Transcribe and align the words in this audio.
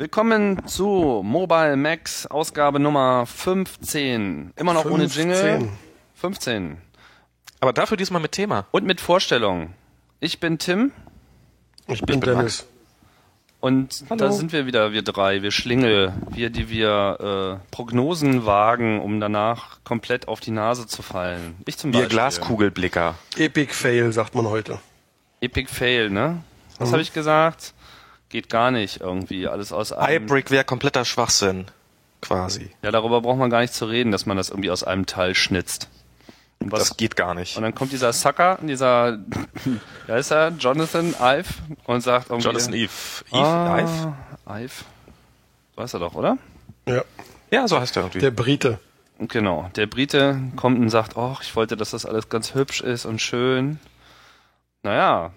Willkommen 0.00 0.66
zu 0.66 1.22
Mobile 1.24 1.76
Max 1.76 2.26
Ausgabe 2.26 2.80
Nummer 2.80 3.26
15. 3.26 4.52
Immer 4.56 4.74
noch 4.74 4.86
ohne 4.86 5.04
Jingle. 5.04 5.36
15. 5.36 5.68
15. 6.16 6.76
Aber 7.60 7.72
dafür 7.72 7.96
diesmal 7.96 8.20
mit 8.20 8.32
Thema. 8.32 8.66
Und 8.72 8.84
mit 8.86 9.00
Vorstellung. 9.00 9.72
Ich 10.18 10.40
bin 10.40 10.58
Tim 10.58 10.90
Ich 11.86 12.00
bin 12.02 12.18
bin 12.18 12.28
Dennis. 12.36 12.66
und 13.60 14.04
Hallo. 14.10 14.16
da 14.18 14.32
sind 14.32 14.52
wir 14.52 14.66
wieder, 14.66 14.90
wir 14.90 15.02
drei, 15.02 15.42
wir 15.42 15.52
Schlingel, 15.52 16.12
wir, 16.28 16.50
die 16.50 16.68
wir 16.68 17.60
äh, 17.62 17.70
Prognosen 17.70 18.44
wagen, 18.46 19.00
um 19.00 19.20
danach 19.20 19.78
komplett 19.84 20.26
auf 20.26 20.40
die 20.40 20.50
Nase 20.50 20.88
zu 20.88 21.02
fallen. 21.02 21.54
Ich 21.66 21.78
zum 21.78 21.92
Wir 21.92 22.00
Beispiel. 22.00 22.16
Glaskugelblicker. 22.16 23.14
Epic 23.36 23.72
Fail, 23.72 24.12
sagt 24.12 24.34
man 24.34 24.46
heute. 24.48 24.80
Epic 25.40 25.72
Fail, 25.72 26.10
ne? 26.10 26.42
Was 26.80 26.88
Mhm. 26.88 26.92
habe 26.94 27.02
ich 27.02 27.12
gesagt? 27.12 27.73
Geht 28.34 28.50
gar 28.50 28.72
nicht 28.72 29.00
irgendwie. 29.00 29.46
Alles 29.46 29.72
aus 29.72 29.92
einem. 29.92 30.24
iBrick 30.24 30.50
wäre 30.50 30.64
kompletter 30.64 31.04
Schwachsinn. 31.04 31.66
Quasi. 32.20 32.68
Ja, 32.82 32.90
darüber 32.90 33.20
braucht 33.20 33.38
man 33.38 33.48
gar 33.48 33.60
nicht 33.60 33.72
zu 33.72 33.84
reden, 33.84 34.10
dass 34.10 34.26
man 34.26 34.36
das 34.36 34.50
irgendwie 34.50 34.72
aus 34.72 34.82
einem 34.82 35.06
Teil 35.06 35.36
schnitzt. 35.36 35.88
Und 36.58 36.72
was 36.72 36.80
Das 36.80 36.96
geht 36.96 37.14
gar 37.14 37.34
nicht. 37.34 37.56
Und 37.56 37.62
dann 37.62 37.76
kommt 37.76 37.92
dieser 37.92 38.12
Sucker, 38.12 38.58
dieser, 38.60 39.18
wie 40.06 40.12
heißt 40.12 40.32
er, 40.32 40.48
Jonathan 40.48 41.14
Ive, 41.20 41.44
und 41.84 42.00
sagt 42.00 42.30
irgendwie... 42.30 42.48
Jonathan 42.48 42.74
Eve. 42.74 42.90
Eve? 43.30 43.38
ah, 43.38 43.78
Ive? 43.78 44.14
Ive. 44.64 44.84
Weiß 45.76 45.94
er 45.94 46.00
doch, 46.00 46.16
oder? 46.16 46.36
Ja, 46.88 47.04
Ja, 47.52 47.68
so 47.68 47.78
heißt 47.78 47.96
er 47.96 48.02
irgendwie. 48.02 48.18
der 48.18 48.32
Brite. 48.32 48.80
Genau. 49.20 49.70
Der 49.76 49.86
Brite 49.86 50.40
kommt 50.56 50.80
und 50.80 50.90
sagt, 50.90 51.16
oh, 51.16 51.36
ich 51.40 51.54
wollte, 51.54 51.76
dass 51.76 51.92
das 51.92 52.04
alles 52.04 52.28
ganz 52.30 52.56
hübsch 52.56 52.80
ist 52.80 53.04
und 53.04 53.20
schön. 53.20 53.78
Naja. 54.82 55.30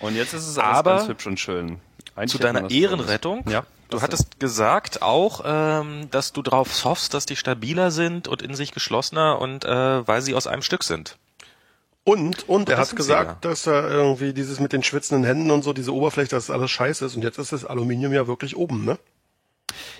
Und 0.00 0.14
jetzt 0.14 0.34
ist 0.34 0.46
es 0.46 0.58
alles 0.58 0.76
Aber 0.76 0.96
ganz 0.96 1.08
hübsch 1.08 1.26
und 1.26 1.40
schön. 1.40 1.80
Zu 2.26 2.38
deiner 2.38 2.70
Ehrenrettung. 2.70 3.44
Ja. 3.48 3.64
Du 3.90 4.02
hattest 4.02 4.38
gesagt 4.38 5.00
auch, 5.00 5.42
ähm, 5.46 6.10
dass 6.10 6.32
du 6.32 6.42
drauf 6.42 6.84
hoffst, 6.84 7.14
dass 7.14 7.24
die 7.24 7.36
stabiler 7.36 7.90
sind 7.90 8.28
und 8.28 8.42
in 8.42 8.54
sich 8.54 8.72
geschlossener 8.72 9.40
und 9.40 9.64
äh, 9.64 10.06
weil 10.06 10.20
sie 10.20 10.34
aus 10.34 10.46
einem 10.46 10.62
Stück 10.62 10.84
sind. 10.84 11.16
Und, 12.04 12.48
und 12.48 12.68
er 12.70 12.76
das 12.76 12.90
hat 12.90 12.96
gesagt, 12.96 13.44
dass 13.44 13.66
er 13.66 13.88
irgendwie 13.90 14.32
dieses 14.32 14.60
mit 14.60 14.72
den 14.72 14.82
schwitzenden 14.82 15.24
Händen 15.24 15.50
und 15.50 15.62
so, 15.62 15.72
diese 15.72 15.94
Oberfläche, 15.94 16.30
dass 16.30 16.50
alles 16.50 16.70
scheiße 16.70 17.04
ist. 17.04 17.16
Und 17.16 17.22
jetzt 17.22 17.38
ist 17.38 17.52
das 17.52 17.64
Aluminium 17.64 18.12
ja 18.12 18.26
wirklich 18.26 18.56
oben, 18.56 18.84
ne? 18.84 18.98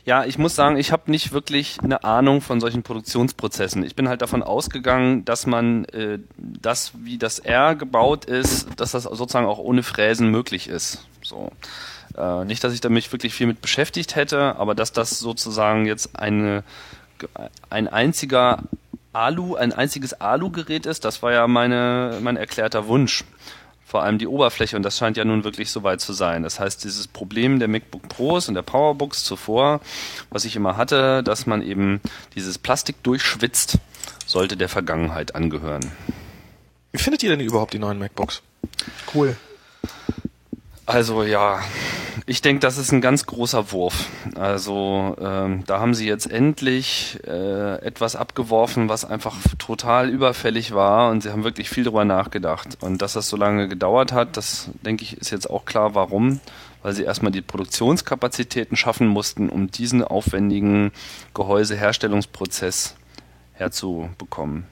Ja, 0.04 0.24
ich 0.24 0.38
muss 0.38 0.54
sagen, 0.54 0.78
ich 0.78 0.90
habe 0.90 1.10
nicht 1.10 1.32
wirklich 1.32 1.78
eine 1.82 2.04
Ahnung 2.04 2.40
von 2.40 2.60
solchen 2.60 2.82
Produktionsprozessen. 2.82 3.82
Ich 3.82 3.94
bin 3.94 4.08
halt 4.08 4.22
davon 4.22 4.42
ausgegangen, 4.42 5.26
dass 5.26 5.46
man 5.46 5.84
äh, 5.86 6.18
das, 6.38 6.92
wie 6.94 7.18
das 7.18 7.38
R 7.38 7.74
gebaut 7.74 8.24
ist, 8.24 8.68
dass 8.76 8.92
das 8.92 9.02
sozusagen 9.02 9.46
auch 9.46 9.58
ohne 9.58 9.82
Fräsen 9.82 10.30
möglich 10.30 10.68
ist. 10.68 11.06
So. 11.22 11.52
Äh, 12.18 12.44
nicht, 12.44 12.64
dass 12.64 12.72
ich 12.72 12.80
da 12.80 12.88
mich 12.88 13.12
wirklich 13.12 13.32
viel 13.32 13.46
mit 13.46 13.60
beschäftigt 13.60 14.16
hätte, 14.16 14.56
aber 14.56 14.74
dass 14.74 14.92
das 14.92 15.18
sozusagen 15.18 15.86
jetzt 15.86 16.18
eine, 16.18 16.64
ein 17.70 17.86
einziger 17.86 18.64
Alu, 19.12 19.54
ein 19.54 19.72
einziges 19.72 20.14
Alu-Gerät 20.14 20.86
ist, 20.86 21.04
das 21.04 21.22
war 21.22 21.32
ja 21.32 21.46
meine, 21.46 22.18
mein 22.20 22.36
erklärter 22.36 22.88
Wunsch. 22.88 23.24
Vor 23.86 24.02
allem 24.02 24.18
die 24.18 24.26
Oberfläche 24.26 24.76
und 24.76 24.82
das 24.82 24.98
scheint 24.98 25.16
ja 25.16 25.24
nun 25.24 25.44
wirklich 25.44 25.70
soweit 25.70 26.02
zu 26.02 26.12
sein. 26.12 26.42
Das 26.42 26.60
heißt, 26.60 26.84
dieses 26.84 27.08
Problem 27.08 27.58
der 27.58 27.68
MacBook 27.68 28.06
Pros 28.08 28.48
und 28.48 28.54
der 28.54 28.62
Powerbooks 28.62 29.24
zuvor, 29.24 29.80
was 30.28 30.44
ich 30.44 30.56
immer 30.56 30.76
hatte, 30.76 31.22
dass 31.22 31.46
man 31.46 31.62
eben 31.62 32.02
dieses 32.34 32.58
Plastik 32.58 33.02
durchschwitzt, 33.02 33.78
sollte 34.26 34.58
der 34.58 34.68
Vergangenheit 34.68 35.34
angehören. 35.34 35.90
Wie 36.92 36.98
findet 36.98 37.22
ihr 37.22 37.30
denn 37.30 37.40
überhaupt 37.40 37.72
die 37.72 37.78
neuen 37.78 37.98
MacBooks? 37.98 38.42
Cool. 39.14 39.36
Also 40.88 41.22
ja, 41.22 41.60
ich 42.24 42.40
denke, 42.40 42.60
das 42.60 42.78
ist 42.78 42.92
ein 42.92 43.02
ganz 43.02 43.26
großer 43.26 43.72
Wurf. 43.72 44.06
Also 44.36 45.14
ähm, 45.20 45.62
da 45.66 45.80
haben 45.80 45.92
sie 45.92 46.08
jetzt 46.08 46.24
endlich 46.30 47.20
äh, 47.26 47.74
etwas 47.84 48.16
abgeworfen, 48.16 48.88
was 48.88 49.04
einfach 49.04 49.36
total 49.58 50.08
überfällig 50.08 50.72
war 50.72 51.10
und 51.10 51.22
sie 51.22 51.30
haben 51.30 51.44
wirklich 51.44 51.68
viel 51.68 51.84
drüber 51.84 52.06
nachgedacht. 52.06 52.78
Und 52.80 53.02
dass 53.02 53.12
das 53.12 53.28
so 53.28 53.36
lange 53.36 53.68
gedauert 53.68 54.12
hat, 54.12 54.38
das 54.38 54.70
denke 54.80 55.04
ich, 55.04 55.18
ist 55.18 55.28
jetzt 55.28 55.50
auch 55.50 55.66
klar, 55.66 55.94
warum. 55.94 56.40
Weil 56.82 56.94
sie 56.94 57.02
erstmal 57.02 57.32
die 57.32 57.42
Produktionskapazitäten 57.42 58.74
schaffen 58.74 59.08
mussten, 59.08 59.50
um 59.50 59.70
diesen 59.70 60.02
aufwendigen 60.02 60.92
Gehäuseherstellungsprozess 61.34 62.94
herzubekommen. 63.52 64.64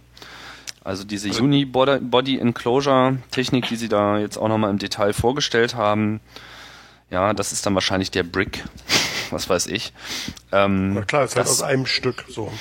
Also 0.86 1.02
diese 1.02 1.30
Uni-Body 1.42 2.38
Enclosure 2.38 3.18
Technik, 3.32 3.66
die 3.68 3.74
sie 3.74 3.88
da 3.88 4.18
jetzt 4.18 4.38
auch 4.38 4.46
nochmal 4.46 4.70
im 4.70 4.78
Detail 4.78 5.12
vorgestellt 5.12 5.74
haben, 5.74 6.20
ja, 7.10 7.34
das 7.34 7.50
ist 7.50 7.66
dann 7.66 7.74
wahrscheinlich 7.74 8.12
der 8.12 8.22
Brick, 8.22 8.62
was 9.30 9.48
weiß 9.48 9.66
ich. 9.66 9.92
Ähm, 10.52 10.94
Na 10.94 11.02
klar, 11.02 11.24
es 11.24 11.32
ist 11.32 11.36
halt 11.36 11.48
aus 11.48 11.62
einem 11.62 11.86
Stück 11.86 12.24
so. 12.28 12.52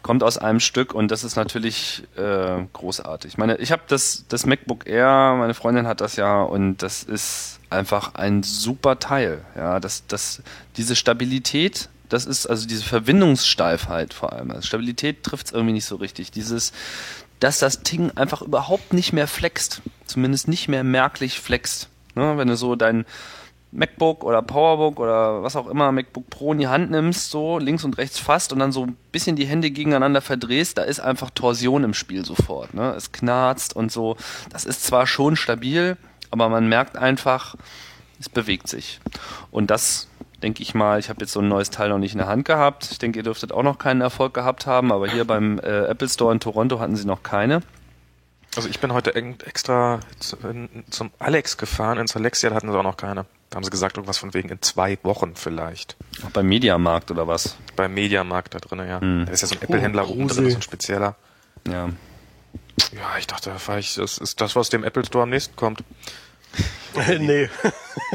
kommt 0.00 0.22
aus 0.22 0.38
einem 0.38 0.60
Stück 0.60 0.94
und 0.94 1.10
das 1.10 1.24
ist 1.24 1.36
natürlich 1.36 2.04
äh, 2.16 2.64
großartig. 2.72 3.32
Ich 3.32 3.38
meine, 3.38 3.56
ich 3.58 3.70
habe 3.70 3.82
das, 3.86 4.24
das 4.30 4.46
MacBook 4.46 4.86
Air, 4.86 5.36
meine 5.38 5.52
Freundin 5.52 5.86
hat 5.86 6.00
das 6.00 6.16
ja 6.16 6.40
und 6.40 6.78
das 6.78 7.02
ist 7.02 7.60
einfach 7.68 8.14
ein 8.14 8.42
super 8.42 8.98
Teil. 8.98 9.44
Ja, 9.54 9.78
das, 9.78 10.06
das, 10.06 10.42
diese 10.78 10.96
Stabilität, 10.96 11.90
das 12.08 12.24
ist 12.24 12.46
also 12.46 12.66
diese 12.66 12.84
Verbindungssteifheit 12.84 14.14
vor 14.14 14.32
allem. 14.32 14.52
Also 14.52 14.62
Stabilität 14.62 15.22
trifft 15.22 15.48
es 15.48 15.52
irgendwie 15.52 15.74
nicht 15.74 15.84
so 15.84 15.96
richtig. 15.96 16.30
Dieses, 16.30 16.72
dass 17.40 17.58
das 17.58 17.82
Ding 17.82 18.10
einfach 18.16 18.42
überhaupt 18.42 18.92
nicht 18.92 19.12
mehr 19.12 19.28
flext, 19.28 19.82
zumindest 20.06 20.48
nicht 20.48 20.68
mehr 20.68 20.84
merklich 20.84 21.40
flext. 21.40 21.88
Ne? 22.14 22.36
Wenn 22.36 22.48
du 22.48 22.56
so 22.56 22.76
dein 22.76 23.04
MacBook 23.70 24.24
oder 24.24 24.40
Powerbook 24.42 24.98
oder 24.98 25.42
was 25.42 25.56
auch 25.56 25.68
immer, 25.68 25.92
MacBook 25.92 26.30
Pro 26.30 26.52
in 26.52 26.58
die 26.58 26.68
Hand 26.68 26.90
nimmst, 26.90 27.30
so 27.30 27.58
links 27.58 27.84
und 27.84 27.98
rechts 27.98 28.18
fasst 28.18 28.52
und 28.52 28.58
dann 28.58 28.72
so 28.72 28.86
ein 28.86 28.96
bisschen 29.12 29.36
die 29.36 29.46
Hände 29.46 29.70
gegeneinander 29.70 30.20
verdrehst, 30.20 30.78
da 30.78 30.82
ist 30.82 31.00
einfach 31.00 31.30
Torsion 31.30 31.84
im 31.84 31.94
Spiel 31.94 32.24
sofort. 32.24 32.74
Ne? 32.74 32.94
Es 32.96 33.12
knarzt 33.12 33.76
und 33.76 33.92
so. 33.92 34.16
Das 34.50 34.64
ist 34.64 34.84
zwar 34.84 35.06
schon 35.06 35.36
stabil, 35.36 35.96
aber 36.30 36.48
man 36.48 36.68
merkt 36.68 36.96
einfach, 36.96 37.56
es 38.18 38.28
bewegt 38.28 38.68
sich. 38.68 39.00
Und 39.50 39.70
das 39.70 40.08
denke 40.42 40.62
ich 40.62 40.74
mal, 40.74 40.98
ich 40.98 41.08
habe 41.08 41.20
jetzt 41.20 41.32
so 41.32 41.40
ein 41.40 41.48
neues 41.48 41.70
Teil 41.70 41.88
noch 41.88 41.98
nicht 41.98 42.12
in 42.12 42.18
der 42.18 42.28
Hand 42.28 42.44
gehabt. 42.44 42.88
Ich 42.90 42.98
denke, 42.98 43.18
ihr 43.18 43.22
dürftet 43.22 43.52
auch 43.52 43.62
noch 43.62 43.78
keinen 43.78 44.00
Erfolg 44.00 44.34
gehabt 44.34 44.66
haben, 44.66 44.92
aber 44.92 45.08
hier 45.10 45.24
beim 45.24 45.58
äh, 45.58 45.86
Apple 45.86 46.08
Store 46.08 46.32
in 46.32 46.40
Toronto 46.40 46.80
hatten 46.80 46.96
sie 46.96 47.06
noch 47.06 47.22
keine. 47.22 47.60
Also 48.56 48.68
ich 48.68 48.80
bin 48.80 48.92
heute 48.92 49.14
extra 49.14 50.00
zu- 50.20 50.36
in- 50.48 50.84
zum 50.90 51.10
Alex 51.18 51.56
gefahren, 51.58 51.98
ins 51.98 52.16
Alexia, 52.16 52.50
da 52.50 52.56
hatten 52.56 52.70
sie 52.72 52.78
auch 52.78 52.82
noch 52.82 52.96
keine. 52.96 53.26
Da 53.50 53.56
haben 53.56 53.64
sie 53.64 53.70
gesagt, 53.70 53.96
irgendwas 53.96 54.18
von 54.18 54.34
wegen 54.34 54.48
in 54.50 54.60
zwei 54.62 54.98
Wochen 55.02 55.34
vielleicht. 55.34 55.96
Auch 56.26 56.30
beim 56.30 56.46
Mediamarkt 56.46 57.10
oder 57.10 57.26
was? 57.26 57.56
Beim 57.76 57.94
Mediamarkt 57.94 58.54
da 58.54 58.58
drinnen, 58.58 58.88
ja. 58.88 59.00
Hm. 59.00 59.24
Da 59.26 59.32
ist 59.32 59.40
ja 59.42 59.48
so 59.48 59.54
ein 59.54 59.62
Apple-Händler 59.62 60.06
Oh, 60.08 60.12
oben 60.12 60.28
drin, 60.28 60.50
so 60.50 60.56
ein 60.56 60.62
spezieller. 60.62 61.16
Ja. 61.66 61.88
Ja, 62.92 63.18
ich 63.18 63.26
dachte, 63.26 63.50
da 63.50 63.58
fahr 63.58 63.78
ich, 63.78 63.94
das 63.96 64.18
ist 64.18 64.40
das, 64.40 64.54
was 64.54 64.68
dem 64.68 64.84
Apple 64.84 65.04
Store 65.04 65.24
am 65.24 65.30
nächsten 65.30 65.56
kommt. 65.56 65.82
nee. 67.18 67.48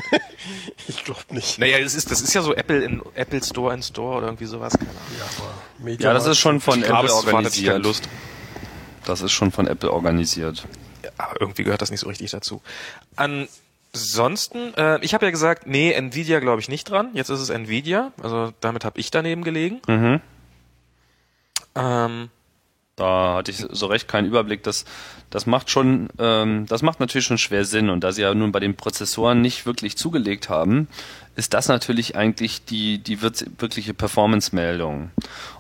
ich 0.88 1.04
glaube 1.04 1.22
nicht. 1.30 1.60
Naja, 1.60 1.80
das 1.80 1.96
ist, 1.96 2.12
das 2.12 2.22
ist 2.22 2.34
ja 2.34 2.42
so 2.42 2.54
Apple 2.54 2.84
in 2.84 3.02
Apple 3.16 3.44
Store 3.44 3.74
in 3.74 3.84
Store 3.84 4.18
oder 4.18 4.28
irgendwie 4.28 4.46
sowas, 4.46 4.74
keine 4.74 4.90
Ahnung. 4.90 5.02
Ja, 5.18 5.26
aber 5.38 5.54
Media 5.80 6.08
ja, 6.08 6.14
das 6.14 6.26
ist 6.26 6.40
schon 6.40 6.60
von 6.60 6.82
glaube, 6.82 7.08
Apple 7.08 7.14
organisiert. 7.14 7.84
Lust. 7.84 8.10
Das 9.06 9.22
ist 9.22 9.32
schon 9.32 9.52
von 9.52 9.68
Apple 9.68 9.92
organisiert. 9.92 10.66
Ja, 11.04 11.10
aber 11.18 11.42
irgendwie 11.42 11.64
gehört 11.64 11.82
das 11.82 11.92
nicht 11.92 12.00
so 12.00 12.08
richtig 12.08 12.32
dazu. 12.32 12.62
Ansonsten, 13.16 14.74
äh, 14.76 15.04
ich 15.04 15.14
habe 15.14 15.26
ja 15.26 15.32
gesagt, 15.32 15.68
nee, 15.68 15.92
Nvidia 15.92 16.40
glaube 16.40 16.62
ich 16.62 16.70
nicht 16.70 16.90
dran. 16.90 17.10
Jetzt 17.14 17.30
ist 17.30 17.40
es 17.40 17.50
Nvidia, 17.50 18.12
also 18.22 18.54
damit 18.62 18.86
habe 18.86 19.00
ich 19.00 19.12
daneben 19.12 19.44
gelegen. 19.44 19.82
Mhm. 19.88 20.22
Ähm, 21.76 22.30
Da 22.96 23.36
hatte 23.38 23.50
ich 23.50 23.58
so 23.72 23.88
recht 23.88 24.08
keinen 24.08 24.28
Überblick. 24.28 24.62
Das, 24.64 24.86
das 25.32 25.48
macht 25.48 25.72
schon, 25.72 26.10
ähm, 26.20 26.68
das 26.68 26.84
macht 26.84 27.00
natürlich 27.00 27.26
schon 27.26 27.40
schwer 27.40 27.66
Sinn. 27.66 27.90
Und 27.90 28.04
da 28.04 28.12
sie 28.12 28.22
ja 28.22 28.34
nun 28.36 28.52
bei 28.52 28.60
den 28.60 28.76
Prozessoren 28.76 29.42
nicht 29.42 29.66
wirklich 29.66 29.98
zugelegt 29.98 30.48
haben, 30.50 30.88
ist 31.36 31.56
das 31.56 31.68
natürlich 31.70 32.16
eigentlich 32.16 32.66
die, 32.66 33.00
die 33.00 33.22
wirkliche 33.24 33.96
Performance-Meldung. 33.96 35.10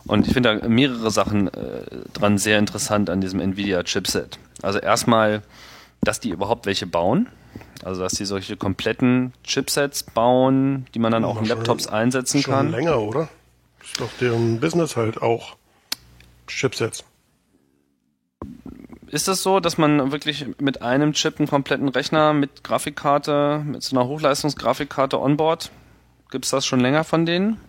Und 0.06 0.28
ich 0.28 0.34
finde 0.34 0.60
da 0.60 0.68
mehrere 0.68 1.10
Sachen 1.10 1.48
äh, 1.48 1.82
dran 2.14 2.38
sehr 2.38 2.60
interessant 2.60 3.10
an 3.10 3.20
diesem 3.20 3.40
Nvidia-Chipset. 3.40 4.38
Also 4.62 4.78
erstmal, 4.78 5.42
dass 6.02 6.20
die 6.20 6.30
überhaupt 6.30 6.68
welche 6.68 6.86
bauen. 6.86 7.28
Also 7.84 8.02
dass 8.04 8.14
die 8.14 8.26
solche 8.26 8.58
kompletten 8.58 9.34
Chipsets 9.44 10.04
bauen, 10.04 10.86
die 10.94 11.00
man 11.00 11.12
dann 11.12 11.26
auch 11.26 11.40
in 11.40 11.48
schon- 11.48 11.58
Laptops 11.58 11.88
einsetzen 11.88 12.44
schon 12.44 12.54
kann. 12.54 12.72
länger, 12.72 13.00
oder? 13.02 13.28
Ist 13.84 14.00
doch 14.00 14.10
deren 14.22 14.60
Business 14.60 14.96
halt 14.96 15.20
auch. 15.22 15.56
Chipsets. 16.48 17.04
Ist 19.14 19.28
es 19.28 19.44
so, 19.44 19.60
dass 19.60 19.78
man 19.78 20.12
wirklich 20.12 20.48
mit 20.60 20.82
einem 20.82 21.14
Chip 21.14 21.38
einen 21.38 21.48
kompletten 21.48 21.88
Rechner 21.88 22.34
mit 22.34 22.64
Grafikkarte, 22.64 23.62
mit 23.64 23.84
so 23.84 23.96
einer 23.96 24.08
Hochleistungsgrafikkarte 24.08 25.22
onboard? 25.22 25.70
Gibt 26.32 26.46
es 26.46 26.52
das 26.52 26.66
schon 26.66 26.80
länger 26.80 27.04
von 27.04 27.28
denen? 27.28 27.60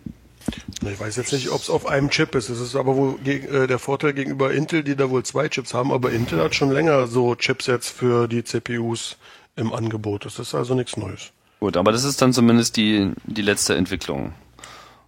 Ich 0.81 0.99
weiß 0.99 1.15
jetzt 1.17 1.33
nicht, 1.33 1.51
ob 1.51 1.61
es 1.61 1.69
auf 1.69 1.85
einem 1.85 2.09
Chip 2.09 2.33
ist. 2.33 2.49
Es 2.49 2.59
ist 2.59 2.75
aber 2.75 2.95
wohl 2.95 3.19
äh, 3.27 3.67
der 3.67 3.77
Vorteil 3.77 4.13
gegenüber 4.13 4.53
Intel, 4.55 4.81
die 4.81 4.95
da 4.95 5.11
wohl 5.11 5.21
zwei 5.21 5.47
Chips 5.47 5.75
haben, 5.75 5.91
aber 5.91 6.11
Intel 6.11 6.41
hat 6.41 6.55
schon 6.55 6.71
länger 6.71 7.05
so 7.05 7.35
Chipsets 7.35 7.91
für 7.91 8.27
die 8.27 8.43
CPUs 8.43 9.17
im 9.55 9.71
Angebot. 9.71 10.25
Das 10.25 10.39
ist 10.39 10.55
also 10.55 10.73
nichts 10.73 10.97
Neues. 10.97 11.31
Gut, 11.59 11.77
aber 11.77 11.91
das 11.91 12.05
ist 12.05 12.23
dann 12.23 12.33
zumindest 12.33 12.75
die, 12.75 13.11
die 13.25 13.43
letzte 13.43 13.75
Entwicklung. 13.75 14.33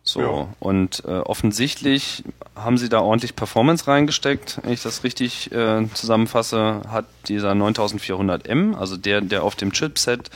So, 0.07 0.21
Ja. 0.21 0.47
und 0.61 1.03
äh, 1.05 1.19
offensichtlich 1.19 2.23
haben 2.55 2.77
sie 2.77 2.87
da 2.87 3.01
ordentlich 3.01 3.35
Performance 3.35 3.87
reingesteckt. 3.87 4.59
Wenn 4.63 4.71
ich 4.71 4.81
das 4.81 5.03
richtig 5.03 5.51
äh, 5.51 5.85
zusammenfasse, 5.93 6.81
hat 6.87 7.05
dieser 7.27 7.51
9400M, 7.51 8.73
also 8.77 8.95
der, 8.95 9.19
der 9.19 9.43
auf 9.43 9.57
dem 9.57 9.73
Chipset 9.73 10.29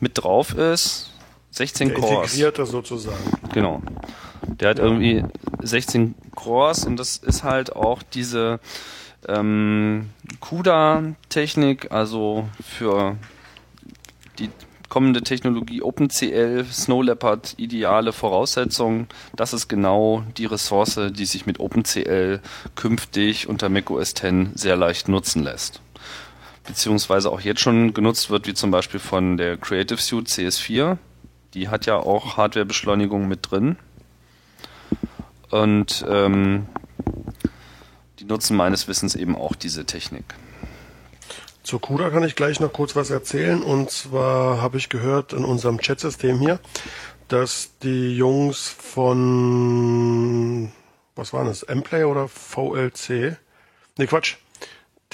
mit 0.00 0.18
drauf 0.20 0.54
ist, 0.54 1.10
16 1.52 1.90
Der 1.90 1.98
Cores. 2.00 2.32
integrierte 2.32 2.66
sozusagen. 2.66 3.16
Genau. 3.52 3.80
Der 4.48 4.70
hat 4.70 4.80
irgendwie 4.80 5.22
16 5.62 6.16
Cores 6.34 6.84
und 6.84 6.96
das 6.96 7.16
ist 7.16 7.44
halt 7.44 7.76
auch 7.76 8.02
diese 8.02 8.58
ähm, 9.28 10.10
CUDA-Technik, 10.40 11.92
also 11.92 12.48
für 12.62 13.16
die 14.40 14.50
kommende 14.88 15.22
Technologie 15.22 15.82
OpenCL, 15.82 16.64
Snow 16.70 17.02
Leopard, 17.02 17.54
ideale 17.56 18.12
Voraussetzung. 18.12 19.06
Das 19.34 19.52
ist 19.52 19.68
genau 19.68 20.24
die 20.36 20.46
Ressource, 20.46 21.00
die 21.10 21.24
sich 21.24 21.46
mit 21.46 21.60
OpenCL 21.60 22.40
künftig 22.74 23.48
unter 23.48 23.68
macOS 23.68 24.10
X 24.12 24.22
sehr 24.54 24.76
leicht 24.76 25.08
nutzen 25.08 25.42
lässt. 25.42 25.80
Beziehungsweise 26.66 27.30
auch 27.30 27.40
jetzt 27.40 27.60
schon 27.60 27.92
genutzt 27.92 28.30
wird, 28.30 28.46
wie 28.46 28.54
zum 28.54 28.70
Beispiel 28.70 29.00
von 29.00 29.36
der 29.36 29.56
Creative 29.56 30.00
Suite 30.00 30.28
CS4. 30.28 30.96
Die 31.52 31.68
hat 31.68 31.86
ja 31.86 31.96
auch 31.96 32.36
Hardwarebeschleunigung 32.36 33.28
mit 33.28 33.50
drin. 33.50 33.76
Und 35.50 36.04
ähm, 36.08 36.66
die 38.18 38.24
nutzen 38.24 38.56
meines 38.56 38.88
Wissens 38.88 39.14
eben 39.14 39.36
auch 39.36 39.54
diese 39.54 39.84
Technik. 39.84 40.34
Zur 41.64 41.80
CUDA 41.80 42.10
kann 42.10 42.22
ich 42.24 42.36
gleich 42.36 42.60
noch 42.60 42.74
kurz 42.74 42.94
was 42.94 43.08
erzählen. 43.08 43.62
Und 43.62 43.90
zwar 43.90 44.60
habe 44.60 44.76
ich 44.76 44.90
gehört 44.90 45.32
in 45.32 45.46
unserem 45.46 45.78
Chatsystem 45.78 46.38
hier, 46.38 46.60
dass 47.28 47.70
die 47.82 48.14
Jungs 48.16 48.68
von, 48.68 50.70
was 51.16 51.32
waren 51.32 51.46
das, 51.46 51.66
Mplay 51.66 52.04
oder 52.04 52.28
VLC? 52.28 53.38
Ne, 53.96 54.06
Quatsch. 54.06 54.36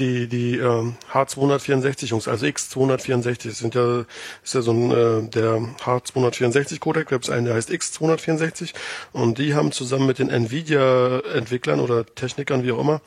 Die, 0.01 0.27
die 0.29 0.57
ähm, 0.57 0.97
H264 1.13 2.07
Jungs, 2.07 2.27
also 2.27 2.47
X264, 2.47 3.49
das 3.49 3.59
sind 3.59 3.75
ja, 3.75 4.07
ist 4.43 4.55
ja 4.55 4.63
so 4.63 4.73
ein, 4.73 4.91
äh, 4.91 5.29
der 5.29 5.59
H264 5.85 6.81
Codec, 6.81 7.09
da 7.09 7.17
gibt 7.17 7.25
es 7.25 7.31
einen, 7.31 7.45
der 7.45 7.55
heißt 7.55 7.71
X264 7.71 8.73
und 9.13 9.39
die 9.39 9.55
haben 9.55 9.73
zusammen 9.73 10.07
mit 10.07 10.19
den 10.19 10.31
Nvidia-Entwicklern 10.31 11.81
oder 11.81 12.07
Technikern, 12.07 12.65
wie 12.65 12.73
auch 12.73 12.81
immer, 12.81 13.03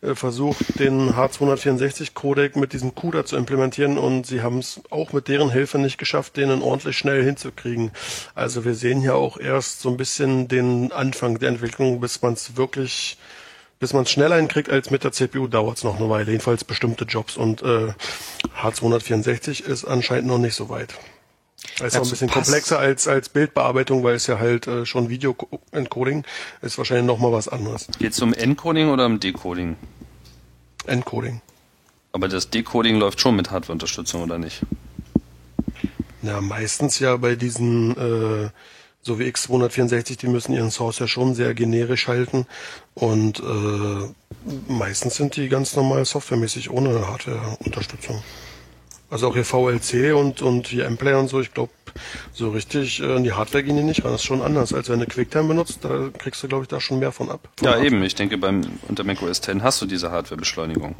äh, 0.00 0.14
versucht, 0.14 0.80
den 0.80 1.12
H264 1.12 2.14
Codec 2.14 2.56
mit 2.56 2.72
diesem 2.72 2.94
CUDA 2.94 3.26
zu 3.26 3.36
implementieren 3.36 3.98
und 3.98 4.26
sie 4.26 4.42
haben 4.42 4.58
es 4.58 4.80
auch 4.88 5.12
mit 5.12 5.28
deren 5.28 5.50
Hilfe 5.50 5.78
nicht 5.78 5.98
geschafft, 5.98 6.38
den 6.38 6.50
ordentlich 6.62 6.96
schnell 6.96 7.22
hinzukriegen. 7.22 7.90
Also 8.34 8.64
wir 8.64 8.74
sehen 8.74 9.02
hier 9.02 9.16
auch 9.16 9.38
erst 9.38 9.80
so 9.80 9.90
ein 9.90 9.98
bisschen 9.98 10.48
den 10.48 10.92
Anfang 10.92 11.38
der 11.38 11.50
Entwicklung, 11.50 12.00
bis 12.00 12.22
man 12.22 12.32
es 12.32 12.56
wirklich 12.56 13.18
bis 13.80 13.92
man 13.92 14.02
es 14.04 14.10
schneller 14.10 14.36
hinkriegt 14.36 14.70
als 14.70 14.90
mit 14.90 15.04
der 15.04 15.12
CPU, 15.12 15.46
dauert 15.46 15.78
es 15.78 15.84
noch 15.84 15.98
eine 15.98 16.08
Weile. 16.10 16.30
Jedenfalls 16.30 16.64
bestimmte 16.64 17.04
Jobs. 17.04 17.36
Und 17.36 17.62
äh, 17.62 17.92
H264 18.62 19.62
ist 19.64 19.84
anscheinend 19.84 20.26
noch 20.26 20.38
nicht 20.38 20.54
so 20.54 20.68
weit. 20.68 20.94
Das 21.78 21.88
ist 21.88 21.94
Ja, 21.94 22.00
auch 22.00 22.02
ein 22.02 22.04
zu 22.04 22.10
bisschen 22.10 22.28
pass- 22.28 22.44
komplexer 22.46 22.78
als, 22.78 23.08
als 23.08 23.28
Bildbearbeitung, 23.28 24.02
weil 24.04 24.14
es 24.14 24.26
ja 24.26 24.38
halt 24.38 24.66
äh, 24.66 24.86
schon 24.86 25.08
Video-Encoding 25.08 26.24
ist 26.62 26.78
wahrscheinlich 26.78 27.06
noch 27.06 27.18
mal 27.18 27.32
was 27.32 27.48
anderes. 27.48 27.88
Geht 27.98 28.12
es 28.12 28.20
um 28.22 28.32
Encoding 28.32 28.88
oder 28.90 29.06
um 29.06 29.20
Decoding? 29.20 29.76
Encoding. 30.86 31.40
Aber 32.12 32.28
das 32.28 32.50
Decoding 32.50 32.96
läuft 32.96 33.20
schon 33.20 33.36
mit 33.36 33.50
Hardwareunterstützung 33.50 34.22
oder 34.22 34.38
nicht? 34.38 34.62
Ja, 36.22 36.40
meistens 36.40 36.98
ja 36.98 37.16
bei 37.16 37.36
diesen, 37.36 37.96
äh, 37.96 38.48
so 39.02 39.18
wie 39.18 39.24
X264, 39.24 40.18
die 40.18 40.28
müssen 40.28 40.52
ihren 40.52 40.70
Source 40.70 40.98
ja 40.98 41.06
schon 41.06 41.34
sehr 41.34 41.54
generisch 41.54 42.08
halten. 42.08 42.46
Und 42.94 43.40
äh, 43.40 44.72
meistens 44.72 45.16
sind 45.16 45.36
die 45.36 45.48
ganz 45.48 45.76
normal 45.76 46.04
softwaremäßig 46.04 46.70
ohne 46.70 47.06
Hardware-Unterstützung. 47.06 48.22
Also 49.10 49.28
auch 49.28 49.34
hier 49.34 49.44
VLC 49.44 50.14
und, 50.14 50.42
und 50.42 50.66
hier 50.68 50.88
Mplay 50.90 51.14
und 51.14 51.28
so, 51.28 51.40
ich 51.40 51.54
glaube, 51.54 51.72
so 52.32 52.50
richtig 52.50 53.00
äh, 53.00 53.16
in 53.16 53.24
die 53.24 53.32
Hardware 53.32 53.64
gehen 53.64 53.76
die 53.76 53.82
nicht 53.82 54.04
ran. 54.04 54.12
Das 54.12 54.20
ist 54.20 54.26
schon 54.26 54.42
anders, 54.42 54.74
als 54.74 54.90
wenn 54.90 55.00
du 55.00 55.06
QuickTime 55.06 55.48
benutzt, 55.48 55.78
da 55.82 56.10
kriegst 56.18 56.42
du, 56.42 56.48
glaube 56.48 56.64
ich, 56.64 56.68
da 56.68 56.80
schon 56.80 56.98
mehr 56.98 57.12
von 57.12 57.30
ab. 57.30 57.48
Von 57.56 57.68
Ja, 57.68 57.80
eben. 57.80 58.02
Ich 58.02 58.14
denke, 58.14 58.36
beim 58.36 58.62
unter 58.86 59.04
macOS 59.04 59.38
X 59.38 59.48
hast 59.62 59.80
du 59.80 59.86
diese 59.86 60.10
Hardwarebeschleunigung. 60.10 60.94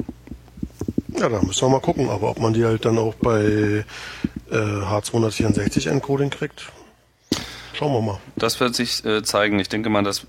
Ja, 1.19 1.29
da 1.29 1.41
müssen 1.41 1.61
wir 1.61 1.69
mal 1.69 1.81
gucken, 1.81 2.09
aber 2.09 2.29
ob 2.29 2.39
man 2.39 2.53
die 2.53 2.65
halt 2.65 2.85
dann 2.85 2.97
auch 2.97 3.13
bei 3.15 3.83
äh, 4.51 4.55
H264 4.55 5.89
Encoding 5.89 6.29
kriegt, 6.29 6.71
schauen 7.79 7.93
wir 7.93 8.01
mal. 8.01 8.19
Das 8.35 8.59
wird 8.59 8.75
sich 8.75 9.03
äh, 9.05 9.23
zeigen. 9.23 9.57
Ich 9.59 9.69
denke 9.69 9.89
mal, 9.89 10.03
dass 10.03 10.27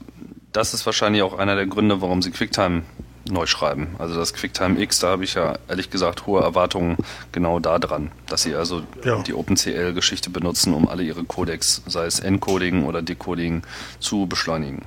das 0.53 0.73
ist 0.75 0.87
wahrscheinlich 0.87 1.23
auch 1.23 1.37
einer 1.39 1.55
der 1.57 1.67
Gründe, 1.67 2.01
warum 2.01 2.23
sie 2.23 2.31
QuickTime 2.31 2.83
neu 3.31 3.47
schreiben. 3.47 3.95
Also 3.99 4.17
das 4.17 4.35
QuickTime 4.35 4.81
X, 4.81 4.99
da 5.01 5.09
habe 5.09 5.23
ich 5.25 5.35
ja 5.35 5.57
ehrlich 5.69 5.91
gesagt 5.91 6.27
hohe 6.27 6.41
Erwartungen 6.43 6.97
genau 7.31 7.61
da 7.61 7.79
dran, 7.79 8.11
dass 8.27 8.43
sie 8.43 8.55
also 8.57 8.83
Ja. 9.05 9.23
die 9.23 9.35
OpenCL-Geschichte 9.35 10.31
benutzen, 10.31 10.75
um 10.75 10.89
alle 10.89 11.03
ihre 11.05 11.23
Codecs, 11.23 11.83
sei 11.87 12.07
es 12.07 12.19
Encoding 12.19 12.85
oder 12.85 13.03
Decoding, 13.03 13.63
zu 14.01 14.27
beschleunigen. 14.27 14.83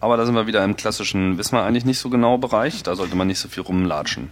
Aber 0.00 0.16
da 0.16 0.24
sind 0.24 0.34
wir 0.34 0.46
wieder 0.46 0.64
im 0.64 0.76
klassischen, 0.76 1.36
wissen 1.36 1.56
wir 1.56 1.64
eigentlich 1.64 1.84
nicht 1.84 1.98
so 1.98 2.08
genau 2.08 2.38
Bereich, 2.38 2.82
da 2.82 2.94
sollte 2.96 3.16
man 3.16 3.26
nicht 3.26 3.40
so 3.40 3.48
viel 3.48 3.62
rumlatschen. 3.64 4.30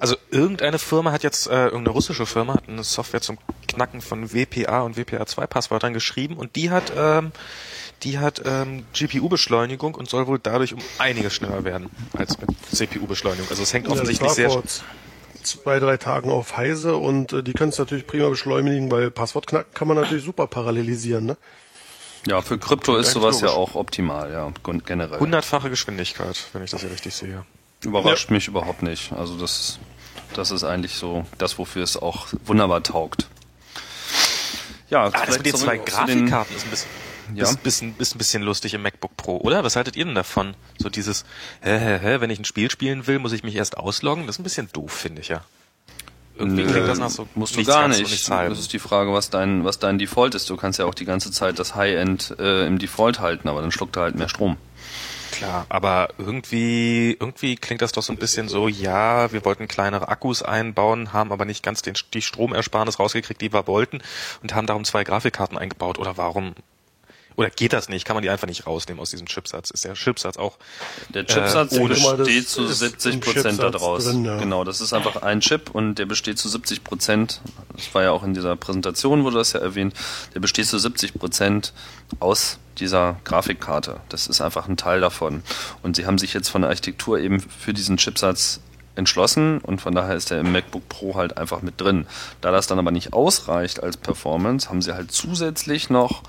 Also 0.00 0.16
irgendeine 0.30 0.78
Firma 0.78 1.12
hat 1.12 1.22
jetzt, 1.22 1.46
äh, 1.46 1.64
irgendeine 1.64 1.90
russische 1.90 2.26
Firma 2.26 2.54
hat 2.54 2.68
eine 2.68 2.82
Software 2.84 3.20
zum 3.20 3.38
Knacken 3.68 4.00
von 4.00 4.32
WPA 4.32 4.82
und 4.82 4.96
WPA2 4.96 5.46
Passwörtern 5.46 5.92
geschrieben 5.92 6.36
und 6.36 6.56
die 6.56 6.70
hat, 6.70 6.92
ähm, 6.96 7.32
die 8.02 8.18
hat 8.18 8.42
ähm, 8.44 8.84
GPU-Beschleunigung 8.92 9.94
und 9.94 10.08
soll 10.08 10.26
wohl 10.26 10.38
dadurch 10.38 10.74
um 10.74 10.80
einiges 10.98 11.34
schneller 11.34 11.64
werden 11.64 11.90
als 12.16 12.38
mit 12.38 12.50
CPU-Beschleunigung. 12.72 13.48
Also 13.50 13.62
es 13.62 13.72
hängt 13.72 13.88
offensichtlich 13.88 14.36
ja, 14.36 14.50
sehr. 14.50 14.62
zwei, 15.42 15.78
drei 15.78 15.96
Tagen 15.96 16.30
auf 16.30 16.56
Heise 16.56 16.96
und 16.96 17.32
äh, 17.32 17.42
die 17.42 17.52
können 17.52 17.70
es 17.70 17.78
natürlich 17.78 18.06
prima 18.06 18.28
beschleunigen, 18.28 18.90
weil 18.90 19.10
Passwortknacken 19.10 19.72
kann 19.74 19.88
man 19.88 19.96
natürlich 19.96 20.24
super 20.24 20.46
parallelisieren. 20.46 21.26
Ne? 21.26 21.36
Ja, 22.26 22.40
für 22.40 22.58
Krypto 22.58 22.96
ist 22.96 23.12
sowas 23.12 23.40
ja 23.40 23.48
logisch. 23.48 23.58
auch 23.58 23.74
optimal, 23.74 24.32
ja, 24.32 24.52
generell. 24.86 25.20
Hundertfache 25.20 25.68
Geschwindigkeit, 25.68 26.42
wenn 26.52 26.62
ich 26.62 26.70
das 26.70 26.80
hier 26.80 26.90
richtig 26.90 27.14
sehe. 27.14 27.44
Überrascht 27.84 28.30
mich 28.30 28.48
überhaupt 28.48 28.82
nicht. 28.82 29.12
Also 29.12 29.36
das, 29.36 29.78
das 30.34 30.50
ist 30.50 30.64
eigentlich 30.64 30.94
so 30.94 31.24
das, 31.38 31.58
wofür 31.58 31.82
es 31.82 31.96
auch 31.96 32.26
wunderbar 32.44 32.82
taugt. 32.82 33.26
Ja, 34.90 35.04
Ah, 35.12 35.26
das 35.26 35.38
mit 35.38 35.46
den 35.46 35.54
zwei 35.56 35.78
Grafikkarten 35.78 36.56
ist 36.56 36.64
ein 36.64 36.70
bisschen, 36.70 36.88
Ja. 37.34 37.44
ist, 37.44 37.50
ein 37.56 37.62
bisschen, 37.62 37.94
ist 37.98 38.14
ein 38.14 38.18
bisschen 38.18 38.42
lustig 38.42 38.74
im 38.74 38.82
MacBook 38.82 39.16
Pro, 39.16 39.38
oder? 39.38 39.64
Was 39.64 39.76
haltet 39.76 39.96
ihr 39.96 40.04
denn 40.04 40.14
davon? 40.14 40.54
So 40.78 40.88
dieses, 40.88 41.24
hä, 41.62 41.78
hä, 41.78 41.98
hä, 42.00 42.20
wenn 42.20 42.30
ich 42.30 42.38
ein 42.38 42.44
Spiel 42.44 42.70
spielen 42.70 43.06
will, 43.06 43.18
muss 43.18 43.32
ich 43.32 43.42
mich 43.42 43.54
erst 43.56 43.76
ausloggen? 43.78 44.26
Das 44.26 44.36
ist 44.36 44.40
ein 44.40 44.44
bisschen 44.44 44.68
doof, 44.72 44.92
finde 44.92 45.22
ich 45.22 45.28
ja. 45.28 45.42
Irgendwie 46.36 46.64
klingt 46.64 46.88
das 46.88 46.98
nach 46.98 47.10
so 47.10 47.28
musst 47.36 47.56
du 47.56 47.62
gar 47.64 47.86
nicht. 47.86 48.02
das 48.02 48.58
ist 48.58 48.72
die 48.72 48.80
Frage, 48.80 49.12
was 49.12 49.30
dein, 49.30 49.64
was 49.64 49.78
dein 49.78 49.98
Default 50.00 50.34
ist. 50.34 50.50
Du 50.50 50.56
kannst 50.56 50.80
ja 50.80 50.84
auch 50.84 50.94
die 50.94 51.04
ganze 51.04 51.30
Zeit 51.30 51.60
das 51.60 51.76
High-End 51.76 52.34
äh, 52.40 52.66
im 52.66 52.78
Default 52.80 53.20
halten, 53.20 53.48
aber 53.48 53.60
dann 53.60 53.70
schluckt 53.70 53.96
er 53.96 54.02
halt 54.02 54.16
mehr 54.16 54.28
Strom. 54.28 54.56
Klar, 55.36 55.66
aber 55.68 56.08
irgendwie, 56.18 57.16
irgendwie 57.18 57.56
klingt 57.56 57.82
das 57.82 57.92
doch 57.92 58.02
so 58.02 58.12
ein 58.12 58.18
bisschen 58.18 58.48
so, 58.48 58.68
ja, 58.68 59.32
wir 59.32 59.44
wollten 59.44 59.68
kleinere 59.68 60.08
Akkus 60.08 60.42
einbauen, 60.42 61.12
haben 61.12 61.32
aber 61.32 61.44
nicht 61.44 61.62
ganz 61.62 61.82
den, 61.82 61.94
die 62.12 62.22
Stromersparnis 62.22 62.98
rausgekriegt, 62.98 63.40
die 63.40 63.52
wir 63.52 63.66
wollten 63.66 64.00
und 64.42 64.54
haben 64.54 64.66
darum 64.66 64.84
zwei 64.84 65.04
Grafikkarten 65.04 65.58
eingebaut. 65.58 65.98
Oder 65.98 66.16
warum? 66.16 66.54
Oder 67.36 67.50
geht 67.50 67.72
das 67.72 67.88
nicht? 67.88 68.04
Kann 68.04 68.14
man 68.14 68.22
die 68.22 68.30
einfach 68.30 68.46
nicht 68.46 68.64
rausnehmen 68.64 69.00
aus 69.00 69.10
diesem 69.10 69.26
Chipsatz? 69.26 69.70
Ist 69.72 69.84
der 69.84 69.94
Chipsatz 69.94 70.36
auch 70.36 70.56
Der 71.08 71.26
Chipsatz 71.26 71.72
Äh, 71.72 71.80
ohne- 71.80 71.94
besteht 71.94 72.48
zu 72.48 72.64
ist 72.64 72.78
70 72.78 73.14
im 73.14 73.20
Prozent 73.20 73.58
daraus. 73.60 74.04
drin, 74.04 74.24
ja. 74.24 74.38
Genau, 74.38 74.62
das 74.62 74.80
ist 74.80 74.92
einfach 74.92 75.16
ein 75.22 75.40
Chip 75.40 75.70
und 75.74 75.96
der 75.96 76.06
besteht 76.06 76.38
zu 76.38 76.48
70 76.48 76.84
Prozent. 76.84 77.40
Das 77.74 77.92
war 77.92 78.04
ja 78.04 78.12
auch 78.12 78.22
in 78.22 78.34
dieser 78.34 78.54
Präsentation, 78.54 79.24
wurde 79.24 79.38
das 79.38 79.52
ja 79.52 79.58
erwähnt. 79.58 79.94
Der 80.36 80.38
besteht 80.38 80.66
zu 80.68 80.78
70 80.78 81.14
Prozent 81.14 81.72
aus 82.20 82.58
dieser 82.78 83.16
Grafikkarte. 83.24 84.00
Das 84.08 84.26
ist 84.26 84.40
einfach 84.40 84.68
ein 84.68 84.76
Teil 84.76 85.00
davon. 85.00 85.42
Und 85.82 85.96
sie 85.96 86.06
haben 86.06 86.18
sich 86.18 86.34
jetzt 86.34 86.48
von 86.48 86.62
der 86.62 86.70
Architektur 86.70 87.18
eben 87.18 87.40
für 87.40 87.72
diesen 87.72 87.96
Chipsatz 87.96 88.60
entschlossen 88.96 89.58
und 89.58 89.80
von 89.80 89.94
daher 89.94 90.14
ist 90.14 90.30
der 90.30 90.40
im 90.40 90.52
MacBook 90.52 90.88
Pro 90.88 91.14
halt 91.16 91.36
einfach 91.36 91.62
mit 91.62 91.80
drin. 91.80 92.06
Da 92.40 92.50
das 92.52 92.66
dann 92.66 92.78
aber 92.78 92.90
nicht 92.92 93.12
ausreicht 93.12 93.82
als 93.82 93.96
Performance, 93.96 94.68
haben 94.68 94.82
sie 94.82 94.94
halt 94.94 95.10
zusätzlich 95.10 95.90
noch 95.90 96.22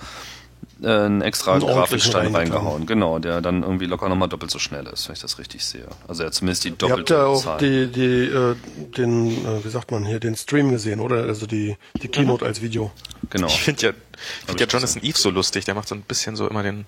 äh, 0.82 0.88
einen 0.88 1.22
extra 1.22 1.54
Einen 1.54 1.68
Grafikstein 1.68 2.36
reingehauen. 2.36 2.86
Genau, 2.86 3.20
der 3.20 3.42
dann 3.42 3.64
irgendwie 3.64 3.86
locker 3.86 4.10
nochmal 4.10 4.30
doppelt 4.30 4.52
so 4.52 4.60
schnell 4.60 4.88
ist, 4.88 5.08
wenn 5.08 5.14
ich 5.14 5.22
das 5.22 5.38
richtig 5.40 5.64
sehe. 5.64 5.86
Also 6.08 6.24
ja, 6.24 6.32
zumindest 6.32 6.64
die 6.64 6.70
Ihr 6.70 6.74
habt 6.74 6.82
doppelte 6.82 7.14
ja 7.14 7.26
auch 7.26 7.44
Zahl. 7.44 7.58
die, 7.60 7.88
die, 7.88 8.26
äh, 8.26 8.56
den, 8.98 9.46
äh, 9.46 9.64
wie 9.64 9.70
sagt 9.70 9.92
man 9.92 10.04
hier, 10.06 10.20
den 10.20 10.36
Stream 10.36 10.72
gesehen, 10.72 11.00
oder? 11.00 11.18
Also 11.24 11.46
die, 11.46 11.78
die 12.02 12.08
Keynote 12.08 12.46
als 12.46 12.62
Video. 12.62 12.92
genau. 13.30 13.48
Ich 13.48 13.62
finde 13.62 13.88
ja, 13.88 13.94
ich 14.16 14.40
ich 14.42 14.46
find 14.48 14.60
ja. 14.60 14.68
Jonathan 14.68 15.04
Eve 15.04 15.18
so 15.18 15.30
lustig. 15.30 15.66
Der 15.66 15.76
macht 15.76 15.88
so 15.88 15.96
ein 15.96 16.02
bisschen 16.02 16.36
so 16.36 16.48
immer 16.48 16.64
den 16.64 16.86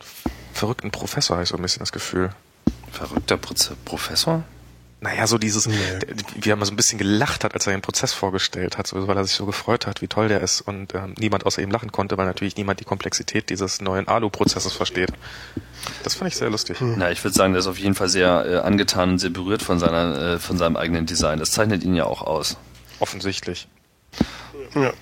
verrückten 0.54 0.92
Professor, 0.92 1.36
habe 1.38 1.44
ich 1.44 1.50
so 1.50 1.56
ein 1.56 1.62
bisschen 1.62 1.80
das 1.80 1.92
Gefühl. 1.92 2.32
Verrückter 2.92 3.38
Proze 3.38 3.76
Professor? 3.86 4.44
Naja, 5.00 5.28
so 5.28 5.38
dieses, 5.38 5.68
Nee. 5.68 5.76
wie 6.42 6.50
er 6.50 6.56
mal 6.56 6.66
so 6.66 6.74
ein 6.74 6.76
bisschen 6.76 6.98
gelacht 6.98 7.44
hat, 7.44 7.54
als 7.54 7.68
er 7.68 7.72
den 7.74 7.84
Prozess 7.84 8.14
vorgestellt 8.14 8.80
hat, 8.80 8.88
so, 8.88 9.08
weil 9.08 9.16
er 9.16 9.26
sich 9.26 9.36
so 9.36 9.46
gefreut 9.46 9.86
hat, 9.86 10.02
wie 10.02 10.08
toll 10.08 10.28
der 10.28 10.42
ist 10.42 10.62
und 10.62 10.96
ähm, 10.96 11.14
niemand 11.20 11.46
außer 11.46 11.62
ihm 11.62 11.70
lachen 11.70 11.92
konnte, 11.92 12.18
weil 12.18 12.26
natürlich 12.26 12.58
niemand 12.58 12.80
die 12.80 12.84
Komplexität 12.84 13.52
dieses 13.52 13.80
neuen 13.80 14.08
Alu-Prozesses 14.08 14.74
versteht. 14.74 15.12
Das 16.02 16.16
fand 16.16 16.32
ich 16.32 16.38
sehr 16.38 16.50
lustig. 16.50 16.78
Na, 16.82 17.12
ich 17.12 17.24
würde 17.24 17.36
sagen, 17.36 17.54
der 17.54 17.60
ist 17.60 17.68
auf 17.68 17.78
jeden 17.78 17.94
Fall 17.94 18.10
sehr 18.10 18.44
äh, 18.48 18.58
angetan 18.58 19.12
und 19.12 19.20
sehr 19.20 19.30
berührt 19.30 19.62
von 19.62 19.78
seiner, 19.78 20.20
äh, 20.34 20.40
von 20.40 20.58
seinem 20.58 20.76
eigenen 20.76 21.06
Design. 21.06 21.38
Das 21.38 21.52
zeichnet 21.52 21.84
ihn 21.84 21.94
ja 21.94 22.06
auch 22.06 22.24
aus. 22.24 22.58
Offensichtlich. 23.00 23.68
Ja. 24.74 24.94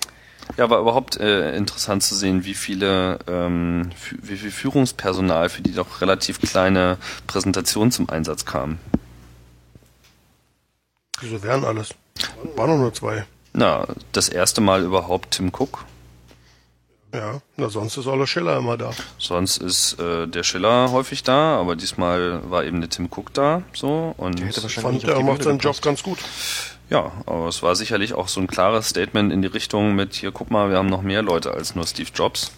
Ja, 0.56 0.70
war 0.70 0.80
überhaupt 0.80 1.18
äh, 1.18 1.54
interessant 1.54 2.02
zu 2.02 2.14
sehen, 2.14 2.44
wie 2.44 2.54
viele, 2.54 3.18
ähm, 3.28 3.90
wie 4.22 4.36
viel 4.36 4.50
Führungspersonal 4.50 5.50
für 5.50 5.62
die 5.62 5.74
doch 5.74 6.00
relativ 6.00 6.40
kleine 6.40 6.96
Präsentation 7.26 7.90
zum 7.90 8.08
Einsatz 8.08 8.46
kam. 8.46 8.78
Wieso 11.20 11.42
wären 11.42 11.64
alles? 11.64 11.90
Waren 12.56 12.70
doch 12.70 12.78
nur 12.78 12.94
zwei. 12.94 13.26
Na, 13.52 13.86
das 14.12 14.28
erste 14.28 14.60
Mal 14.60 14.82
überhaupt 14.82 15.32
Tim 15.32 15.48
Cook. 15.48 15.84
Ja, 17.12 17.40
na 17.56 17.68
sonst 17.70 17.96
ist 17.96 18.06
Olle 18.06 18.26
Schiller 18.26 18.58
immer 18.58 18.76
da. 18.76 18.90
Sonst 19.18 19.58
ist 19.58 19.98
äh, 19.98 20.26
der 20.26 20.42
Schiller 20.42 20.90
häufig 20.90 21.22
da, 21.22 21.58
aber 21.58 21.76
diesmal 21.76 22.42
war 22.50 22.64
eben 22.64 22.80
der 22.80 22.90
Tim 22.90 23.08
Cook 23.10 23.32
da, 23.32 23.62
so 23.72 24.14
und 24.18 24.42
hätte 24.42 24.62
wahrscheinlich 24.62 25.02
Fand, 25.02 25.16
er 25.16 25.22
macht 25.22 25.42
seinen. 25.42 25.58
Job 25.58 25.80
ganz 25.80 26.02
gut. 26.02 26.18
Ja, 26.90 27.12
aber 27.26 27.48
es 27.48 27.62
war 27.62 27.74
sicherlich 27.74 28.14
auch 28.14 28.28
so 28.28 28.40
ein 28.40 28.46
klares 28.46 28.88
Statement 28.88 29.32
in 29.32 29.42
die 29.42 29.48
Richtung 29.48 29.94
mit 29.94 30.14
hier, 30.14 30.32
guck 30.32 30.50
mal, 30.50 30.70
wir 30.70 30.76
haben 30.78 30.88
noch 30.88 31.02
mehr 31.02 31.22
Leute 31.22 31.52
als 31.52 31.74
nur 31.74 31.86
Steve 31.86 32.10
Jobs 32.14 32.52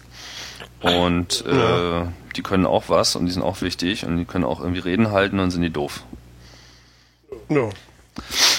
und 0.81 1.43
äh, 1.47 1.55
Ja. 1.55 2.13
die 2.35 2.43
können 2.43 2.65
auch 2.65 2.85
was 2.89 3.15
und 3.15 3.25
die 3.25 3.31
sind 3.31 3.41
auch 3.43 3.61
wichtig 3.61 4.05
und 4.05 4.17
die 4.17 4.25
können 4.25 4.45
auch 4.45 4.59
irgendwie 4.59 4.79
Reden 4.79 5.11
halten 5.11 5.39
und 5.39 5.51
sind 5.51 5.61
die 5.61 5.69
doof. 5.71 6.03
Ja. 7.49 7.69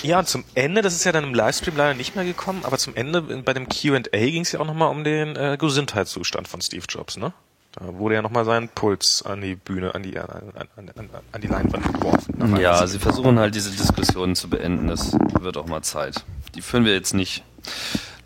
Ja, 0.03 0.19
und 0.21 0.29
zum 0.29 0.45
Ende, 0.55 0.81
das 0.81 0.95
ist 0.95 1.05
ja 1.05 1.13
dann 1.13 1.25
im 1.25 1.35
Livestream 1.35 1.77
leider 1.77 1.93
nicht 1.95 2.17
mehr 2.17 2.25
gekommen, 2.25 2.63
aber 2.65 2.79
zum 2.79 2.97
Ende 2.97 3.21
bei 3.21 3.53
dem 3.53 3.69
Q&A 3.69 4.01
ging 4.11 4.43
es 4.43 4.53
ja 4.53 4.61
auch 4.61 4.67
nochmal 4.67 4.89
um 4.91 5.05
den 5.05 5.37
äh, 5.37 5.57
Gesundheitszustand 5.61 6.49
von 6.49 6.63
Steve 6.63 6.85
Jobs, 6.89 7.17
ne? 7.19 7.33
Da 7.73 7.99
wurde 7.99 8.17
ja 8.17 8.23
nochmal 8.23 8.45
sein 8.45 8.69
Puls 8.69 9.23
an 9.25 9.41
die 9.41 9.55
Bühne, 9.55 9.95
an 9.95 10.03
die, 10.03 10.19
an, 10.19 10.29
an, 10.57 10.91
an, 10.97 11.11
an 11.31 11.41
die 11.41 11.47
Leinwand 11.47 11.93
geworfen. 11.95 12.57
Ja, 12.59 12.85
sie 12.87 12.99
versuchen 12.99 13.39
halt 13.39 13.55
diese 13.55 13.71
Diskussionen 13.71 14.35
zu 14.35 14.51
beenden. 14.51 14.89
Das 14.89 15.17
wird 15.41 15.57
auch 15.57 15.67
mal 15.67 15.83
Zeit. 15.83 16.25
Die 16.57 16.63
führen 16.63 16.85
wir 16.85 16.93
jetzt 16.93 17.15
nicht. 17.15 17.45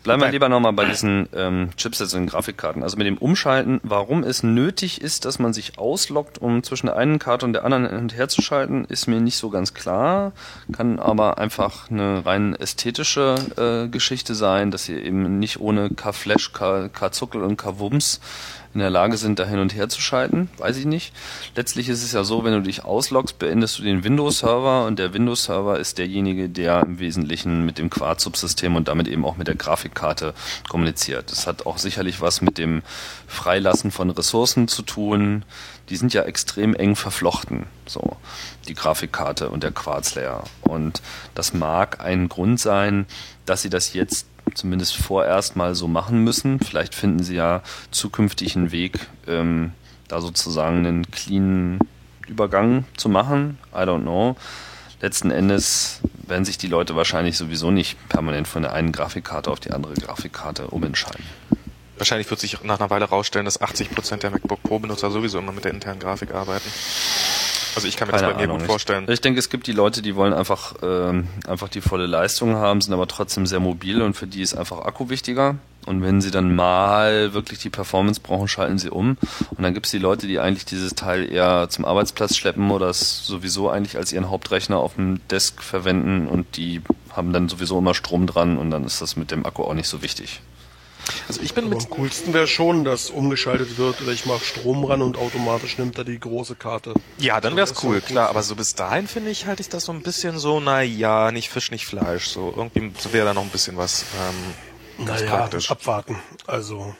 Bleiben 0.05 0.21
wir 0.21 0.29
lieber 0.29 0.49
nochmal 0.49 0.73
bei 0.73 0.85
diesen 0.85 1.27
ähm, 1.35 1.69
Chipsets 1.77 2.13
und 2.13 2.27
Grafikkarten. 2.27 2.83
Also 2.83 2.95
mit 2.95 3.07
dem 3.07 3.17
Umschalten, 3.17 3.81
warum 3.81 4.23
es 4.23 4.43
nötig 4.43 5.01
ist, 5.01 5.25
dass 5.25 5.39
man 5.39 5.51
sich 5.51 5.79
ausloggt, 5.79 6.37
um 6.37 6.61
zwischen 6.61 6.85
der 6.85 6.95
einen 6.95 7.17
Karte 7.17 7.43
und 7.43 7.53
der 7.53 7.65
anderen 7.65 7.89
hin 7.89 7.97
und 7.97 8.15
her 8.15 8.27
zu 8.27 8.43
schalten, 8.43 8.85
ist 8.85 9.07
mir 9.07 9.19
nicht 9.19 9.37
so 9.37 9.49
ganz 9.49 9.73
klar. 9.73 10.33
Kann 10.71 10.99
aber 10.99 11.39
einfach 11.39 11.89
eine 11.89 12.23
rein 12.23 12.53
ästhetische 12.53 13.35
äh, 13.57 13.89
Geschichte 13.89 14.35
sein, 14.35 14.69
dass 14.69 14.85
sie 14.85 14.93
eben 14.93 15.39
nicht 15.39 15.59
ohne 15.59 15.89
K-Flash, 15.89 16.51
K-Zuckel 16.53 17.41
und 17.41 17.57
K-Wumms 17.57 18.19
in 18.75 18.81
der 18.81 18.89
Lage 18.89 19.15
sind, 19.15 19.39
da 19.39 19.45
hin 19.45 19.59
und 19.59 19.73
her 19.73 19.87
zu 19.87 20.01
schalten. 20.01 20.49
Weiß 20.57 20.75
ich 20.75 20.85
nicht. 20.85 21.13
Letztlich 21.55 21.87
ist 21.87 22.03
es 22.03 22.11
ja 22.11 22.25
so, 22.25 22.43
wenn 22.43 22.51
du 22.51 22.61
dich 22.61 22.83
ausloggst, 22.83 23.39
beendest 23.39 23.79
du 23.79 23.83
den 23.83 24.03
Windows-Server 24.03 24.85
und 24.85 24.99
der 24.99 25.13
Windows-Server 25.13 25.79
ist 25.79 25.97
derjenige, 25.97 26.49
der 26.49 26.81
im 26.81 26.99
Wesentlichen 26.99 27.65
mit 27.65 27.77
dem 27.77 27.89
Quarz-Subsystem 27.89 28.75
und 28.75 28.89
damit 28.89 29.07
eben 29.07 29.23
auch 29.23 29.37
mit 29.37 29.47
der 29.47 29.55
Grafikkarte 29.55 30.33
kommuniziert. 30.67 31.31
Das 31.31 31.47
hat 31.47 31.65
auch 31.65 31.77
sicherlich 31.77 32.19
was 32.19 32.41
mit 32.41 32.57
dem 32.57 32.83
Freilassen 33.27 33.91
von 33.91 34.09
Ressourcen 34.09 34.67
zu 34.67 34.81
tun. 34.81 35.45
Die 35.89 35.95
sind 35.95 36.13
ja 36.13 36.23
extrem 36.23 36.75
eng 36.75 36.97
verflochten, 36.97 37.67
so 37.85 38.17
die 38.67 38.73
Grafikkarte 38.73 39.49
und 39.49 39.63
der 39.63 39.71
Quarz-Layer. 39.71 40.43
Und 40.61 41.01
das 41.33 41.53
mag 41.53 42.01
ein 42.03 42.27
Grund 42.27 42.59
sein, 42.59 43.05
dass 43.45 43.61
sie 43.61 43.69
das 43.69 43.93
jetzt 43.93 44.27
zumindest 44.55 44.97
vorerst 44.97 45.55
mal 45.55 45.75
so 45.75 45.87
machen 45.87 46.23
müssen. 46.23 46.59
Vielleicht 46.59 46.95
finden 46.95 47.23
sie 47.23 47.35
ja 47.35 47.61
zukünftig 47.91 48.55
einen 48.55 48.71
Weg, 48.71 48.99
ähm, 49.27 49.73
da 50.07 50.21
sozusagen 50.21 50.79
einen 50.79 51.11
cleanen 51.11 51.79
Übergang 52.27 52.85
zu 52.97 53.09
machen. 53.09 53.59
I 53.73 53.79
don't 53.79 54.01
know. 54.01 54.35
Letzten 55.01 55.29
Endes 55.29 56.01
werden 56.27 56.45
sich 56.45 56.57
die 56.57 56.67
Leute 56.67 56.95
wahrscheinlich 56.95 57.37
sowieso 57.37 57.69
nicht 57.69 57.97
permanent 58.09 58.47
von 58.47 58.63
der 58.63 58.73
einen 58.73 58.91
Grafikkarte 58.91 59.51
auf 59.51 59.59
die 59.59 59.71
andere 59.71 59.93
Grafikkarte 59.93 60.67
umentscheiden. 60.67 61.23
Wahrscheinlich 61.97 62.29
wird 62.29 62.39
sich 62.39 62.61
nach 62.63 62.79
einer 62.79 62.89
Weile 62.89 63.05
rausstellen, 63.05 63.45
dass 63.45 63.61
80% 63.61 64.17
der 64.17 64.31
MacBook 64.31 64.63
Pro-Benutzer 64.63 65.11
sowieso 65.11 65.39
immer 65.39 65.51
mit 65.51 65.63
der 65.63 65.71
internen 65.71 65.99
Grafik 65.99 66.33
arbeiten. 66.33 66.69
Also 67.75 67.87
ich 67.87 67.97
kann 67.97 68.07
mir 68.07 68.13
das 68.13 68.21
bei 68.21 68.33
mir 68.35 68.47
gut 68.47 68.61
Ich- 68.61 68.67
vorstellen. 68.67 69.05
Ich 69.09 69.21
denke, 69.21 69.39
es 69.39 69.49
gibt 69.49 69.67
die 69.67 69.71
Leute, 69.73 70.01
die 70.01 70.15
wollen 70.15 70.33
einfach, 70.33 70.73
ähm, 70.81 71.27
einfach 71.47 71.67
die 71.69 71.81
volle 71.81 72.05
Leistung 72.07 72.55
haben, 72.55 72.81
sind 72.81 72.93
aber 72.93 73.07
trotzdem 73.07 73.45
sehr 73.45 73.59
mobil 73.59 74.01
und 74.01 74.15
für 74.15 74.27
die 74.27 74.41
ist 74.41 74.53
einfach 74.55 74.79
Akku 74.85 75.09
wichtiger. 75.09 75.55
Und 75.85 76.01
wenn 76.01 76.19
sie 76.19 76.31
dann 76.31 76.55
mal 76.55 77.33
wirklich 77.35 77.59
die 77.59 77.69
Performance 77.69 78.19
brauchen, 78.19 78.47
schalten 78.47 78.79
sie 78.79 78.89
um. 78.89 79.17
Und 79.51 79.61
dann 79.61 79.75
gibt 79.75 79.85
es 79.85 79.91
die 79.91 79.99
Leute, 79.99 80.25
die 80.25 80.39
eigentlich 80.39 80.65
dieses 80.65 80.95
Teil 80.95 81.31
eher 81.31 81.67
zum 81.69 81.85
Arbeitsplatz 81.85 82.35
schleppen 82.35 82.71
oder 82.71 82.89
es 82.89 83.23
sowieso 83.27 83.69
eigentlich 83.69 83.95
als 83.95 84.11
ihren 84.11 84.29
Hauptrechner 84.31 84.77
auf 84.77 84.95
dem 84.95 85.19
Desk 85.27 85.61
verwenden 85.61 86.27
und 86.27 86.57
die 86.57 86.81
haben 87.15 87.33
dann 87.33 87.49
sowieso 87.49 87.77
immer 87.77 87.93
Strom 87.93 88.25
dran 88.25 88.57
und 88.57 88.71
dann 88.71 88.83
ist 88.83 88.99
das 89.01 89.15
mit 89.15 89.29
dem 89.29 89.45
Akku 89.45 89.61
auch 89.63 89.75
nicht 89.75 89.87
so 89.87 90.01
wichtig. 90.01 90.41
Also 91.27 91.41
ich 91.41 91.53
bin 91.53 91.65
Aber 91.65 91.75
mit 91.75 91.85
am 91.85 91.89
coolsten 91.91 92.33
wäre 92.33 92.47
schon, 92.47 92.83
dass 92.83 93.09
umgeschaltet 93.09 93.77
wird 93.77 94.01
oder 94.01 94.11
ich 94.11 94.25
mache 94.25 94.43
Strom 94.43 94.83
ran 94.85 95.01
und 95.01 95.17
automatisch 95.17 95.77
nimmt 95.77 95.97
er 95.97 96.03
die 96.03 96.19
große 96.19 96.55
Karte. 96.55 96.93
Ja, 97.17 97.41
dann 97.41 97.55
wär's 97.55 97.83
cool, 97.83 98.01
klar. 98.01 98.29
Aber 98.29 98.43
so 98.43 98.55
bis 98.55 98.75
dahin 98.75 99.07
finde 99.07 99.29
ich, 99.31 99.45
halte 99.45 99.61
ich 99.61 99.69
das 99.69 99.85
so 99.85 99.91
ein 99.91 100.01
bisschen 100.01 100.37
so, 100.39 100.59
na 100.59 100.81
ja, 100.81 101.31
nicht 101.31 101.49
Fisch, 101.49 101.71
nicht 101.71 101.85
Fleisch. 101.85 102.27
So 102.27 102.53
irgendwie 102.55 102.91
wäre 103.11 103.25
da 103.25 103.33
noch 103.33 103.43
ein 103.43 103.49
bisschen 103.49 103.77
was 103.77 104.05
ähm, 104.97 105.05
ganz 105.05 105.21
Naja, 105.21 105.35
praktisch. 105.37 105.69
abwarten. 105.71 106.17
Also, 106.47 106.95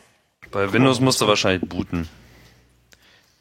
Bei 0.52 0.72
Windows 0.74 1.00
musst 1.00 1.22
du 1.22 1.28
wahrscheinlich 1.28 1.68
booten. 1.70 2.08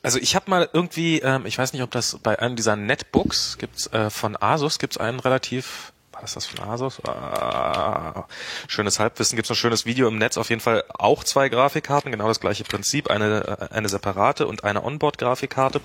Also 0.03 0.19
ich 0.19 0.37
habe 0.37 0.51
mal 0.51 0.69
irgendwie, 0.71 1.21
ähm, 1.21 1.47
ich 1.47 1.57
weiß 1.57 1.73
nicht, 1.73 1.81
ob 1.83 1.91
das 1.91 2.19
bei 2.23 2.39
einem 2.39 2.57
dieser 2.57 2.77
Netbooks 2.77 3.57
gibt's 3.57 3.87
äh, 3.87 4.11
von 4.11 4.37
Asus 4.39 4.79
gibt's 4.79 4.99
einen 4.99 5.19
relativ 5.19 5.94
war 6.15 6.21
das 6.21 6.35
das 6.35 6.47
von 6.47 6.69
Asus? 6.69 7.05
Ah, 7.05 8.25
schönes 8.69 9.01
Halbwissen. 9.01 9.37
Gibt's 9.37 9.51
ein 9.51 9.57
schönes 9.57 9.85
Video 9.85 10.07
im 10.09 10.17
Netz. 10.17 10.37
Auf 10.39 10.49
jeden 10.49 10.61
Fall 10.61 10.85
auch 10.97 11.25
zwei 11.25 11.49
Grafikkarten, 11.49 12.13
genau 12.13 12.29
das 12.29 12.41
gleiche 12.41 12.65
Prinzip. 12.65 13.11
Eine, 13.11 13.69
äh, 13.71 13.75
eine 13.75 13.89
separate 13.89 14.47
und 14.47 14.65
eine 14.65 14.85
Onboard-Grafikkarte. 14.85 15.81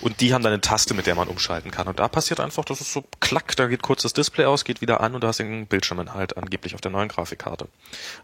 Und 0.00 0.20
die 0.20 0.32
haben 0.32 0.42
dann 0.42 0.52
eine 0.52 0.62
Taste, 0.62 0.94
mit 0.94 1.06
der 1.06 1.14
man 1.14 1.28
umschalten 1.28 1.70
kann. 1.70 1.86
Und 1.86 1.98
da 1.98 2.08
passiert 2.08 2.40
einfach, 2.40 2.64
das 2.64 2.80
ist 2.80 2.92
so 2.92 3.04
klack, 3.20 3.56
da 3.56 3.66
geht 3.66 3.82
kurz 3.82 4.02
das 4.02 4.14
Display 4.14 4.46
aus, 4.46 4.64
geht 4.64 4.80
wieder 4.80 5.00
an 5.00 5.14
und 5.14 5.22
du 5.22 5.28
hast 5.28 5.38
den 5.38 5.66
Bildschirminhalt 5.66 6.36
angeblich 6.36 6.74
auf 6.74 6.80
der 6.80 6.90
neuen 6.90 7.08
Grafikkarte. 7.08 7.68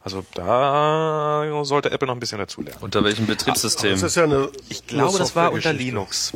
Also 0.02 0.24
da 0.34 1.64
sollte 1.64 1.90
Apple 1.90 2.06
noch 2.06 2.14
ein 2.14 2.20
bisschen 2.20 2.38
dazulernen. 2.38 2.80
Unter 2.80 3.04
welchem 3.04 3.26
Betriebssystem? 3.26 3.92
das 3.92 4.02
ist 4.02 4.14
ja 4.16 4.24
eine. 4.24 4.50
Ich 4.68 4.86
glaube, 4.86 5.18
das 5.18 5.36
war 5.36 5.52
unter. 5.52 5.74
Linux. 5.74 6.32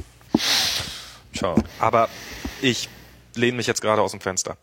Ciao. 1.35 1.55
Aber 1.79 2.09
ich 2.61 2.88
lehne 3.35 3.57
mich 3.57 3.67
jetzt 3.67 3.81
gerade 3.81 4.03
aus 4.03 4.11
dem 4.11 4.21
Fenster. 4.21 4.57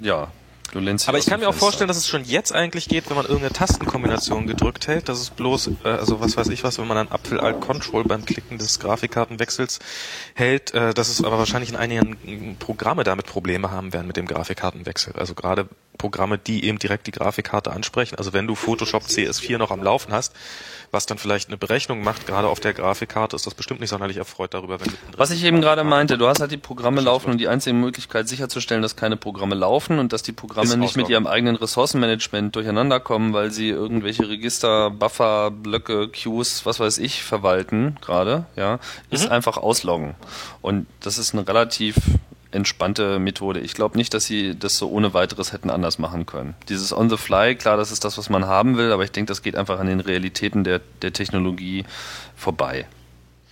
Ja, 0.00 0.28
du 0.72 0.80
dich 0.80 1.08
Aber 1.08 1.18
ich 1.18 1.26
kann 1.26 1.40
mir 1.40 1.48
auch 1.48 1.54
vorstellen, 1.54 1.88
dass 1.88 1.96
es 1.96 2.08
schon 2.08 2.24
jetzt 2.24 2.52
eigentlich 2.52 2.88
geht, 2.88 3.08
wenn 3.08 3.16
man 3.16 3.24
irgendeine 3.24 3.52
Tastenkombination 3.52 4.46
gedrückt 4.46 4.86
hält. 4.86 5.08
Das 5.08 5.20
ist 5.20 5.36
bloß, 5.36 5.70
äh, 5.84 5.88
also 5.88 6.20
was 6.20 6.36
weiß 6.36 6.48
ich 6.48 6.64
was, 6.64 6.78
wenn 6.78 6.86
man 6.86 6.96
dann 6.96 7.08
Apfel 7.08 7.40
Alt 7.40 7.60
Control 7.60 8.04
beim 8.04 8.24
Klicken 8.24 8.58
des 8.58 8.78
Grafikkartenwechsels 8.78 9.78
hält, 10.34 10.74
äh, 10.74 10.94
dass 10.94 11.08
es 11.08 11.24
aber 11.24 11.38
wahrscheinlich 11.38 11.70
in 11.70 11.76
einigen 11.76 12.56
Programme 12.58 13.04
damit 13.04 13.26
Probleme 13.26 13.70
haben 13.70 13.92
werden 13.92 14.06
mit 14.06 14.16
dem 14.16 14.26
Grafikkartenwechsel. 14.26 15.14
Also 15.16 15.34
gerade 15.34 15.68
Programme, 15.96 16.38
die 16.38 16.64
eben 16.64 16.78
direkt 16.78 17.06
die 17.06 17.12
Grafikkarte 17.12 17.72
ansprechen. 17.72 18.16
Also 18.16 18.32
wenn 18.32 18.46
du 18.46 18.54
Photoshop 18.54 19.02
CS4 19.04 19.58
noch 19.58 19.70
am 19.70 19.82
Laufen 19.82 20.12
hast, 20.12 20.34
was 20.90 21.06
dann 21.06 21.18
vielleicht 21.18 21.48
eine 21.48 21.58
Berechnung 21.58 22.02
macht, 22.02 22.26
gerade 22.26 22.48
auf 22.48 22.60
der 22.60 22.74
Grafikkarte, 22.74 23.36
ist 23.36 23.46
das 23.46 23.54
bestimmt 23.54 23.80
nicht 23.80 23.90
sonderlich 23.90 24.16
erfreut 24.16 24.54
darüber, 24.54 24.80
wenn 24.80 24.88
Was 25.16 25.30
ich 25.30 25.44
eben 25.44 25.60
gerade 25.60 25.84
meinte, 25.84 26.18
du 26.18 26.26
hast 26.26 26.40
halt 26.40 26.50
die 26.50 26.56
Programme 26.56 27.00
laufen 27.00 27.30
und 27.30 27.38
die 27.38 27.48
einzige 27.48 27.74
Möglichkeit 27.74 28.28
sicherzustellen, 28.28 28.82
dass 28.82 28.96
keine 28.96 29.16
Programme 29.16 29.54
laufen 29.54 29.98
und 29.98 30.12
dass 30.12 30.22
die 30.22 30.32
Programme 30.32 30.76
nicht 30.76 30.96
mit 30.96 31.08
ihrem 31.08 31.26
eigenen 31.26 31.56
Ressourcenmanagement 31.56 32.54
durcheinander 32.56 33.00
kommen, 33.00 33.32
weil 33.32 33.50
sie 33.50 33.68
irgendwelche 33.68 34.28
Register, 34.28 34.90
Buffer, 34.90 35.50
Blöcke, 35.50 36.08
Queues, 36.08 36.64
was 36.64 36.80
weiß 36.80 36.98
ich, 36.98 37.22
verwalten 37.22 37.96
gerade, 38.00 38.46
ja, 38.56 38.78
ist 39.10 39.28
einfach 39.30 39.56
ausloggen. 39.56 40.14
Und 40.62 40.86
das 41.00 41.18
ist 41.18 41.34
eine 41.34 41.46
relativ 41.46 41.96
entspannte 42.50 43.18
Methode. 43.18 43.60
Ich 43.60 43.74
glaube 43.74 43.96
nicht, 43.96 44.14
dass 44.14 44.24
sie 44.24 44.58
das 44.58 44.76
so 44.78 44.90
ohne 44.90 45.14
weiteres 45.14 45.52
hätten 45.52 45.70
anders 45.70 45.98
machen 45.98 46.26
können. 46.26 46.54
Dieses 46.68 46.96
on 46.96 47.10
the 47.10 47.16
fly, 47.16 47.54
klar, 47.54 47.76
das 47.76 47.92
ist 47.92 48.04
das, 48.04 48.16
was 48.16 48.30
man 48.30 48.46
haben 48.46 48.76
will, 48.76 48.92
aber 48.92 49.04
ich 49.04 49.12
denke, 49.12 49.28
das 49.28 49.42
geht 49.42 49.56
einfach 49.56 49.78
an 49.78 49.86
den 49.86 50.00
Realitäten 50.00 50.64
der, 50.64 50.80
der 51.02 51.12
Technologie 51.12 51.84
vorbei. 52.36 52.86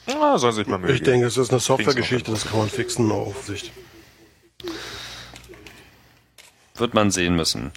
Ja, 0.06 0.38
sollen 0.38 0.52
sie 0.52 0.60
sich 0.60 0.68
mal 0.68 0.78
Mühe 0.78 0.92
Ich 0.92 1.02
denke, 1.02 1.26
es 1.26 1.36
ist 1.36 1.50
eine 1.50 1.60
Softwaregeschichte, 1.60 2.30
das 2.30 2.46
kann 2.46 2.58
man 2.58 2.68
fixen 2.68 3.10
auf 3.10 3.44
Sicht. 3.44 3.72
Wird 6.76 6.94
man 6.94 7.10
sehen 7.10 7.36
müssen. 7.36 7.72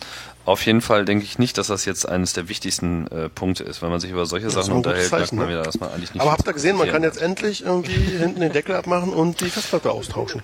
Auf 0.46 0.66
jeden 0.66 0.82
Fall 0.82 1.06
denke 1.06 1.24
ich 1.26 1.38
nicht, 1.38 1.58
dass 1.58 1.68
das 1.68 1.86
jetzt 1.86 2.08
eines 2.08 2.34
der 2.34 2.50
wichtigsten 2.50 3.08
äh, 3.08 3.30
Punkte 3.30 3.64
ist. 3.64 3.82
Wenn 3.82 3.90
man 3.90 4.00
sich 4.00 4.10
über 4.10 4.26
solche 4.26 4.50
Sachen 4.50 4.74
unterhält, 4.74 5.12
merkt 5.12 5.28
Zeichen, 5.28 5.36
man 5.38 5.46
ne? 5.46 5.52
wieder, 5.52 5.64
dass 5.64 5.80
man 5.80 5.90
eigentlich 5.92 6.14
nicht. 6.14 6.22
Aber 6.22 6.32
habt 6.32 6.48
ihr 6.48 6.54
gesehen, 6.54 6.76
man 6.76 6.90
kann 6.90 7.04
jetzt 7.04 7.22
endlich 7.22 7.64
irgendwie 7.64 7.92
hinten 7.92 8.40
den 8.40 8.52
Deckel 8.52 8.76
abmachen 8.76 9.14
und 9.14 9.42
die 9.42 9.50
Festplatte 9.50 9.92
austauschen. 9.92 10.42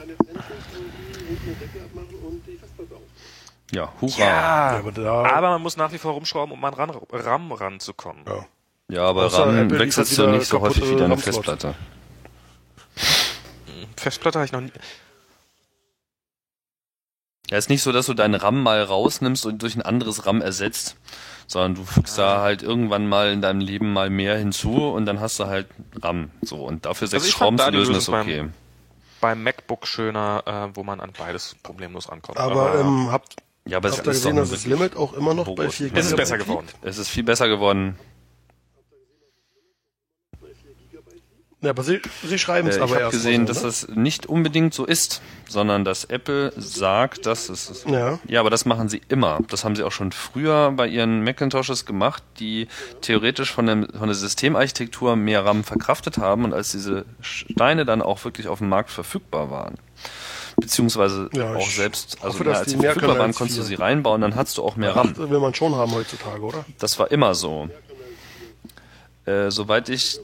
Ja, 3.76 3.92
hurra. 4.02 4.18
Ja, 4.20 4.72
Ja, 4.74 4.80
aber 4.80 4.92
da- 4.92 5.26
aber 5.36 5.50
man 5.52 5.62
muss 5.62 5.78
nach 5.78 5.92
wie 5.92 5.98
vor 5.98 6.14
rumschrauben, 6.14 6.54
um 6.54 6.64
an 6.66 6.74
ran, 6.74 6.90
RAM 7.12 7.52
ranzukommen. 7.52 8.24
Ja. 8.28 8.46
Ja, 8.88 9.02
aber 9.08 9.26
Außer 9.26 9.48
RAM 9.48 9.58
Apple 9.58 9.80
wechselst 9.80 10.18
du 10.18 10.28
nicht 10.28 10.46
so 10.48 10.62
häufig 10.62 10.90
wie 10.90 10.96
deine. 10.96 11.18
Festplatte. 11.18 11.74
Festplatte 13.98 14.40
habe 14.40 14.46
ich 14.46 14.52
noch 14.52 14.62
nie. 14.62 14.72
Ja, 17.50 17.58
ist 17.58 17.70
nicht 17.70 17.84
so, 17.84 17.92
dass 17.92 18.08
du 18.08 18.14
deinen 18.14 18.36
RAM 18.36 18.64
mal 18.64 18.82
rausnimmst 18.82 19.46
und 19.46 19.62
durch 19.62 19.76
ein 19.76 19.82
anderes 19.84 20.26
RAM 20.26 20.42
ersetzt, 20.42 20.98
sondern 21.48 21.76
du 21.76 21.84
fügst 21.84 22.18
da 22.18 22.42
halt 22.42 22.64
irgendwann 22.64 23.08
mal 23.08 23.32
in 23.32 23.42
deinem 23.42 23.60
Leben 23.60 23.94
mal 23.94 24.10
mehr 24.10 24.38
hinzu 24.38 24.88
und 24.90 25.06
dann 25.06 25.20
hast 25.20 25.40
du 25.40 25.46
halt 25.46 25.68
RAM. 26.02 26.32
So, 26.42 26.58
und 26.66 26.86
dafür 26.86 27.08
sechs 27.08 27.26
Also 27.26 27.38
Schrauben 27.38 27.58
zu 27.60 27.70
lösen 27.70 27.96
ist 27.96 28.08
Lösung 28.08 28.22
okay. 28.22 28.50
Beim 29.22 29.44
MacBook 29.44 29.88
schöner, 29.88 30.44
äh, 30.46 30.76
wo 30.76 30.84
man 30.84 31.00
an 31.00 31.12
beides 31.18 31.56
problemlos 31.64 32.12
rankommt. 32.12 32.38
Aber 32.40 32.80
ähm, 32.80 33.12
habt, 33.12 33.36
Ja, 33.68 33.78
aber 33.78 33.90
ihr 33.90 33.94
ist 33.94 34.00
doch 34.00 34.12
gesehen, 34.12 34.36
dass 34.36 34.52
das 34.52 34.66
Limit 34.66 34.96
auch 34.96 35.14
immer 35.14 35.34
noch 35.34 35.46
bei 35.46 35.64
Horror. 35.64 35.72
4 35.72 35.92
es 35.94 36.06
ist 36.08 36.16
besser 36.16 36.38
geworden. 36.38 36.68
Es 36.82 36.98
ist 36.98 37.10
viel 37.10 37.24
besser 37.24 37.48
geworden. 37.48 37.98
Ja, 41.66 41.72
aber 41.72 41.82
Sie, 41.82 42.00
Sie 42.24 42.38
schreiben 42.38 42.68
es 42.68 42.76
Äh, 42.76 42.78
ich 42.78 42.84
aber 42.84 42.94
habe 42.94 43.02
erst 43.06 43.14
gesehen, 43.14 43.48
dass 43.48 43.62
so, 43.62 43.66
das 43.66 43.88
nicht 43.88 44.28
unbedingt 44.28 44.76
so 44.76 44.86
ist, 44.86 45.24
sondern 45.50 45.84
dass 45.84 46.06
Apple 46.06 46.54
sagt, 46.56 47.26
dass 47.26 47.50
es 47.50 47.86
ne? 47.88 47.98
Ja. 47.98 48.20
Ja, 48.28 48.40
aber 48.42 48.52
das 48.52 48.66
machen 48.66 48.88
sie 48.88 49.02
immer. 49.08 49.40
Das 49.50 49.64
haben 49.64 49.76
sie 49.76 49.82
auch 49.82 49.92
schon 49.92 50.12
früher 50.12 50.72
bei 50.76 50.88
ihren 50.88 51.24
Macintoshes 51.24 51.88
gemacht, 51.88 52.22
die 52.40 52.68
theoretisch 53.02 53.52
von, 53.52 53.66
dem, 53.66 53.88
von 53.90 54.08
der 54.08 54.16
Systemarchitektur 54.16 55.16
mehr 55.16 55.44
RAM 55.44 55.64
verkraftet 55.64 56.20
haben 56.20 56.44
und 56.44 56.54
als 56.54 56.72
diese 56.72 57.06
Steine 57.20 57.84
dann 57.84 58.04
auch 58.04 58.24
wirklich 58.26 58.48
auf 58.48 58.60
dem 58.60 58.70
Markt 58.70 58.92
verfügbar 58.92 59.50
waren, 59.50 59.76
beziehungsweise 60.58 61.30
Ja, 61.34 61.56
auch 61.56 61.70
selbst, 61.70 62.18
also 62.22 62.40
hoffe, 62.40 62.50
ja, 62.50 62.58
als 62.58 62.66
die 62.66 62.72
sie 62.72 62.82
verfügbar 62.82 63.18
waren, 63.18 63.34
konntest 63.34 63.60
du 63.60 63.64
sie 63.64 63.76
reinbauen, 63.76 64.22
dann 64.22 64.36
hattest 64.36 64.58
du 64.58 64.64
auch 64.64 64.76
mehr 64.76 64.96
RAM. 64.96 65.10
Acht 65.10 65.18
will 65.30 65.40
man 65.40 65.54
schon 65.54 65.76
haben 65.76 65.92
heutzutage, 65.94 66.42
oder? 66.42 66.66
Das 66.80 66.98
war 67.00 67.12
immer 67.12 67.36
so. 67.36 67.70
Äh, 69.26 69.50
soweit 69.50 69.90
ich 69.90 70.20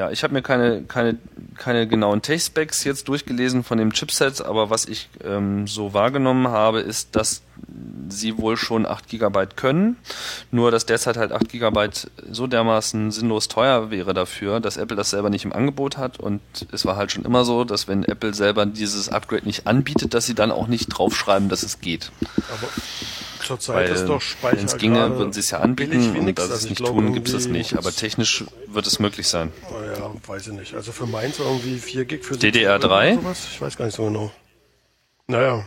ja, 0.00 0.10
ich 0.10 0.22
habe 0.22 0.32
mir 0.32 0.40
keine, 0.40 0.84
keine, 0.84 1.18
keine 1.58 1.86
genauen 1.86 2.22
Tech-Specs 2.22 2.84
jetzt 2.84 3.06
durchgelesen 3.08 3.62
von 3.62 3.76
dem 3.76 3.92
Chipset, 3.92 4.40
aber 4.40 4.70
was 4.70 4.86
ich 4.86 5.10
ähm, 5.22 5.66
so 5.66 5.92
wahrgenommen 5.92 6.48
habe, 6.48 6.80
ist, 6.80 7.14
dass 7.16 7.42
sie 8.08 8.38
wohl 8.38 8.56
schon 8.56 8.86
8 8.86 9.10
GB 9.10 9.48
können, 9.56 9.98
nur 10.50 10.70
dass 10.70 10.86
derzeit 10.86 11.18
halt 11.18 11.32
8 11.32 11.50
GB 11.50 11.90
so 12.30 12.46
dermaßen 12.46 13.10
sinnlos 13.10 13.48
teuer 13.48 13.90
wäre 13.90 14.14
dafür, 14.14 14.60
dass 14.60 14.78
Apple 14.78 14.96
das 14.96 15.10
selber 15.10 15.28
nicht 15.28 15.44
im 15.44 15.52
Angebot 15.52 15.98
hat 15.98 16.18
und 16.18 16.40
es 16.72 16.86
war 16.86 16.96
halt 16.96 17.12
schon 17.12 17.26
immer 17.26 17.44
so, 17.44 17.64
dass 17.64 17.86
wenn 17.86 18.02
Apple 18.02 18.32
selber 18.32 18.64
dieses 18.64 19.10
Upgrade 19.10 19.44
nicht 19.44 19.66
anbietet, 19.66 20.14
dass 20.14 20.24
sie 20.24 20.34
dann 20.34 20.50
auch 20.50 20.66
nicht 20.66 20.86
draufschreiben, 20.86 21.50
dass 21.50 21.62
es 21.62 21.82
geht. 21.82 22.10
Aber 22.48 22.68
zurzeit 23.44 23.76
Weil 23.76 23.90
ist 23.94 24.06
doch 24.06 24.20
Speicher 24.20 24.58
wenn 24.58 24.64
es 24.66 24.76
ginge, 24.76 25.16
würden 25.18 25.32
sie 25.32 25.40
es 25.40 25.50
ja 25.50 25.60
anbieten 25.60 26.16
und 26.16 26.38
dass 26.38 26.46
sie 26.46 26.52
Also 26.52 26.54
es 26.54 26.64
ich 26.64 26.70
nicht 26.70 26.84
tun, 26.86 27.12
gibt 27.12 27.28
es 27.28 27.34
das 27.34 27.42
irgendwie- 27.44 27.58
nicht. 27.58 27.76
Aber 27.76 27.92
technisch 27.92 28.44
wird 28.66 28.86
es 28.86 28.98
möglich 28.98 29.28
sein. 29.28 29.52
Oh 29.70 29.74
ja, 29.82 30.12
weiß 30.26 30.48
ich 30.48 30.52
nicht. 30.54 30.74
Also 30.74 30.92
für 30.92 31.06
meins 31.06 31.38
irgendwie 31.38 31.78
4 31.78 32.04
Gig 32.04 32.24
für 32.24 32.34
DDR3? 32.34 32.40
70 32.40 32.64
Euro 32.66 32.94
oder 32.94 33.14
sowas? 33.22 33.48
Ich 33.52 33.60
weiß 33.60 33.76
gar 33.76 33.84
nicht 33.86 33.94
so 33.94 34.04
genau. 34.04 34.30
Naja, 35.26 35.64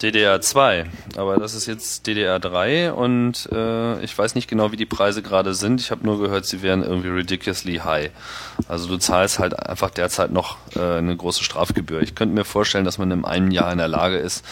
DDR2, 0.00 0.86
aber 1.16 1.36
das 1.36 1.54
ist 1.54 1.66
jetzt 1.66 2.08
DDR3 2.08 2.90
und 2.90 3.48
äh, 3.52 4.02
ich 4.02 4.16
weiß 4.16 4.34
nicht 4.34 4.48
genau, 4.48 4.72
wie 4.72 4.76
die 4.76 4.86
Preise 4.86 5.20
gerade 5.20 5.52
sind. 5.52 5.80
Ich 5.80 5.90
habe 5.90 6.06
nur 6.06 6.18
gehört, 6.18 6.46
sie 6.46 6.62
wären 6.62 6.82
irgendwie 6.82 7.08
ridiculously 7.08 7.76
high. 7.84 8.10
Also 8.66 8.88
du 8.88 8.96
zahlst 8.96 9.38
halt 9.38 9.58
einfach 9.58 9.90
derzeit 9.90 10.30
noch 10.30 10.56
äh, 10.74 10.80
eine 10.80 11.14
große 11.14 11.44
Strafgebühr. 11.44 12.00
Ich 12.00 12.14
könnte 12.14 12.34
mir 12.34 12.46
vorstellen, 12.46 12.86
dass 12.86 12.96
man 12.96 13.10
in 13.10 13.26
einem 13.26 13.50
Jahr 13.50 13.70
in 13.72 13.78
der 13.78 13.88
Lage 13.88 14.16
ist, 14.16 14.42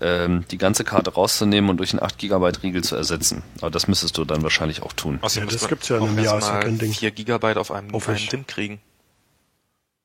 ähm, 0.00 0.44
die 0.50 0.58
ganze 0.58 0.82
Karte 0.82 1.14
rauszunehmen 1.14 1.70
und 1.70 1.76
durch 1.76 1.92
einen 1.92 2.02
8 2.02 2.18
GB 2.18 2.52
Riegel 2.64 2.82
zu 2.82 2.96
ersetzen. 2.96 3.44
Aber 3.60 3.70
das 3.70 3.86
müsstest 3.86 4.18
du 4.18 4.24
dann 4.24 4.42
wahrscheinlich 4.42 4.82
auch 4.82 4.92
tun. 4.92 5.20
Außerdem 5.22 5.48
Ja, 5.48 5.52
das 5.54 5.68
gibt's 5.68 5.88
ja 5.88 5.98
in 5.98 6.02
einem 6.02 6.18
Jahr, 6.18 6.40
mal 6.40 6.60
kein 6.60 6.78
Ding. 6.78 6.92
4 6.92 7.12
Gigabyte 7.12 7.58
auf 7.58 7.70
einem, 7.70 7.92
Hoffe 7.92 8.10
einem. 8.10 8.28
DIM 8.28 8.46
kriegen. 8.48 8.80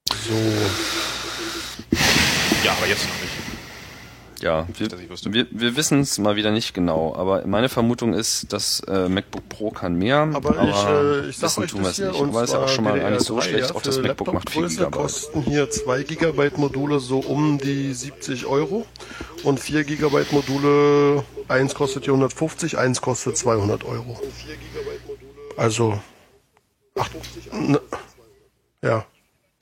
so. 0.10 0.34
Ja, 2.64 2.74
aber 2.74 2.88
jetzt 2.88 3.08
noch 3.08 3.20
nicht. 3.22 3.41
Ja, 4.42 4.68
wir, 4.76 4.90
wir, 5.34 5.48
wir 5.52 5.76
wissen 5.76 6.00
es 6.00 6.18
mal 6.18 6.36
wieder 6.36 6.50
nicht 6.52 6.74
genau, 6.74 7.14
aber 7.16 7.46
meine 7.46 7.70
Vermutung 7.70 8.14
ist, 8.16 8.52
dass 8.52 8.80
äh, 8.88 9.08
MacBook 9.08 9.48
Pro 9.50 9.70
kann 9.70 9.96
mehr, 9.96 10.30
Aber, 10.34 10.52
ich, 10.64 10.84
äh, 10.86 11.30
ich 11.30 11.38
sag 11.38 11.50
wissen 11.50 11.64
euch 11.64 11.72
tun 11.72 11.80
wir 11.82 11.84
das 11.84 11.92
es 11.92 11.98
hier, 11.98 12.08
nicht. 12.12 12.20
und 12.22 12.30
Aber 12.30 12.44
ist 12.44 12.54
ja 12.54 12.64
auch 12.64 12.68
schon 12.68 12.84
mal 12.84 13.00
eigentlich 13.00 13.22
so 13.22 13.38
DDR3, 13.38 13.42
schlecht, 13.44 13.70
ja, 13.70 13.76
auch 13.76 13.82
das 13.84 14.02
MacBook 14.02 14.34
macht 14.34 14.50
4 14.50 14.62
Laptopgröße 14.64 14.90
GB. 14.90 14.98
kosten 14.98 15.42
hier 15.44 15.70
2 15.70 16.04
GB 16.04 16.52
Module 16.58 17.00
so 17.00 17.20
um 17.20 17.60
die 17.60 17.94
70 17.94 18.48
Euro 18.48 18.86
und 19.44 19.60
4 19.60 19.84
GB 19.84 20.26
Module, 20.32 21.24
eins 21.48 21.76
kostet 21.76 22.06
hier 22.06 22.14
150, 22.14 22.78
eins 22.80 23.02
kostet 23.02 23.38
200 23.38 23.84
Euro. 23.86 24.20
Also, 25.58 26.00
ach, 26.98 27.10
ne, 27.52 27.80
ja, 28.82 29.06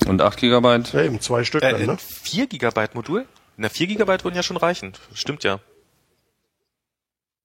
Und 0.08 0.22
8 0.22 0.40
GB? 0.40 0.80
ja, 0.94 1.02
eben 1.04 1.20
zwei 1.20 1.44
Stück 1.44 1.64
Äh, 1.64 1.72
dann, 1.74 1.86
ne? 1.86 1.98
4 1.98 2.48
Gigabyte 2.48 2.96
Modul? 2.96 3.26
Na, 3.62 3.68
4 3.68 3.88
Gigabyte 3.88 4.24
würden 4.24 4.36
ja 4.38 4.44
schon 4.44 4.56
reichen. 4.56 4.94
Stimmt 5.14 5.44
ja. 5.44 5.60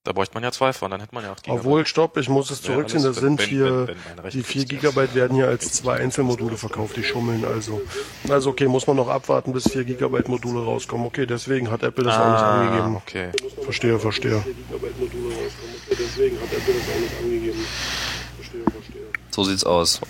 Da 0.05 0.13
bräuchte 0.13 0.35
man 0.35 0.45
ja 0.45 0.53
zwei 0.53 0.73
von, 0.73 0.91
dann 0.91 1.01
hätte 1.01 1.13
man 1.13 1.25
ja 1.25 1.33
8 1.33 1.43
Gigabyte. 1.43 1.65
Obwohl, 1.65 1.87
stopp, 1.87 2.17
ich 2.19 2.29
muss 2.29 2.51
es 2.53 2.61
Ja, 2.61 2.67
zurückziehen, 2.67 3.03
alles, 3.03 3.17
das 3.17 3.23
sind 3.25 3.41
wenn- 3.41 3.49
hier, 3.49 3.89
wenn- 3.89 3.97
wenn 4.23 4.31
die 4.31 4.43
4 4.45 4.61
richtig 4.63 4.69
Gigabyte 4.81 5.15
werden 5.17 5.35
hier 5.35 5.49
als 5.49 5.73
zwei 5.73 5.97
Einzelmodule 5.97 6.57
verkauft, 6.57 6.97
die 6.97 7.03
schummeln 7.03 7.45
also. 7.45 7.81
Also 8.29 8.51
okay, 8.51 8.69
muss 8.69 8.87
man 8.87 8.95
noch 8.95 9.09
abwarten, 9.09 9.53
bis 9.53 9.69
4 9.73 9.83
Gigabyte 9.85 10.29
Module 10.29 10.63
rauskommen. 10.65 11.05
Okay, 11.07 11.27
deswegen 11.27 11.69
hat 11.71 11.83
Apple 11.83 12.05
das 12.05 12.15
auch 12.15 12.31
nicht 12.31 12.43
ah, 12.43 12.61
angegeben. 12.61 12.97
okay. 12.97 13.33
Verstehe, 13.63 13.99
verstehe. 13.99 14.45
So 19.31 19.43
sieht's 19.43 19.65
aus. 19.65 20.01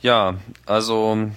Ja, 0.00 0.36
also 0.64 1.30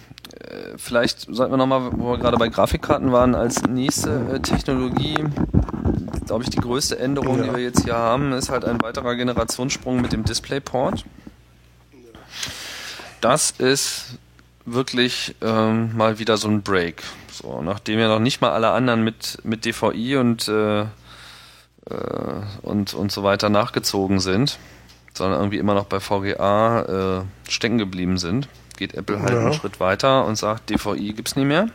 vielleicht 0.78 1.22
sollten 1.34 1.52
wir 1.54 1.58
nochmal, 1.58 1.92
wo 1.94 2.12
wir 2.12 2.18
gerade 2.18 2.38
bei 2.38 2.48
Grafikkarten 2.50 3.12
waren, 3.12 3.36
als 3.36 3.62
nächste 3.64 4.10
äh, 4.36 4.40
Technologie, 4.40 5.16
glaube 6.26 6.44
ich, 6.44 6.50
die 6.50 6.58
größte 6.58 6.98
Änderung, 7.00 7.38
Ja. 7.40 7.44
die 7.46 7.52
wir 7.56 7.64
jetzt 7.64 7.84
hier 7.84 7.96
haben, 7.96 8.32
ist 8.34 8.50
halt 8.50 8.66
ein 8.66 8.82
weiterer 8.82 9.16
Generationssprung 9.16 10.02
mit 10.02 10.14
dem 10.14 10.24
DisplayPort. 10.26 11.06
Das 13.22 13.52
ist 13.52 14.18
wirklich 14.66 15.36
ähm, 15.42 15.96
mal 15.96 16.20
wieder 16.20 16.38
so 16.38 16.48
ein 16.48 16.62
Break. 16.64 17.04
So, 17.32 17.62
nachdem 17.62 18.00
ja 18.00 18.08
noch 18.08 18.20
nicht 18.20 18.42
mal 18.42 18.52
alle 18.52 18.72
anderen 18.72 19.04
mit, 19.04 19.38
mit 19.44 19.66
DVI 19.66 20.18
und, 20.18 20.48
äh, 20.48 20.82
äh, 20.82 20.86
und, 22.62 22.94
und 22.94 23.12
so 23.12 23.24
weiter 23.24 23.50
nachgezogen 23.50 24.20
sind, 24.20 24.58
sondern 25.14 25.40
irgendwie 25.40 25.58
immer 25.58 25.74
noch 25.74 25.86
bei 25.86 26.00
VGA 26.00 27.20
äh, 27.20 27.50
stecken 27.50 27.78
geblieben 27.78 28.18
sind, 28.18 28.48
geht 28.82 28.96
Apple 28.96 29.22
halt 29.22 29.32
Ja. 29.34 29.40
einen 29.42 29.54
Schritt 29.54 29.80
weiter 29.80 30.26
und 30.26 30.36
sagt, 30.38 30.70
DVI 30.72 31.14
gibt's 31.14 31.36
nie 31.36 31.46
mehr. 31.46 31.68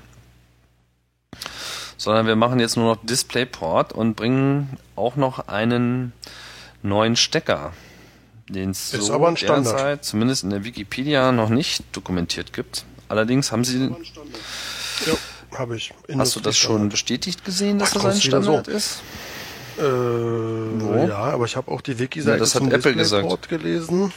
Sondern 1.97 2.27
wir 2.27 2.37
machen 2.37 2.61
jetzt 2.61 2.77
nur 2.77 2.95
noch 2.95 3.05
DisplayPort 3.05 3.93
und 3.93 4.15
bringen 4.17 4.77
auch 4.97 5.17
noch 5.17 5.49
einen 5.49 6.13
neuen 6.83 7.17
Stecker, 7.17 7.73
den 8.49 8.71
es 8.71 8.91
so 8.91 9.15
aber 9.15 9.29
ein 9.29 9.37
Standard. 9.37 9.75
derzeit, 9.79 10.05
zumindest 10.05 10.45
in 10.45 10.51
der 10.51 10.65
Wikipedia, 10.65 11.33
noch 11.33 11.49
nicht 11.49 11.85
dokumentiert 11.93 12.53
gibt. 12.53 12.85
Allerdings 13.09 13.51
haben 13.53 13.65
sie, 13.65 13.89
Ja, 15.07 15.59
habe 15.59 15.77
ich. 15.77 15.95
hast 16.19 16.37
du 16.37 16.41
das 16.41 16.59
schon 16.59 16.89
bestätigt 16.89 17.45
gesehen, 17.45 17.79
dass 17.79 17.91
Ach, 17.97 18.03
das 18.03 18.05
ein 18.17 18.23
wieder 18.25 18.43
so. 18.43 18.53
Standard 18.53 18.69
ist? 18.69 19.01
Äh, 19.79 21.07
ja, 21.09 21.17
aber 21.19 21.45
ich 21.45 21.55
habe 21.57 21.71
auch 21.71 21.81
die 21.83 21.99
Wiki-Seite 21.99 22.37
Ja, 22.37 22.41
das 22.41 22.55
hat 22.55 22.63
zum 22.63 22.73
Apple 22.73 22.95
gesagt. 22.95 23.25
DisplayPort 23.25 23.49
gelesen. 23.49 24.13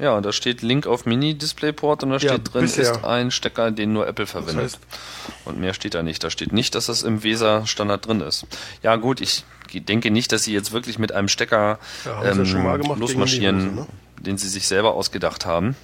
Ja, 0.00 0.16
und 0.16 0.24
da 0.24 0.32
steht 0.32 0.62
Link 0.62 0.86
auf 0.86 1.04
Mini-DisplayPort 1.04 2.02
und 2.04 2.10
da 2.10 2.16
Ja, 2.16 2.20
steht 2.34 2.54
drin, 2.54 2.62
bisher. 2.62 2.92
ist 2.92 3.04
ein 3.04 3.30
Stecker, 3.30 3.70
den 3.70 3.92
nur 3.92 4.06
Apple 4.08 4.24
Das 4.24 4.32
verwendet. 4.32 4.64
heißt, 4.64 4.78
Und 5.44 5.60
mehr 5.60 5.74
steht 5.74 5.94
da 5.94 6.02
nicht. 6.02 6.24
Da 6.24 6.30
steht 6.30 6.52
nicht, 6.52 6.74
dass 6.74 6.86
das 6.86 7.02
im 7.02 7.22
Weser-Standard 7.22 8.06
drin 8.06 8.20
ist. 8.22 8.46
Ja 8.82 8.96
gut, 8.96 9.20
ich 9.20 9.44
denke 9.72 10.10
nicht, 10.10 10.32
dass 10.32 10.44
sie 10.44 10.52
jetzt 10.54 10.72
wirklich 10.72 10.98
mit 10.98 11.12
einem 11.12 11.28
Stecker 11.28 11.78
Ja, 12.06 12.24
ja 12.24 12.30
ähm, 12.32 12.46
schon 12.46 12.62
mal 12.64 12.78
gemacht 12.78 12.98
losmarschieren, 12.98 13.56
Hose, 13.66 13.74
ne? 13.82 13.86
den 14.20 14.38
sie 14.38 14.48
sich 14.48 14.66
selber 14.66 14.94
ausgedacht 14.94 15.44
haben. 15.44 15.76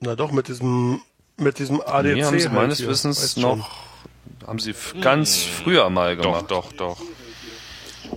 na 0.00 0.14
doch, 0.14 0.30
mit 0.30 0.48
diesem, 0.48 1.00
mit 1.38 1.58
diesem 1.58 1.80
ADC. 1.80 2.14
nee, 2.14 2.24
haben 2.24 2.38
sie 2.38 2.44
halt 2.46 2.54
meines 2.54 2.78
hier, 2.78 2.88
Wissens 2.88 3.22
weißt 3.22 3.40
schon. 3.40 3.58
noch, 3.60 3.70
haben 4.46 4.58
sie 4.58 4.74
ganz 5.00 5.42
früher 5.42 5.88
mal 5.90 6.14
Doch, 6.16 6.22
gemacht. 6.24 6.50
doch, 6.50 6.72
doch. 6.72 6.98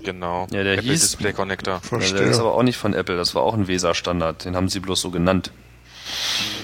Genau. 0.04 0.48
Ja, 0.52 0.64
der 0.64 0.74
Apple 0.74 0.88
hieß- 0.92 1.02
Display 1.02 1.34
Connector. 1.34 1.76
Ja, 1.76 1.80
Verstehe. 1.80 2.20
der 2.20 2.28
ist 2.30 2.40
aber 2.40 2.54
auch 2.56 2.64
nicht 2.64 2.78
von 2.78 2.94
Apple, 2.94 3.16
das 3.18 3.36
war 3.36 3.44
auch 3.44 3.54
ein 3.54 3.68
Weser-Standard. 3.68 4.46
Den 4.46 4.56
haben 4.56 4.70
sie 4.70 4.80
bloß 4.80 5.02
so 5.02 5.12
genannt. 5.12 5.52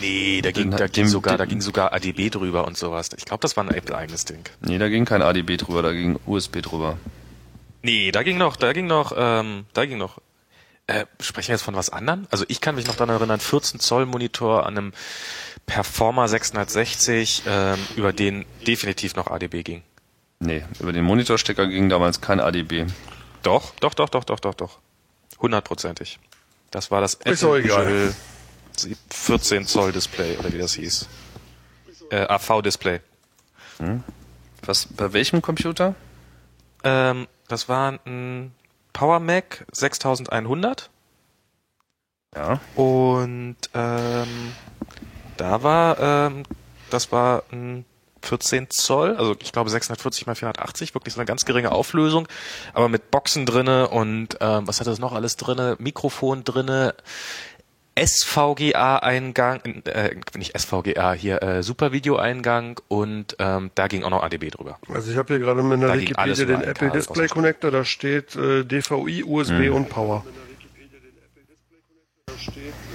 Nee, 0.02 0.42
da 0.42 0.52
ging, 0.52 0.72
da 0.72 0.88
ging 0.88 1.08
sogar, 1.08 1.38
da 1.38 1.46
ging 1.46 1.62
sogar 1.62 1.94
ADB 1.94 2.30
drüber 2.30 2.66
und 2.66 2.78
sowas. 2.78 3.10
Ich 3.18 3.26
glaube, 3.26 3.42
das 3.42 3.56
war 3.56 3.64
ein 3.64 3.70
Apple-eigenes 3.74 4.26
Ding. 4.26 4.44
Nee, 4.62 4.78
da 4.78 4.90
ging 4.90 5.06
kein 5.06 5.22
ADB 5.22 5.58
drüber, 5.58 5.82
da 5.82 5.92
ging 5.94 6.20
USB 6.26 6.62
drüber. 6.62 6.98
Nee, 7.84 8.12
da 8.12 8.24
ging 8.24 8.38
noch, 8.38 8.56
da 8.56 8.74
ging 8.74 8.88
noch, 8.88 9.14
ähm, 9.16 9.66
da 9.74 9.86
ging 9.86 9.98
noch. 9.98 10.20
Äh, 10.88 11.06
sprechen 11.22 11.50
wir 11.50 11.56
jetzt 11.56 11.64
von 11.64 11.76
was 11.76 11.90
anderem? 11.90 12.28
Also 12.32 12.46
ich 12.48 12.62
kann 12.62 12.76
mich 12.76 12.88
noch 12.88 12.96
daran 12.96 13.16
erinnern, 13.16 13.40
14 13.40 13.80
Zoll 13.80 14.06
Monitor 14.06 14.66
an 14.66 14.78
einem 14.78 14.94
Performer 15.66 16.28
660, 16.28 17.44
ähm, 17.48 17.78
über 17.96 18.14
den 18.14 18.46
definitiv 18.66 19.16
noch 19.16 19.28
ADB 19.28 19.64
ging. 19.64 19.84
Nee, 20.40 20.64
über 20.80 20.94
den 20.94 21.04
Monitorstecker 21.04 21.68
ging 21.68 21.90
damals 21.90 22.22
kein 22.22 22.40
ADB. 22.40 22.86
Doch, 23.48 23.72
doch, 23.80 23.94
doch, 23.94 24.10
doch, 24.10 24.26
doch, 24.26 24.42
doch, 24.42 24.54
doch. 24.56 24.80
Hundertprozentig. 25.40 26.20
Das 26.70 26.92
war 26.92 27.00
das 27.00 27.18
egal. 27.26 28.14
14 29.10 29.66
Zoll 29.66 29.94
Display 29.94 30.36
oder 30.38 30.52
wie 30.52 30.58
das 30.58 30.74
hieß. 30.74 31.08
Äh, 32.12 32.28
AV 32.28 32.62
Display. 32.62 33.00
Was, 34.64 34.88
bei 34.88 35.14
welchem 35.14 35.42
Computer? 35.42 35.96
Ähm, 36.84 37.28
das 37.48 37.70
war 37.70 37.98
ein 38.06 38.54
Power 38.92 39.22
Mac 39.22 39.66
6100 39.72 40.90
Ja. 42.36 42.60
und 42.76 43.56
ähm, 43.74 44.54
da 45.38 45.64
war 45.64 46.00
ähm, 46.00 46.44
das 46.90 47.14
war 47.14 47.44
ein 47.54 47.86
14 48.28 48.70
Zoll, 48.70 49.16
also 49.16 49.36
ich 49.42 49.52
glaube 49.52 49.70
640 49.70 50.28
mal 50.28 50.36
480, 50.36 50.94
wirklich 50.94 51.14
so 51.14 51.20
eine 51.20 51.26
ganz 51.26 51.46
geringe 51.46 51.72
Auflösung, 51.72 52.28
aber 52.74 52.90
mit 52.90 53.10
Boxen 53.12 53.46
drinne 53.46 53.88
und 53.88 54.38
ähm, 54.42 54.68
was 54.68 54.80
hat 54.80 54.88
das 54.88 55.00
noch 55.00 55.14
alles 55.14 55.38
drinne? 55.38 55.76
Mikrofon 55.80 56.44
drinne, 56.44 56.94
SVGA-Eingang, 57.98 59.62
äh, 59.86 60.16
nicht 60.36 60.58
SVGA, 60.58 61.14
hier 61.14 61.42
äh, 61.42 61.64
Super-Video-Eingang 61.64 62.80
und 62.88 63.36
ähm, 63.40 63.72
da 63.74 63.88
ging 63.88 64.04
auch 64.04 64.12
noch 64.12 64.24
ADB 64.24 64.52
drüber. 64.52 64.78
Also 64.94 65.12
ich 65.12 65.18
habe 65.18 65.34
hier 65.34 65.40
gerade 65.40 65.62
in 65.62 65.80
der 65.80 65.90
Da 65.90 65.96
ging 65.96 66.16
alles 66.16 66.40
Wikipedia 66.40 66.62
den 66.62 66.70
Apple 66.70 66.88
Kabel 66.90 67.02
Display. 67.02 67.28
Connector, 67.28 67.72
da 67.72 67.84
steht 67.84 68.36
äh, 68.36 68.64
DVI, 68.64 69.24
USB 69.24 69.72
und 69.72 69.90
Power. 69.90 70.24
Nee, 72.28 72.34
DVI 72.36 72.87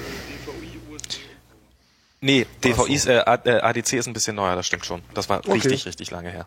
ist, 2.23 3.07
äh, 3.07 3.19
A- 3.27 3.41
äh, 3.45 3.61
ADC 3.61 3.93
ist 3.95 4.07
ein 4.07 4.13
bisschen 4.13 4.37
neuer, 4.37 4.57
das 4.57 4.67
stimmt 4.67 4.87
schon. 4.87 5.03
Das 5.15 5.29
war 5.29 5.39
Okay. 5.41 5.53
richtig, 5.53 5.87
richtig 5.87 6.11
lange 6.11 6.31
her. 6.31 6.47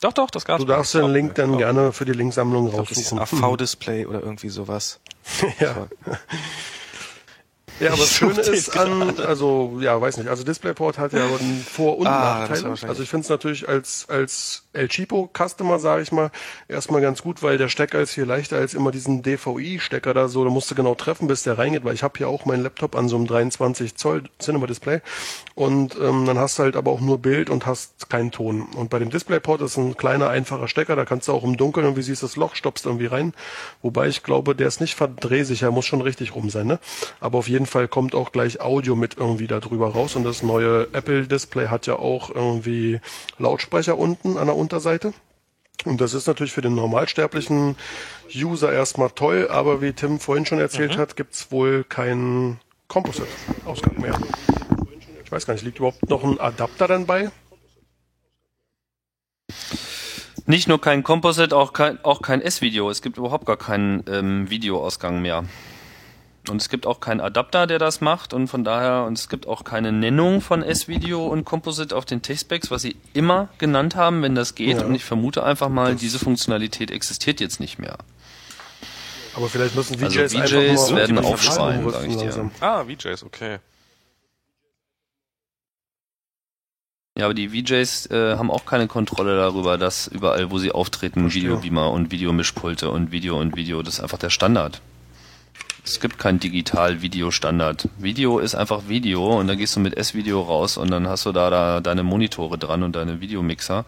Doch, 0.00 0.12
doch, 0.12 0.30
das 0.30 0.44
gab's. 0.44 0.60
Du 0.62 0.66
darfst 0.66 0.94
den 0.94 1.10
Link 1.10 1.34
dann 1.36 1.56
gerne 1.58 1.90
für 1.92 2.04
die 2.04 2.12
Linksammlung 2.12 2.66
Ich 2.68 2.74
glaub, 2.74 2.88
das 2.88 2.98
ist 2.98 3.12
ein 3.12 3.18
raussuchen. 3.18 3.42
AV-Display 3.44 4.06
oder 4.06 4.20
irgendwie 4.20 4.50
sowas. 4.50 5.00
ja. 5.58 5.86
Ja, 7.80 7.88
aber 7.88 7.98
das 7.98 8.10
Schöne 8.14 8.40
ist 8.40 8.76
an, 8.78 9.18
also 9.20 9.78
ja, 9.80 10.00
weiß 10.00 10.18
nicht, 10.18 10.28
also 10.28 10.44
DisplayPort 10.44 10.98
hat 10.98 11.12
ja 11.12 11.24
einen 11.24 11.64
Vor- 11.70 11.98
und 11.98 12.06
Ah, 12.06 12.48
wahrscheinlich- 12.48 12.84
Also 12.88 13.02
ich 13.02 13.08
finde 13.08 13.24
es 13.24 13.28
natürlich 13.30 13.68
als 13.68 14.06
als 14.08 14.65
El 14.76 14.88
Cheapo 14.88 15.30
Customer, 15.32 15.78
sage 15.78 16.02
ich 16.02 16.12
mal, 16.12 16.30
erstmal 16.68 17.00
ganz 17.00 17.22
gut, 17.22 17.42
weil 17.42 17.58
der 17.58 17.68
Stecker 17.68 18.00
ist 18.00 18.12
hier 18.12 18.26
leichter 18.26 18.56
als 18.56 18.74
immer 18.74 18.90
diesen 18.90 19.22
DVI-Stecker 19.22 20.14
da 20.14 20.28
so. 20.28 20.44
Da 20.44 20.50
musst 20.50 20.70
du 20.70 20.74
genau 20.74 20.94
treffen, 20.94 21.26
bis 21.28 21.42
der 21.42 21.58
reingeht, 21.58 21.84
weil 21.84 21.94
ich 21.94 22.02
habe 22.02 22.14
hier 22.16 22.28
auch 22.28 22.44
meinen 22.44 22.62
Laptop 22.62 22.94
an 22.94 23.08
so 23.08 23.16
einem 23.16 23.26
23 23.26 23.96
Zoll 23.96 24.24
Cinema 24.38 24.66
Display 24.66 25.00
und 25.54 25.96
ähm, 26.00 26.26
dann 26.26 26.38
hast 26.38 26.58
du 26.58 26.64
halt 26.64 26.76
aber 26.76 26.90
auch 26.90 27.00
nur 27.00 27.18
Bild 27.18 27.48
und 27.48 27.64
hast 27.64 28.10
keinen 28.10 28.30
Ton. 28.30 28.66
Und 28.76 28.90
bei 28.90 28.98
dem 28.98 29.08
DisplayPort 29.10 29.62
ist 29.62 29.78
ein 29.78 29.96
kleiner 29.96 30.28
einfacher 30.28 30.68
Stecker, 30.68 30.96
da 30.96 31.06
kannst 31.06 31.28
du 31.28 31.32
auch 31.32 31.44
im 31.44 31.56
Dunkeln 31.56 31.86
irgendwie 31.86 32.02
siehst 32.02 32.22
das 32.22 32.36
Loch, 32.36 32.54
stoppst 32.54 32.84
irgendwie 32.84 33.06
rein. 33.06 33.32
Wobei 33.80 34.08
ich 34.08 34.22
glaube, 34.22 34.54
der 34.54 34.68
ist 34.68 34.82
nicht 34.82 34.94
verdrehsicher, 34.94 35.70
muss 35.70 35.86
schon 35.86 36.02
richtig 36.02 36.34
rum 36.34 36.50
sein, 36.50 36.66
ne? 36.66 36.78
Aber 37.20 37.38
auf 37.38 37.48
jeden 37.48 37.64
Fall 37.64 37.88
kommt 37.88 38.14
auch 38.14 38.32
gleich 38.32 38.60
Audio 38.60 38.96
mit 38.96 39.16
irgendwie 39.16 39.46
da 39.46 39.60
drüber 39.60 39.88
raus 39.88 40.14
und 40.14 40.24
das 40.24 40.42
neue 40.42 40.88
Apple 40.92 41.26
Display 41.26 41.68
hat 41.68 41.86
ja 41.86 41.96
auch 41.96 42.28
irgendwie 42.28 43.00
Lautsprecher 43.38 43.96
unten 43.96 44.36
an 44.36 44.46
der 44.46 44.56
Unterseite. 44.66 45.14
Und 45.84 46.00
das 46.00 46.12
ist 46.12 46.26
natürlich 46.26 46.52
für 46.52 46.62
den 46.62 46.74
normalsterblichen 46.74 47.76
User 48.34 48.72
erstmal 48.72 49.10
toll, 49.10 49.46
aber 49.48 49.80
wie 49.80 49.92
Tim 49.92 50.18
vorhin 50.18 50.44
schon 50.44 50.58
erzählt 50.58 50.96
hat, 50.98 51.16
gibt's 51.16 51.52
wohl 51.52 51.84
keinen 51.84 52.58
Composite-Ausgang 52.88 54.00
mehr. 54.00 54.18
Ich 55.24 55.30
weiß 55.30 55.46
gar 55.46 55.54
nicht, 55.54 55.62
liegt 55.62 55.78
überhaupt 55.78 56.08
noch 56.10 56.24
ein 56.24 56.40
Adapter 56.40 56.88
dann 56.88 57.06
bei? 57.06 57.30
Nicht 60.46 60.66
nur 60.66 60.80
kein 60.80 61.04
Composite, 61.04 61.56
auch 61.56 61.72
kein, 61.72 62.04
auch 62.04 62.22
kein 62.22 62.40
S-Video. 62.40 62.90
Es 62.90 63.02
gibt 63.02 63.18
überhaupt 63.18 63.46
gar 63.46 63.56
keinen 63.56 64.02
ähm, 64.08 64.50
Videoausgang 64.50 65.22
mehr. 65.22 65.44
Und 66.48 66.60
es 66.62 66.68
gibt 66.68 66.86
auch 66.86 67.00
keinen 67.00 67.20
Adapter, 67.20 67.66
der 67.66 67.78
das 67.78 68.00
macht 68.00 68.32
und 68.32 68.48
von 68.48 68.62
daher, 68.64 69.04
und 69.04 69.18
es 69.18 69.28
gibt 69.28 69.46
auch 69.46 69.64
keine 69.64 69.92
Nennung 69.92 70.40
von 70.40 70.62
S-Video 70.62 71.26
und 71.26 71.44
Composite 71.44 71.94
auf 71.96 72.04
den 72.04 72.22
Tech-Specs, 72.22 72.70
was 72.70 72.82
sie 72.82 72.96
immer 73.14 73.48
genannt 73.58 73.96
haben, 73.96 74.22
wenn 74.22 74.34
das 74.34 74.54
geht. 74.54 74.78
Ja. 74.78 74.84
Und 74.84 74.94
ich 74.94 75.04
vermute 75.04 75.42
einfach 75.42 75.68
mal, 75.68 75.96
diese 75.96 76.18
Funktionalität 76.18 76.90
existiert 76.90 77.40
jetzt 77.40 77.58
nicht 77.60 77.78
mehr. 77.78 77.98
Aber 79.34 79.48
vielleicht 79.48 79.74
müssen 79.74 80.02
Also 80.02 80.18
VJs 80.18 80.34
einfach 80.34 80.48
VJs 80.48 80.90
mal 80.90 80.96
werden 80.96 81.18
aufschreien, 81.18 81.90
sag 81.90 82.04
ich 82.06 82.16
dir. 82.16 82.22
langsam. 82.22 82.50
Ah, 82.60 82.84
VJs, 82.84 83.22
okay. 83.24 83.58
Ja, 87.18 87.24
aber 87.24 87.34
die 87.34 87.48
VJs 87.48 88.10
äh, 88.10 88.36
haben 88.36 88.50
auch 88.50 88.66
keine 88.66 88.88
Kontrolle 88.88 89.36
darüber, 89.36 89.78
dass 89.78 90.06
überall, 90.06 90.50
wo 90.50 90.58
sie 90.58 90.70
auftreten, 90.70 91.20
Verstehe. 91.22 91.44
Videobeamer 91.44 91.90
und 91.90 92.10
Videomischpulte 92.10 92.90
und 92.90 93.10
Video 93.10 93.38
und 93.40 93.56
Video, 93.56 93.82
das 93.82 93.94
ist 93.94 94.00
einfach 94.00 94.18
der 94.18 94.30
Standard. 94.30 94.80
Es 95.86 96.00
gibt 96.00 96.18
keinen 96.18 96.40
Digital-Video-Standard. 96.40 97.88
Video 97.96 98.40
ist 98.40 98.56
einfach 98.56 98.88
Video 98.88 99.38
und 99.38 99.46
dann 99.46 99.56
gehst 99.56 99.76
du 99.76 99.80
mit 99.80 99.96
S-Video 99.96 100.42
raus 100.42 100.78
und 100.78 100.90
dann 100.90 101.06
hast 101.08 101.26
du 101.26 101.32
da, 101.32 101.48
da 101.48 101.80
deine 101.80 102.02
Monitore 102.02 102.58
dran 102.58 102.82
und 102.82 102.96
deine 102.96 103.20
Videomixer 103.20 103.84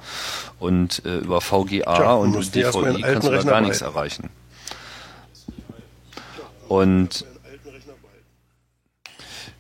und 0.61 1.05
äh, 1.05 1.19
über 1.19 1.41
VGA 1.41 1.97
Tja, 1.97 2.13
und 2.15 2.55
DVI 2.55 3.03
kannst 3.03 3.27
du 3.27 3.33
da 3.33 3.43
gar 3.43 3.61
nichts 3.61 3.81
erreichen. 3.81 4.31
Und 6.69 7.25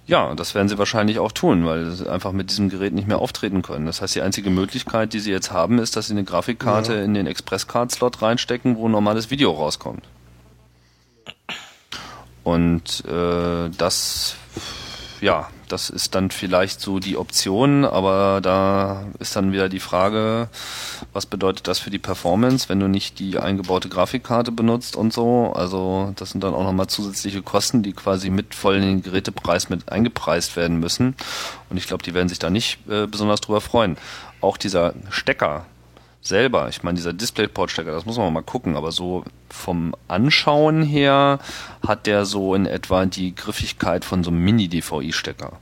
ja, 0.06 0.34
das 0.36 0.54
werden 0.54 0.68
sie 0.68 0.78
wahrscheinlich 0.78 1.18
auch 1.18 1.32
tun, 1.32 1.66
weil 1.66 1.90
sie 1.90 2.08
einfach 2.08 2.30
mit 2.30 2.50
diesem 2.50 2.68
Gerät 2.68 2.92
nicht 2.92 3.08
mehr 3.08 3.18
auftreten 3.18 3.62
können. 3.62 3.84
Das 3.84 4.00
heißt, 4.00 4.14
die 4.14 4.22
einzige 4.22 4.50
Möglichkeit, 4.50 5.12
die 5.12 5.18
sie 5.18 5.32
jetzt 5.32 5.50
haben, 5.50 5.80
ist, 5.80 5.96
dass 5.96 6.06
sie 6.06 6.12
eine 6.12 6.24
Grafikkarte 6.24 6.94
in 6.94 7.14
den 7.14 7.26
Express-Card-Slot 7.26 8.22
reinstecken, 8.22 8.76
wo 8.76 8.86
ein 8.86 8.92
normales 8.92 9.30
Video 9.30 9.50
rauskommt. 9.50 10.04
Und 12.48 13.04
äh, 13.04 13.68
das, 13.76 14.36
ja, 15.20 15.48
das 15.68 15.90
ist 15.90 16.14
dann 16.14 16.30
vielleicht 16.30 16.80
so 16.80 16.98
die 16.98 17.18
Option, 17.18 17.84
aber 17.84 18.40
da 18.42 19.04
ist 19.18 19.36
dann 19.36 19.52
wieder 19.52 19.68
die 19.68 19.80
Frage, 19.80 20.48
was 21.12 21.26
bedeutet 21.26 21.68
das 21.68 21.78
für 21.78 21.90
die 21.90 21.98
Performance, 21.98 22.70
wenn 22.70 22.80
du 22.80 22.88
nicht 22.88 23.18
die 23.18 23.38
eingebaute 23.38 23.90
Grafikkarte 23.90 24.50
benutzt 24.50 24.96
und 24.96 25.12
so. 25.12 25.52
Also 25.54 26.14
das 26.16 26.30
sind 26.30 26.42
dann 26.42 26.54
auch 26.54 26.64
nochmal 26.64 26.86
zusätzliche 26.86 27.42
Kosten, 27.42 27.82
die 27.82 27.92
quasi 27.92 28.30
mit 28.30 28.54
voll 28.54 28.76
in 28.76 28.82
den 28.82 29.02
Gerätepreis 29.02 29.68
mit 29.68 29.92
eingepreist 29.92 30.56
werden 30.56 30.80
müssen. 30.80 31.16
Und 31.68 31.76
ich 31.76 31.86
glaube, 31.86 32.02
die 32.02 32.14
werden 32.14 32.30
sich 32.30 32.38
da 32.38 32.48
nicht 32.48 32.78
äh, 32.88 33.06
besonders 33.06 33.42
drüber 33.42 33.60
freuen. 33.60 33.98
Auch 34.40 34.56
dieser 34.56 34.94
Stecker 35.10 35.66
selber, 36.28 36.68
ich 36.68 36.82
meine, 36.82 36.96
dieser 36.96 37.12
DisplayPort-Stecker, 37.12 37.92
das 37.92 38.06
muss 38.06 38.18
man 38.18 38.32
mal 38.32 38.42
gucken, 38.42 38.76
aber 38.76 38.92
so 38.92 39.24
vom 39.48 39.94
Anschauen 40.06 40.82
her 40.82 41.38
hat 41.86 42.06
der 42.06 42.24
so 42.24 42.54
in 42.54 42.66
etwa 42.66 43.06
die 43.06 43.34
Griffigkeit 43.34 44.04
von 44.04 44.22
so 44.22 44.30
einem 44.30 44.44
Mini-DVI-Stecker. 44.44 45.58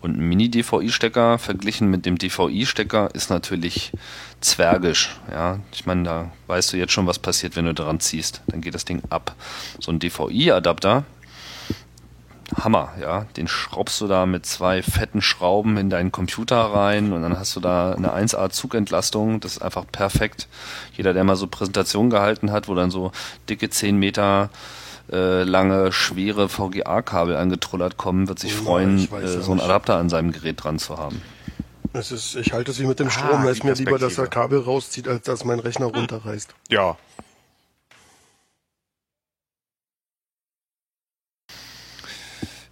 Und 0.00 0.18
ein 0.18 0.28
Mini-DVI-Stecker 0.28 1.38
verglichen 1.38 1.90
mit 1.90 2.06
dem 2.06 2.18
DVI-Stecker 2.18 3.14
ist 3.14 3.30
natürlich 3.30 3.92
zwergisch. 4.40 5.16
Ja, 5.30 5.60
ich 5.72 5.86
meine, 5.86 6.02
da 6.04 6.30
weißt 6.46 6.72
du 6.72 6.76
jetzt 6.76 6.92
schon, 6.92 7.06
was 7.06 7.18
passiert, 7.18 7.56
wenn 7.56 7.64
du 7.64 7.74
dran 7.74 8.00
ziehst. 8.00 8.42
Dann 8.46 8.60
geht 8.60 8.74
das 8.74 8.84
Ding 8.84 9.02
ab. 9.10 9.34
So 9.80 9.90
ein 9.90 9.98
DVI-Adapter, 9.98 11.04
Hammer, 12.54 12.90
ja. 13.00 13.26
Den 13.36 13.48
schraubst 13.48 14.00
du 14.00 14.06
da 14.06 14.24
mit 14.24 14.46
zwei 14.46 14.82
fetten 14.82 15.20
Schrauben 15.20 15.76
in 15.76 15.90
deinen 15.90 16.12
Computer 16.12 16.56
rein 16.56 17.12
und 17.12 17.22
dann 17.22 17.38
hast 17.38 17.56
du 17.56 17.60
da 17.60 17.92
eine 17.92 18.12
1A 18.14 18.50
Zugentlastung. 18.50 19.40
Das 19.40 19.52
ist 19.56 19.62
einfach 19.62 19.84
perfekt. 19.90 20.46
Jeder, 20.96 21.12
der 21.12 21.24
mal 21.24 21.36
so 21.36 21.48
Präsentationen 21.48 22.10
gehalten 22.10 22.52
hat, 22.52 22.68
wo 22.68 22.74
dann 22.74 22.90
so 22.92 23.10
dicke 23.48 23.68
10 23.68 23.96
Meter 23.96 24.50
äh, 25.10 25.42
lange, 25.42 25.90
schwere 25.92 26.48
VGA-Kabel 26.48 27.36
angetrullert 27.36 27.96
kommen, 27.96 28.28
wird 28.28 28.38
sich 28.38 28.52
Ja, 28.54 28.62
freuen, 28.62 29.08
äh, 29.12 29.26
so 29.26 29.50
einen. 29.52 29.60
Adapter 29.60 29.96
an 29.96 30.08
seinem 30.08 30.32
Gerät 30.32 30.62
dran 30.62 30.78
zu 30.78 30.98
haben. 30.98 31.22
Es 31.92 32.12
ist, 32.12 32.34
ich 32.36 32.52
halte 32.52 32.70
es 32.72 32.78
wie 32.78 32.86
mit 32.86 33.00
dem 33.00 33.06
Ah, 33.08 33.10
Strom. 33.10 33.42
Da 33.44 33.50
ist 33.50 33.64
mir 33.64 33.72
lieber, 33.74 33.98
dass 33.98 34.18
er. 34.18 34.26
Kabel 34.26 34.60
rauszieht, 34.60 35.08
als 35.08 35.22
dass 35.24 35.44
mein 35.44 35.60
Rechner 35.60 35.86
runterreißt. 35.86 36.54
Ja. 36.68 36.96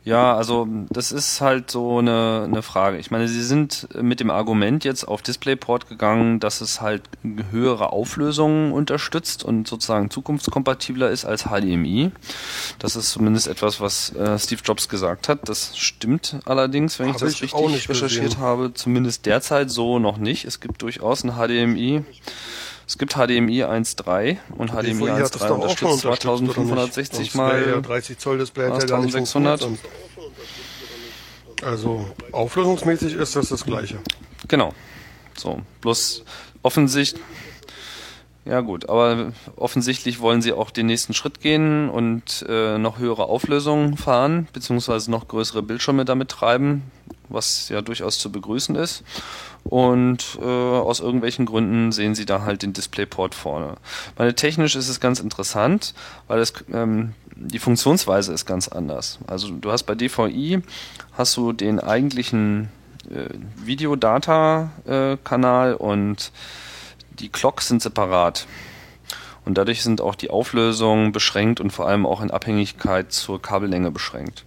Ja, 0.04 0.36
also 0.36 0.68
das 0.90 1.12
ist 1.12 1.40
halt 1.40 1.70
so 1.70 1.98
eine, 1.98 2.42
eine 2.44 2.60
Frage. 2.60 2.98
Ich 2.98 3.10
meine, 3.10 3.26
sie 3.26 3.42
sind 3.42 3.88
mit 3.94 4.20
dem 4.20 4.30
Argument 4.30 4.84
jetzt 4.84 5.08
auf 5.08 5.22
DisplayPort 5.22 5.88
gegangen, 5.88 6.40
dass 6.40 6.60
es 6.60 6.82
halt 6.82 7.02
höhere 7.50 7.90
Auflösungen 7.90 8.72
unterstützt 8.72 9.44
und 9.44 9.66
sozusagen 9.66 10.10
zukunftskompatibler 10.10 11.10
ist 11.10 11.24
als 11.24 11.44
HDMI. 11.44 12.10
Das 12.78 12.96
ist 12.96 13.12
zumindest 13.12 13.48
etwas, 13.48 13.80
was 13.80 14.14
äh, 14.14 14.38
Steve 14.38 14.60
Jobs 14.62 14.90
gesagt 14.90 15.30
hat. 15.30 15.48
Das 15.48 15.74
stimmt 15.74 16.36
allerdings, 16.44 16.98
wenn 16.98 17.06
ich 17.08 17.14
Hab 17.14 17.20
das 17.20 17.40
ich 17.40 17.54
auch 17.54 17.60
richtig 17.60 17.74
nicht 17.74 17.88
recherchiert 17.88 18.24
gesehen. 18.24 18.40
habe. 18.40 18.74
Zumindest 18.74 19.24
derzeit 19.24 19.70
so 19.70 19.98
noch 19.98 20.18
nicht. 20.18 20.44
Es 20.44 20.60
gibt 20.60 20.82
durchaus 20.82 21.24
ein 21.24 21.32
HDMI. 21.32 22.04
Es 22.86 22.98
gibt 22.98 23.14
HDMI 23.14 23.64
1.3 23.64 24.36
und 24.56 24.70
HDMI 24.70 24.92
DVI 24.92 25.08
hat 25.10 25.34
das 25.34 25.42
1.3 25.42 25.48
doch 25.48 25.58
auch 25.58 25.78
schon 25.78 25.90
unterstützt 25.90 26.24
unterstützt, 26.26 26.26
oder 26.26 26.40
nicht? 26.40 26.54
2560 26.54 27.32
Sonst 27.32 27.38
wäre 27.38 27.68
ja 27.68 27.74
mal 27.76 27.82
30 27.82 28.18
Zoll 28.18 28.38
Display 28.38 28.66
hat 28.66 28.72
was, 28.74 28.82
ja 28.82 28.88
gar 28.88 29.02
nicht 29.02 29.14
1600? 29.14 29.60
funktioniert 29.60 29.80
sonst. 29.82 31.64
Also 31.64 32.04
auflösungsmäßig 32.32 33.14
ist 33.14 33.36
das 33.36 33.48
das 33.48 33.64
gleiche. 33.64 33.98
Genau. 34.48 34.74
So, 35.36 35.60
bloß 35.80 36.24
offensichtlich, 36.62 37.22
ja 38.44 38.60
gut, 38.60 38.88
aber 38.90 39.32
offensichtlich 39.56 40.20
wollen 40.20 40.42
sie 40.42 40.52
auch 40.52 40.70
den 40.70 40.86
nächsten 40.86 41.14
Schritt 41.14 41.40
gehen 41.40 41.88
und 41.88 42.44
äh, 42.48 42.76
noch 42.76 42.98
höhere 42.98 43.24
Auflösungen 43.24 43.96
fahren, 43.96 44.48
beziehungsweise 44.52 45.10
noch 45.10 45.28
größere 45.28 45.62
Bildschirme 45.62 46.04
damit 46.04 46.28
treiben, 46.28 46.82
was 47.28 47.70
ja 47.70 47.80
durchaus 47.80 48.18
zu 48.18 48.30
begrüßen 48.30 48.76
ist. 48.76 49.02
Und 49.64 50.38
äh, 50.42 50.44
aus 50.44 51.00
irgendwelchen 51.00 51.46
Gründen 51.46 51.90
sehen 51.90 52.14
sie 52.14 52.26
da 52.26 52.42
halt 52.42 52.60
den 52.62 52.74
Displayport 52.74 53.34
vorne. 53.34 53.76
Meine 54.16 54.34
technisch 54.34 54.76
ist 54.76 54.90
es 54.90 55.00
ganz 55.00 55.20
interessant, 55.20 55.94
weil 56.28 56.40
es 56.40 56.52
ähm, 56.72 57.14
die 57.34 57.58
Funktionsweise 57.58 58.32
ist 58.32 58.46
ganz 58.46 58.68
anders. 58.68 59.18
Also 59.26 59.50
du 59.50 59.72
hast 59.72 59.82
bei 59.84 59.94
DVI 59.94 60.62
hast 61.12 61.36
du 61.36 61.52
den 61.52 61.78
eigentlichen 61.80 62.70
äh, 63.10 63.28
Videodata-Kanal 63.56 65.72
äh, 65.72 65.76
und 65.76 66.32
die 67.18 67.28
Clocks 67.28 67.68
sind 67.68 67.82
separat. 67.82 68.46
Und 69.44 69.58
dadurch 69.58 69.82
sind 69.82 70.00
auch 70.00 70.14
die 70.14 70.30
Auflösungen 70.30 71.12
beschränkt 71.12 71.60
und 71.60 71.70
vor 71.70 71.86
allem 71.86 72.06
auch 72.06 72.22
in 72.22 72.30
Abhängigkeit 72.30 73.12
zur 73.12 73.42
Kabellänge 73.42 73.90
beschränkt. 73.90 74.46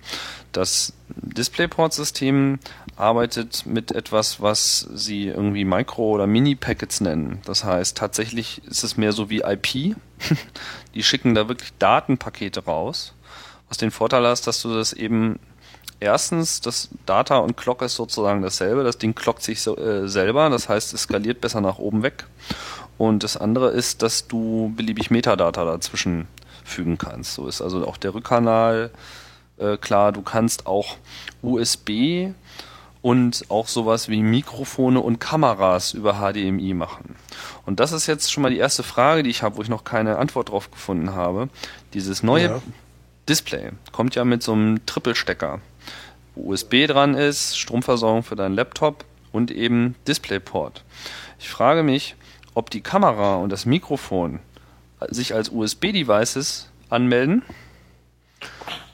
Das 0.51 0.93
DisplayPort-System 1.09 2.59
arbeitet 2.95 3.65
mit 3.65 3.91
etwas, 3.91 4.41
was 4.41 4.87
sie 4.93 5.27
irgendwie 5.27 5.65
Micro- 5.65 6.11
oder 6.11 6.27
Mini-Packets 6.27 7.01
nennen. 7.01 7.41
Das 7.45 7.63
heißt, 7.63 7.97
tatsächlich 7.97 8.61
ist 8.65 8.83
es 8.83 8.97
mehr 8.97 9.11
so 9.11 9.29
wie 9.29 9.41
IP. 9.41 9.95
die 10.95 11.03
schicken 11.03 11.35
da 11.35 11.47
wirklich 11.47 11.73
Datenpakete 11.77 12.65
raus. 12.65 13.13
Was 13.69 13.77
den 13.77 13.91
Vorteil 13.91 14.25
hat, 14.25 14.47
dass 14.47 14.61
du 14.61 14.73
das 14.73 14.93
eben 14.93 15.39
erstens, 15.99 16.61
das 16.61 16.89
Data 17.05 17.37
und 17.37 17.57
Clock 17.57 17.81
ist 17.81 17.95
sozusagen 17.95 18.41
dasselbe. 18.41 18.83
Das 18.83 18.97
Ding 18.97 19.13
clockt 19.15 19.43
sich 19.43 19.61
so, 19.61 19.77
äh, 19.77 20.07
selber, 20.07 20.49
das 20.49 20.69
heißt, 20.69 20.93
es 20.93 21.03
skaliert 21.03 21.41
besser 21.41 21.61
nach 21.61 21.77
oben 21.77 22.03
weg. 22.03 22.25
Und 22.97 23.23
das 23.23 23.37
andere 23.37 23.69
ist, 23.69 24.01
dass 24.01 24.27
du 24.27 24.73
beliebig 24.75 25.11
Metadata 25.11 25.65
dazwischen 25.65 26.27
fügen 26.63 26.97
kannst. 26.97 27.35
So 27.35 27.47
ist 27.47 27.61
also 27.61 27.87
auch 27.87 27.97
der 27.97 28.13
Rückkanal 28.13 28.91
äh, 29.57 29.77
klar. 29.77 30.11
Du 30.11 30.21
kannst 30.21 30.65
auch 30.65 30.97
USB 31.41 32.29
und 33.01 33.45
auch 33.49 33.67
sowas 33.67 34.09
wie 34.09 34.21
Mikrofone 34.21 34.99
und 34.99 35.19
Kameras 35.19 35.93
über 35.93 36.15
HDMI 36.15 36.73
machen. 36.73 37.15
Und 37.65 37.79
das 37.79 37.91
ist 37.91 38.07
jetzt 38.07 38.31
schon 38.31 38.43
mal 38.43 38.49
die 38.49 38.57
erste 38.57 38.83
Frage, 38.83 39.23
die 39.23 39.29
ich 39.29 39.43
habe, 39.43 39.57
wo 39.57 39.61
ich 39.61 39.69
noch 39.69 39.83
keine 39.83 40.17
Antwort 40.17 40.49
drauf 40.49 40.71
gefunden 40.71 41.13
habe. 41.13 41.49
Dieses 41.93 42.23
neue 42.23 42.47
ja. 42.47 42.61
Display 43.29 43.71
kommt 43.91 44.15
ja 44.15 44.25
mit 44.25 44.43
so 44.43 44.53
einem 44.53 44.85
Trippelstecker 44.85 45.61
wo 46.37 46.51
USB 46.51 46.87
dran 46.87 47.15
ist, 47.15 47.57
Stromversorgung 47.57 48.23
für 48.23 48.35
deinen 48.35 48.55
Laptop 48.55 49.05
und 49.31 49.51
eben 49.51 49.95
DisplayPort. 50.07 50.83
Ich 51.39 51.49
frage 51.49 51.83
mich, 51.83 52.15
ob 52.53 52.69
die 52.69 52.81
Kamera 52.81 53.35
und 53.35 53.51
das 53.51 53.65
Mikrofon 53.65 54.39
sich 55.09 55.33
als 55.33 55.49
USB-Devices 55.49 56.69
anmelden 56.89 57.43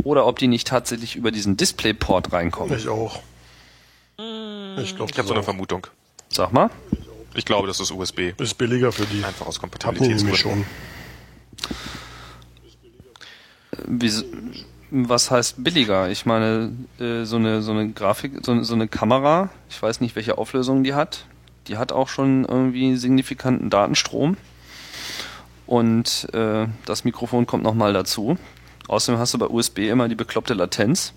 oder 0.04 0.26
ob 0.26 0.40
die 0.40 0.48
nicht 0.48 0.68
tatsächlich 0.68 1.16
über 1.16 1.32
diesen 1.32 1.58
DisplayPort 1.58 2.34
reinkommen. 2.34 2.78
Ich 2.78 2.88
auch. 2.88 3.20
Ich, 4.78 4.96
glaub, 4.96 5.10
ich 5.10 5.18
habe 5.18 5.28
so 5.28 5.34
eine 5.34 5.44
Vermutung. 5.44 5.88
Sag 6.30 6.52
mal. 6.52 6.70
Ich 7.36 7.46
glaube, 7.46 7.68
das 7.68 7.80
ist 7.80 7.92
USB. 7.92 8.34
Ist 8.38 8.58
billiger 8.58 8.92
für 8.92 9.06
die. 9.06 9.24
Einfach 9.24 9.48
aus 9.48 9.60
Kompatibilitätsgründen. 9.60 10.36
schon. 10.36 10.66
Wie, 13.88 14.12
was 14.92 15.32
heißt 15.32 15.64
billiger? 15.64 16.10
Ich 16.10 16.26
meine, 16.26 16.72
äh, 17.00 17.24
so 17.24 17.38
eine 17.38 17.62
so 17.62 17.72
eine 17.72 17.90
Grafik, 17.90 18.46
so, 18.46 18.62
so 18.64 18.76
eine 18.76 18.88
Kamera, 18.88 19.50
ich 19.70 19.82
weiß 19.82 20.02
nicht, 20.02 20.16
welche 20.16 20.38
Auflösung 20.38 20.84
die 20.84 20.94
hat. 20.94 21.26
Die 21.68 21.78
hat 21.78 21.92
auch 21.92 22.10
schon 22.10 22.46
irgendwie 22.46 22.96
signifikanten 22.98 23.70
Datenstrom. 23.70 24.38
Und 25.66 26.28
äh, 26.34 26.68
das 26.86 27.04
Mikrofon 27.06 27.48
kommt 27.48 27.64
nochmal 27.64 27.94
dazu. 27.94 28.38
Außerdem 28.88 29.20
hast 29.20 29.34
du 29.34 29.38
bei 29.38 29.48
USB 29.48 29.80
immer 29.80 30.08
die 30.08 30.16
bekloppte 30.16 30.54
Latenz. 30.54 31.14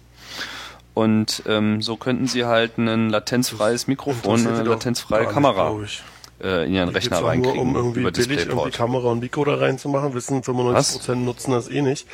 Und 0.94 1.42
ähm, 1.46 1.83
so 1.83 1.96
könnten 1.96 2.26
sie 2.26 2.46
halt 2.46 2.79
ein 2.79 3.11
latenzfreies 3.11 3.87
Mikrofon, 3.87 4.46
eine 4.46 4.62
latenzfreie 4.62 5.26
Kamera 5.26 5.70
nicht, 5.72 6.02
äh, 6.42 6.64
in 6.66 6.72
ihren 6.72 6.88
Rechner 6.88 7.22
reinkriegen. 7.22 7.57
Nur, 7.57 7.62
um 7.62 7.76
irgendwie 7.76 8.00
über 8.00 8.12
billig 8.12 8.46
irgendwie 8.46 8.70
Kamera 8.70 9.09
und 9.11 9.20
Mikro 9.20 9.44
da 9.44 9.57
reinzumachen, 9.57 10.14
wissen 10.14 10.42
95% 10.42 10.72
Was? 10.72 11.09
nutzen 11.09 11.50
das 11.50 11.68
eh 11.68 11.83
nicht. 11.83 12.07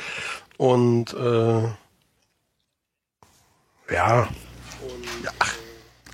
Und 0.57 1.13
äh, 1.13 1.61
ja. 3.93 4.27
ja. 5.23 5.31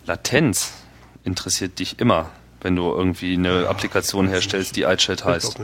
Latenz 0.05 0.73
interessiert 1.23 1.79
dich 1.79 1.99
immer, 1.99 2.29
wenn 2.61 2.75
du 2.75 2.83
irgendwie 2.91 3.33
eine 3.33 3.63
ja, 3.63 3.69
Applikation 3.69 4.27
herstellst, 4.27 4.75
die 4.75 4.83
iChat 4.83 5.25
heißt. 5.25 5.59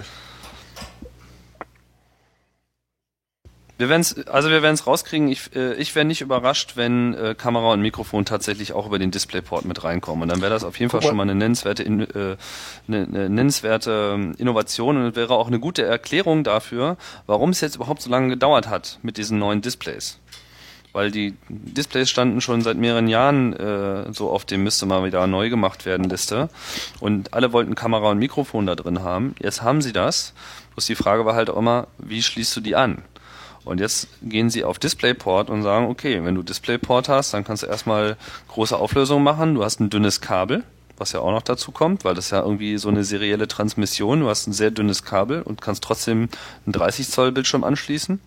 Wir 3.77 3.89
werden's, 3.89 4.25
also 4.27 4.49
wir 4.49 4.61
werden 4.61 4.75
es 4.75 4.87
rauskriegen. 4.87 5.27
Ich, 5.27 5.53
äh, 5.53 5.73
ich 5.73 5.93
wäre 5.95 6.05
nicht 6.05 6.21
überrascht, 6.21 6.77
wenn 6.77 7.13
äh, 7.13 7.35
Kamera 7.37 7.73
und 7.73 7.81
Mikrofon 7.81 8.23
tatsächlich 8.23 8.71
auch 8.71 8.87
über 8.87 8.99
den 8.99 9.11
Displayport 9.11 9.65
mit 9.65 9.83
reinkommen. 9.83 10.23
Und 10.23 10.29
dann 10.29 10.41
wäre 10.41 10.51
das 10.51 10.63
auf 10.63 10.79
jeden 10.79 10.89
Fall 10.89 11.01
schon 11.01 11.17
mal 11.17 11.23
eine 11.23 11.35
nennenswerte, 11.35 11.83
in, 11.83 12.01
äh, 12.01 12.37
eine, 12.87 13.03
eine 13.03 13.29
nennenswerte 13.29 14.13
ähm, 14.13 14.33
Innovation 14.37 14.97
und 14.97 15.15
wäre 15.17 15.33
auch 15.33 15.47
eine 15.47 15.59
gute 15.59 15.83
Erklärung 15.83 16.45
dafür, 16.45 16.95
warum 17.27 17.49
es 17.49 17.59
jetzt 17.59 17.75
überhaupt 17.75 18.01
so 18.01 18.09
lange 18.09 18.29
gedauert 18.29 18.69
hat 18.69 18.99
mit 19.01 19.17
diesen 19.17 19.39
neuen 19.39 19.61
Displays. 19.61 20.19
Weil 20.93 21.11
die 21.11 21.33
Displays 21.49 22.09
standen 22.09 22.39
schon 22.39 22.61
seit 22.61 22.77
mehreren 22.77 23.09
Jahren 23.09 23.51
äh, 23.51 24.13
so 24.13 24.29
auf 24.29 24.45
dem 24.45 24.63
müsste 24.63 24.85
mal 24.85 25.03
wieder 25.03 25.27
neu 25.27 25.49
gemacht 25.49 25.85
werden 25.85 26.09
Liste. 26.09 26.47
Und 27.01 27.33
alle 27.33 27.51
wollten 27.51 27.75
Kamera 27.75 28.11
und 28.11 28.19
Mikrofon 28.19 28.65
da 28.67 28.75
drin 28.75 29.03
haben. 29.03 29.35
Jetzt 29.39 29.61
haben 29.61 29.81
sie 29.81 29.91
das. 29.91 30.33
Bloß 30.75 30.85
die 30.85 30.95
Frage 30.95 31.25
war 31.25 31.35
halt 31.35 31.49
auch 31.49 31.57
immer, 31.57 31.87
wie 31.97 32.23
schließt 32.23 32.55
du 32.55 32.61
die 32.61 32.77
an? 32.77 33.03
Und 33.65 33.79
jetzt 33.79 34.07
gehen 34.21 34.49
sie 34.51 34.63
auf 34.63 34.77
DisplayPort 34.77 35.49
und 35.49 35.63
sagen, 35.63 35.87
okay, 35.87 36.23
wenn 36.23 36.35
du 36.35 36.43
DisplayPort 36.43 37.09
hast, 37.09 37.33
dann 37.33 37.43
kannst 37.43 37.63
du 37.63 37.67
erstmal 37.67 38.15
große 38.47 38.77
Auflösung 38.77 39.23
machen. 39.23 39.55
Du 39.55 39.63
hast 39.63 39.79
ein 39.79 39.89
dünnes 39.89 40.21
Kabel, 40.21 40.63
was 40.97 41.11
ja 41.11 41.19
auch 41.19 41.31
noch 41.31 41.41
dazu 41.41 41.71
kommt, 41.71 42.05
weil 42.05 42.13
das 42.13 42.29
ja 42.29 42.41
irgendwie 42.41 42.77
so 42.77 42.89
eine 42.89 43.03
serielle 43.03 43.47
Transmission. 43.47 44.19
Du 44.21 44.29
hast 44.29 44.45
ein 44.45 44.53
sehr 44.53 44.69
dünnes 44.69 45.03
Kabel 45.03 45.41
und 45.41 45.61
kannst 45.61 45.83
trotzdem 45.83 46.29
einen 46.65 46.73
30 46.73 47.09
Zoll 47.09 47.31
Bildschirm 47.31 47.63
anschließen. 47.63 48.21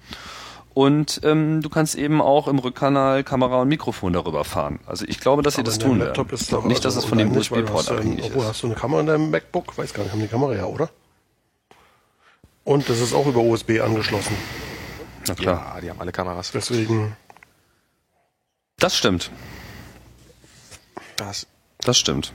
Und 0.74 1.20
ähm, 1.24 1.62
du 1.62 1.68
kannst 1.70 1.94
eben 1.94 2.20
auch 2.20 2.46
im 2.48 2.59
Rückkanal 2.59 3.24
Kamera 3.24 3.62
und 3.62 3.68
Mikrofon 3.68 4.12
darüber 4.12 4.44
fahren. 4.44 4.81
Also 4.87 5.05
ich 5.09 5.20
glaube, 5.20 5.42
dass 5.42 5.55
sie 5.55 5.62
das 5.62 5.79
tun 5.79 5.98
Laptop 5.98 6.31
werden. 6.31 6.40
Ist 6.40 6.53
doch, 6.53 6.64
nicht, 6.64 6.85
dass 6.85 6.96
also 6.96 7.05
es 7.05 7.09
von 7.09 7.18
dem 7.18 7.37
USB-Port 7.37 7.90
abhängig 7.90 8.20
ist. 8.20 8.27
Obwohl, 8.27 8.44
hast 8.44 8.62
du 8.62 8.66
eine 8.66 8.77
Kamera 8.77 9.01
in 9.01 9.07
deinem 9.07 9.31
MacBook? 9.31 9.79
Weiß 9.79 9.94
gar 9.94 10.03
nicht, 10.03 10.12
haben 10.12 10.20
die 10.20 10.29
Kamera 10.29 10.55
ja, 10.55 10.66
oder? 10.66 10.90
Und 12.64 12.88
das 12.88 13.01
ist 13.01 13.14
auch 13.14 13.27
über 13.27 13.40
USB 13.40 13.81
angeschlossen. 13.81 14.37
Na 15.29 15.35
klar. 15.35 15.75
Ja, 15.75 15.81
die 15.81 15.91
haben 15.91 16.01
alle 16.01 16.12
Kameras. 16.12 16.51
Deswegen. 16.53 17.17
Das 18.79 18.97
stimmt. 18.97 19.31
Das. 21.17 21.47
Das 21.81 21.99
stimmt. 21.99 22.33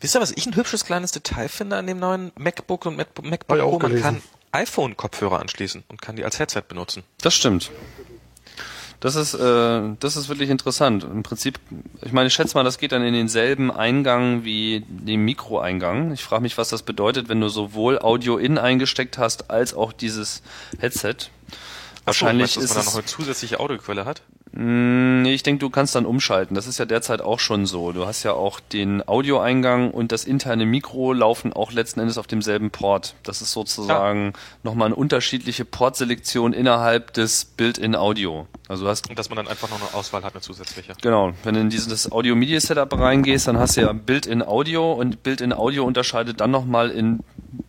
Wisst 0.00 0.14
ihr, 0.14 0.20
was 0.20 0.32
ich 0.32 0.46
ein 0.46 0.54
hübsches 0.54 0.84
kleines 0.84 1.12
Detail 1.12 1.48
finde 1.48 1.76
an 1.76 1.86
dem 1.86 1.98
neuen 1.98 2.32
MacBook 2.36 2.86
und 2.86 2.96
MacBook, 2.96 3.24
MacBook 3.24 3.58
Pro? 3.58 3.78
Man 3.78 4.00
kann 4.00 4.22
iPhone-Kopfhörer 4.52 5.40
anschließen 5.40 5.84
und 5.88 6.00
kann 6.00 6.16
die 6.16 6.24
als 6.24 6.38
Headset 6.38 6.62
benutzen. 6.68 7.02
Das 7.20 7.34
stimmt. 7.34 7.70
Das 9.00 9.14
ist, 9.14 9.34
äh, 9.34 9.80
das 10.00 10.16
ist 10.16 10.28
wirklich 10.28 10.50
interessant. 10.50 11.04
Im 11.04 11.22
Prinzip, 11.22 11.60
ich 12.02 12.12
meine, 12.12 12.26
ich 12.26 12.34
schätze 12.34 12.56
mal, 12.56 12.64
das 12.64 12.78
geht 12.78 12.90
dann 12.90 13.04
in 13.04 13.14
denselben 13.14 13.70
Eingang 13.70 14.44
wie 14.44 14.84
den 14.88 15.24
Mikroeingang. 15.24 16.12
Ich 16.12 16.24
frage 16.24 16.42
mich, 16.42 16.58
was 16.58 16.68
das 16.70 16.82
bedeutet, 16.82 17.28
wenn 17.28 17.40
du 17.40 17.48
sowohl 17.48 18.00
Audio-In 18.00 18.58
eingesteckt 18.58 19.16
hast, 19.16 19.50
als 19.50 19.72
auch 19.74 19.92
dieses 19.92 20.42
Headset. 20.80 21.14
Wahrscheinlich 22.08 22.52
so, 22.52 22.60
meinst, 22.60 22.76
dass 22.76 22.76
man 22.76 22.84
da 22.84 22.90
noch 22.90 22.98
eine 22.98 23.06
zusätzliche 23.06 23.60
Audioquelle 23.60 24.04
hat? 24.04 24.22
Mm, 24.52 25.22
nee, 25.22 25.34
ich 25.34 25.42
denke, 25.42 25.60
du 25.60 25.70
kannst 25.70 25.94
dann 25.94 26.06
umschalten. 26.06 26.54
Das 26.54 26.66
ist 26.66 26.78
ja 26.78 26.84
derzeit 26.84 27.20
auch 27.20 27.38
schon 27.38 27.66
so. 27.66 27.92
Du 27.92 28.06
hast 28.06 28.22
ja 28.22 28.32
auch 28.32 28.60
den 28.60 29.06
Audioeingang 29.06 29.90
und 29.90 30.10
das 30.10 30.24
interne 30.24 30.66
Mikro 30.66 31.12
laufen 31.12 31.52
auch 31.52 31.70
letzten 31.72 32.00
Endes 32.00 32.18
auf 32.18 32.26
demselben 32.26 32.70
Port. 32.70 33.14
Das 33.22 33.42
ist 33.42 33.52
sozusagen 33.52 34.26
ja. 34.26 34.32
nochmal 34.62 34.86
eine 34.86 34.96
unterschiedliche 34.96 35.64
Portselektion 35.64 36.52
innerhalb 36.52 37.12
des 37.12 37.44
Built-in-Audio. 37.44 38.46
Also 38.68 38.84
du 38.84 38.90
hast 38.90 39.08
und 39.08 39.18
dass 39.18 39.28
man 39.28 39.36
dann 39.36 39.48
einfach 39.48 39.70
noch 39.70 39.80
eine 39.80 39.94
Auswahl 39.94 40.24
hat, 40.24 40.34
eine 40.34 40.40
zusätzliche. 40.40 40.94
Genau. 41.00 41.32
Wenn 41.44 41.54
du 41.54 41.60
in 41.60 41.70
dieses 41.70 42.10
Audio-Media-Setup 42.10 42.92
reingehst, 42.98 43.48
dann 43.48 43.58
hast 43.58 43.76
du 43.76 43.82
ja 43.82 43.92
Built-in-Audio 43.92 44.92
und 44.92 45.22
Built-in-Audio 45.22 45.84
unterscheidet 45.84 46.40
dann 46.40 46.50
nochmal 46.50 46.90
in 46.90 47.20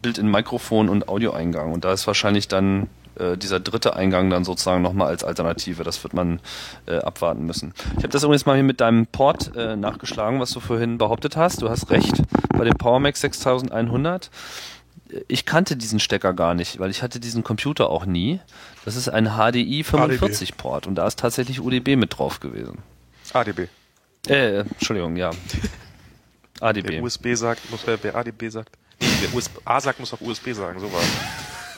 Built-in-Mikrofon 0.02 0.90
und 0.90 1.08
Audioeingang. 1.08 1.72
Und 1.72 1.86
da 1.86 1.94
ist 1.94 2.08
wahrscheinlich 2.08 2.48
dann 2.48 2.88
äh, 3.20 3.38
dieser 3.38 3.60
dritte 3.60 3.96
Eingang 3.96 4.30
dann 4.30 4.44
sozusagen 4.44 4.82
nochmal 4.82 5.08
als 5.08 5.24
Alternative. 5.24 5.84
Das 5.84 6.04
wird 6.04 6.14
man 6.14 6.40
äh, 6.86 6.98
abwarten 6.98 7.46
müssen. 7.46 7.74
Ich 7.98 8.04
habe 8.04 8.10
das 8.10 8.24
übrigens 8.24 8.46
mal 8.46 8.56
hier 8.56 8.64
mit 8.64 8.82
deinem 8.82 9.08
Port 9.08 9.56
äh, 9.56 9.76
nachgeschlagen, 9.76 10.40
was 10.40 10.52
du 10.52 10.60
vorhin 10.60 10.98
behauptet 10.98 11.36
hast. 11.36 11.62
Du 11.62 11.70
hast 11.70 11.90
recht, 11.90 12.22
bei 12.58 12.64
dem 12.64 12.78
PowerMac 12.78 13.18
6100 13.18 14.30
ich 15.28 15.46
kannte 15.46 15.76
diesen 15.76 16.00
Stecker 16.00 16.34
gar 16.34 16.54
nicht, 16.54 16.80
weil 16.80 16.92
ich 16.92 17.02
hatte 17.02 17.20
diesen 17.20 17.44
Computer 17.44 17.90
auch 17.90 18.06
nie. 18.06 18.40
Das 18.86 18.96
ist 18.96 19.10
ein 19.10 19.26
HDI 19.38 19.84
45 19.84 20.58
Port 20.58 20.88
und 20.88 20.96
da 20.96 21.08
ist 21.08 21.20
tatsächlich 21.20 21.60
UDB 21.62 21.96
mit 21.96 22.18
drauf 22.18 22.40
gewesen. 22.40 22.80
ADB. 23.34 23.68
Äh, 24.28 24.60
Entschuldigung, 24.60 25.16
ja. 25.16 25.32
ADB. 26.60 26.90
Wer 26.90 27.04
USB 27.04 27.34
sagt, 27.34 27.70
muss, 27.72 27.82
wer 27.86 28.16
ADB 28.16 28.50
sagt. 28.50 28.78
Nee, 29.00 29.08
wer 29.22 29.34
USB, 29.34 29.58
A 29.66 29.80
sagt, 29.80 30.00
muss 30.00 30.14
auch 30.14 30.22
USB 30.22 30.52
sagen, 30.54 30.80
so 30.80 30.92
war 30.92 31.02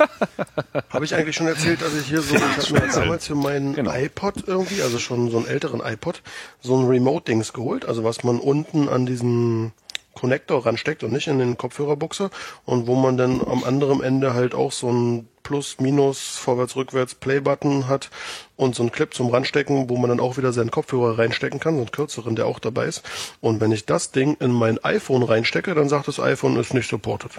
Habe 0.90 1.06
ich 1.06 1.16
eigentlich 1.16 1.36
schon 1.36 1.48
erzählt, 1.48 1.82
dass 1.82 1.94
ich 1.96 2.08
hier 2.08 2.22
so, 2.22 2.36
ich 2.36 2.42
habe 2.42 2.86
mir 2.86 2.92
damals 2.94 3.28
für 3.28 3.36
meinen 3.36 3.74
Genau. 3.74 3.92
iPod 3.94 4.48
irgendwie, 4.48 4.82
also 4.82 5.00
schon 5.00 5.30
so 5.32 5.38
einen 5.38 5.48
älteren 5.48 5.82
iPod, 5.82 6.22
so 6.62 6.78
ein 6.78 6.88
Remote-Dings 6.88 7.54
geholt, 7.54 7.86
also 7.86 8.04
was 8.04 8.24
man 8.24 8.40
unten 8.40 8.90
an 8.90 9.06
diesen 9.06 9.74
Connector 10.14 10.66
ransteckt 10.66 11.04
und 11.04 11.14
nicht 11.14 11.28
in 11.28 11.40
den 11.40 11.58
Kopfhörerbuchse 11.58 12.30
und 12.66 12.88
wo 12.88 12.96
man 12.96 13.18
dann 13.18 13.42
am 13.42 13.64
anderen 13.64 14.04
Ende 14.04 14.34
halt 14.34 14.54
auch 14.54 14.72
so 14.72 14.92
ein 14.92 15.28
Plus, 15.44 15.80
Minus, 15.80 16.38
Vorwärts, 16.38 16.76
Rückwärts 16.76 17.16
Play-Button 17.16 17.88
hat 17.88 18.10
und 18.58 18.76
so 18.76 18.84
ein 18.84 18.92
Clip 18.92 19.14
zum 19.14 19.30
Ranstecken, 19.30 19.90
wo 19.90 19.98
man 19.98 20.10
dann 20.10 20.20
auch 20.20 20.38
wieder 20.38 20.54
seinen 20.54 20.70
Kopfhörer 20.70 21.18
reinstecken 21.18 21.60
kann, 21.60 21.76
so 21.76 21.82
einen 21.82 21.92
kürzeren, 21.92 22.36
der 22.36 22.46
auch 22.46 22.60
dabei 22.60 22.86
ist. 22.86 23.04
Und 23.40 23.60
wenn 23.60 23.72
ich 23.72 23.86
das 23.86 24.12
Ding 24.12 24.38
in 24.40 24.52
mein 24.52 24.84
iPhone 24.84 25.24
reinstecke, 25.24 25.74
dann 25.74 25.90
sagt 25.90 26.08
das 26.08 26.20
iPhone 26.20 26.58
ist 26.58 26.74
nicht 26.74 26.90
supported. 26.90 27.32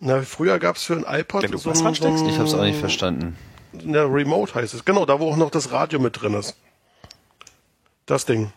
Na, 0.00 0.22
früher 0.22 0.58
gab's 0.58 0.84
für 0.84 0.94
ein 0.94 1.04
iPod 1.06 1.42
Wenn 1.42 1.52
du 1.52 1.58
so 1.58 1.70
was 1.70 1.78
ein, 1.78 1.80
so 1.80 1.84
ransteckst? 1.86 2.22
ein 2.22 2.28
Ich 2.28 2.36
habe 2.36 2.48
es 2.48 2.54
auch 2.54 2.62
nicht 2.62 2.78
verstanden. 2.78 3.36
Na, 3.72 4.04
Remote 4.04 4.54
heißt 4.54 4.74
es. 4.74 4.84
Genau, 4.84 5.06
da 5.06 5.20
wo 5.20 5.30
auch 5.30 5.36
noch 5.36 5.50
das 5.50 5.72
Radio 5.72 5.98
mit 5.98 6.20
drin 6.20 6.34
ist. 6.34 6.56
Das 8.04 8.24
Ding. 8.24 8.52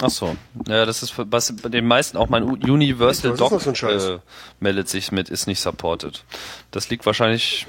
Ach 0.00 0.10
so. 0.10 0.36
Ja, 0.66 0.86
das 0.86 1.02
ist 1.02 1.14
was 1.16 1.54
bei 1.56 1.68
den 1.68 1.86
meisten 1.86 2.16
auch 2.16 2.28
mein 2.28 2.42
Universal 2.42 3.36
Dock 3.36 3.64
äh, 3.82 4.18
meldet 4.58 4.88
sich 4.88 5.12
mit 5.12 5.28
ist 5.28 5.46
nicht 5.46 5.60
supported. 5.60 6.24
Das 6.72 6.90
liegt 6.90 7.06
wahrscheinlich 7.06 7.66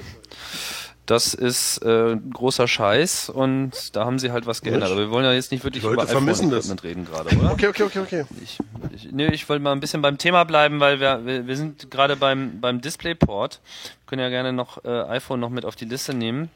das 1.06 1.34
ist 1.34 1.78
äh, 1.84 2.16
großer 2.34 2.68
Scheiß 2.68 3.30
und 3.30 3.96
da 3.96 4.06
haben 4.06 4.18
sie 4.18 4.32
halt 4.32 4.48
was 4.48 4.62
geändert. 4.62 4.92
Aber 4.92 5.02
wir 5.02 5.12
wollen 5.12 5.26
ja 5.26 5.34
jetzt 5.34 5.52
nicht 5.52 5.64
wirklich 5.64 5.84
Leute 5.84 6.02
über 6.02 6.08
vermissen 6.08 6.50
das. 6.50 6.72
reden 6.84 7.06
gerade, 7.06 7.36
oder? 7.38 7.52
Okay, 7.52 7.68
okay, 7.68 7.84
okay, 7.84 8.00
okay. 8.00 8.26
Ich, 8.44 8.58
ich, 8.96 9.12
nee, 9.12 9.28
ich 9.28 9.48
wollte 9.48 9.62
mal 9.62 9.72
ein 9.72 9.80
bisschen 9.80 10.02
beim 10.02 10.18
Thema 10.18 10.44
bleiben, 10.46 10.80
weil 10.80 11.00
wir, 11.00 11.26
wir, 11.26 11.48
wir 11.48 11.58
sind 11.58 11.92
gerade 11.92 12.16
beim, 12.16 12.60
beim 12.60 12.82
Displayport. 12.82 13.62
Wir 13.64 14.08
können 14.08 14.22
ja 14.22 14.30
gerne 14.30 14.52
noch 14.52 14.84
äh, 14.84 14.90
iPhone 15.10 15.40
noch 15.40 15.50
mit 15.50 15.66
auf 15.66 15.76
die 15.76 15.86
Liste 15.86 16.14
nehmen. 16.14 16.50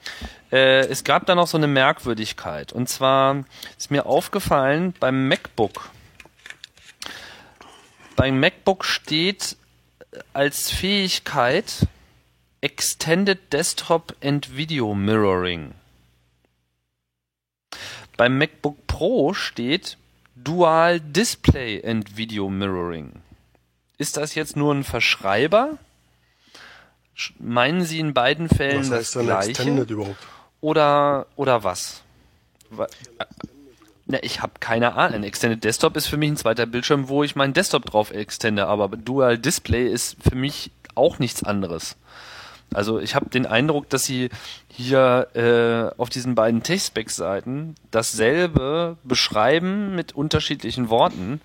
Äh, 0.51 0.87
es 0.87 1.03
gab 1.03 1.25
da 1.27 1.35
noch 1.35 1.47
so 1.47 1.57
eine 1.57 1.67
Merkwürdigkeit. 1.67 2.73
Und 2.73 2.89
zwar 2.89 3.43
ist 3.77 3.91
mir 3.91 4.05
aufgefallen 4.05 4.93
beim 4.99 5.27
MacBook. 5.27 5.89
Beim 8.15 8.39
MacBook 8.39 8.83
steht 8.83 9.55
als 10.33 10.71
Fähigkeit 10.71 11.87
Extended 12.61 13.39
Desktop 13.53 14.15
and 14.23 14.55
Video 14.55 14.93
Mirroring. 14.93 15.73
Beim 18.17 18.37
MacBook 18.37 18.85
Pro 18.87 19.33
steht 19.33 19.97
Dual 20.35 20.99
Display 20.99 21.81
and 21.85 22.17
Video 22.17 22.49
Mirroring. 22.49 23.13
Ist 23.97 24.17
das 24.17 24.35
jetzt 24.35 24.57
nur 24.57 24.73
ein 24.73 24.83
Verschreiber? 24.83 25.77
Sch- 27.17 27.31
Meinen 27.39 27.83
Sie 27.85 27.99
in 27.99 28.13
beiden 28.13 28.49
Fällen 28.49 28.79
Was 28.81 28.89
das 28.89 28.97
heißt 28.99 29.15
denn 29.15 29.25
gleiche? 29.25 29.49
Extended 29.51 29.89
überhaupt? 29.89 30.27
Oder, 30.61 31.27
oder 31.37 31.63
was? 31.63 32.01
Wa- 32.69 32.87
Na, 34.05 34.21
ich 34.21 34.41
habe 34.41 34.53
keine 34.59 34.95
Ahnung. 34.95 35.15
Ein 35.19 35.23
Extended 35.23 35.63
Desktop 35.63 35.95
ist 35.95 36.07
für 36.07 36.17
mich 36.17 36.31
ein 36.31 36.37
zweiter 36.37 36.65
Bildschirm, 36.65 37.07
wo 37.07 37.23
ich 37.23 37.37
meinen 37.37 37.53
Desktop 37.53 37.85
drauf 37.85 38.11
extende, 38.11 38.67
aber 38.67 38.89
Dual 38.89 39.37
Display 39.37 39.87
ist 39.87 40.17
für 40.21 40.35
mich 40.35 40.71
auch 40.95 41.19
nichts 41.19 41.43
anderes. 41.43 41.95
Also 42.73 42.99
ich 42.99 43.15
habe 43.15 43.29
den 43.29 43.45
Eindruck, 43.45 43.89
dass 43.89 44.05
sie 44.05 44.29
hier 44.67 45.27
äh, 45.33 45.99
auf 45.99 46.09
diesen 46.09 46.35
beiden 46.35 46.63
Tech-Spec-Seiten 46.63 47.75
dasselbe 47.91 48.97
beschreiben 49.03 49.95
mit 49.95 50.13
unterschiedlichen 50.13 50.89
Worten. 50.89 51.41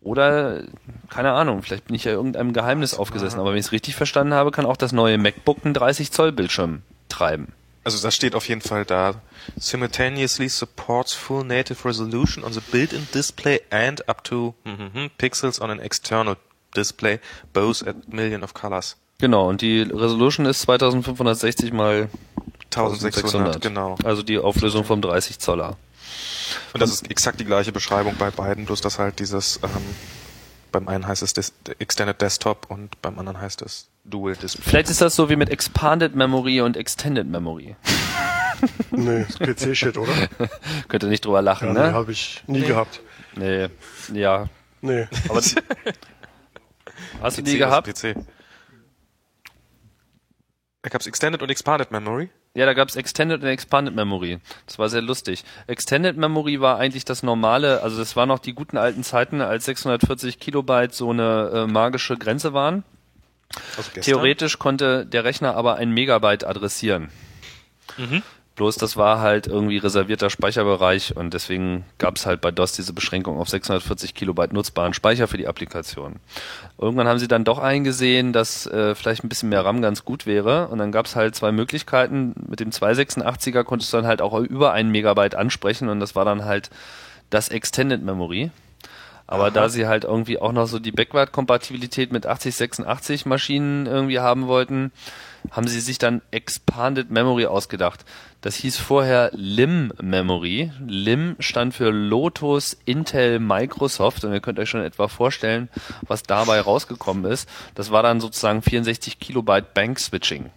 Oder, 0.00 0.62
keine 1.10 1.32
Ahnung, 1.32 1.62
vielleicht 1.62 1.86
bin 1.86 1.96
ich 1.96 2.04
ja 2.04 2.12
irgendeinem 2.12 2.52
Geheimnis 2.52 2.94
aufgesessen, 2.94 3.40
aber 3.40 3.50
wenn 3.50 3.58
ich 3.58 3.66
es 3.66 3.72
richtig 3.72 3.96
verstanden 3.96 4.32
habe, 4.32 4.52
kann 4.52 4.64
auch 4.64 4.76
das 4.76 4.92
neue 4.92 5.18
MacBook 5.18 5.58
einen 5.64 5.74
30-Zoll-Bildschirm 5.74 6.82
treiben. 7.08 7.52
Also 7.84 8.02
da 8.02 8.10
steht 8.10 8.34
auf 8.34 8.48
jeden 8.48 8.60
Fall 8.60 8.84
da, 8.84 9.14
simultaneously 9.56 10.48
supports 10.48 11.14
full 11.14 11.42
native 11.44 11.88
resolution 11.88 12.44
on 12.44 12.52
the 12.52 12.60
built-in 12.60 13.08
display 13.14 13.60
and 13.70 14.08
up 14.08 14.22
to 14.24 14.54
mhm, 14.64 15.10
pixels 15.16 15.60
on 15.60 15.70
an 15.70 15.80
external 15.80 16.36
display, 16.76 17.18
both 17.52 17.86
at 17.86 18.12
million 18.12 18.42
of 18.42 18.52
colors. 18.52 18.96
Genau, 19.20 19.48
und 19.48 19.62
die 19.62 19.82
Resolution 19.82 20.46
ist 20.46 20.60
2560 20.62 21.72
mal 21.72 22.08
1600, 22.66 23.60
genau. 23.60 23.96
Also 24.04 24.22
die 24.22 24.38
Auflösung 24.38 24.84
vom 24.84 25.02
30 25.02 25.40
Zoller. 25.40 25.76
Und 26.72 26.80
das 26.80 26.90
ist 26.92 27.10
exakt 27.10 27.40
die 27.40 27.44
gleiche 27.44 27.72
Beschreibung 27.72 28.14
bei 28.16 28.30
beiden, 28.30 28.64
bloß 28.64 28.80
dass 28.80 28.98
halt 29.00 29.18
dieses, 29.18 29.58
ähm, 29.64 29.70
beim 30.70 30.86
einen 30.86 31.06
heißt 31.06 31.22
es 31.22 31.32
Dis 31.32 31.52
Extended 31.80 32.20
Desktop 32.20 32.66
und 32.70 33.00
beim 33.02 33.18
anderen 33.18 33.40
heißt 33.40 33.62
es 33.62 33.88
Dual 34.04 34.36
Display. 34.36 34.62
Vielleicht 34.64 34.90
ist 34.90 35.00
das 35.00 35.16
so 35.16 35.28
wie 35.28 35.36
mit 35.36 35.50
Expanded 35.50 36.14
Memory 36.14 36.60
und 36.60 36.76
Extended 36.76 37.26
Memory. 37.26 37.74
Nee, 38.90 39.24
PC-Shit, 39.38 39.96
oder? 39.96 40.12
Könnt 40.88 41.04
ihr 41.04 41.08
nicht 41.08 41.24
drüber 41.24 41.40
lachen, 41.42 41.68
Ja, 41.68 41.74
nee, 41.74 41.80
ne? 41.90 41.92
habe 41.92 42.10
ich 42.10 42.42
nie 42.48 42.62
gehabt. 42.62 43.00
Nee, 43.36 43.68
ja. 44.12 44.48
Nee. 44.80 45.06
Aber 45.28 45.40
hast 47.22 47.38
du 47.38 47.42
die 47.42 47.56
gehabt? 47.56 47.86
PC. 47.86 48.16
Da 50.88 50.92
gab's 50.92 51.06
Extended 51.06 51.42
und 51.42 51.50
Expanded 51.50 51.90
Memory. 51.90 52.30
Ja, 52.54 52.64
da 52.64 52.72
gab's 52.72 52.96
Extended 52.96 53.42
und 53.42 53.48
Expanded 53.48 53.94
Memory. 53.94 54.38
Das 54.64 54.78
war 54.78 54.88
sehr 54.88 55.02
lustig. 55.02 55.44
Extended 55.66 56.16
Memory 56.16 56.62
war 56.62 56.78
eigentlich 56.78 57.04
das 57.04 57.22
normale, 57.22 57.82
also 57.82 57.98
das 57.98 58.16
waren 58.16 58.28
noch 58.28 58.38
die 58.38 58.54
guten 58.54 58.78
alten 58.78 59.04
Zeiten, 59.04 59.42
als 59.42 59.66
640 59.66 60.40
Kilobyte 60.40 60.94
so 60.94 61.10
eine 61.10 61.50
äh, 61.52 61.66
magische 61.66 62.16
Grenze 62.16 62.54
waren. 62.54 62.84
Also. 63.76 64.00
Theoretisch 64.00 64.58
konnte 64.58 65.04
der 65.04 65.24
Rechner 65.24 65.56
aber 65.56 65.76
ein 65.76 65.90
Megabyte 65.90 66.44
adressieren. 66.44 67.10
Mhm. 67.98 68.22
Bloß 68.58 68.74
das 68.74 68.96
war 68.96 69.20
halt 69.20 69.46
irgendwie 69.46 69.76
reservierter 69.76 70.30
Speicherbereich 70.30 71.16
und 71.16 71.32
deswegen 71.32 71.84
gab 71.98 72.16
es 72.16 72.26
halt 72.26 72.40
bei 72.40 72.50
DOS 72.50 72.72
diese 72.72 72.92
Beschränkung 72.92 73.38
auf 73.38 73.48
640 73.48 74.14
Kilobyte 74.14 74.52
nutzbaren 74.52 74.94
Speicher 74.94 75.28
für 75.28 75.36
die 75.36 75.46
Applikation. 75.46 76.16
Irgendwann 76.76 77.06
haben 77.06 77.20
sie 77.20 77.28
dann 77.28 77.44
doch 77.44 77.60
eingesehen, 77.60 78.32
dass 78.32 78.66
äh, 78.66 78.96
vielleicht 78.96 79.22
ein 79.22 79.28
bisschen 79.28 79.50
mehr 79.50 79.64
RAM 79.64 79.80
ganz 79.80 80.04
gut 80.04 80.26
wäre 80.26 80.66
und 80.68 80.78
dann 80.78 80.90
gab 80.90 81.06
es 81.06 81.14
halt 81.14 81.36
zwei 81.36 81.52
Möglichkeiten. 81.52 82.34
Mit 82.48 82.58
dem 82.58 82.70
286er 82.70 83.62
konntest 83.62 83.92
du 83.92 83.98
dann 83.98 84.08
halt 84.08 84.20
auch 84.20 84.36
über 84.40 84.72
einen 84.72 84.90
Megabyte 84.90 85.36
ansprechen 85.36 85.88
und 85.88 86.00
das 86.00 86.16
war 86.16 86.24
dann 86.24 86.44
halt 86.44 86.68
das 87.30 87.50
Extended 87.50 88.02
Memory. 88.02 88.50
Aber 89.30 89.50
da 89.50 89.68
sie 89.68 89.86
halt 89.86 90.04
irgendwie 90.04 90.38
auch 90.38 90.52
noch 90.52 90.66
so 90.66 90.78
die 90.78 90.90
Backward-Kompatibilität 90.90 92.12
mit 92.12 92.26
8086 92.26 93.26
Maschinen 93.26 93.84
irgendwie 93.84 94.20
haben 94.20 94.46
wollten, 94.46 94.90
haben 95.50 95.68
sie 95.68 95.80
sich 95.80 95.98
dann 95.98 96.22
Expanded 96.30 97.10
Memory 97.10 97.44
ausgedacht. 97.44 98.06
Das 98.40 98.54
hieß 98.54 98.76
vorher 98.76 99.32
LIM 99.34 99.92
Memory. 100.00 100.70
LIM 100.86 101.34
stand 101.40 101.74
für 101.74 101.90
Lotus, 101.90 102.76
Intel, 102.84 103.40
Microsoft 103.40 104.24
und 104.24 104.32
ihr 104.32 104.40
könnt 104.40 104.60
euch 104.60 104.70
schon 104.70 104.82
etwa 104.82 105.08
vorstellen, 105.08 105.68
was 106.02 106.22
dabei 106.22 106.60
rausgekommen 106.60 107.24
ist. 107.30 107.48
Das 107.74 107.90
war 107.90 108.04
dann 108.04 108.20
sozusagen 108.20 108.62
64 108.62 109.18
Kilobyte 109.18 109.74
Bank 109.74 109.98
Switching. 109.98 110.50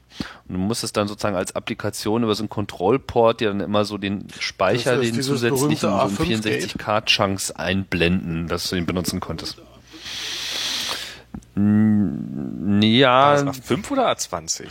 Und 0.48 0.56
du 0.56 0.58
musstest 0.60 0.96
dann 0.96 1.08
sozusagen 1.08 1.36
als 1.36 1.56
Applikation 1.56 2.22
über 2.22 2.36
so 2.36 2.44
einen 2.44 2.50
Control-Port 2.50 3.40
dir 3.40 3.48
dann 3.48 3.62
immer 3.62 3.84
so 3.84 3.98
den 3.98 4.28
Speicher, 4.40 4.98
den 4.98 5.20
zusätzlichen 5.20 5.78
so 5.78 5.88
A5 5.88 6.44
Gate. 6.44 6.76
64K-Chunks 6.76 7.52
einblenden, 7.52 8.48
dass 8.48 8.70
du 8.70 8.76
ihn 8.76 8.86
benutzen 8.86 9.20
konntest. 9.20 9.58
Ja, 11.56 13.36
War 13.36 13.46
das 13.46 13.62
A5 13.64 13.92
oder 13.92 14.12
A20? 14.12 14.68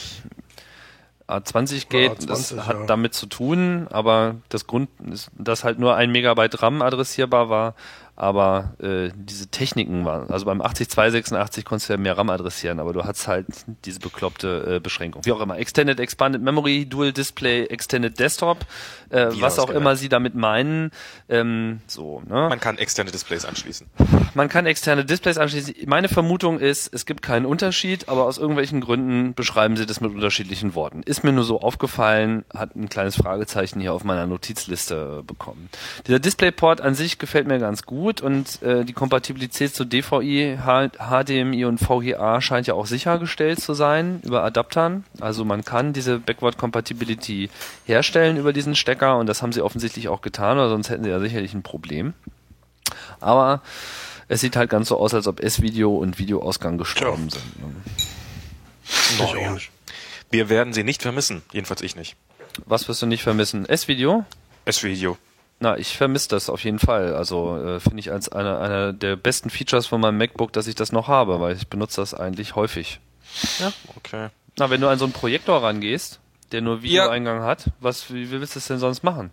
A20 1.30 1.88
geht, 1.88 2.20
Ja, 2.20 2.26
das 2.26 2.52
A20, 2.54 2.66
hat 2.66 2.76
ja. 2.80 2.86
damit 2.86 3.14
zu 3.14 3.26
tun, 3.26 3.86
aber 3.90 4.36
das 4.48 4.66
Grund 4.66 4.88
ist, 5.10 5.30
dass 5.38 5.64
halt 5.64 5.78
nur 5.78 5.96
ein 5.96 6.10
Megabyte 6.10 6.62
RAM 6.62 6.82
adressierbar 6.82 7.48
war, 7.48 7.74
aber 8.16 8.74
äh, 8.82 9.10
diese 9.14 9.46
Techniken 9.46 10.04
waren, 10.04 10.30
also 10.30 10.44
beim 10.44 10.60
80286 10.60 11.64
konntest 11.64 11.88
du 11.88 11.94
ja 11.94 11.98
mehr 11.98 12.18
RAM 12.18 12.28
adressieren, 12.28 12.78
aber 12.78 12.92
du 12.92 13.04
hattest 13.04 13.28
halt 13.28 13.46
diese 13.86 13.98
bekloppte 13.98 14.76
äh, 14.76 14.80
Beschränkung. 14.80 15.24
Wie 15.24 15.32
auch 15.32 15.40
immer, 15.40 15.56
Extended 15.58 15.98
Expanded 15.98 16.42
Memory, 16.42 16.84
Dual 16.84 17.12
Display, 17.12 17.64
Extended 17.64 18.18
Desktop, 18.18 18.66
äh, 19.08 19.28
was 19.40 19.58
auch 19.58 19.70
immer 19.70 19.96
sie 19.96 20.10
damit 20.10 20.34
meinen, 20.34 20.90
ähm, 21.30 21.80
so, 21.86 22.22
ne? 22.26 22.48
Man 22.50 22.60
kann 22.60 22.76
externe 22.76 23.10
Displays 23.10 23.46
anschließen. 23.46 23.86
Man 24.34 24.48
kann 24.48 24.66
externe 24.66 25.04
Displays 25.04 25.38
anschließen. 25.38 25.74
Meine 25.86 26.08
Vermutung 26.08 26.58
ist, 26.58 26.92
es 26.94 27.06
gibt 27.06 27.22
keinen 27.22 27.46
Unterschied, 27.46 28.08
aber 28.08 28.24
aus 28.24 28.38
irgendwelchen 28.38 28.80
Gründen 28.80 29.34
beschreiben 29.34 29.76
sie 29.76 29.86
das 29.86 30.00
mit 30.00 30.12
unterschiedlichen 30.12 30.74
Worten. 30.74 31.02
Ist 31.02 31.24
mir 31.24 31.32
nur 31.32 31.44
so 31.44 31.60
aufgefallen, 31.60 32.44
hat 32.54 32.76
ein 32.76 32.88
kleines 32.88 33.16
Fragezeichen 33.16 33.80
hier 33.80 33.92
auf 33.92 34.04
meiner 34.04 34.26
Notizliste 34.26 35.22
bekommen. 35.26 35.68
Dieser 36.06 36.18
DisplayPort 36.18 36.80
an 36.80 36.94
sich 36.94 37.18
gefällt 37.18 37.46
mir 37.46 37.58
ganz 37.58 37.82
gut. 37.82 38.20
und 38.20 38.62
äh, 38.62 38.84
die 38.84 38.92
Kompatibilität 38.92 39.74
zu 39.74 39.84
DVI, 39.84 40.58
H 40.64 40.88
HDMI 40.98 41.64
und 41.64 41.78
VGA 41.78 42.40
scheint 42.40 42.66
ja 42.66 42.74
auch 42.74 42.86
sichergestellt 42.86 43.60
zu 43.60 43.74
sein 43.74 44.20
über 44.24 44.44
Adaptern. 44.44 45.04
Also 45.20 45.44
man 45.44 45.64
kann 45.64 45.92
diese 45.92 46.18
Backward 46.18 46.58
Compatibility 46.58 47.50
herstellen 47.84 48.36
über 48.36 48.52
diesen 48.52 48.76
Stecker 48.76 49.18
und 49.18 49.26
das 49.26 49.42
haben 49.42 49.52
sie 49.52 49.62
offensichtlich 49.62 50.08
auch 50.08 50.20
getan, 50.20 50.58
oder 50.58 50.68
sonst 50.68 50.90
hätten 50.90 51.04
sie 51.04 51.10
ja 51.10 51.20
sicherlich 51.20 51.54
ein 51.54 51.62
Problem. 51.62 52.14
Aber 53.20 53.62
es 54.30 54.40
sieht 54.40 54.54
halt 54.54 54.70
ganz 54.70 54.88
so 54.88 54.96
aus, 54.96 55.12
als 55.12 55.26
ob 55.26 55.40
S-Video 55.40 55.92
und 55.96 56.20
Videoausgang 56.20 56.78
gestorben 56.78 57.28
Tja. 57.28 57.40
sind. 57.40 59.18
Ne? 59.18 59.24
Auch 59.24 59.54
nicht. 59.54 59.72
Wir 60.30 60.48
werden 60.48 60.72
sie 60.72 60.84
nicht 60.84 61.02
vermissen, 61.02 61.42
jedenfalls 61.52 61.82
ich 61.82 61.96
nicht. 61.96 62.14
Was 62.64 62.86
wirst 62.86 63.02
du 63.02 63.06
nicht 63.06 63.24
vermissen? 63.24 63.66
S-Video? 63.66 64.24
S-Video. 64.66 65.18
Na, 65.58 65.76
ich 65.76 65.96
vermisse 65.96 66.28
das 66.28 66.48
auf 66.48 66.62
jeden 66.62 66.78
Fall. 66.78 67.16
Also 67.16 67.56
äh, 67.56 67.80
finde 67.80 67.98
ich 67.98 68.12
als 68.12 68.28
einer 68.28 68.60
einer 68.60 68.92
der 68.92 69.16
besten 69.16 69.50
Features 69.50 69.88
von 69.88 70.00
meinem 70.00 70.18
MacBook, 70.18 70.52
dass 70.52 70.68
ich 70.68 70.76
das 70.76 70.92
noch 70.92 71.08
habe, 71.08 71.40
weil 71.40 71.56
ich 71.56 71.66
benutze 71.66 72.00
das 72.00 72.14
eigentlich 72.14 72.54
häufig. 72.54 73.00
Ja, 73.58 73.72
okay. 73.96 74.28
Na, 74.58 74.70
wenn 74.70 74.80
du 74.80 74.86
an 74.86 74.98
so 74.98 75.06
einen 75.06 75.12
Projektor 75.12 75.60
rangehst, 75.60 76.20
der 76.52 76.60
nur 76.60 76.82
Videoeingang 76.82 77.42
hat, 77.42 77.64
was 77.80 78.14
wie, 78.14 78.30
wie 78.30 78.40
willst 78.40 78.54
du 78.54 78.60
es 78.60 78.68
denn 78.68 78.78
sonst 78.78 79.02
machen? 79.02 79.30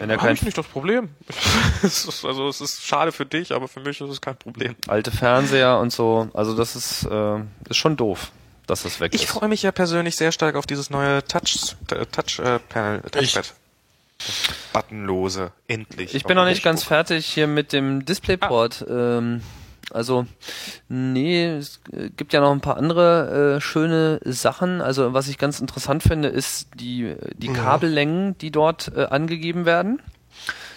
Wenn 0.00 0.08
er 0.08 0.16
Habe 0.16 0.28
kein 0.28 0.34
ich 0.34 0.42
nicht 0.42 0.56
das 0.56 0.66
Problem. 0.66 1.10
es 1.82 2.06
ist, 2.06 2.24
also 2.24 2.48
es 2.48 2.60
ist 2.62 2.82
schade 2.82 3.12
für 3.12 3.26
dich, 3.26 3.52
aber 3.52 3.68
für 3.68 3.80
mich 3.80 4.00
ist 4.00 4.08
es 4.08 4.20
kein 4.20 4.34
Problem. 4.36 4.74
alte 4.88 5.10
Fernseher 5.10 5.78
und 5.78 5.92
so, 5.92 6.28
also 6.32 6.56
das 6.56 6.74
ist 6.74 7.04
äh, 7.04 7.36
ist 7.68 7.76
schon 7.76 7.96
doof, 7.98 8.32
dass 8.66 8.82
das 8.82 8.98
weg 8.98 9.14
Ich 9.14 9.24
ist. 9.24 9.30
freue 9.30 9.48
mich 9.50 9.62
ja 9.62 9.72
persönlich 9.72 10.16
sehr 10.16 10.32
stark 10.32 10.56
auf 10.56 10.64
dieses 10.66 10.88
neue 10.88 11.22
Touch, 11.24 11.76
äh, 11.92 12.06
Touch 12.06 12.38
äh, 12.38 12.58
Panel, 12.70 13.02
Touchpad. 13.02 13.54
Das 14.18 14.50
Buttonlose, 14.72 15.52
endlich. 15.68 16.14
Ich 16.14 16.24
bin 16.24 16.36
noch 16.36 16.44
nicht 16.46 16.62
ganz 16.62 16.82
fertig 16.84 17.26
hier 17.26 17.46
mit 17.46 17.72
dem 17.74 18.04
DisplayPort. 18.04 18.84
Ähm, 18.88 19.42
also, 19.92 20.26
nee, 20.88 21.46
es 21.56 21.80
gibt 22.16 22.32
ja 22.32 22.40
noch 22.40 22.52
ein 22.52 22.60
paar 22.60 22.76
andere 22.76 23.56
äh, 23.56 23.60
schöne 23.60 24.20
Sachen. 24.24 24.80
Also, 24.80 25.12
was 25.12 25.28
ich 25.28 25.38
ganz 25.38 25.60
interessant 25.60 26.02
finde, 26.02 26.28
ist 26.28 26.68
die, 26.74 27.14
die 27.36 27.48
Kabellängen, 27.52 28.36
die 28.38 28.50
dort 28.50 28.92
äh, 28.96 29.04
angegeben 29.06 29.64
werden. 29.66 30.00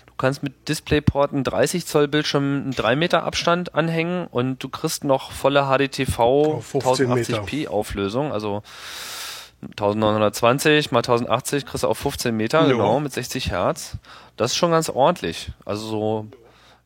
Du 0.06 0.14
kannst 0.18 0.44
mit 0.44 0.70
DisplayPort 0.70 1.34
einen 1.34 1.44
30 1.44 1.86
Zoll 1.88 2.08
Bildschirm 2.08 2.44
einen 2.44 2.72
3 2.72 2.96
Meter 2.96 3.24
Abstand 3.24 3.74
anhängen 3.74 4.28
und 4.28 4.64
du 4.64 4.70
kriegst 4.70 5.04
noch 5.04 5.32
volle 5.32 5.64
HDTV 5.66 6.20
Auf 6.20 6.66
15 6.68 7.08
1080p 7.10 7.68
Auflösung, 7.68 8.32
also 8.32 8.62
1920 9.64 10.92
mal 10.92 11.00
1080 11.00 11.66
kriegst 11.66 11.84
du 11.84 11.88
auf 11.88 11.98
15 11.98 12.36
Meter, 12.36 12.62
Ja. 12.62 12.68
genau, 12.68 13.00
mit 13.00 13.14
60 13.14 13.52
Hertz. 13.52 13.98
Das 14.38 14.52
ist 14.52 14.58
schon 14.58 14.72
ganz 14.72 14.90
ordentlich. 14.90 15.52
Also 15.66 15.88
so 15.88 16.28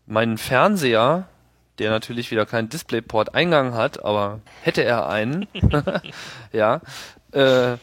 mein 0.05 0.37
Fernseher, 0.37 1.27
der 1.79 1.89
natürlich 1.89 2.31
wieder 2.31 2.45
keinen 2.45 2.69
DisplayPort-Eingang 2.69 3.73
hat, 3.73 4.03
aber 4.03 4.39
hätte 4.61 4.83
er 4.83 5.07
einen, 5.07 5.47
ja, 6.51 6.81
äh, 7.31 7.77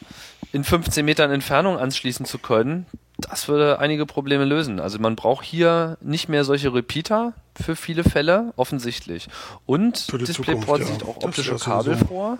in 0.52 0.64
15 0.64 1.04
Metern 1.04 1.30
Entfernung 1.30 1.78
anschließen 1.78 2.26
zu 2.26 2.38
können, 2.38 2.86
das 3.16 3.48
würde 3.48 3.78
einige 3.78 4.06
Probleme 4.06 4.44
lösen. 4.44 4.80
Also 4.80 4.98
man 4.98 5.16
braucht 5.16 5.44
hier 5.44 5.98
nicht 6.00 6.28
mehr 6.28 6.44
solche 6.44 6.74
Repeater 6.74 7.32
für 7.54 7.76
viele 7.76 8.04
Fälle, 8.04 8.52
offensichtlich. 8.56 9.28
Und 9.66 10.12
DisplayPort 10.12 10.80
ja. 10.80 10.86
sieht 10.86 11.02
auch 11.04 11.22
optische 11.22 11.56
Kabel 11.56 11.94
sowieso. 11.94 12.06
vor. 12.06 12.38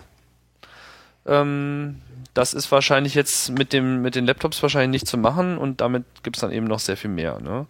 Ähm, 1.25 2.01
das 2.35 2.53
ist 2.53 2.71
wahrscheinlich 2.71 3.15
jetzt 3.15 3.51
mit 3.57 3.71
dem 3.71 4.01
mit 4.01 4.15
den 4.15 4.25
Laptops 4.25 4.61
wahrscheinlich 4.61 5.01
nicht 5.01 5.07
zu 5.07 5.17
machen 5.17 5.57
und 5.57 5.81
damit 5.81 6.03
gibt's 6.21 6.41
dann 6.41 6.51
eben 6.51 6.67
noch 6.67 6.79
sehr 6.79 6.97
viel 6.97 7.09
mehr. 7.09 7.39
Ne? 7.39 7.65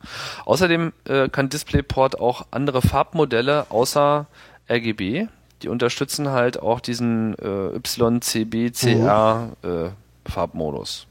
Außerdem 0.45 0.91
äh, 1.05 1.29
kann 1.29 1.49
DisplayPort 1.49 2.19
auch 2.19 2.47
andere 2.51 2.81
Farbmodelle 2.81 3.67
außer 3.69 4.25
RGB. 4.69 5.27
Die 5.61 5.69
unterstützen 5.69 6.29
halt 6.29 6.59
auch 6.59 6.79
diesen 6.79 7.37
äh, 7.37 7.77
YCB-CR 7.77 9.51
äh, 9.63 9.89
Farbmodus. 10.29 11.07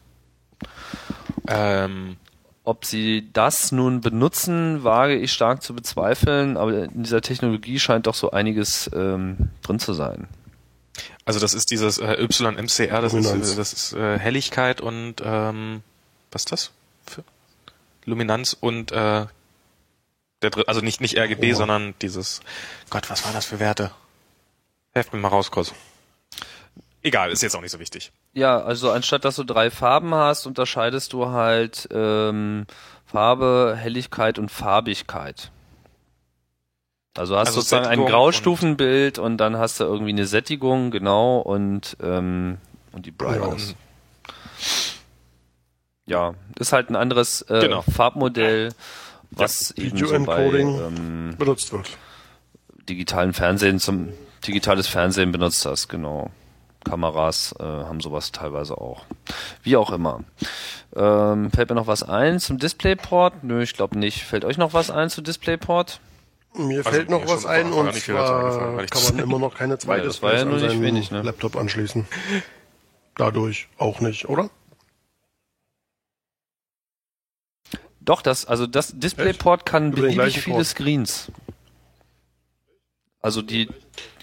Ähm, 1.48 2.16
Ob 2.64 2.84
sie 2.84 3.30
das 3.32 3.72
nun 3.72 4.00
benutzen, 4.00 4.82
wage 4.84 5.16
ich 5.16 5.32
stark 5.32 5.62
zu 5.62 5.74
bezweifeln, 5.74 6.56
aber 6.56 6.84
in 6.84 7.04
dieser 7.04 7.20
Technologie 7.20 7.78
scheint 7.78 8.06
doch 8.06 8.14
so 8.14 8.32
einiges 8.32 8.90
ähm, 8.94 9.50
drin 9.62 9.78
zu 9.78 9.92
sein. 9.92 10.26
Also 11.24 11.40
das 11.40 11.54
ist 11.54 11.70
dieses 11.70 11.98
äh, 11.98 12.14
YMCR, 12.22 13.00
das 13.00 13.12
Luminanz. 13.12 13.46
ist, 13.48 13.52
äh, 13.52 13.56
das 13.56 13.72
ist 13.72 13.92
äh, 13.94 14.18
Helligkeit 14.18 14.80
und 14.80 15.16
ähm, 15.24 15.82
was 16.30 16.42
ist 16.42 16.52
das? 16.52 16.70
Für? 17.06 17.24
Luminanz 18.04 18.56
und 18.58 18.92
äh, 18.92 19.26
der 20.42 20.50
Dr 20.50 20.68
also 20.68 20.80
nicht 20.80 21.00
nicht 21.00 21.16
RGB, 21.18 21.52
Oh. 21.54 21.56
sondern 21.56 21.94
dieses 22.02 22.40
Gott, 22.90 23.08
was 23.10 23.24
waren 23.24 23.32
das 23.34 23.46
für 23.46 23.58
Werte? 23.60 23.90
Helft 24.92 25.12
mir 25.12 25.18
mal 25.18 25.28
raus, 25.28 25.50
kurz. 25.50 25.72
Egal, 27.02 27.30
ist 27.30 27.42
jetzt 27.42 27.54
auch 27.54 27.60
nicht 27.60 27.70
so 27.72 27.78
wichtig. 27.80 28.12
Ja, 28.32 28.62
also 28.62 28.90
anstatt 28.90 29.24
dass 29.24 29.36
du 29.36 29.44
drei 29.44 29.70
Farben 29.70 30.14
hast, 30.14 30.46
unterscheidest 30.46 31.12
du 31.12 31.28
halt 31.28 31.86
ähm, 31.92 32.66
Farbe, 33.06 33.74
Helligkeit 33.78 34.38
und 34.38 34.50
Farbigkeit. 34.50 35.50
Also 37.16 37.36
hast 37.36 37.48
Also 37.48 37.60
sozusagen 37.60 37.86
ein 37.86 38.04
Graustufenbild 38.06 39.18
und, 39.18 39.38
dann 39.38 39.56
hast 39.56 39.80
du 39.80 39.84
irgendwie 39.84 40.10
eine 40.10 40.26
Sättigung, 40.26 40.90
genau, 40.90 41.38
und, 41.38 41.96
ähm, 42.02 42.58
und 42.92 43.06
die 43.06 43.12
Brightness. 43.12 43.74
Ja, 46.06 46.34
ist 46.58 46.72
halt 46.72 46.90
ein 46.90 46.96
anderes 46.96 47.42
äh, 47.42 47.60
Genau. 47.60 47.82
Farbmodell, 47.82 48.70
was 49.30 49.70
eben 49.72 49.96
so 49.96 50.24
bei 50.24 50.46
ähm, 50.46 51.34
benutzt 51.38 51.72
wird. 51.72 51.96
digitalen 52.88 53.32
Fernsehen 53.32 53.78
zum 53.78 54.10
digitales 54.46 54.86
Fernsehen 54.86 55.32
benutzt 55.32 55.64
das, 55.64 55.88
genau. 55.88 56.30
Kameras 56.84 57.54
äh, 57.58 57.62
haben 57.62 58.00
sowas 58.00 58.30
teilweise 58.30 58.76
auch. 58.76 59.06
Wie 59.62 59.76
auch 59.76 59.90
immer. 59.90 60.20
Ähm, 60.94 61.50
fällt 61.50 61.70
mir 61.70 61.76
noch 61.76 61.86
was 61.86 62.02
ein 62.02 62.40
zum 62.40 62.58
DisplayPort? 62.58 63.42
Nö, 63.42 63.62
ich 63.62 63.72
glaube 63.72 63.98
nicht. 63.98 64.24
Fällt 64.24 64.44
euch 64.44 64.58
noch 64.58 64.74
was 64.74 64.90
ein 64.90 65.08
zu 65.08 65.22
DisplayPort? 65.22 66.00
Mir 66.56 66.78
Also, 66.78 66.90
fällt 66.90 67.10
noch 67.10 67.26
was 67.26 67.46
ein 67.46 67.72
und 67.72 67.92
zwar 67.94 68.86
kann 68.86 69.02
man 69.04 69.18
immer 69.24 69.38
noch 69.40 69.54
keine 69.56 69.76
zwei 69.78 69.98
Ja, 69.98 70.22
war 70.22 70.34
ja 70.34 70.42
an 70.42 70.58
seinen 70.60 70.82
wenig, 70.82 71.10
ne? 71.10 71.22
Laptop 71.22 71.56
anschließen. 71.56 72.06
Dadurch 73.16 73.68
auch 73.78 74.00
nicht, 74.00 74.28
oder? 74.28 74.50
Doch, 78.00 78.22
das, 78.22 78.44
also 78.44 78.66
das 78.66 78.92
DisplayPort 78.98 79.64
kann 79.64 79.92
Über 79.92 80.02
beliebig 80.02 80.40
viele 80.40 80.56
Port. 80.56 80.66
Screens. 80.66 81.32
Also 83.20 83.40
die, 83.40 83.68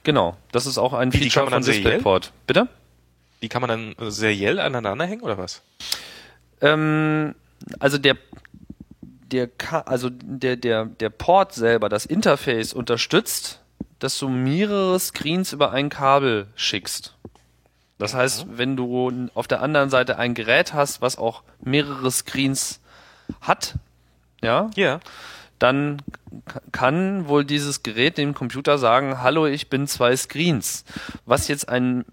genau, 0.04 0.38
das 0.52 0.68
ist 0.68 0.78
auch 0.78 0.94
ein 0.94 1.12
Wie, 1.14 1.18
Feature 1.30 1.50
von? 1.50 1.64
DisplayPort. 1.64 2.32
Bitte? 2.46 2.68
Die 3.42 3.50
kann 3.50 3.62
man 3.62 3.70
dann 3.70 4.12
seriell 4.12 4.60
aneinander 4.60 5.06
hängen 5.06 5.22
oder 5.22 5.38
was? 5.38 5.64
Ähm, 6.62 7.34
also 7.80 7.98
der 7.98 8.18
der 9.32 9.50
also 9.86 10.10
der 10.12 10.56
der 10.56 10.86
der 10.86 11.10
Port 11.10 11.54
selber, 11.54 11.90
das 11.90 12.06
Interface 12.06 12.74
unterstützt, 12.74 13.62
dass 14.00 14.18
du 14.20 14.30
mehrere 14.30 15.00
Screens 15.00 15.54
über 15.54 15.72
ein 15.72 15.90
Kabel 15.90 16.48
schickst. 16.56 17.16
Das 17.98 18.16
heißt, 18.16 18.48
wenn 18.58 18.76
du 18.76 19.30
auf 19.36 19.48
der 19.48 19.62
anderen 19.62 19.92
Seite 19.92 20.18
ein 20.18 20.34
Gerät 20.34 20.74
hast, 20.74 21.02
was 21.02 21.18
auch 21.20 21.44
mehrere 21.64 22.10
Screens 22.10 22.80
hat, 23.42 23.76
ja, 24.42 24.72
Ja. 24.76 25.00
dann 25.60 26.02
kann 26.72 27.28
wohl 27.28 27.46
dieses 27.46 27.84
Gerät 27.84 28.18
dem 28.18 28.34
Computer 28.34 28.80
sagen, 28.80 29.22
hallo, 29.22 29.46
ich 29.46 29.70
bin 29.70 29.86
zwei 29.86 30.16
Screens. 30.16 30.84
Was 31.26 31.48
jetzt 31.48 31.70
ein 31.70 32.06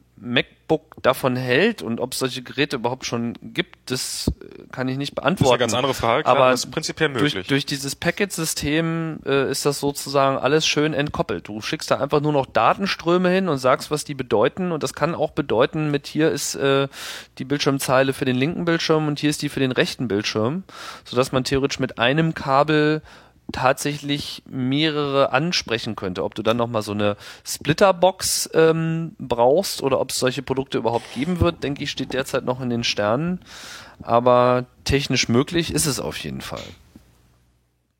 MacBook 0.69 1.03
davon 1.03 1.37
hält 1.37 1.83
und 1.83 2.01
ob 2.01 2.13
es 2.13 2.19
solche 2.19 2.43
Geräte 2.43 2.77
überhaupt 2.77 3.07
schon 3.07 3.35
gibt, 3.43 3.91
das 3.91 4.31
äh, 4.41 4.65
kann 4.71 4.89
ich 4.89 4.99
nicht 4.99 5.13
Das 5.17 5.23
ist 5.23 5.27
eine 5.27 5.35
beantworten. 5.37 5.61
ganz 5.61 5.75
andere 5.75 5.95
Frage. 5.95 6.25
Klar, 6.25 6.37
Aber 6.37 6.51
das 6.51 6.65
ist 6.65 6.71
prinzipiell 6.71 7.09
möglich. 7.09 7.33
durch, 7.33 7.47
durch 7.47 7.67
dieses 7.67 7.97
Packet-System 7.97 9.21
äh, 9.25 9.51
ist 9.51 9.65
das 9.67 9.81
sozusagen 9.81 10.37
alles 10.39 10.67
schön 10.67 10.95
entkoppelt. 10.95 11.49
Du 11.49 11.61
schickst 11.61 11.91
da 11.91 11.99
einfach 11.99 12.21
nur 12.21 12.33
noch 12.33 12.47
Datenströme 12.47 13.31
hin 13.31 13.49
und 13.49 13.59
sagst, 13.59 13.91
was 13.91 14.05
die 14.05 14.15
bedeuten. 14.15 14.73
Und 14.73 14.83
das 14.83 14.93
kann 14.95 15.15
auch 15.15 15.31
bedeuten, 15.31 15.91
mit 15.91 16.07
hier 16.07 16.31
ist 16.31 16.55
äh, 16.55 16.89
die 17.39 17.45
Bildschirmzeile 17.45 18.13
für 18.13 18.25
den 18.25 18.37
linken 18.37 18.65
Bildschirm 18.65 19.09
und 19.09 19.19
hier 19.19 19.31
ist 19.31 19.43
die 19.43 19.49
für 19.49 19.61
den 19.61 19.73
rechten 19.73 20.09
Bildschirm, 20.09 20.65
sodass 21.05 21.33
man 21.33 21.45
theoretisch 21.45 21.79
mit 21.81 21.99
einem 21.99 22.35
Kabel 22.35 23.03
tatsächlich 23.53 24.43
mehrere 24.47 25.33
ansprechen 25.33 25.97
könnte. 25.97 26.25
Ob 26.25 26.35
du 26.35 26.43
dann 26.43 26.57
nochmal 26.57 26.83
so 26.83 26.93
eine 26.93 27.17
Splitterbox 27.45 28.51
ähm, 28.53 29.17
brauchst 29.19 29.83
oder 29.83 30.01
ob 30.01 30.11
es 30.11 30.19
solche 30.19 30.43
Produkte 30.43 30.79
überhaupt 30.79 31.15
geben 31.15 31.41
wird, 31.41 31.63
denke 31.63 31.83
ich, 31.83 31.91
steht 31.91 32.13
derzeit 32.13 32.45
noch 32.45 32.61
in 32.61 32.71
den 32.71 32.85
Sternen. 32.85 33.41
Aber 34.03 34.67
technisch 34.85 35.29
möglich 35.29 35.73
ist 35.73 35.87
es 35.87 35.99
auf 35.99 36.19
jeden 36.19 36.41
Fall. 36.41 36.63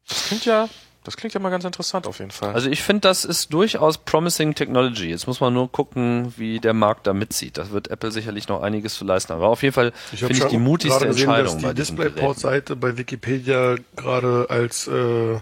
das 0.07 0.27
klingt 0.27 0.45
ja, 0.45 0.69
das 1.09 1.17
klingt 1.17 1.33
ja 1.33 1.41
mal 1.41 1.49
ganz 1.49 1.65
interessant 1.65 2.07
auf 2.07 2.19
jeden 2.19 2.31
Fall. 2.31 2.53
Also 2.53 2.69
ich 2.69 2.83
finde, 2.83 3.01
das 3.01 3.25
ist 3.25 3.51
durchaus 3.55 3.97
promising 3.97 4.55
Technology. 4.55 5.09
Jetzt 5.09 5.27
muss 5.27 5.41
man 5.41 5.55
nur 5.55 5.73
gucken, 5.73 6.35
wie 6.37 6.61
der 6.61 6.75
Markt 6.75 7.07
da 7.07 7.15
mitzieht. 7.15 7.57
Da 7.57 7.71
wird 7.71 7.89
Apple 7.89 8.11
sicherlich 8.11 8.47
noch 8.49 8.61
einiges 8.61 8.95
zu 8.95 9.07
leisten. 9.07 9.33
Aber 9.33 9.49
auf 9.49 9.63
jeden 9.63 9.73
Fall 9.73 9.93
finde 10.15 10.35
ich 10.35 10.45
die 10.45 10.59
mutigste 10.59 11.07
gesehen, 11.07 11.31
Entscheidung 11.31 11.55
dass 11.55 11.63
bei 11.63 11.69
die. 11.71 11.77
DisplayPort-Seite 11.77 12.77
bei 12.77 12.99
Wikipedia 12.99 13.77
gerade 13.97 14.49
als 14.51 14.87
äh, 14.87 15.33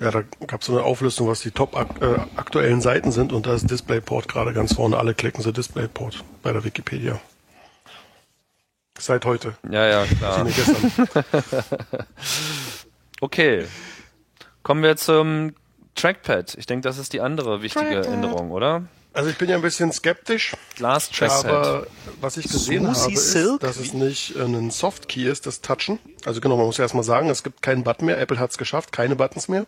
Ja, 0.00 0.10
da 0.10 0.24
gab 0.48 0.62
es 0.62 0.66
so 0.66 0.72
eine 0.72 0.82
Auflistung, 0.82 1.28
was 1.28 1.42
die 1.42 1.52
top 1.52 1.76
ak 1.76 2.02
äh, 2.02 2.18
aktuellen 2.34 2.80
Seiten 2.80 3.12
sind 3.12 3.32
und 3.32 3.46
da 3.46 3.54
ist 3.54 3.70
DisplayPort 3.70 4.26
gerade 4.26 4.52
ganz 4.52 4.74
vorne. 4.74 4.98
Alle 4.98 5.14
klicken 5.14 5.44
sie 5.44 5.52
DisplayPort 5.52 6.24
bei 6.42 6.52
der 6.52 6.64
Wikipedia. 6.64 7.20
Seit 8.98 9.24
heute. 9.24 9.54
Ja, 9.70 9.86
ja, 9.86 10.06
klar. 10.06 10.44
okay. 13.20 13.66
Kommen 14.64 14.82
wir 14.82 14.96
zum 14.96 15.54
Trackpad. 15.94 16.56
Ich 16.58 16.66
denke, 16.66 16.82
das 16.88 16.98
ist 16.98 17.12
die 17.12 17.20
andere 17.20 17.62
wichtige 17.62 17.86
Trackpad. 17.86 18.12
Änderung, 18.12 18.50
oder? 18.50 18.82
Also 19.12 19.30
ich 19.30 19.38
bin 19.38 19.48
ja 19.48 19.54
ein 19.54 19.62
bisschen 19.62 19.92
skeptisch. 19.92 20.56
Glas 20.74 21.10
Trackpad. 21.10 21.46
Aber 21.46 21.86
was 22.20 22.36
ich 22.36 22.48
gesehen 22.48 22.92
Smoothie 22.92 23.16
habe, 23.16 23.54
ist, 23.54 23.62
dass 23.62 23.76
es 23.76 23.92
nicht 23.92 24.34
ein 24.36 24.72
Softkey 24.72 25.28
ist, 25.28 25.46
das 25.46 25.60
Touchen. 25.60 26.00
Also 26.24 26.40
genau, 26.40 26.56
man 26.56 26.66
muss 26.66 26.80
erstmal 26.80 27.04
sagen, 27.04 27.30
es 27.30 27.44
gibt 27.44 27.62
keinen 27.62 27.84
Button 27.84 28.06
mehr. 28.06 28.18
Apple 28.18 28.40
hat 28.40 28.50
es 28.50 28.58
geschafft, 28.58 28.90
keine 28.90 29.14
Buttons 29.14 29.46
mehr. 29.46 29.66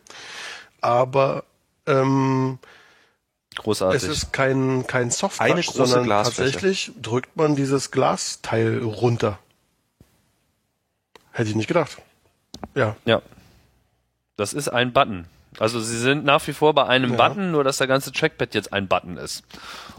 Aber 0.80 1.44
ähm, 1.86 2.58
Großartig. 3.54 4.02
Es 4.02 4.08
ist 4.08 4.32
kein, 4.32 4.86
kein 4.86 5.10
Soft 5.10 5.40
Eine 5.40 5.62
große 5.62 5.72
sondern 5.72 6.04
Glasfläche. 6.04 6.52
tatsächlich 6.52 6.92
drückt 7.00 7.36
man 7.36 7.54
dieses 7.54 7.90
Glasteil 7.90 8.82
runter. 8.82 9.38
Hätte 11.30 11.50
ich 11.50 11.56
nicht 11.56 11.68
gedacht. 11.68 11.98
Ja. 12.74 12.96
Ja. 13.04 13.22
Das 14.36 14.52
ist 14.52 14.68
ein 14.68 14.92
Button. 14.92 15.26
Also 15.58 15.80
sie 15.80 15.98
sind 15.98 16.24
nach 16.24 16.46
wie 16.46 16.52
vor 16.52 16.74
bei 16.74 16.86
einem 16.86 17.12
ja. 17.12 17.16
Button, 17.16 17.50
nur 17.50 17.64
dass 17.64 17.78
der 17.78 17.86
ganze 17.86 18.12
Trackpad 18.12 18.54
jetzt 18.54 18.72
ein 18.72 18.88
Button 18.88 19.16
ist. 19.16 19.42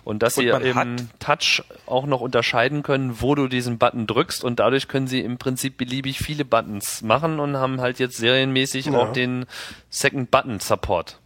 Und 0.04 0.22
dass 0.22 0.38
und 0.38 0.44
sie 0.44 0.50
im 0.50 1.10
Touch 1.20 1.64
auch 1.86 2.06
noch 2.06 2.22
unterscheiden 2.22 2.84
können, 2.84 3.22
wo 3.22 3.34
du 3.34 3.48
diesen 3.48 3.78
Button 3.78 4.06
drückst 4.06 4.44
und 4.44 4.60
dadurch 4.60 4.88
können 4.88 5.08
sie 5.08 5.22
im 5.22 5.38
Prinzip 5.38 5.78
beliebig 5.78 6.20
viele 6.20 6.46
Buttons 6.46 7.02
machen 7.02 7.40
und 7.40 7.58
haben 7.58 7.82
halt 7.82 8.00
jetzt 8.00 8.18
serienmäßig 8.18 8.88
ja. 8.88 8.94
auch 8.94 9.12
den 9.12 9.46
Second 9.90 10.30
Button 10.30 10.60
Support. 10.60 11.20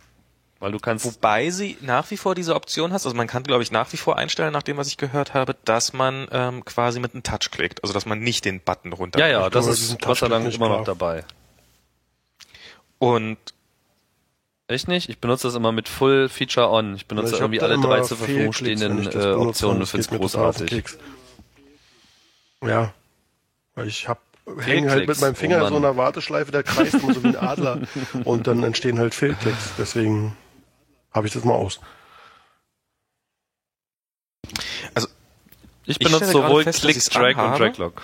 Weil 0.59 0.71
du 0.71 0.79
kannst. 0.79 1.05
Wobei 1.05 1.49
sie 1.49 1.75
nach 1.81 2.09
wie 2.11 2.17
vor 2.17 2.35
diese 2.35 2.55
Option 2.55 2.93
hast, 2.93 3.05
also 3.05 3.17
man 3.17 3.27
kann, 3.27 3.43
glaube 3.43 3.63
ich, 3.63 3.71
nach 3.71 3.91
wie 3.93 3.97
vor 3.97 4.17
einstellen, 4.17 4.53
nach 4.53 4.63
dem, 4.63 4.77
was 4.77 4.87
ich 4.87 4.97
gehört 4.97 5.33
habe, 5.33 5.55
dass 5.65 5.91
man 5.91 6.27
ähm, 6.31 6.63
quasi 6.63 6.99
mit 6.99 7.13
einem 7.13 7.23
Touch 7.23 7.49
klickt. 7.51 7.83
Also 7.83 7.93
dass 7.93 8.05
man 8.05 8.19
nicht 8.19 8.45
den 8.45 8.61
Button 8.61 8.93
runter. 8.93 9.19
Ja, 9.19 9.27
ja, 9.27 9.49
das 9.49 9.67
ist 9.67 9.99
Gott 9.99 10.19
sei 10.19 10.29
Dank 10.29 10.53
immer 10.53 10.69
noch 10.69 10.85
dabei. 10.85 11.25
Und 13.01 13.39
Echt 14.67 14.87
nicht? 14.87 15.09
Ich 15.09 15.19
benutze 15.19 15.47
das 15.47 15.55
immer 15.55 15.73
mit 15.73 15.89
Full 15.89 16.29
Feature 16.29 16.69
On. 16.69 16.95
Ich 16.95 17.05
benutze 17.05 17.33
ich 17.33 17.41
irgendwie 17.41 17.59
alle 17.59 17.77
drei 17.77 18.01
zur 18.01 18.15
Verfügung 18.15 18.53
stehenden 18.53 19.05
äh, 19.05 19.33
Optionen 19.33 19.81
und 19.81 19.87
finde 19.87 20.05
es 20.05 20.07
großartig. 20.07 20.85
Ja, 22.63 22.93
weil 23.75 23.87
ich 23.87 24.07
habe 24.07 24.21
hänge 24.59 24.89
halt 24.89 25.09
mit 25.09 25.19
meinem 25.19 25.35
Finger 25.35 25.61
oh 25.65 25.67
so 25.67 25.75
einer 25.75 25.97
Warteschleife, 25.97 26.53
der 26.53 26.63
kreist 26.63 26.93
immer 26.93 27.13
so 27.13 27.21
wie 27.21 27.29
ein 27.29 27.35
Adler 27.35 27.81
und 28.23 28.47
dann 28.47 28.63
entstehen 28.63 28.97
halt 28.97 29.13
Fehlklicks. 29.13 29.73
Deswegen 29.77 30.37
habe 31.11 31.27
ich 31.27 31.33
das 31.33 31.43
mal 31.43 31.55
aus. 31.55 31.81
Also 34.93 35.09
ich 35.85 35.99
benutze 35.99 36.25
ich 36.25 36.31
sowohl 36.31 36.63
fest, 36.63 36.81
Click, 36.81 36.97
Drag 37.09 37.35
und 37.35 37.59
Draglock. 37.59 38.03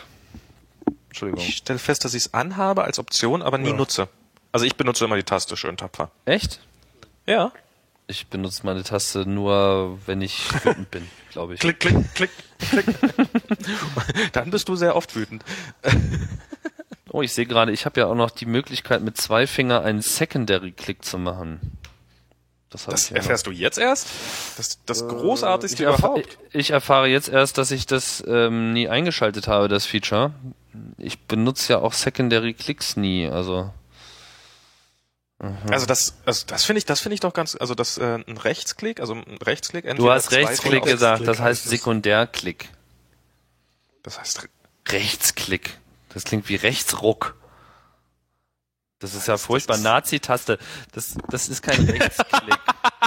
Entschuldigung. 1.07 1.45
Ich 1.45 1.57
stelle 1.57 1.79
fest, 1.79 2.03
dass 2.03 2.13
ich 2.13 2.25
es 2.25 2.33
anhabe 2.33 2.83
als 2.83 2.99
Option, 2.99 3.41
aber 3.41 3.57
nie 3.57 3.69
ja. 3.69 3.75
nutze. 3.75 4.09
Also 4.51 4.65
ich 4.65 4.75
benutze 4.75 5.05
immer 5.05 5.15
die 5.15 5.23
Taste 5.23 5.57
schön 5.57 5.77
tapfer. 5.77 6.11
Echt? 6.25 6.59
Ja. 7.25 7.51
Ich 8.07 8.27
benutze 8.27 8.65
meine 8.65 8.83
Taste 8.83 9.25
nur, 9.25 9.99
wenn 10.05 10.21
ich 10.21 10.51
wütend 10.65 10.89
bin, 10.91 11.07
glaube 11.31 11.55
ich. 11.55 11.59
Klick, 11.59 11.81
klick, 11.81 12.13
klick, 12.15 12.31
klick. 12.59 12.85
Dann 14.31 14.49
bist 14.49 14.69
du 14.69 14.75
sehr 14.75 14.95
oft 14.95 15.15
wütend. 15.15 15.43
oh, 17.09 17.21
ich 17.21 17.33
sehe 17.33 17.45
gerade, 17.45 17.73
ich 17.73 17.85
habe 17.85 17.99
ja 17.99 18.07
auch 18.07 18.15
noch 18.15 18.31
die 18.31 18.45
Möglichkeit, 18.45 19.01
mit 19.01 19.17
zwei 19.17 19.45
Finger 19.45 19.81
einen 19.81 20.01
Secondary-Click 20.01 21.03
zu 21.03 21.17
machen. 21.17 21.77
Das, 22.69 22.85
das 22.85 23.11
erfährst 23.11 23.45
noch. 23.45 23.53
du 23.53 23.59
jetzt 23.59 23.77
erst? 23.77 24.07
Das, 24.57 24.79
das 24.85 25.01
äh, 25.01 25.07
großartigste 25.07 25.83
ich 25.83 25.89
überhaupt. 25.89 26.37
Ich 26.51 26.71
erfahre 26.71 27.07
jetzt 27.07 27.29
erst, 27.29 27.57
dass 27.57 27.71
ich 27.71 27.85
das 27.85 28.23
ähm, 28.27 28.73
nie 28.73 28.87
eingeschaltet 28.87 29.47
habe, 29.47 29.67
das 29.67 29.85
Feature. 29.85 30.31
Ich 30.97 31.19
benutze 31.19 31.73
ja 31.73 31.79
auch 31.79 31.93
Secondary 31.93 32.53
Clicks 32.53 32.97
nie, 32.97 33.27
also. 33.27 33.71
Mhm. 35.39 35.71
Also 35.71 35.85
das, 35.85 36.15
also 36.25 36.45
das 36.47 36.65
finde 36.65 36.79
ich, 36.79 36.85
das 36.85 36.99
finde 36.99 37.13
ich 37.13 37.19
doch 37.19 37.33
ganz, 37.33 37.55
also 37.55 37.75
das 37.75 37.97
äh, 37.97 38.19
ein 38.27 38.37
Rechtsklick, 38.37 38.99
also 38.99 39.13
ein 39.13 39.37
Rechtsklick. 39.43 39.85
Du 39.95 40.11
hast 40.11 40.31
Rechtsklick 40.31 40.83
gesagt, 40.83 41.27
das 41.27 41.39
heißt 41.39 41.65
Sekundärklick. 41.65 42.69
Das 44.03 44.19
heißt 44.19 44.47
Rechtsklick. 44.89 45.77
Das 46.13 46.23
klingt 46.23 46.49
wie 46.49 46.55
Rechtsruck. 46.55 47.35
Das 48.99 49.13
ist 49.13 49.27
ja 49.27 49.37
furchtbar. 49.37 49.77
Nazi-Taste. 49.77 50.57
Das, 50.91 51.15
das 51.29 51.49
ist 51.49 51.61
kein 51.61 51.83
Rechtsklick. 51.87 52.57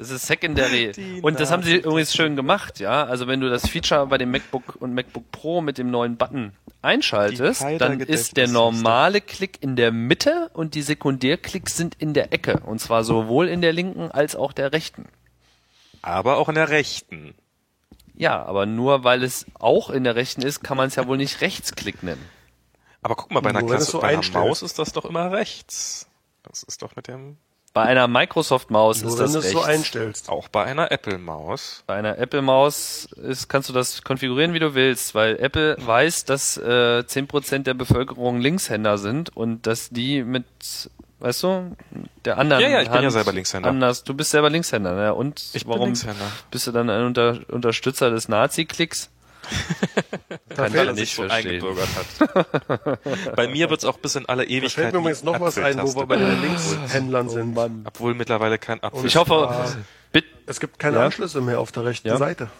Das 0.00 0.10
ist 0.10 0.26
Secondary. 0.26 0.92
Die 0.96 1.20
und 1.20 1.38
das 1.38 1.50
haben 1.50 1.62
sie 1.62 1.76
übrigens 1.76 2.14
schön 2.14 2.34
gemacht, 2.34 2.80
ja. 2.80 3.04
Also 3.04 3.26
wenn 3.26 3.40
du 3.40 3.50
das 3.50 3.68
Feature 3.68 4.06
bei 4.06 4.16
dem 4.16 4.30
MacBook 4.30 4.76
und 4.80 4.94
MacBook 4.94 5.30
Pro 5.30 5.60
mit 5.60 5.76
dem 5.76 5.90
neuen 5.90 6.16
Button 6.16 6.52
einschaltest, 6.80 7.62
dann 7.78 8.00
ist 8.00 8.38
der 8.38 8.48
normale 8.48 9.20
Klick 9.20 9.62
in 9.62 9.76
der 9.76 9.92
Mitte 9.92 10.50
und 10.54 10.74
die 10.74 10.80
Sekundärklicks 10.80 11.76
sind 11.76 11.96
in 11.98 12.14
der 12.14 12.32
Ecke. 12.32 12.60
Und 12.64 12.80
zwar 12.80 13.04
sowohl 13.04 13.48
in 13.48 13.60
der 13.60 13.74
linken 13.74 14.10
als 14.10 14.36
auch 14.36 14.54
der 14.54 14.72
rechten. 14.72 15.04
Aber 16.00 16.38
auch 16.38 16.48
in 16.48 16.54
der 16.54 16.70
rechten. 16.70 17.34
Ja, 18.14 18.42
aber 18.42 18.64
nur 18.64 19.04
weil 19.04 19.22
es 19.22 19.44
auch 19.58 19.90
in 19.90 20.04
der 20.04 20.16
rechten 20.16 20.40
ist, 20.40 20.62
kann 20.62 20.78
man 20.78 20.88
es 20.88 20.94
ja 20.94 21.06
wohl 21.06 21.18
nicht 21.18 21.42
Rechtsklick 21.42 22.02
nennen. 22.02 22.24
Aber 23.02 23.16
guck 23.16 23.30
mal, 23.30 23.40
bei 23.40 23.50
einer, 23.50 23.62
Klasse, 23.62 23.90
so 23.90 24.00
bei 24.00 24.08
einer 24.08 24.30
Maus 24.32 24.62
ist 24.62 24.78
das 24.78 24.92
doch 24.92 25.04
immer 25.04 25.30
rechts. 25.30 26.06
Das 26.42 26.62
ist 26.62 26.80
doch 26.80 26.96
mit 26.96 27.06
dem 27.06 27.36
bei 27.72 27.82
einer 27.82 28.08
Microsoft-Maus 28.08 29.02
ist 29.02 29.18
das 29.18 29.32
wenn 29.32 29.40
du 29.40 29.46
es 29.46 29.52
so 29.52 29.62
einstellst. 29.62 30.28
Auch 30.28 30.48
bei 30.48 30.64
einer 30.64 30.90
Apple-Maus. 30.90 31.84
Bei 31.86 31.94
einer 31.94 32.18
Apple-Maus 32.18 33.08
ist, 33.22 33.48
kannst 33.48 33.68
du 33.68 33.72
das 33.72 34.02
konfigurieren, 34.02 34.54
wie 34.54 34.58
du 34.58 34.74
willst, 34.74 35.14
weil 35.14 35.36
Apple 35.38 35.76
weiß, 35.78 36.24
dass 36.24 36.56
äh, 36.56 37.04
10% 37.06 37.62
der 37.62 37.74
Bevölkerung 37.74 38.40
Linkshänder 38.40 38.98
sind 38.98 39.36
und 39.36 39.66
dass 39.68 39.90
die 39.90 40.24
mit, 40.24 40.44
weißt 41.20 41.42
du, 41.44 41.76
der 42.24 42.38
anderen 42.38 42.62
Ja, 42.62 42.68
ja, 42.68 42.82
ich 42.82 42.88
Hand 42.88 42.96
bin 42.96 43.04
ja 43.04 43.10
selber 43.10 43.32
Linkshänder. 43.32 43.68
Anders. 43.68 44.02
Du 44.02 44.14
bist 44.14 44.32
selber 44.32 44.50
Linkshänder, 44.50 44.94
ne? 44.94 45.14
Und 45.14 45.42
ich 45.52 45.64
warum 45.64 45.80
bin 45.80 45.86
Linkshänder. 45.90 46.26
bist 46.50 46.66
du 46.66 46.72
dann 46.72 46.90
ein 46.90 47.04
Unter 47.04 47.38
Unterstützer 47.48 48.10
des 48.10 48.28
Nazi-Klicks? 48.28 49.10
Kann 50.56 50.72
man 50.72 50.94
nicht 50.94 51.20
eingebürgert 51.20 51.88
hat. 51.96 53.36
bei 53.36 53.48
mir 53.48 53.70
wird's 53.70 53.84
auch 53.84 53.98
bis 53.98 54.16
in 54.16 54.26
alle 54.26 54.44
Ewigkeit. 54.44 54.70
Da 54.70 54.82
fällt 54.82 54.92
mir 54.92 54.98
übrigens 55.00 55.22
noch 55.22 55.40
was 55.40 55.58
ein, 55.58 55.80
wo 55.82 55.94
wir 55.94 56.06
bei 56.06 56.16
den 56.16 56.40
Linkshändlern 56.40 57.28
oh, 57.28 57.30
sind. 57.30 57.58
Obwohl 57.84 58.14
mittlerweile 58.14 58.58
kein 58.58 58.82
Apfel. 58.82 59.06
Ich 59.06 59.16
hoffe, 59.16 59.76
es 60.46 60.60
gibt 60.60 60.78
keine 60.78 60.98
ja? 60.98 61.04
Anschlüsse 61.06 61.40
mehr 61.40 61.60
auf 61.60 61.72
der 61.72 61.84
rechten 61.84 62.08
ja? 62.08 62.16
Seite. 62.16 62.50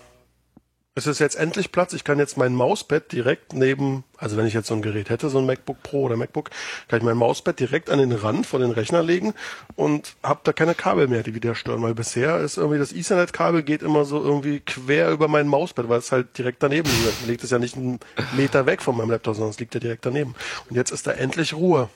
Es 0.97 1.07
ist 1.07 1.21
jetzt 1.21 1.37
endlich 1.37 1.71
Platz. 1.71 1.93
Ich 1.93 2.03
kann 2.03 2.19
jetzt 2.19 2.37
mein 2.37 2.53
Mauspad 2.53 3.13
direkt 3.13 3.53
neben, 3.53 4.03
also 4.19 4.37
wenn 4.37 4.47
ich 4.47 4.55
jetzt 4.55 4.67
so 4.67 4.75
ein 4.75 4.83
Gerät 4.83 5.09
hätte, 5.09 5.31
so 5.31 5.39
ein 5.39 5.47
MacBook 5.47 5.81
Pro 5.85 6.03
oder 6.03 6.17
MacBook, 6.17 6.51
kann 6.89 6.99
ich 6.99 7.05
mein 7.05 7.17
Mauspad 7.17 7.61
direkt 7.61 7.91
an 7.91 8.01
den 8.01 8.11
Rand 8.11 8.45
von 8.45 8.61
den 8.61 8.73
Rechner 8.73 9.01
legen 9.01 9.33
und 9.77 10.17
habe 10.25 10.41
da 10.43 10.53
keine 10.53 10.75
Kabel 10.75 11.07
mehr, 11.07 11.23
die 11.23 11.33
wieder 11.33 11.55
stören. 11.55 11.81
Weil 11.83 11.95
bisher 11.95 12.39
ist 12.39 12.57
irgendwie 12.57 12.79
das 12.79 12.93
Ethernet-Kabel 12.93 13.63
geht 13.63 13.83
immer 13.83 14.05
so 14.05 14.21
irgendwie 14.21 14.61
quer 14.61 15.13
über 15.13 15.29
mein 15.29 15.47
Mauspad, 15.47 15.89
weil 15.89 16.01
es 16.01 16.11
halt 16.11 16.37
direkt 16.37 16.61
daneben 16.61 16.91
liegt. 17.05 17.27
Legt 17.27 17.45
es 17.45 17.51
ja 17.51 17.61
nicht 17.61 17.77
einen 17.77 18.01
Meter 18.37 18.67
weg 18.67 18.83
von 18.83 18.97
meinem 18.97 19.11
Laptop, 19.11 19.37
sondern 19.37 19.51
es 19.51 19.61
liegt 19.61 19.75
ja 19.75 19.81
direkt 19.81 20.05
daneben. 20.05 20.35
Und 20.69 20.75
jetzt 20.75 20.91
ist 20.91 21.07
da 21.07 21.13
endlich 21.13 21.55
Ruhe. 21.55 21.89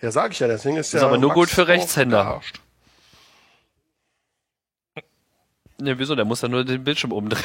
Ja, 0.00 0.10
sag 0.10 0.32
ich 0.32 0.38
ja, 0.38 0.48
deswegen 0.48 0.78
ist, 0.78 0.94
ist 0.94 1.00
ja. 1.00 1.06
aber 1.06 1.18
nur 1.18 1.34
gut 1.34 1.50
für 1.50 1.68
Rechtshänder. 1.68 2.40
Ne, 5.78 5.98
wieso? 5.98 6.14
Der 6.14 6.24
muss 6.24 6.40
ja 6.40 6.48
nur 6.48 6.64
den 6.64 6.84
Bildschirm 6.84 7.12
umdrehen. 7.12 7.44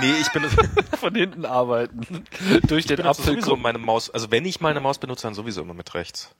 Nee, 0.00 0.14
ich 0.20 0.30
benutze 0.30 0.56
von 0.98 1.14
hinten 1.14 1.44
arbeiten. 1.44 2.24
Durch 2.66 2.86
den 2.86 3.02
Apfel. 3.02 3.24
sowieso 3.24 3.56
meine 3.56 3.78
Maus, 3.78 4.10
also 4.10 4.30
wenn 4.30 4.44
ich 4.44 4.60
mal 4.60 4.70
eine 4.70 4.80
Maus 4.80 4.98
benutze, 4.98 5.22
dann 5.22 5.34
sowieso 5.34 5.62
immer 5.62 5.74
mit 5.74 5.94
rechts. 5.94 6.34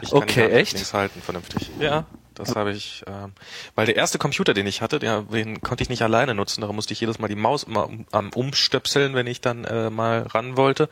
Ich 0.00 0.10
kann 0.10 0.22
okay, 0.22 0.50
echt? 0.50 0.74
links 0.74 0.92
halten, 0.92 1.20
vernünftig. 1.22 1.70
Ja, 1.80 2.04
das 2.34 2.54
habe 2.54 2.72
ich, 2.72 3.02
ähm, 3.06 3.32
weil 3.74 3.86
der 3.86 3.96
erste 3.96 4.18
Computer, 4.18 4.52
den 4.52 4.66
ich 4.66 4.82
hatte, 4.82 4.98
der, 4.98 5.22
den 5.22 5.62
konnte 5.62 5.82
ich 5.82 5.88
nicht 5.88 6.02
alleine 6.02 6.34
nutzen, 6.34 6.60
darum 6.60 6.76
musste 6.76 6.92
ich 6.92 7.00
jedes 7.00 7.18
Mal 7.18 7.28
die 7.28 7.34
Maus 7.34 7.62
immer 7.62 7.86
um, 7.86 8.06
am 8.12 8.30
umstöpseln, 8.30 9.14
wenn 9.14 9.26
ich 9.26 9.40
dann 9.40 9.64
äh, 9.64 9.90
mal 9.90 10.22
ran 10.22 10.56
wollte. 10.56 10.88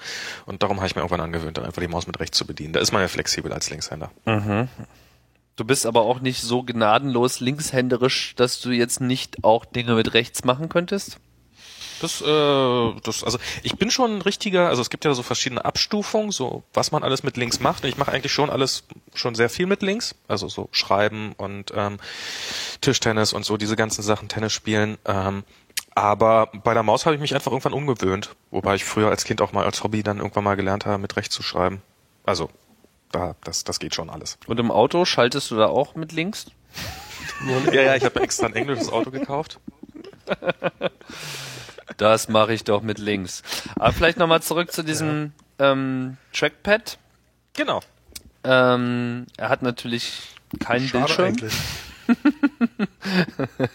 Und 0.47 0.63
darum 0.63 0.79
habe 0.79 0.87
ich 0.87 0.95
mir 0.95 1.03
irgendwann 1.03 1.21
angewöhnt, 1.21 1.59
dann 1.59 1.67
einfach 1.67 1.83
die 1.83 1.89
Maus 1.89 2.07
mit 2.07 2.19
rechts 2.19 2.39
zu 2.39 2.47
bedienen. 2.47 2.73
Da 2.73 2.81
ist 2.81 2.93
man 2.93 3.03
ja 3.03 3.09
flexibel 3.09 3.53
als 3.53 3.69
Linkshänder. 3.69 4.11
Mhm. 4.25 4.69
Du 5.57 5.65
bist 5.65 5.87
aber 5.87 6.03
auch 6.03 6.21
nicht 6.21 6.43
so 6.43 6.63
gnadenlos 6.63 7.41
linkshänderisch, 7.41 8.35
dass 8.37 8.61
du 8.61 8.71
jetzt 8.71 9.01
nicht 9.01 9.45
auch 9.45 9.65
Dinge 9.65 9.95
mit 9.95 10.15
rechts 10.15 10.45
machen 10.45 10.69
könntest? 10.69 11.19
Das, 12.01 12.21
äh, 12.21 13.01
das, 13.03 13.25
also 13.25 13.39
ich 13.63 13.77
bin 13.77 13.91
schon 13.91 14.17
ein 14.17 14.23
richtiger, 14.23 14.69
also 14.69 14.83
es 14.83 14.91
gibt 14.91 15.05
ja 15.05 15.15
so 15.15 15.23
verschiedene 15.23 15.65
Abstufungen, 15.65 16.33
so 16.33 16.63
was 16.73 16.93
man 16.93 17.03
alles 17.03 17.23
mit 17.23 17.37
links 17.37 17.61
macht. 17.61 17.85
Und 17.85 17.89
ich 17.89 17.97
mache 17.97 18.13
eigentlich 18.13 18.33
schon 18.33 18.51
alles 18.51 18.85
schon 19.15 19.35
sehr 19.35 19.49
viel 19.49 19.67
mit 19.67 19.83
links, 19.83 20.15
also 20.29 20.49
so 20.49 20.69
Schreiben 20.73 21.35
und 21.37 21.73
ähm, 21.75 21.99
Tischtennis 22.81 23.33
und 23.33 23.45
so 23.45 23.57
diese 23.57 23.77
ganzen 23.77 24.03
Sachen, 24.03 24.29
Tennis 24.29 24.53
spielen. 24.53 24.99
Ähm, 25.05 25.45
aber 25.95 26.51
bei 26.65 26.75
der 26.75 26.83
Maus 26.83 27.07
habe 27.07 27.15
ich 27.15 27.21
mich 27.21 27.35
einfach 27.35 27.53
irgendwann 27.53 27.73
umgewöhnt, 27.73 28.35
wobei 28.51 28.75
ich 28.75 28.85
früher 28.85 29.09
als 29.11 29.25
Kind 29.25 29.41
auch 29.41 29.53
mal 29.53 29.65
als 29.65 29.85
Hobby 29.85 30.03
dann 30.03 30.19
irgendwann 30.19 30.45
mal 30.45 30.57
gelernt 30.57 30.87
habe, 30.87 30.99
mit 30.99 31.17
rechts 31.17 31.35
zu 31.35 31.43
schreiben. 31.43 31.83
Also 32.25 32.51
da, 33.13 33.37
das, 33.45 33.63
das 33.63 33.79
geht 33.79 33.95
schon 33.95 34.11
alles. 34.11 34.39
Und 34.47 34.59
im 34.59 34.73
Auto 34.73 35.05
schaltest 35.05 35.51
du 35.51 35.57
da 35.57 35.67
auch 35.67 35.95
mit 35.95 36.13
links? 36.13 36.47
Ja, 37.73 37.83
ja, 37.83 37.95
ich 37.97 38.05
habe 38.05 38.21
extra 38.21 38.47
ein 38.47 38.55
englisches 38.55 38.91
Auto 38.91 39.11
gekauft. 39.11 39.59
Das 41.97 42.29
mache 42.29 42.53
ich 42.55 42.65
doch 42.65 42.83
mit 42.83 42.99
links. 42.99 43.43
Aber 43.77 43.93
vielleicht 43.93 44.19
nochmal 44.19 44.43
zurück 44.43 44.73
zu 44.73 44.83
diesem 44.83 45.33
ähm, 45.59 46.17
Trackpad. 46.33 46.99
Genau. 47.55 47.81
Ähm, 48.43 49.27
er 49.37 49.49
hat 49.49 49.63
natürlich 49.63 50.23
keinen 50.61 50.89
Schade 50.89 51.05
Bildschirm. 51.05 51.27
eigentlich. 51.27 51.55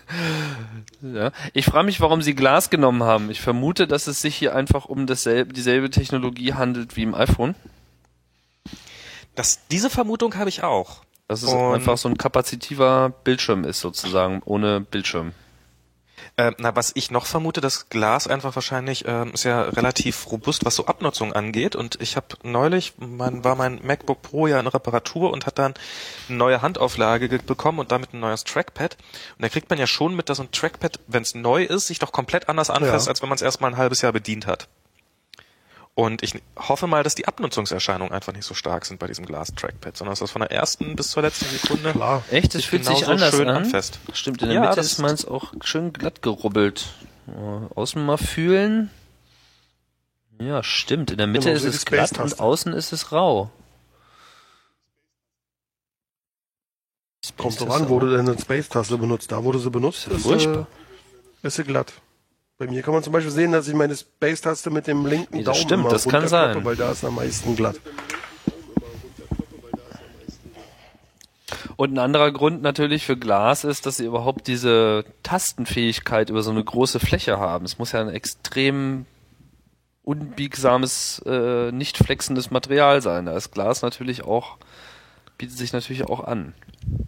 Ja. 1.01 1.31
Ich 1.53 1.65
frage 1.65 1.85
mich, 1.85 2.01
warum 2.01 2.21
sie 2.21 2.35
Glas 2.35 2.69
genommen 2.69 3.03
haben. 3.03 3.29
Ich 3.31 3.41
vermute, 3.41 3.87
dass 3.87 4.07
es 4.07 4.21
sich 4.21 4.35
hier 4.35 4.55
einfach 4.55 4.85
um 4.85 5.07
dasselbe, 5.07 5.53
dieselbe 5.53 5.89
Technologie 5.89 6.53
handelt 6.53 6.95
wie 6.95 7.03
im 7.03 7.15
iPhone. 7.15 7.55
Das, 9.35 9.65
diese 9.71 9.89
Vermutung 9.89 10.35
habe 10.35 10.49
ich 10.49 10.63
auch. 10.63 11.01
Dass 11.27 11.43
es 11.43 11.49
Und- 11.53 11.73
einfach 11.75 11.97
so 11.97 12.09
ein 12.09 12.17
kapazitiver 12.17 13.09
Bildschirm 13.23 13.63
ist, 13.63 13.79
sozusagen, 13.79 14.41
ohne 14.45 14.81
Bildschirm. 14.81 15.31
Äh, 16.39 16.53
na, 16.57 16.73
was 16.73 16.91
ich 16.95 17.11
noch 17.11 17.25
vermute, 17.25 17.59
das 17.59 17.89
Glas 17.89 18.25
einfach 18.27 18.55
wahrscheinlich 18.55 19.03
ähm, 19.05 19.31
ist 19.33 19.43
ja 19.43 19.61
relativ 19.63 20.31
robust, 20.31 20.63
was 20.63 20.73
so 20.75 20.85
Abnutzung 20.85 21.33
angeht. 21.33 21.75
Und 21.75 22.01
ich 22.01 22.15
habe 22.15 22.27
neulich, 22.43 22.93
mein, 22.97 23.43
war 23.43 23.55
mein 23.55 23.81
MacBook 23.83 24.21
Pro 24.21 24.47
ja 24.47 24.57
in 24.57 24.67
Reparatur 24.67 25.31
und 25.33 25.45
hat 25.45 25.59
dann 25.59 25.73
eine 26.29 26.37
neue 26.37 26.61
Handauflage 26.61 27.27
ge- 27.27 27.41
bekommen 27.45 27.79
und 27.79 27.91
damit 27.91 28.13
ein 28.13 28.21
neues 28.21 28.45
Trackpad. 28.45 28.95
Und 29.37 29.41
da 29.41 29.49
kriegt 29.49 29.69
man 29.69 29.79
ja 29.79 29.85
schon 29.87 30.15
mit, 30.15 30.29
dass 30.29 30.39
ein 30.39 30.49
Trackpad, 30.51 31.01
wenn 31.07 31.23
es 31.23 31.35
neu 31.35 31.63
ist, 31.65 31.87
sich 31.87 31.99
doch 31.99 32.13
komplett 32.13 32.47
anders 32.47 32.69
anfasst, 32.69 33.07
Ja. 33.07 33.09
als 33.11 33.21
wenn 33.21 33.27
man 33.27 33.35
es 33.35 33.41
erst 33.41 33.59
mal 33.59 33.67
ein 33.67 33.77
halbes 33.77 34.01
Jahr 34.01 34.13
bedient 34.13 34.47
hat. 34.47 34.69
Und 35.99 36.23
ich 36.23 36.33
hoffe 36.57 36.87
mal, 36.87 37.03
dass 37.03 37.15
die 37.15 37.27
Abnutzungserscheinungen 37.27 38.13
einfach 38.13 38.31
nicht 38.31 38.45
so 38.45 38.53
stark 38.53 38.85
sind 38.85 38.99
bei 38.99 39.07
diesem 39.07 39.25
Glas-Trackpad, 39.25 39.97
sondern 39.97 40.13
dass 40.13 40.19
das 40.19 40.31
von 40.31 40.39
der 40.39 40.49
ersten 40.49 40.95
bis 40.95 41.09
zur 41.09 41.23
letzten 41.23 41.45
Sekunde 41.49 41.91
Klar. 41.91 42.23
Echt? 42.31 42.55
Das 42.55 42.63
fühlt 42.63 42.85
sich 42.85 43.05
anders 43.05 43.35
schön 43.35 43.49
an. 43.49 43.57
anfasst. 43.65 43.99
Stimmt, 44.13 44.41
in 44.41 44.47
der 44.47 44.55
Ja, 44.55 44.61
Mitte 44.61 44.77
das- 44.77 44.85
ist 44.93 44.99
meins 44.99 45.25
auch 45.25 45.51
schön 45.61 45.91
glatt 45.91 46.21
gerubbelt. 46.21 46.85
Ja, 47.27 47.67
Außen 47.75 48.05
mal 48.05 48.15
fühlen. 48.17 48.89
Ja, 50.39 50.63
stimmt. 50.63 51.11
In 51.11 51.17
der 51.17 51.27
Mitte 51.27 51.49
Genau, 51.51 51.57
ist 51.57 51.65
es 51.65 51.83
glatt 51.85 52.17
und 52.17 52.39
außen 52.39 52.71
ist 52.71 52.93
es 52.93 53.11
rau. 53.11 53.49
Kommt 57.37 57.59
drauf 57.59 57.71
an, 57.71 57.89
wo 57.89 57.99
du 57.99 58.09
deine 58.15 58.39
Space-Taste 58.39 58.97
benutzt. 58.97 59.31
Da, 59.33 59.43
wo 59.43 59.51
du 59.51 59.59
sie 59.59 59.69
benutzt, 59.69 60.07
Ist 60.07 60.11
ja 60.11 60.15
ist, 60.17 60.23
furchtbar. 60.23 60.67
äh, 61.43 61.47
ist 61.47 61.55
sie 61.57 61.63
glatt. 61.65 61.91
Bei 62.59 62.67
mir 62.67 62.81
kann 62.81 62.93
man 62.93 63.01
zum 63.01 63.13
Beispiel 63.13 63.31
sehen, 63.31 63.53
dass 63.53 63.69
ich 63.69 63.73
meine 63.73 63.95
Space-Taste 63.95 64.69
mit 64.69 64.85
dem 64.85 65.05
linken 65.05 65.37
Nee, 65.37 65.43
das 65.43 65.55
Daumen 65.55 65.65
stimmt, 65.65 65.91
das 65.93 66.09
kann 66.09 66.27
sein. 66.27 66.65
Weil 66.65 66.75
da 66.75 66.91
ist 66.91 67.05
am 67.05 67.15
meisten 67.15 67.55
glatt. 67.55 67.79
Und 71.77 71.93
ein 71.93 71.99
anderer 71.99 72.33
Grund 72.33 72.61
natürlich 72.61 73.05
für 73.05 73.15
Glas 73.15 73.63
ist, 73.63 73.85
dass 73.85 73.95
sie 73.95 74.05
überhaupt 74.05 74.47
diese 74.47 75.05
Tastenfähigkeit 75.23 76.29
über 76.29 76.41
so 76.41 76.51
eine 76.51 76.61
große 76.61 76.99
Fläche 76.99 77.39
haben. 77.39 77.63
Es 77.63 77.79
muss 77.79 77.93
ja 77.93 78.01
ein 78.01 78.09
extrem 78.09 79.05
unbiegsames, 80.03 81.21
äh, 81.25 81.71
nicht 81.71 81.97
flexendes 81.97 82.51
Material 82.51 83.01
sein. 83.01 83.27
Da 83.27 83.37
ist 83.37 83.51
Glas 83.51 83.83
natürlich 83.83 84.25
auch, 84.25 84.57
bietet 85.37 85.57
sich 85.57 85.71
natürlich 85.71 86.09
auch 86.09 86.25
an. 86.25 86.53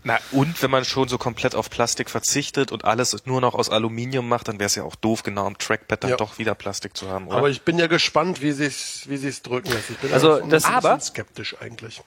Na, 0.04 0.18
und 0.32 0.62
wenn 0.64 0.72
man 0.72 0.84
schon 0.86 1.08
so 1.08 1.18
komplett 1.18 1.54
auf 1.56 1.70
Plastik 1.70 2.10
verzichtet 2.10 2.72
und 2.72 2.86
alles 2.86 3.26
nur 3.26 3.40
noch 3.42 3.54
aus 3.54 3.70
Aluminium 3.70 4.28
macht, 4.28 4.48
dann 4.48 4.58
wäre 4.60 4.66
es 4.68 4.76
ja 4.76 4.84
auch 4.84 4.96
doof, 4.96 5.22
genau 5.24 5.46
am 5.46 5.58
Trackpad 5.58 6.04
dann 6.04 6.10
Ja. 6.12 6.18
doch 6.18 6.38
wieder 6.40 6.56
Plastik 6.56 6.98
zu 6.98 7.08
haben, 7.10 7.28
oder? 7.28 7.38
Aber 7.38 7.50
ich 7.50 7.62
bin 7.62 7.78
ja 7.78 7.88
gespannt, 7.88 8.42
wie 8.42 8.52
sie's, 8.52 9.04
wie 9.08 9.18
sie's 9.18 9.42
drücken 9.44 9.72
lässt. 9.72 9.90
Ich 9.92 9.98
bin 9.98 10.12
Also, 10.12 10.40
ja 10.40 10.46
das- 10.48 10.66
ein 10.66 10.74
aber- 10.74 10.96
bisschen 10.96 11.14
skeptisch 11.14 11.56
eigentlich. 11.62 12.02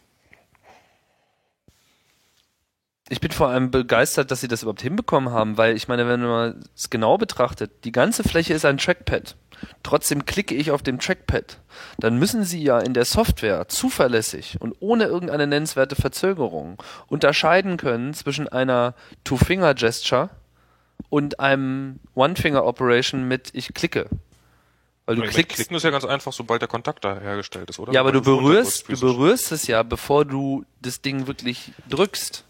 Ich 3.10 3.20
bin 3.20 3.30
vor 3.30 3.48
allem 3.48 3.70
begeistert, 3.70 4.30
dass 4.30 4.40
sie 4.40 4.48
das 4.48 4.62
überhaupt 4.62 4.80
hinbekommen 4.80 5.30
haben, 5.32 5.58
weil 5.58 5.76
ich 5.76 5.88
meine, 5.88 6.08
wenn 6.08 6.22
man 6.22 6.64
es 6.74 6.88
genau 6.88 7.18
betrachtet, 7.18 7.84
die 7.84 7.92
ganze 7.92 8.24
Fläche 8.24 8.54
ist 8.54 8.64
ein 8.64 8.78
Trackpad. 8.78 9.36
Trotzdem 9.82 10.24
klicke 10.24 10.54
ich 10.54 10.70
auf 10.70 10.82
dem 10.82 10.98
Trackpad. 10.98 11.60
Dann 11.98 12.18
müssen 12.18 12.44
sie 12.44 12.62
ja 12.62 12.78
in 12.80 12.94
der 12.94 13.04
Software 13.04 13.68
zuverlässig 13.68 14.56
und 14.60 14.74
ohne 14.80 15.04
irgendeine 15.04 15.46
nennenswerte 15.46 15.96
Verzögerung 15.96 16.82
unterscheiden 17.06 17.76
können 17.76 18.14
zwischen 18.14 18.48
einer 18.48 18.94
Two-Finger-Gesture 19.24 20.30
und 21.10 21.40
einem 21.40 22.00
One-Finger-Operation 22.14 23.28
mit 23.28 23.50
ich 23.52 23.74
klicke. 23.74 24.08
Weil 25.06 25.16
du 25.16 25.20
meine, 25.20 25.32
klickst, 25.32 25.56
Klicken 25.56 25.76
ist 25.76 25.82
ja 25.82 25.90
ganz 25.90 26.06
einfach, 26.06 26.32
sobald 26.32 26.62
der 26.62 26.68
Kontakt 26.68 27.04
da 27.04 27.18
hergestellt 27.18 27.68
ist, 27.68 27.78
oder? 27.78 27.92
ja, 27.92 28.00
aber 28.00 28.12
du 28.12 28.22
berührst, 28.22 28.88
du 28.88 28.98
berührst 28.98 29.52
es 29.52 29.66
ja, 29.66 29.82
bevor 29.82 30.24
du 30.24 30.64
das 30.80 31.02
Ding 31.02 31.26
wirklich 31.26 31.72
drückst. 31.90 32.44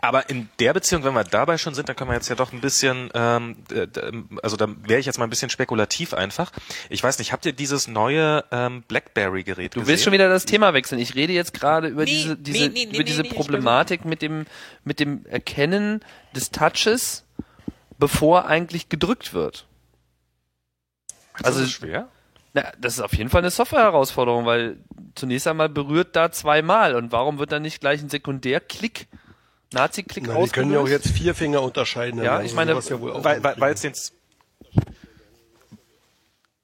Aber 0.00 0.28
in 0.30 0.48
der 0.58 0.72
Beziehung, 0.72 1.04
wenn 1.04 1.14
wir 1.14 1.24
dabei 1.24 1.58
schon 1.58 1.74
sind, 1.74 1.88
dann 1.88 1.96
können 1.96 2.10
wir 2.10 2.14
jetzt 2.14 2.28
ja 2.28 2.34
doch 2.34 2.52
ein 2.52 2.60
bisschen, 2.60 3.10
ähm, 3.14 3.56
äh, 3.72 3.86
also 4.42 4.56
da 4.56 4.68
wäre 4.86 5.00
ich 5.00 5.06
jetzt 5.06 5.18
mal 5.18 5.24
ein 5.24 5.30
bisschen 5.30 5.50
spekulativ 5.50 6.14
einfach. 6.14 6.52
Ich 6.88 7.02
weiß 7.02 7.18
nicht, 7.18 7.32
habt 7.32 7.46
ihr 7.46 7.52
dieses 7.52 7.88
neue 7.88 8.44
ähm, 8.50 8.82
BlackBerry-Gerät 8.88 9.74
Du 9.74 9.80
gesehen? 9.80 9.88
willst 9.92 10.04
schon 10.04 10.12
wieder 10.12 10.28
das 10.28 10.44
Thema 10.44 10.74
wechseln. 10.74 11.00
Ich 11.00 11.14
rede 11.14 11.32
jetzt 11.32 11.54
gerade 11.54 11.88
über 11.88 12.04
Nee, 12.04 12.10
diese, 12.10 12.36
diese, 12.36 12.68
nee, 12.68 12.86
nee, 12.86 12.94
über 12.94 13.04
diese 13.04 13.24
Problematik 13.24 14.04
mit 14.04 14.22
dem, 14.22 14.46
mit 14.84 15.00
dem 15.00 15.24
Erkennen 15.26 16.00
des 16.34 16.50
Touches, 16.50 17.24
bevor 17.98 18.46
eigentlich 18.46 18.88
gedrückt 18.88 19.34
wird. 19.34 19.66
Du, 21.38 21.44
also- 21.44 21.60
das 21.60 21.68
ist 21.68 21.74
schwer? 21.74 22.08
Na, 22.52 22.64
das 22.80 22.94
ist 22.94 23.00
auf 23.00 23.14
jeden 23.14 23.30
Fall 23.30 23.42
eine 23.42 23.50
Software-Herausforderung, 23.50 24.44
weil 24.44 24.78
zunächst 25.14 25.46
einmal 25.46 25.68
berührt 25.68 26.16
da 26.16 26.32
zweimal 26.32 26.96
und 26.96 27.12
warum 27.12 27.38
wird 27.38 27.52
dann 27.52 27.62
nicht 27.62 27.80
gleich 27.80 28.02
ein 28.02 28.08
Sekundärklick, 28.08 29.06
Nazi-Klick 29.72 30.26
Na, 30.26 30.34
die 30.34 30.48
können 30.50 30.72
ja 30.72 30.78
auch 30.78 30.82
ausgelöst? 30.82 31.06
jetzt 31.06 31.16
vier 31.16 31.34
Finger 31.34 31.62
unterscheiden. 31.62 32.22
Ja, 32.22 32.36
Also 32.36 32.46
ich 32.46 32.54
meine, 32.54 32.72
ja 32.72 33.00
wohl 33.00 33.12
auch 33.12 33.24
Weil 33.24 33.72
es 33.72 33.80
den 33.82 33.92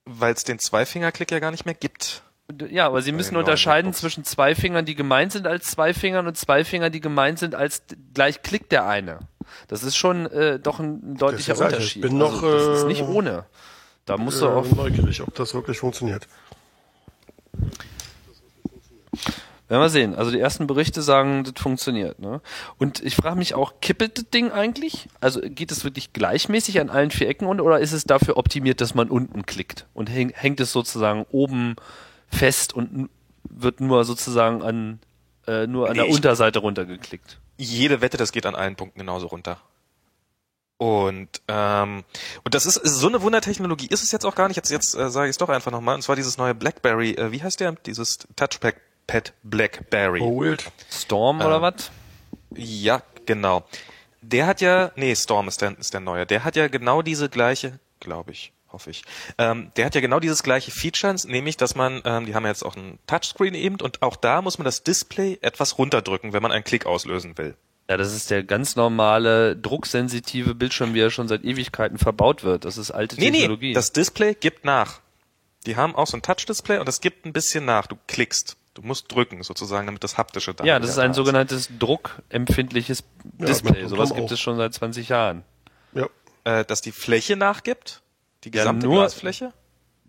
weil 0.07 0.35
es 0.35 0.45
den 0.45 0.59
Zweifingerklick 0.59 1.31
ja 1.33 1.41
gar 1.41 1.51
nicht 1.51 1.67
mehr 1.67 1.75
gibt. 1.75 2.23
Ja, 2.71 2.87
aber 2.87 3.03
sie 3.03 3.11
müssen 3.11 3.37
unterscheiden 3.37 3.93
zwischen 3.93 4.23
zwei 4.25 4.55
Fingern, 4.55 4.85
die 4.85 4.95
gemeint 4.95 5.33
sind 5.33 5.49
als 5.49 5.67
zwei 5.67 5.93
Fingern 5.93 6.29
und 6.29 6.37
zwei 6.37 6.65
Fingern, 6.65 6.93
die 6.93 7.01
gemeint 7.01 7.41
sind 7.41 7.57
als 7.57 7.83
gleich 8.15 8.43
klickt 8.43 8.71
der 8.71 8.87
eine. 8.87 9.19
Das 9.67 9.83
ist 9.83 9.97
schon 9.97 10.27
äh, 10.27 10.61
doch 10.61 10.79
ein 10.79 11.17
deutlicher 11.17 11.55
Das 11.55 11.61
ist 11.61 11.61
ja, 11.61 11.67
ich 11.69 11.75
Unterschied. 11.75 12.03
bin 12.03 12.19
noch, 12.19 12.43
also, 12.43 12.69
das 12.71 12.79
ist 12.79 12.85
äh, 12.85 12.87
nicht 12.87 13.03
ohne. 13.03 13.47
Da 14.05 14.17
musst 14.17 14.41
du 14.41 14.47
äh, 14.47 14.49
auch, 14.49 14.65
neugierig, 14.67 15.21
ob 15.23 15.35
das 15.35 15.55
wirklich 15.55 15.79
funktioniert. 15.79 16.29
Werden 19.69 19.83
wir 19.83 19.89
sehen. 19.89 20.15
Also 20.15 20.31
die 20.31 20.41
ersten 20.41 20.67
Berichte 20.67 21.03
sagen, 21.03 21.45
das 21.45 21.61
funktioniert. 21.61 22.19
Ne? 22.19 22.41
Und 22.79 23.03
ich 23.03 23.17
frage 23.17 23.37
mich 23.37 23.55
auch, 23.55 23.81
kippelt 23.81 24.19
das 24.19 24.31
Ding 24.31 24.53
eigentlich? 24.53 25.09
Also 25.21 25.41
geht 25.41 25.73
es 25.73 25.85
wirklich 25.85 26.13
gleichmäßig 26.13 26.81
an 26.81 26.91
allen 26.91 27.11
vier 27.11 27.29
Ecken 27.29 27.47
unten 27.47 27.61
oder 27.61 27.81
ist 27.81 27.93
es 27.93 28.05
dafür 28.05 28.37
optimiert, 28.37 28.81
dass 28.81 28.95
man 28.95 29.09
unten 29.09 29.45
klickt 29.45 29.87
und 29.95 30.09
häng, 30.09 30.31
hängt 30.35 30.61
es 30.61 30.73
sozusagen 30.73 31.27
oben 31.31 31.77
fest 32.29 32.75
und 32.75 33.09
wird 33.45 33.81
nur 33.81 34.05
sozusagen 34.05 34.63
an 34.63 35.01
äh, 35.47 35.67
nur 35.67 35.89
an 35.89 35.97
Nee, 35.97 36.05
der 36.05 36.13
Unterseite 36.13 36.59
runtergeklickt? 36.59 37.39
Jede 37.57 38.01
Wette, 38.01 38.17
das 38.17 38.33
geht 38.33 38.47
an 38.47 38.55
allen 38.55 38.77
Punkten 38.77 38.99
genauso 38.99 39.29
runter. 39.29 39.61
Und 40.79 41.41
ähm, 41.49 42.05
und 42.45 42.55
das 42.55 42.67
ist, 42.67 42.77
ist 42.77 42.99
so 42.99 43.09
eine 43.09 43.23
Wundertechnologie 43.23 43.87
ist 43.87 44.03
es 44.03 44.13
jetzt 44.13 44.27
auch 44.27 44.35
gar 44.35 44.49
nicht. 44.49 44.57
Jetzt 44.57 44.71
jetzt 44.71 44.95
äh, 44.95 45.09
sage 45.09 45.29
ich 45.29 45.31
es 45.31 45.39
doch 45.39 45.49
einfach 45.49 45.73
nochmal. 45.73 45.95
Und 45.95 46.03
zwar 46.03 46.17
dieses 46.17 46.37
neue 46.37 46.55
BlackBerry. 46.55 47.13
Äh, 47.13 47.33
wie 47.33 47.43
heißt 47.43 47.61
der? 47.61 47.73
Dieses 47.73 48.19
Touchpad 48.37 48.75
Pad 49.07 49.33
BlackBerry. 49.43 50.21
Oh, 50.21 50.41
wild. 50.41 50.65
Storm 50.91 51.41
Ähm, 51.41 51.47
oder 51.47 51.63
was? 51.63 51.91
Ja, 52.55 53.03
genau. 53.27 53.65
Der 54.23 54.47
hat 54.47 54.61
ja, 54.61 54.91
nee, 54.97 55.15
Storm 55.15 55.49
ist 55.49 55.63
der, 55.63 55.79
ist 55.79 55.93
der 55.95 56.01
neue. 56.01 56.27
Der 56.27 56.45
hat 56.45 56.57
ja 56.57 56.69
genau 56.69 57.03
diese 57.03 57.29
gleiche, 57.29 57.79
glaube 58.01 58.33
ich, 58.33 58.53
hoffe 58.73 58.91
ich. 58.91 59.03
Ähm, 59.39 59.71
der 59.77 59.87
hat 59.87 59.95
ja 59.95 60.01
genau 60.01 60.19
dieses 60.19 60.43
gleiche 60.43 60.71
Feature, 60.73 61.15
nämlich, 61.27 61.57
dass 61.57 61.75
man, 61.77 62.03
ähm, 62.05 62.27
die 62.27 62.35
haben 62.35 62.43
ja 62.45 62.51
jetzt 62.51 62.65
auch 62.65 62.75
einen 62.77 62.99
Touchscreen 63.07 63.55
eben 63.55 63.81
und 63.81 64.03
auch 64.03 64.17
da 64.17 64.43
muss 64.43 64.59
man 64.59 64.65
das 64.65 64.83
Display 64.83 65.39
etwas 65.43 65.79
runterdrücken, 65.79 66.33
wenn 66.33 66.43
man 66.43 66.51
einen 66.51 66.65
Klick 66.65 66.87
auslösen 66.87 67.39
will. 67.39 67.57
Ja, 67.89 67.97
das 67.97 68.13
ist 68.13 68.33
der 68.33 68.43
ganz 68.43 68.75
normale, 68.75 69.55
drucksensitive 69.55 70.57
Bildschirm, 70.57 70.93
wie 70.95 71.01
er 71.01 71.11
schon 71.11 71.29
seit 71.29 71.45
Ewigkeiten 71.45 71.99
verbaut 71.99 72.43
wird. 72.43 72.65
Das 72.65 72.79
ist 72.79 72.91
alte 72.91 73.15
Nee, 73.21 73.31
Technologie. 73.31 73.69
nee, 73.69 73.75
das 73.75 73.93
Display 73.93 74.35
gibt 74.35 74.65
nach. 74.65 75.01
Die 75.67 75.77
haben 75.77 75.95
auch 75.95 76.09
so 76.09 76.17
ein 76.17 76.23
Touch-Display 76.23 76.79
und 76.79 76.89
das 76.89 77.01
gibt 77.01 77.27
ein 77.27 77.33
bisschen 77.33 77.65
nach. 77.65 77.87
Du 77.87 77.97
klickst. 78.09 78.57
Du 78.77 78.83
musst 78.83 79.11
drücken, 79.11 79.43
sozusagen, 79.43 79.87
damit 79.87 80.05
das 80.05 80.19
haptische 80.19 80.53
da 80.53 80.63
ja, 80.63 80.79
das 80.79 80.91
ist 80.91 80.99
ein 80.99 81.13
da 81.13 81.15
sogenanntes 81.15 81.71
druckempfindliches 81.79 83.05
Ja, 83.39 83.47
Display. 83.47 83.81
mit 83.81 83.89
Sowas 83.89 84.11
gibt 84.15 84.27
auch. 84.29 84.31
es 84.33 84.39
schon 84.39 84.57
seit 84.59 84.75
20 84.75 85.09
Jahren. 85.09 85.45
Ja. 85.95 86.09
Äh, 86.45 86.65
dass 86.67 86.83
die 86.83 86.93
Fläche 86.93 87.37
nachgibt. 87.37 88.03
Die 88.45 88.51
Ja, 88.51 88.63
gesamte 88.63 88.87
nur- 88.87 88.97
Glasfläche. 89.01 89.53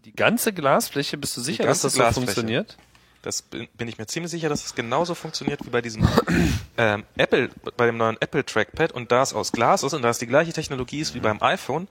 Die 0.03 0.13
ganze 0.13 0.51
Glasfläche, 0.51 1.17
bist 1.17 1.35
du 1.37 1.41
sicher, 1.41 1.63
dass 1.63 1.81
das 1.81 1.93
so 1.93 2.03
funktioniert? 2.11 2.77
Das 3.21 3.41
bin, 3.41 3.67
bin 3.73 3.87
ich 3.87 3.97
mir 3.97 4.05
ziemlich 4.05 4.31
sicher, 4.31 4.49
dass 4.49 4.65
es 4.65 4.75
genauso 4.75 5.15
funktioniert 5.15 5.65
wie 5.65 5.69
bei 5.69 5.81
diesem 5.81 6.05
ähm, 6.77 7.03
Apple, 7.15 7.49
bei 7.77 7.85
dem 7.85 7.95
neuen 7.97 8.17
Apple 8.19 8.45
Trackpad 8.45 8.91
und 8.91 9.11
da 9.13 9.21
es 9.21 9.33
aus 9.33 9.53
Glas 9.53 9.83
ist 9.83 9.93
und 9.93 10.01
da 10.01 10.09
es 10.09 10.19
die 10.19 10.27
gleiche 10.27 10.51
Technologie 10.53 10.99
ist 10.99 11.15
wie 11.15 11.19
beim 11.21 11.41
iPhone, 11.41 11.87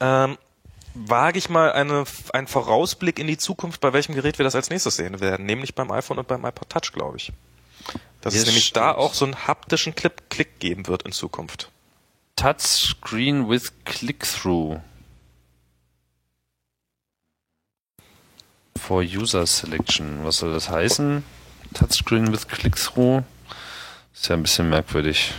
ähm, 0.00 0.38
wage 1.06 1.38
ich 1.38 1.48
mal 1.48 1.72
eine, 1.72 2.04
einen 2.32 2.46
Vorausblick 2.46 3.18
in 3.18 3.26
die 3.26 3.36
Zukunft, 3.38 3.80
bei 3.80 3.92
welchem 3.92 4.14
Gerät 4.14 4.38
wir 4.38 4.44
das 4.44 4.54
als 4.54 4.70
nächstes 4.70 4.96
sehen 4.96 5.20
werden, 5.20 5.46
nämlich 5.46 5.74
beim 5.74 5.90
iPhone 5.90 6.18
und 6.18 6.28
beim 6.28 6.44
iPod 6.44 6.68
Touch, 6.70 6.92
glaube 6.92 7.16
ich. 7.18 7.32
Dass 8.20 8.34
Ja, 8.34 8.40
es 8.40 8.46
nämlich 8.46 8.64
stimmt. 8.66 8.76
da 8.78 8.92
auch 8.92 9.14
so 9.14 9.24
einen 9.24 9.46
haptischen 9.46 9.94
Clip 9.94 10.30
Klick 10.30 10.58
geben 10.58 10.86
wird 10.86 11.02
in 11.02 11.12
Zukunft. 11.12 11.70
Touchscreen 12.36 13.48
with 13.48 13.72
Click-Through. 13.84 14.80
For 18.76 19.02
User 19.02 19.46
Selection. 19.46 20.24
Was 20.24 20.38
soll 20.38 20.52
das 20.52 20.68
heißen? 20.68 21.24
Touchscreen 21.74 22.32
with 22.32 22.46
Click-Through? 22.48 23.22
Ist 24.14 24.28
ja 24.28 24.36
ein 24.36 24.42
bisschen 24.42 24.68
merkwürdig. 24.68 25.32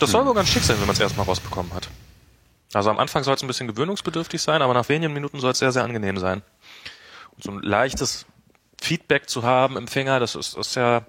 Das 0.00 0.10
soll 0.10 0.24
wohl 0.26 0.34
ganz 0.34 0.48
schick 0.48 0.62
sein, 0.62 0.78
wenn 0.78 0.86
man 0.86 0.94
es 0.94 1.00
erstmal 1.00 1.26
rausbekommen 1.26 1.72
hat. 1.74 1.88
Also 2.74 2.90
am 2.90 2.98
Anfang 2.98 3.24
soll 3.24 3.34
es 3.34 3.42
ein 3.42 3.46
bisschen 3.48 3.68
gewöhnungsbedürftig 3.68 4.42
sein, 4.42 4.60
aber 4.62 4.74
nach 4.74 4.88
wenigen 4.88 5.12
Minuten 5.12 5.40
soll 5.40 5.52
es 5.52 5.58
sehr, 5.58 5.72
sehr 5.72 5.84
angenehm 5.84 6.18
sein. 6.18 6.42
Und 7.34 7.44
so 7.44 7.50
ein 7.50 7.60
leichtes 7.62 8.26
Feedback 8.80 9.28
zu 9.28 9.42
haben 9.42 9.76
im 9.76 9.88
Finger, 9.88 10.20
das 10.20 10.34
ist, 10.34 10.56
ist 10.56 10.74
ja, 10.76 11.02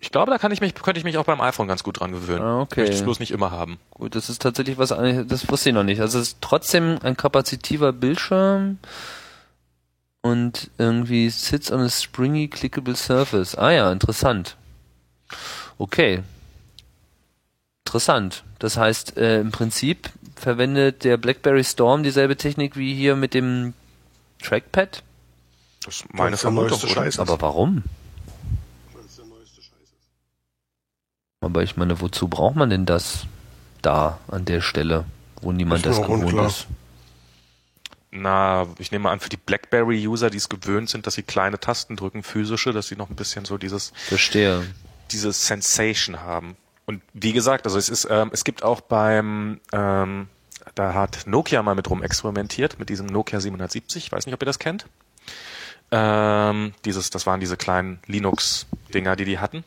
ich 0.00 0.10
glaube, 0.10 0.30
da 0.30 0.38
kann 0.38 0.52
ich 0.52 0.60
mich, 0.60 0.74
könnte 0.74 0.98
ich 0.98 1.04
mich 1.04 1.18
auch 1.18 1.24
beim 1.24 1.40
iPhone 1.40 1.68
ganz 1.68 1.82
gut 1.82 2.00
dran 2.00 2.12
gewöhnen. 2.12 2.42
Ah, 2.42 2.60
okay. 2.60 2.80
Möchte 2.80 2.96
es 2.96 3.02
bloß 3.02 3.20
nicht 3.20 3.30
immer 3.32 3.50
haben. 3.50 3.78
Gut, 3.90 4.14
das 4.14 4.30
ist 4.30 4.40
tatsächlich 4.42 4.78
was, 4.78 4.90
an- 4.92 5.28
das 5.28 5.48
wusste 5.50 5.68
ich 5.68 5.74
noch 5.74 5.84
nicht. 5.84 6.00
Also 6.00 6.18
es 6.18 6.28
ist 6.28 6.38
trotzdem 6.40 6.98
ein 7.02 7.16
kapazitiver 7.16 7.92
Bildschirm 7.92 8.78
und 10.22 10.70
irgendwie 10.78 11.28
sits 11.30 11.70
on 11.70 11.80
a 11.80 11.88
springy 11.90 12.48
clickable 12.48 12.96
surface. 12.96 13.54
Ah 13.56 13.70
ja, 13.70 13.92
interessant. 13.92 14.56
Okay. 15.78 16.22
Interessant. 17.86 18.44
Das 18.58 18.76
heißt, 18.76 19.16
äh, 19.16 19.40
im 19.40 19.50
Prinzip 19.50 20.10
verwendet 20.38 21.04
der 21.04 21.16
BlackBerry 21.16 21.64
Storm 21.64 22.02
dieselbe 22.02 22.36
Technik 22.36 22.76
wie 22.76 22.94
hier 22.94 23.16
mit 23.16 23.34
dem 23.34 23.74
Trackpad. 24.42 25.02
Das 25.84 25.96
ist 25.96 26.14
meine 26.14 26.32
Das 26.32 26.40
Vermutung. 26.42 26.70
neueste 26.70 26.86
oder? 26.86 26.94
Scheiß. 26.94 27.18
Aber 27.18 27.40
warum? 27.40 27.82
Das 28.94 29.04
ist 29.06 29.18
der 29.18 29.24
neueste 29.26 29.62
Scheiß. 29.62 29.72
ist. 29.82 29.92
Aber 31.40 31.62
ich 31.62 31.76
meine, 31.76 32.00
wozu 32.00 32.28
braucht 32.28 32.56
man 32.56 32.70
denn 32.70 32.86
das 32.86 33.26
da 33.82 34.18
an 34.28 34.44
der 34.44 34.60
Stelle, 34.60 35.04
wo 35.40 35.52
niemand 35.52 35.86
Ist 35.86 35.96
das 35.96 36.02
gewohnt 36.02 36.24
unklar. 36.24 36.46
ist? 36.48 36.66
Na, 38.10 38.66
ich 38.78 38.90
nehme 38.90 39.10
an, 39.10 39.20
für 39.20 39.28
die 39.28 39.36
BlackBerry-User, 39.36 40.30
die 40.30 40.38
es 40.38 40.48
gewöhnt 40.48 40.88
sind, 40.88 41.06
dass 41.06 41.14
sie 41.14 41.22
kleine 41.22 41.60
Tasten 41.60 41.94
drücken, 41.94 42.22
physische, 42.22 42.72
dass 42.72 42.88
sie 42.88 42.96
noch 42.96 43.10
ein 43.10 43.16
bisschen 43.16 43.44
so 43.44 43.58
dieses 43.58 43.92
Verstehe. 44.08 44.64
diese 45.10 45.30
Sensation 45.32 46.20
haben. 46.20 46.56
Und 46.88 47.02
wie 47.12 47.34
gesagt, 47.34 47.66
also 47.66 47.76
es 47.76 47.90
ist, 47.90 48.08
ähm, 48.10 48.30
es 48.32 48.44
gibt 48.44 48.62
auch 48.62 48.80
beim, 48.80 49.60
ähm, 49.74 50.26
da 50.74 50.94
hat 50.94 51.26
Nokia 51.26 51.62
mal 51.62 51.74
mit 51.74 51.90
rum 51.90 52.02
experimentiert, 52.02 52.78
mit 52.78 52.88
diesem 52.88 53.04
Nokia 53.04 53.40
770, 53.40 54.06
ich 54.06 54.10
weiß 54.12 54.24
nicht, 54.24 54.34
ob 54.34 54.40
ihr 54.40 54.46
das 54.46 54.58
kennt. 54.58 54.86
Ähm, 55.90 56.72
dieses, 56.86 57.10
das 57.10 57.26
waren 57.26 57.40
diese 57.40 57.58
kleinen 57.58 57.98
Linux-Dinger, 58.06 59.16
die 59.16 59.26
die 59.26 59.38
hatten. 59.38 59.64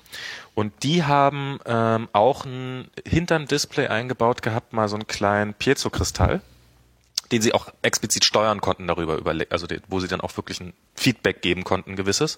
Und 0.56 0.74
die 0.82 1.04
haben 1.04 1.60
ähm, 1.68 2.10
auch 2.12 2.44
ein 2.44 2.90
hinterm 3.08 3.46
Display 3.46 3.86
eingebaut 3.86 4.42
gehabt, 4.42 4.74
mal 4.74 4.90
so 4.90 4.96
einen 4.96 5.06
kleinen 5.06 5.54
Piezo-Kristall, 5.54 6.42
den 7.32 7.42
sie 7.42 7.54
auch 7.54 7.68
explizit 7.82 8.26
steuern 8.26 8.62
konnten 8.62 8.88
darüber, 8.88 9.20
also 9.50 9.68
wo 9.88 10.00
sie 10.00 10.08
dann 10.08 10.22
auch 10.22 10.36
wirklich 10.38 10.60
ein 10.60 10.74
Feedback 10.96 11.42
geben 11.42 11.64
konnten, 11.64 11.96
gewisses. 11.96 12.38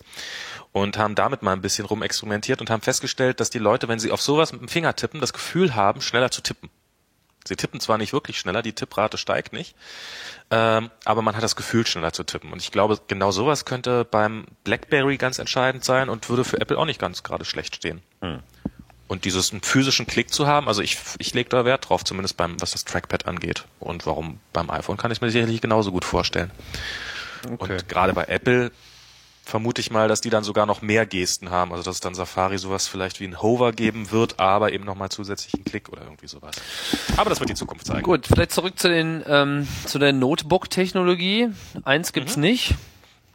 Und 0.71 0.97
haben 0.97 1.15
damit 1.15 1.41
mal 1.41 1.53
ein 1.53 1.61
bisschen 1.61 1.85
rumexperimentiert 1.85 2.61
und 2.61 2.69
haben 2.69 2.81
festgestellt, 2.81 3.39
dass 3.39 3.49
die 3.49 3.59
Leute, 3.59 3.87
wenn 3.87 3.99
sie 3.99 4.11
auf 4.11 4.21
sowas 4.21 4.51
mit 4.51 4.61
dem 4.61 4.67
Finger 4.67 4.95
tippen, 4.95 5.19
das 5.19 5.33
Gefühl 5.33 5.75
haben, 5.75 6.01
schneller 6.01 6.31
zu 6.31 6.41
tippen. 6.41 6.69
Sie 7.45 7.55
tippen 7.55 7.79
zwar 7.79 7.97
nicht 7.97 8.13
wirklich 8.13 8.39
schneller, 8.39 8.61
die 8.61 8.73
Tipprate 8.73 9.17
steigt 9.17 9.51
nicht, 9.51 9.75
ähm, 10.49 10.89
aber 11.03 11.21
man 11.21 11.35
hat 11.35 11.43
das 11.43 11.57
Gefühl, 11.57 11.85
schneller 11.85 12.13
zu 12.13 12.23
tippen. 12.23 12.53
Und 12.53 12.61
ich 12.61 12.71
glaube, 12.71 12.99
genau 13.07 13.31
sowas 13.31 13.65
könnte 13.65 14.05
beim 14.05 14.45
BlackBerry 14.63 15.17
ganz 15.17 15.39
entscheidend 15.39 15.83
sein 15.83 16.09
und 16.09 16.29
würde 16.29 16.45
für 16.45 16.61
Apple 16.61 16.77
auch 16.77 16.85
nicht 16.85 17.01
ganz 17.01 17.21
gerade 17.21 17.43
schlecht 17.43 17.75
stehen. 17.75 18.01
Und 19.13 19.25
dieses 19.25 19.51
einen 19.51 19.61
physischen 19.61 20.07
Klick 20.07 20.33
zu 20.33 20.47
haben, 20.47 20.67
also 20.67 20.81
ich, 20.81 20.97
ich 21.19 21.35
lege 21.35 21.47
da 21.47 21.65
Wert 21.65 21.87
drauf, 21.87 22.03
zumindest 22.03 22.35
beim, 22.35 22.59
was 22.59 22.71
das 22.71 22.83
Trackpad 22.83 23.27
angeht. 23.27 23.65
Und 23.79 24.07
warum 24.07 24.39
beim 24.53 24.71
iPhone 24.71 24.97
kann 24.97 25.11
ich 25.11 25.21
mir 25.21 25.29
sicherlich 25.29 25.61
genauso 25.61 25.91
gut 25.91 26.03
vorstellen. 26.03 26.49
Okay. 27.47 27.73
Und 27.73 27.87
gerade 27.87 28.13
bei 28.13 28.23
Apple 28.23 28.71
vermute 29.43 29.81
ich 29.81 29.91
mal, 29.91 30.07
dass 30.07 30.21
die 30.21 30.31
dann 30.31 30.43
sogar 30.43 30.65
noch 30.65 30.81
mehr 30.81 31.05
Gesten 31.05 31.51
haben. 31.51 31.73
Also 31.73 31.83
dass 31.83 31.97
es 31.97 32.01
dann 32.01 32.15
Safari 32.15 32.57
sowas 32.57 32.87
vielleicht 32.87 33.19
wie 33.19 33.25
ein 33.25 33.39
Hover 33.39 33.71
geben 33.71 34.09
wird, 34.09 34.39
aber 34.39 34.73
eben 34.73 34.83
nochmal 34.83 35.09
zusätzlichen 35.09 35.63
Klick 35.63 35.89
oder 35.89 36.01
irgendwie 36.01 36.27
sowas. 36.27 36.55
Aber 37.15 37.29
das 37.29 37.39
wird 37.39 37.51
die 37.51 37.55
Zukunft 37.55 37.85
zeigen. 37.85 38.01
Gut, 38.01 38.25
vielleicht 38.25 38.51
zurück 38.51 38.79
zu 38.79 38.89
den 38.89 39.23
ähm, 39.27 39.67
zu 39.85 39.99
der 39.99 40.11
Notebook-Technologie. 40.13 41.49
Eins 41.83 42.13
gibt's 42.13 42.35
nicht, 42.35 42.73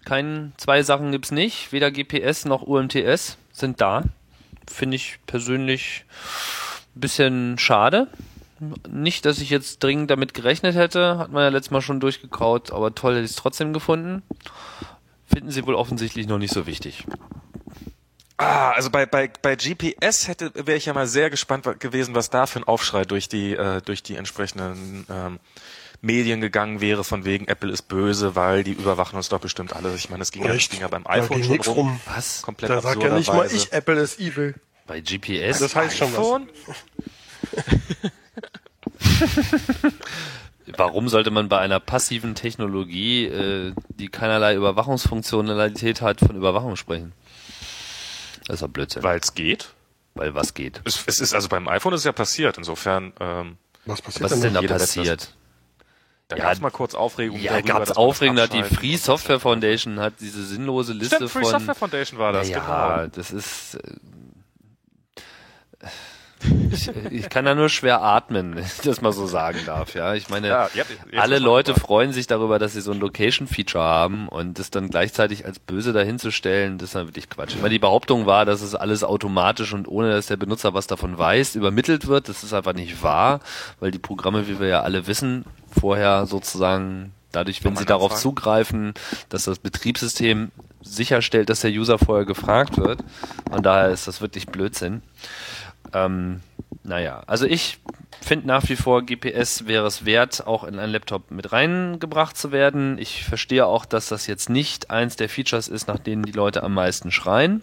kein 0.05 0.55
zwei 0.57 0.83
Sachen 0.83 1.13
gibt's 1.13 1.31
nicht, 1.31 1.71
weder 1.71 1.93
GPS 1.93 2.47
noch 2.47 2.63
UMTS 2.63 3.39
sind 3.53 3.81
da. 3.81 4.03
Finde 4.71 4.97
ich 4.97 5.19
persönlich 5.27 6.05
ein 6.95 7.01
bisschen 7.01 7.59
schade. 7.59 8.09
Nicht, 8.89 9.25
dass 9.25 9.39
ich 9.39 9.51
jetzt 9.51 9.83
dringend 9.83 10.11
damit 10.11 10.35
gerechnet 10.35 10.75
hätte, 10.75 11.19
hat 11.19 11.31
man 11.31 11.43
ja 11.45 11.49
letztes 11.49 11.71
Mal 11.71 11.81
schon 11.81 12.01
durchgekaut, 12.01 12.73
aber 12.73 12.95
toll 12.95 13.15
hätte 13.15 13.25
ich 13.25 13.31
es 13.31 13.37
trotzdem 13.37 13.73
gefunden. 13.73 14.23
Finden 15.27 15.51
sie 15.51 15.65
wohl 15.67 15.75
offensichtlich 15.75 16.27
noch 16.27 16.39
nicht 16.39 16.53
so 16.53 16.67
wichtig. 16.67 17.07
Ah, 18.37 18.71
also 18.71 18.91
bei, 18.91 19.05
bei, 19.05 19.31
bei 19.43 19.57
GPS 19.57 20.29
hätte 20.29 20.53
wäre 20.55 20.77
ich 20.77 20.87
ja 20.87 20.95
mal 20.95 21.09
sehr 21.09 21.29
gespannt 21.29 21.67
gewesen, 21.81 22.15
was 22.15 22.31
da 22.31 22.47
für 22.47 22.61
ein 22.61 22.65
Aufschrei 22.65 23.05
durch 23.05 23.29
die 23.29 23.53
äh, 23.53 23.83
durch 23.83 24.05
die 24.05 24.15
entsprechenden 24.15 25.07
ähm, 25.11 25.41
Medien 26.01 26.41
gegangen 26.41 26.81
wäre, 26.81 27.03
von 27.03 27.25
wegen 27.25 27.49
Apple 27.49 27.73
ist 27.73 27.83
böse, 27.83 28.37
weil 28.37 28.63
die 28.63 28.73
überwachen 28.73 29.17
uns 29.17 29.29
doch 29.29 29.41
bestimmt 29.41 29.75
alles. 29.75 29.95
Ich 29.97 30.11
meine, 30.11 30.23
es 30.23 30.31
ging, 30.31 30.45
ja, 30.45 30.55
ging 30.55 30.81
ja 30.81 30.89
beim 30.89 31.07
iPhone 31.07 31.43
schon 31.43 31.53
nix 31.53 31.67
rum. 31.67 31.77
rum. 31.77 32.01
Was? 32.07 32.43
Komplett 32.43 32.71
Da 32.71 32.81
sagt 32.81 33.03
ja 33.03 33.15
nicht 33.15 33.33
mal 33.33 33.49
ich, 33.53 33.73
Apple 33.73 33.99
ist 34.01 34.21
evil. 34.21 34.55
Bei 34.87 35.01
GPS? 35.01 35.59
Das 35.59 35.75
heißt 35.75 35.97
schon 35.97 36.13
was. 36.13 36.19
iPhone? 36.19 36.49
Warum 40.77 41.09
sollte 41.09 41.31
man 41.31 41.49
bei 41.49 41.59
einer 41.59 41.81
passiven 41.81 42.35
Technologie, 42.35 43.25
äh, 43.25 43.73
die 43.89 44.09
keinerlei 44.09 44.55
Überwachungsfunktionalität 44.55 46.03
hat, 46.03 46.21
von 46.21 46.37
Überwachung 46.37 46.77
sprechen? 46.77 47.13
Das 48.47 48.55
ist 48.55 48.63
doch 48.63 48.69
Blödsinn, 48.69 49.03
Weil 49.03 49.19
es 49.19 49.35
geht. 49.35 49.71
weil 50.15 50.35
was 50.35 50.55
geht. 50.55 50.81
Es, 50.85 51.03
es 51.07 51.21
ist 51.21 51.35
also 51.35 51.49
beim 51.49 51.69
iPhone 51.69 51.95
ist 51.95 52.01
es 52.01 52.05
ja 52.05 52.13
passiert. 52.13 52.59
Insofern 52.59 53.13
ähm, 53.21 53.57
Was 53.87 54.03
passiert 54.03 54.25
Was 54.25 54.33
ist 54.33 54.45
denn 54.45 54.55
da 54.55 54.63
passiert? 54.63 55.35
Da 56.29 56.37
Ja, 56.37 56.45
gab 56.45 56.53
es 56.53 56.61
mal 56.61 56.71
kurz 56.71 56.95
Aufregung. 56.95 57.41
Ja, 57.41 57.53
man 57.53 57.65
das 57.81 57.97
Aufregung, 57.97 58.39
hat 58.39 58.53
die 58.53 58.63
Free 58.63 58.97
Software 58.97 59.41
Foundation 59.41 59.99
hat 59.99 60.15
diese 60.21 60.45
sinnlose 60.45 60.93
Liste 60.93 61.17
Stimmt, 61.17 61.31
Free 61.31 61.43
von 61.43 61.53
Software 61.53 61.75
Foundation 61.75 62.19
war 62.19 62.33
das, 62.33 62.51
ja, 62.51 62.97
genau. 62.97 63.11
das 63.15 63.31
ist 63.31 63.77
äh, 63.77 63.81
ich, 66.71 66.89
ich 67.11 67.29
kann 67.29 67.45
da 67.45 67.55
nur 67.55 67.69
schwer 67.69 68.03
atmen, 68.03 68.55
wenn 68.57 68.65
ich 68.65 68.79
das 68.83 69.01
mal 69.01 69.13
so 69.13 69.27
sagen 69.27 69.59
darf, 69.67 69.95
ja. 69.95 70.15
Ich 70.15 70.29
meine, 70.29 70.49
Ja, 70.49 70.71
jetzt- 70.75 70.91
jetzt 70.91 71.19
alle 71.19 71.37
man 71.37 71.43
Leute 71.45 71.73
drüber. 71.73 71.87
freuen 71.87 72.13
sich 72.13 72.27
darüber, 72.27 72.59
dass 72.59 72.73
sie 72.75 72.81
so 72.81 72.93
ein 72.93 73.01
Location-Feature 73.01 73.83
haben 73.85 74.29
und 74.29 74.59
das 74.59 74.71
dann 74.71 74.89
gleichzeitig 74.89 75.45
als 75.47 75.59
böse 75.59 75.93
dahinzustellen, 75.93 76.79
das 76.79 76.91
ist 76.91 76.95
dann 76.95 77.07
wirklich 77.09 77.29
Quatsch. 77.31 77.51
Ich 77.55 77.61
meine, 77.61 77.71
die 77.71 77.79
Behauptung 77.79 78.27
war, 78.27 78.45
dass 78.45 78.63
es 78.63 78.75
alles 78.75 79.05
automatisch 79.05 79.73
und 79.73 79.89
ohne, 79.89 80.11
dass 80.11 80.27
der 80.27 80.37
Benutzer 80.37 80.75
was 80.75 80.87
davon 80.87 81.17
weiß, 81.19 81.55
übermittelt 81.57 82.07
wird. 82.07 82.29
Das 82.29 82.43
ist 82.45 82.53
einfach 82.53 82.75
nicht 82.75 83.03
wahr, 83.03 83.41
weil 83.81 83.91
die 83.91 83.99
Programme, 83.99 84.49
wie 84.49 84.61
wir 84.61 84.69
ja 84.69 84.83
alle 84.83 85.07
wissen, 85.07 85.45
vorher 85.81 86.27
sozusagen 86.27 87.13
dadurch, 87.33 87.63
wenn 87.65 87.73
sie 87.77 87.81
man 87.83 87.87
darauf 87.87 88.05
anfragen? 88.13 88.23
zugreifen, 88.23 88.95
dass 89.29 89.45
das 89.45 89.59
Betriebssystem 89.59 90.51
sicherstellt, 90.81 91.51
dass 91.51 91.61
der 91.61 91.71
User 91.73 91.99
vorher 91.99 92.25
gefragt 92.25 92.79
wird. 92.79 93.01
Und 93.51 93.67
daher 93.67 93.91
ist 93.91 94.09
das 94.09 94.21
wirklich 94.23 94.47
Blödsinn. 94.47 95.03
Ähm, 95.93 96.41
naja, 96.89 97.23
also 97.27 97.47
ich 97.47 97.79
finde 98.21 98.47
nach 98.47 98.69
wie 98.69 98.77
vor, 98.77 99.03
GPS 99.03 99.67
wäre 99.67 99.87
es 99.87 100.05
wert, 100.05 100.47
auch 100.47 100.65
in 100.65 100.79
einen 100.79 100.93
Laptop 100.93 101.31
mit 101.31 101.53
reingebracht 101.53 102.37
zu 102.37 102.51
werden. 102.51 102.99
Ich 102.99 103.25
verstehe 103.25 103.67
auch, 103.67 103.85
dass 103.85 104.09
das 104.09 104.27
jetzt 104.27 104.51
nicht 104.51 104.91
eins 104.91 105.17
der 105.17 105.29
Features 105.29 105.69
ist, 105.69 105.87
nach 105.87 105.99
denen 105.99 106.23
die 106.23 106.33
Leute 106.33 106.63
am 106.63 106.75
meisten 106.75 107.13
schreien. 107.13 107.63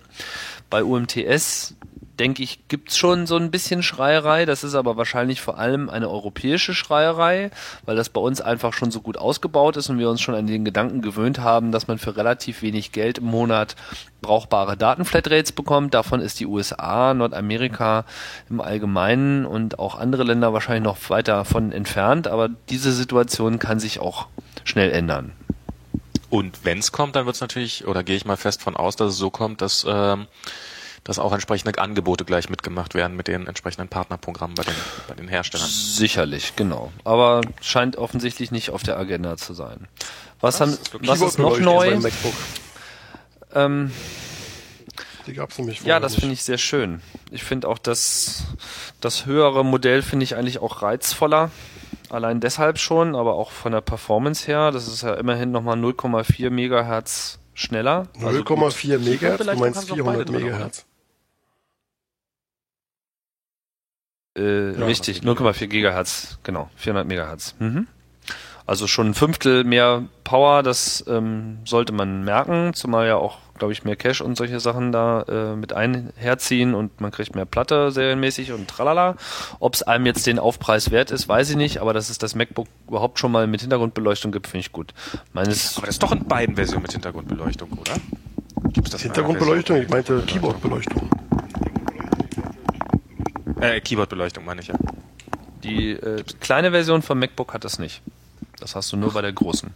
Bei 0.70 0.84
UMTS 0.84 1.76
denke 2.20 2.44
ich, 2.44 2.68
gibt's 2.68 2.98
schon 2.98 3.28
so 3.28 3.38
ein 3.38 3.52
bisschen 3.52 3.84
Schreierei. 3.84 4.46
Das 4.46 4.64
ist 4.64 4.76
aber 4.76 4.98
wahrscheinlich 4.98 5.42
vor 5.42 5.58
allem 5.58 5.90
eine 5.90 6.10
europäische 6.10 6.74
Schreierei, 6.74 7.52
weil 7.86 7.96
das 7.96 8.10
bei 8.10 8.22
uns 8.22 8.42
einfach 8.42 8.74
schon 8.74 8.92
so 8.92 9.02
gut 9.02 9.18
ausgebaut 9.18 9.78
ist 9.78 9.90
und 9.90 10.00
wir 10.00 10.10
uns 10.10 10.22
schon 10.22 10.36
an 10.36 10.48
den 10.48 10.66
Gedanken 10.66 11.02
gewöhnt 11.02 11.40
haben, 11.40 11.72
dass 11.72 11.88
man 11.88 11.98
für 11.98 12.16
relativ 12.18 12.62
wenig 12.62 12.92
Geld 12.92 13.18
im 13.20 13.26
Monat 13.26 13.76
brauchbare 14.22 14.78
Datenflatrates 14.78 15.52
bekommt. 15.52 15.94
Davon 15.94 16.22
ist 16.22 16.40
die 16.40 16.48
USA, 16.48 17.14
Nordamerika 17.14 18.06
im 18.50 18.62
Allgemeinen 18.62 19.46
und 19.46 19.80
auch 19.80 19.96
andere 19.96 20.24
Länder 20.24 20.54
wahrscheinlich 20.54 20.84
noch 20.84 21.10
weiter 21.10 21.46
von 21.46 21.72
entfernt. 21.72 22.28
Aber 22.28 22.50
diese 22.70 22.92
Situation 22.92 23.60
kann 23.60 23.80
sich 23.80 24.00
auch 24.00 24.28
schnell 24.64 24.92
ändern. 24.92 25.32
Und 26.30 26.66
wenn 26.66 26.80
es 26.80 26.92
kommt, 26.92 27.16
dann 27.16 27.26
wird 27.26 27.36
es 27.36 27.42
natürlich, 27.42 27.88
oder 27.88 28.04
gehe 28.04 28.16
ich 28.16 28.26
mal 28.26 28.36
fest 28.36 28.62
von 28.62 28.76
aus, 28.76 28.96
dass 28.96 29.14
es 29.14 29.18
so 29.18 29.30
kommt, 29.30 29.62
dass 29.62 29.86
ähm, 29.88 30.28
dass 31.06 31.20
auch 31.20 31.32
entsprechende 31.32 31.80
Angebote 31.80 32.26
gleich 32.26 32.50
mitgemacht 32.50 32.96
werden 32.96 33.16
mit 33.16 33.28
den 33.28 33.48
entsprechenden 33.48 33.88
Partnerprogrammen 33.88 34.56
bei 34.56 34.64
den, 34.64 34.74
bei 35.08 35.14
den 35.14 35.28
Herstellern. 35.28 35.70
Sicherlich, 35.70 36.56
genau. 36.56 36.92
Aber 37.04 37.42
scheint 37.62 37.96
offensichtlich 37.96 38.52
nicht 38.52 38.72
auf 38.72 38.82
der 38.82 38.98
Agenda 38.98 39.38
zu 39.38 39.54
sein. 39.54 39.88
Was, 40.42 40.60
haben, 40.60 40.78
was 41.02 41.22
ist 41.22 41.38
noch 41.38 41.60
neu? 41.60 42.00
Ähm, 43.54 43.92
die 45.28 45.34
gab's 45.34 45.60
nämlich 45.60 45.82
Ja, 45.84 46.00
das 46.00 46.16
finde 46.16 46.34
ich 46.34 46.44
sehr 46.44 46.58
schön. 46.58 47.02
Ich 47.30 47.44
finde 47.44 47.68
auch 47.68 47.78
das, 47.78 48.44
das 49.00 49.28
höhere 49.28 49.64
Modell 49.64 50.02
finde 50.02 50.24
ich 50.24 50.36
eigentlich 50.36 50.58
auch 50.58 50.82
reizvoller. 50.82 51.52
Allein 52.10 52.40
deshalb 52.40 52.80
schon, 52.80 53.16
aber 53.16 53.36
auch 53.36 53.52
von 53.52 53.72
der 53.72 53.82
Performance 53.82 54.48
her. 54.48 54.72
Das 54.72 54.88
ist 54.88 55.04
ja 55.04 55.14
immerhin 55.14 55.52
nochmal 55.52 55.78
0,4 55.78 56.50
Megahertz 56.50 57.38
schneller. 57.54 58.08
0,4 58.20 58.94
also 58.94 59.10
Megahertz? 59.10 59.46
Du 59.46 59.56
meinst 59.56 59.88
400 59.92 60.30
Megahertz? 60.32 60.86
Äh, 64.38 64.78
ja, 64.78 64.86
richtig, 64.86 65.22
0,4 65.22 65.68
Gigahertz, 65.68 66.40
genau, 66.44 66.70
400 66.76 67.08
Megahertz. 67.08 67.56
Mhm. 67.60 67.88
Also 68.68 68.88
schon 68.88 69.10
ein 69.10 69.14
Fünftel 69.14 69.64
mehr 69.64 70.06
Power, 70.24 70.64
das 70.64 71.06
ähm, 71.08 71.60
sollte 71.66 71.94
man 71.94 72.24
merken, 72.24 72.74
zumal 72.74 73.06
ja 73.08 73.16
auch, 73.16 73.38
glaube 73.60 73.74
ich, 73.74 73.84
mehr 73.84 73.96
Cache 73.96 74.24
und 74.24 74.36
solche 74.36 74.60
Sachen 74.60 74.92
da 74.92 75.22
äh, 75.30 75.56
mit 75.56 75.72
einherziehen 75.72 76.74
und 76.74 77.00
man 77.00 77.12
kriegt 77.12 77.36
mehr 77.36 77.46
Platte 77.46 77.92
serienmäßig 77.92 78.54
und 78.54 78.68
tralala. 78.68 79.18
Ob 79.60 79.76
es 79.76 79.84
einem 79.84 80.08
jetzt 80.08 80.26
den 80.26 80.40
Aufpreis 80.40 80.90
wert 80.90 81.12
ist, 81.12 81.30
weiß 81.30 81.52
ich 81.52 81.58
nicht, 81.58 81.78
aber 81.78 81.94
dass 81.94 82.10
es 82.10 82.18
das 82.18 82.34
MacBook 82.34 82.68
überhaupt 82.88 83.20
schon 83.20 83.32
mal 83.32 83.46
mit 83.46 83.62
Hintergrundbeleuchtung 83.62 84.32
gibt, 84.32 84.48
finde 84.48 84.62
ich 84.62 84.72
gut. 84.72 84.96
Meines 85.32 85.78
aber 85.78 85.86
das 85.86 85.96
ist 85.96 86.04
doch 86.04 86.12
in 86.12 86.26
beiden 86.26 86.56
Versionen 86.56 86.82
mit 86.82 86.92
Hintergrundbeleuchtung, 86.92 87.72
oder? 87.72 87.94
Gibt's 88.74 88.90
das 88.90 89.04
Hintergrundbeleuchtung? 89.04 89.78
Ich 89.78 89.90
meinte 89.90 90.24
Keyboardbeleuchtung. 90.26 91.08
Äh, 93.60 93.82
Keyboardbeleuchtung 93.82 94.46
meine 94.46 94.62
ich 94.62 94.68
ja. 94.68 94.76
Die 95.64 95.92
äh, 95.92 96.24
kleine 96.40 96.72
Version 96.72 97.02
vom 97.02 97.20
MacBook 97.20 97.54
hat 97.54 97.64
das 97.64 97.80
nicht. 97.80 98.02
Das 98.60 98.76
hast 98.76 98.92
du 98.92 98.98
nur 98.98 99.14
bei 99.14 99.22
der 99.22 99.34
großen. 99.34 99.74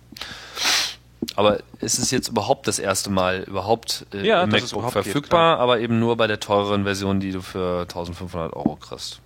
Aber 1.36 1.60
es 1.80 2.00
ist 2.00 2.12
jetzt 2.12 2.30
überhaupt 2.30 2.68
das 2.68 2.80
erste 2.80 3.10
Mal 3.10 3.44
überhaupt 3.44 4.06
äh, 4.14 4.26
ja, 4.26 4.44
im 4.44 4.50
MacBook 4.50 4.92
verfügbar, 4.92 5.56
geht, 5.56 5.62
aber 5.62 5.80
eben 5.80 6.00
nur 6.00 6.18
bei 6.18 6.28
der 6.28 6.40
teureren 6.40 6.84
Version, 6.84 7.20
die 7.20 7.32
du 7.32 7.42
für 7.42 7.82
1500 7.82 8.54
Euro 8.54 8.76
kriegst. 8.76 9.20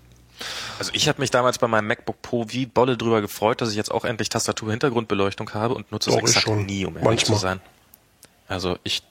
Also 0.79 0.91
ich 0.93 1.07
habe 1.07 1.21
mich 1.21 1.31
damals 1.31 1.57
bei 1.57 1.67
meinem 1.67 1.87
MacBook 1.87 2.21
Pro 2.21 2.45
wie 2.49 2.65
Bolle 2.65 2.97
drüber 2.97 3.21
gefreut, 3.21 3.61
dass 3.61 3.69
ich 3.69 3.75
jetzt 3.75 3.91
auch 3.91 4.05
endlich 4.05 4.29
Tastatur-Hintergrundbeleuchtung 4.29 5.53
habe 5.53 5.75
und 5.75 5.91
nutze 5.91 6.09
es 6.09 6.17
exakt 6.17 6.47
nie, 6.47 6.85
um 6.85 6.95
ehrlich 6.95 7.05
Manchmal. 7.05 7.37
zu 7.37 7.41
sein. 7.41 7.61
Also 8.47 8.77
ich 8.83 9.03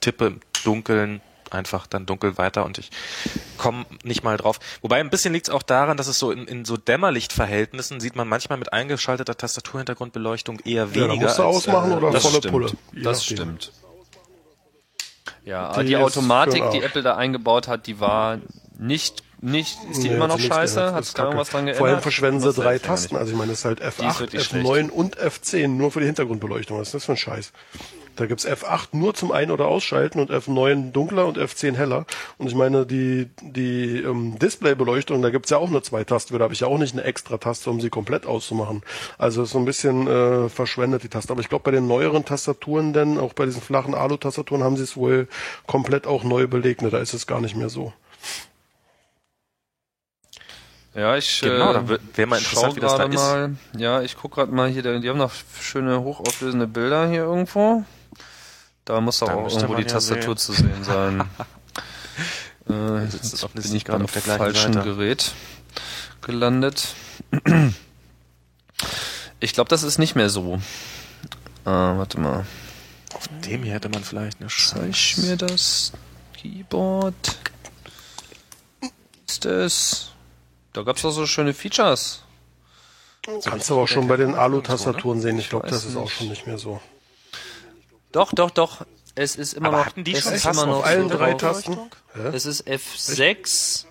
tippe 0.00 0.26
im 0.26 0.40
Dunkeln 0.64 1.20
einfach 1.52 1.86
dann 1.86 2.06
dunkel 2.06 2.38
weiter 2.38 2.64
und 2.64 2.78
ich 2.78 2.90
komme 3.56 3.86
nicht 4.02 4.22
mal 4.22 4.36
drauf. 4.36 4.58
Wobei 4.82 5.00
ein 5.00 5.10
bisschen 5.10 5.32
liegt 5.32 5.48
es 5.48 5.54
auch 5.54 5.62
daran, 5.62 5.96
dass 5.96 6.06
es 6.06 6.18
so 6.18 6.30
in, 6.30 6.46
in 6.46 6.64
so 6.64 6.76
Dämmerlichtverhältnissen 6.76 8.00
sieht 8.00 8.16
man 8.16 8.28
manchmal 8.28 8.58
mit 8.58 8.72
eingeschalteter 8.72 9.36
Tastaturhintergrundbeleuchtung 9.36 10.60
eher 10.60 10.94
weniger. 10.94 11.14
Ja, 11.14 11.22
musst 11.22 11.38
du 11.38 11.42
ausmachen 11.42 11.92
als, 11.92 12.02
äh, 12.02 12.06
oder 12.06 12.20
volle 12.20 12.36
stimmt. 12.36 12.52
Pulle. 12.52 12.72
Das 12.92 13.24
stimmt. 13.24 13.72
Ja, 15.44 15.72
die, 15.80 15.86
die 15.86 15.96
Automatik, 15.96 16.70
die 16.72 16.82
Apple 16.82 17.02
da 17.02 17.16
eingebaut 17.16 17.68
hat, 17.68 17.86
die 17.86 18.00
war 18.00 18.38
nicht 18.78 19.22
nicht, 19.40 19.78
ist 19.90 20.02
die 20.02 20.08
nee, 20.08 20.16
immer 20.16 20.26
noch 20.26 20.38
scheiße? 20.38 20.92
Hat 20.92 21.04
es 21.04 21.14
da 21.14 21.24
irgendwas 21.24 21.50
dran 21.50 21.66
geändert? 21.66 21.78
Vor 21.78 21.86
allem 21.86 22.00
verschwenden 22.00 22.40
sie 22.40 22.52
drei 22.52 22.78
Tasten. 22.78 23.16
Also 23.16 23.32
ich 23.32 23.38
meine, 23.38 23.52
es 23.52 23.60
ist 23.60 23.64
halt 23.64 23.80
F8, 23.80 24.30
F9 24.30 24.42
schlecht. 24.42 24.92
und 24.92 25.16
F10 25.16 25.68
nur 25.68 25.92
für 25.92 26.00
die 26.00 26.06
Hintergrundbeleuchtung. 26.06 26.78
Was 26.78 26.88
ist 26.88 26.94
das 26.94 27.04
für 27.04 27.12
ein 27.12 27.18
Scheiß? 27.18 27.52
Da 28.18 28.26
gibt's 28.26 28.44
F8 28.44 28.88
nur 28.92 29.14
zum 29.14 29.30
Ein- 29.30 29.52
oder 29.52 29.68
Ausschalten 29.68 30.18
und 30.18 30.32
F9 30.32 30.90
dunkler 30.90 31.26
und 31.26 31.38
F10 31.38 31.76
heller. 31.76 32.04
Und 32.36 32.48
ich 32.48 32.56
meine, 32.56 32.84
die, 32.84 33.30
die 33.40 33.98
ähm, 33.98 34.36
Displaybeleuchtung, 34.40 35.22
da 35.22 35.30
gibt's 35.30 35.50
ja 35.50 35.58
auch 35.58 35.70
nur 35.70 35.84
zwei 35.84 36.02
Tasten. 36.02 36.36
Da 36.36 36.42
habe 36.42 36.52
ich 36.52 36.60
ja 36.60 36.66
auch 36.66 36.78
nicht 36.78 36.94
eine 36.94 37.04
extra 37.04 37.38
Taste, 37.38 37.70
um 37.70 37.80
sie 37.80 37.90
komplett 37.90 38.26
auszumachen. 38.26 38.82
Also 39.18 39.44
ist 39.44 39.50
so 39.50 39.58
ein 39.58 39.64
bisschen 39.64 40.08
äh, 40.08 40.48
verschwendet 40.48 41.04
die 41.04 41.08
Taste. 41.08 41.30
Aber 41.32 41.40
ich 41.40 41.48
glaube, 41.48 41.62
bei 41.62 41.70
den 41.70 41.86
neueren 41.86 42.24
Tastaturen 42.24 42.92
denn, 42.92 43.18
auch 43.18 43.34
bei 43.34 43.46
diesen 43.46 43.62
flachen 43.62 43.94
Alu-Tastaturen, 43.94 44.64
haben 44.64 44.76
sie 44.76 44.82
es 44.82 44.96
wohl 44.96 45.28
komplett 45.68 46.08
auch 46.08 46.24
neu 46.24 46.48
belegt. 46.48 46.82
Da 46.82 46.98
ist 46.98 47.14
es 47.14 47.28
gar 47.28 47.40
nicht 47.40 47.54
mehr 47.54 47.68
so. 47.68 47.92
Ja, 50.94 51.16
ich 51.16 51.40
genau, 51.40 51.72
äh, 51.72 51.98
wäre 52.16 52.26
mal 52.26 52.38
interessant, 52.38 52.74
wie 52.74 52.80
das 52.80 52.96
da 52.96 53.06
mal. 53.06 53.52
ist. 53.52 53.80
Ja, 53.80 54.02
ich 54.02 54.16
guck 54.16 54.34
gerade 54.34 54.50
mal 54.50 54.68
hier, 54.68 54.82
die 54.82 55.08
haben 55.08 55.18
noch 55.18 55.32
schöne 55.60 56.00
hochauflösende 56.02 56.66
Bilder 56.66 57.08
hier 57.08 57.22
irgendwo. 57.22 57.84
Da 58.88 59.02
muss 59.02 59.18
doch 59.18 59.28
auch 59.28 59.52
irgendwo 59.52 59.74
die 59.74 59.84
Tastatur 59.84 60.34
sehen. 60.34 60.38
zu 60.38 60.52
sehen 60.54 60.82
sein. 60.82 61.20
äh, 62.70 63.04
jetzt 63.04 63.52
bin 63.52 63.74
ich 63.74 63.84
gerade 63.84 64.02
auf 64.02 64.12
der 64.12 64.22
falschen 64.22 64.72
Seite. 64.72 64.88
Gerät 64.88 65.32
gelandet. 66.22 66.94
ich 69.40 69.52
glaube, 69.52 69.68
das 69.68 69.82
ist 69.82 69.98
nicht 69.98 70.16
mehr 70.16 70.30
so. 70.30 70.54
Äh, 71.66 71.70
warte 71.70 72.18
mal. 72.18 72.46
Auf 73.12 73.28
dem 73.44 73.62
hier 73.62 73.74
hätte 73.74 73.90
man 73.90 74.02
vielleicht 74.02 74.40
eine 74.40 74.48
Zeig 74.48 75.18
mir 75.18 75.36
das 75.36 75.92
Keyboard. 76.32 77.38
Ist 79.28 79.44
es? 79.44 80.12
Da 80.72 80.82
gab 80.82 80.96
es 80.96 81.02
doch 81.02 81.10
so 81.10 81.26
schöne 81.26 81.52
Features. 81.52 82.22
Kannst 83.44 83.68
du 83.68 83.74
aber 83.74 83.82
auch 83.82 83.86
schon 83.88 84.08
bei 84.08 84.16
den 84.16 84.34
Alu-Tastaturen 84.34 85.20
sehen. 85.20 85.38
Ich 85.38 85.50
glaube, 85.50 85.68
das 85.68 85.84
ist 85.84 85.94
auch 85.96 86.08
schon 86.08 86.28
nicht 86.28 86.46
mehr 86.46 86.56
so. 86.56 86.80
Doch, 88.12 88.32
doch, 88.32 88.50
doch. 88.50 88.86
Es 89.14 89.36
ist 89.36 89.54
immer 89.54 89.68
Aber 89.68 89.78
noch. 89.78 89.86
Hatten 89.86 90.04
die 90.04 90.14
es 90.14 90.24
schon 90.24 90.34
ist 90.34 90.44
immer 90.44 90.66
noch 90.66 90.78
auf 90.78 90.84
allen 90.84 91.08
drei 91.08 91.34
Tasten? 91.34 91.76
Es 92.32 92.46
ist 92.46 92.66
F6. 92.66 93.84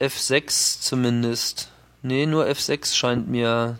F6 0.00 0.80
zumindest. 0.80 1.70
Nee, 2.02 2.26
nur 2.26 2.46
F6 2.46 2.94
scheint 2.94 3.28
mir. 3.28 3.78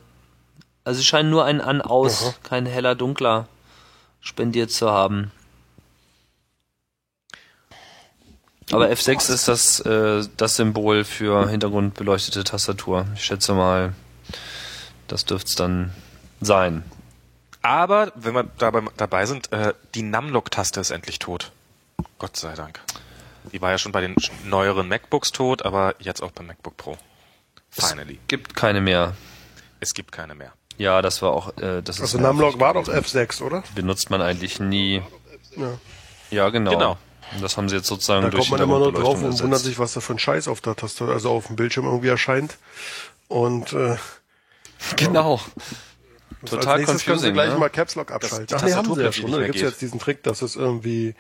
Also 0.85 0.99
sie 0.99 1.05
scheinen 1.05 1.31
nur 1.31 1.45
ein 1.45 1.61
An-Aus, 1.61 2.35
kein 2.43 2.67
heller 2.67 2.95
dunkler 2.95 3.47
spendiert 4.23 4.71
zu 4.71 4.91
haben. 4.91 5.33
Aber 8.71 8.89
F6 8.89 9.31
ist 9.33 9.49
das, 9.49 9.81
äh, 9.81 10.27
das 10.37 10.57
Symbol 10.57 11.05
für 11.05 11.49
hintergrundbeleuchtete 11.49 12.45
Tastatur. 12.45 13.07
Ich 13.17 13.25
schätze 13.25 13.53
mal, 13.53 13.93
das 15.09 15.27
dürfte 15.27 15.49
es 15.49 15.57
dann 15.57 15.93
sein. 16.41 16.85
Aber, 17.63 18.13
wenn 18.17 18.35
wir 18.35 18.45
dabei, 18.59 18.83
dabei 18.97 19.27
sind, 19.27 19.53
äh, 19.53 19.73
die 19.95 20.03
Numlock-Taste 20.03 20.81
ist 20.81 20.91
endlich 20.91 21.19
tot. 21.19 21.53
Gott 22.19 22.37
sei 22.37 22.55
Dank. 22.55 22.81
Die 23.53 23.61
war 23.61 23.71
ja 23.71 23.79
schon 23.79 23.93
bei 23.93 24.01
den 24.01 24.15
neueren 24.45 24.89
MacBooks 24.89 25.33
tot, 25.33 25.65
aber 25.65 25.95
jetzt 25.99 26.23
auch 26.23 26.31
beim 26.33 26.47
MacBook 26.47 26.77
Pro. 26.77 26.97
Finally. 27.71 28.15
Es 28.15 28.29
gibt 28.29 28.55
keine 28.55 28.81
mehr. 28.81 29.15
Es 29.81 29.95
gibt 29.95 30.13
keine 30.13 30.35
mehr. 30.35 30.53
Ja, 30.79 31.03
das 31.03 31.23
war 31.23 31.33
auch, 31.33 31.49
äh, 31.59 31.83
das 31.83 32.01
also 32.01 32.05
ist. 32.05 32.15
Also 32.15 32.19
Numlock 32.19 32.61
war 32.61 32.75
doch 32.75 32.89
F6, 32.89 33.43
oder? 33.43 33.63
Benutzt 33.75 34.11
man 34.11 34.23
eigentlich 34.23 34.61
nie. 34.61 35.03
Ja. 35.57 35.79
Ja, 36.31 36.49
genau. 36.49 36.71
Genau. 36.71 36.99
Und 37.35 37.43
das 37.43 37.57
haben 37.57 37.69
sie 37.69 37.77
jetzt 37.77 37.87
sozusagen 37.87 38.23
da 38.23 38.31
durch 38.31 38.49
kommt 38.49 38.61
man 38.61 38.69
immer 38.69 38.79
nur 38.79 38.93
drauf 38.93 39.23
und 39.23 39.43
wundert 39.43 39.61
sich, 39.61 39.79
was 39.79 39.95
da 39.95 40.01
für 40.01 40.15
ein 40.15 40.19
Scheiß 40.19 40.49
auf 40.49 40.61
der 40.61 40.77
Taste, 40.77 41.05
also 41.07 41.31
auf 41.31 41.47
dem 41.47 41.57
Bildschirm 41.57 41.87
irgendwie 41.87 42.09
erscheint. 42.09 42.59
Und 43.29 43.73
äh, 43.73 43.97
genau. 44.97 45.37
Ja. 45.37 45.63
Total 46.45 46.73
als 46.73 46.81
nächstes 46.81 47.05
können 47.05 47.19
sie 47.19 47.33
gleich 47.33 47.51
ne? 47.51 47.59
mal 47.59 47.71
Caps 47.71 47.95
Lock 47.95 48.11
abschalten. 48.11 48.57
Ach 48.57 48.63
nee, 48.63 48.73
haben 48.73 48.95
sie 48.95 49.03
ja 49.03 49.13
schon. 49.13 49.31
Ne? 49.31 49.39
Da 49.39 49.45
gibt 49.45 49.57
es 49.57 49.63
jetzt 49.63 49.81
diesen 49.81 50.01
Trick, 50.01 50.23
dass 50.25 50.43
es 50.43 50.57
irgendwie, 50.57 51.15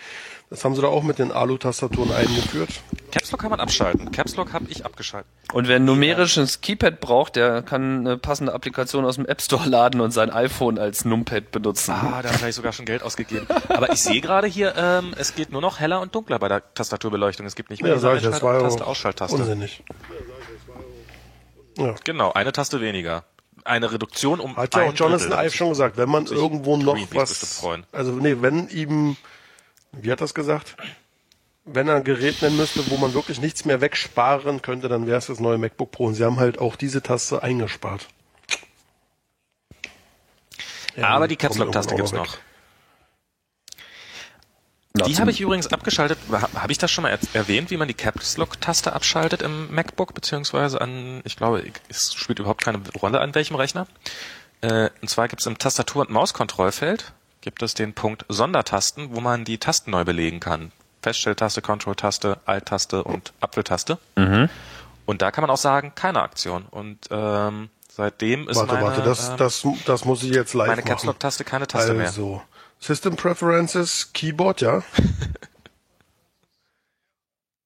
das 0.51 0.65
haben 0.65 0.75
sie 0.75 0.83
da 0.83 0.89
auch 0.89 1.03
mit 1.03 1.19
den 1.19 1.31
Alu-Tastaturen 1.31 2.13
eingeführt. 2.13 2.71
Caps 3.13 3.31
Lock 3.31 3.41
kann 3.41 3.51
man 3.51 3.61
abschalten. 3.61 4.11
Caps 4.11 4.37
Lock 4.37 4.53
habe 4.53 4.67
ich 4.69 4.85
abgeschaltet. 4.85 5.31
Und 5.53 5.69
wer 5.69 5.77
ein 5.77 5.85
numerisches 5.85 6.61
Keypad 6.61 7.01
braucht, 7.01 7.37
der 7.37 7.63
kann 7.63 8.01
eine 8.01 8.19
passende 8.19 8.53
Applikation 8.53 9.05
aus 9.05 9.15
dem 9.17 9.27
App 9.27 9.41
Store 9.43 9.69
laden 9.69 10.01
und 10.01 10.11
sein 10.11 10.31
iPhone 10.31 10.79
als 10.79 11.05
Numpad 11.05 11.53
benutzen. 11.53 11.93
Ah, 11.93 12.21
da 12.23 12.33
habe 12.33 12.49
ich 12.49 12.55
sogar 12.55 12.73
schon 12.73 12.87
Geld 12.87 13.03
ausgegeben. 13.03 13.47
Aber 13.69 13.93
ich 13.93 14.03
sehe 14.03 14.21
gerade 14.21 14.49
hier, 14.49 14.75
ähm, 14.77 15.15
es 15.17 15.35
geht 15.35 15.53
nur 15.53 15.61
noch 15.61 15.79
heller 15.79 16.01
und 16.01 16.15
dunkler 16.15 16.39
bei 16.39 16.49
der 16.49 16.75
Tastaturbeleuchtung. 16.75 17.47
Es 17.47 17.55
gibt 17.55 17.71
nicht 17.71 17.83
mehr 17.83 17.91
ja, 17.91 17.97
diese 17.97 18.11
Einschalt- 18.11 18.41
Taste, 18.41 18.87
Ausschalttaste. 18.87 19.37
Unsinnig. 19.37 19.85
Ja. 21.79 21.95
Genau, 22.05 22.33
eine 22.33 22.53
Taste 22.53 22.81
weniger 22.81 23.25
eine 23.65 23.93
Reduktion 23.93 24.41
um 24.41 24.57
Hat 24.57 24.75
ja 24.75 24.83
auch 24.83 24.95
Jonathan 24.95 25.33
Ive 25.33 25.55
schon 25.55 25.69
gesagt, 25.71 25.97
wenn 25.97 26.09
man 26.09 26.27
irgendwo 26.27 26.77
noch 26.77 26.99
was, 27.13 27.65
also 27.93 28.13
nee, 28.13 28.37
wenn 28.41 28.69
ihm, 28.69 29.17
wie 29.93 30.11
hat 30.11 30.21
das 30.21 30.35
gesagt? 30.35 30.77
Wenn 31.65 31.87
er 31.87 31.97
ein 31.97 32.05
Gerät 32.05 32.43
nennen 32.43 32.57
müsste, 32.57 32.91
wo 32.91 32.97
man 32.97 33.15
wirklich 33.15 33.41
nichts 33.41 33.65
mehr 33.65 33.81
wegsparen 33.81 34.63
könnte, 34.63 34.89
dann 34.89 35.07
wäre 35.07 35.19
es 35.19 35.27
das 35.27 35.39
neue 35.39 35.59
MacBook 35.59 35.93
Pro. 35.93 36.07
Und 36.07 36.15
sie 36.15 36.25
haben 36.25 36.41
halt 36.41 36.59
auch 36.59 36.75
diese 36.75 37.03
Taste 37.03 37.41
eingespart. 37.43 38.09
Ja, 40.97 41.09
Aber 41.09 41.29
die 41.29 41.37
Caps 41.37 41.57
Lock 41.59 41.71
Taste 41.71 41.95
gibt's 41.95 42.13
noch. 42.13 42.37
Die 44.95 45.17
habe 45.17 45.31
ich 45.31 45.41
übrigens 45.41 45.69
abgeschaltet. 45.69 46.19
Habe 46.55 46.71
ich 46.71 46.79
das 46.79 46.91
schon 46.91 47.03
mal 47.03 47.19
erwähnt, 47.33 47.71
wie 47.71 47.79
man 47.79 47.89
die 47.89 47.95
Caps 47.95 48.37
Lock 48.37 48.61
Taste 48.61 48.93
abschaltet 48.93 49.41
im 49.41 49.75
MacBook 49.75 50.13
beziehungsweise 50.15 50.81
an, 50.81 51.23
ich 51.25 51.37
glaube, 51.37 51.65
es 51.89 52.13
spielt 52.13 52.39
überhaupt 52.39 52.63
keine 52.63 52.79
Rolle 53.01 53.21
an 53.21 53.35
welchem 53.35 53.57
Rechner. 53.57 53.87
Äh, 54.61 54.91
und 55.01 55.09
zwar 55.09 55.29
gibt 55.29 55.41
es 55.41 55.47
im 55.47 55.59
Tastatur- 55.59 56.03
und 56.03 56.11
Mauskontrollfeld 56.11 57.13
gibt 57.41 57.63
es 57.63 57.75
den 57.75 57.95
Punkt 57.95 58.25
Sondertasten, 58.29 59.15
wo 59.15 59.21
man 59.21 59.45
die 59.45 59.59
Tasten 59.59 59.91
neu 59.91 60.05
belegen 60.05 60.41
kann. 60.41 60.73
Feststelltaste, 61.03 61.63
Control-Taste, 61.63 62.39
Alt-Taste 62.45 63.03
und 63.03 63.33
Apfeltaste. 63.41 63.99
Mhm. 64.17 64.49
Und 65.05 65.21
da 65.21 65.31
kann 65.33 65.43
man 65.43 65.51
auch 65.51 65.57
sagen, 65.57 65.93
keine 65.95 66.23
Aktion. 66.23 66.65
Und 66.71 66.99
ähm, 67.11 67.71
seitdem 67.89 68.49
ist 68.49 68.57
Warte, 68.57 68.75
meine, 68.75 68.87
warte, 68.87 69.03
das, 69.03 69.31
ähm, 69.31 69.37
das, 69.37 69.67
das 69.85 70.05
muss 70.05 70.23
ich 70.23 70.33
jetzt 70.33 70.55
live 70.55 70.69
meine 70.69 70.83
machen. 70.83 70.91
Caps 70.91 71.05
Lock 71.05 71.19
Taste 71.19 71.45
keine 71.45 71.67
Taste 71.67 71.95
mehr. 71.95 72.13
System 72.83 73.15
Preferences, 73.17 74.13
Keyboard, 74.13 74.61
ja. 74.61 74.83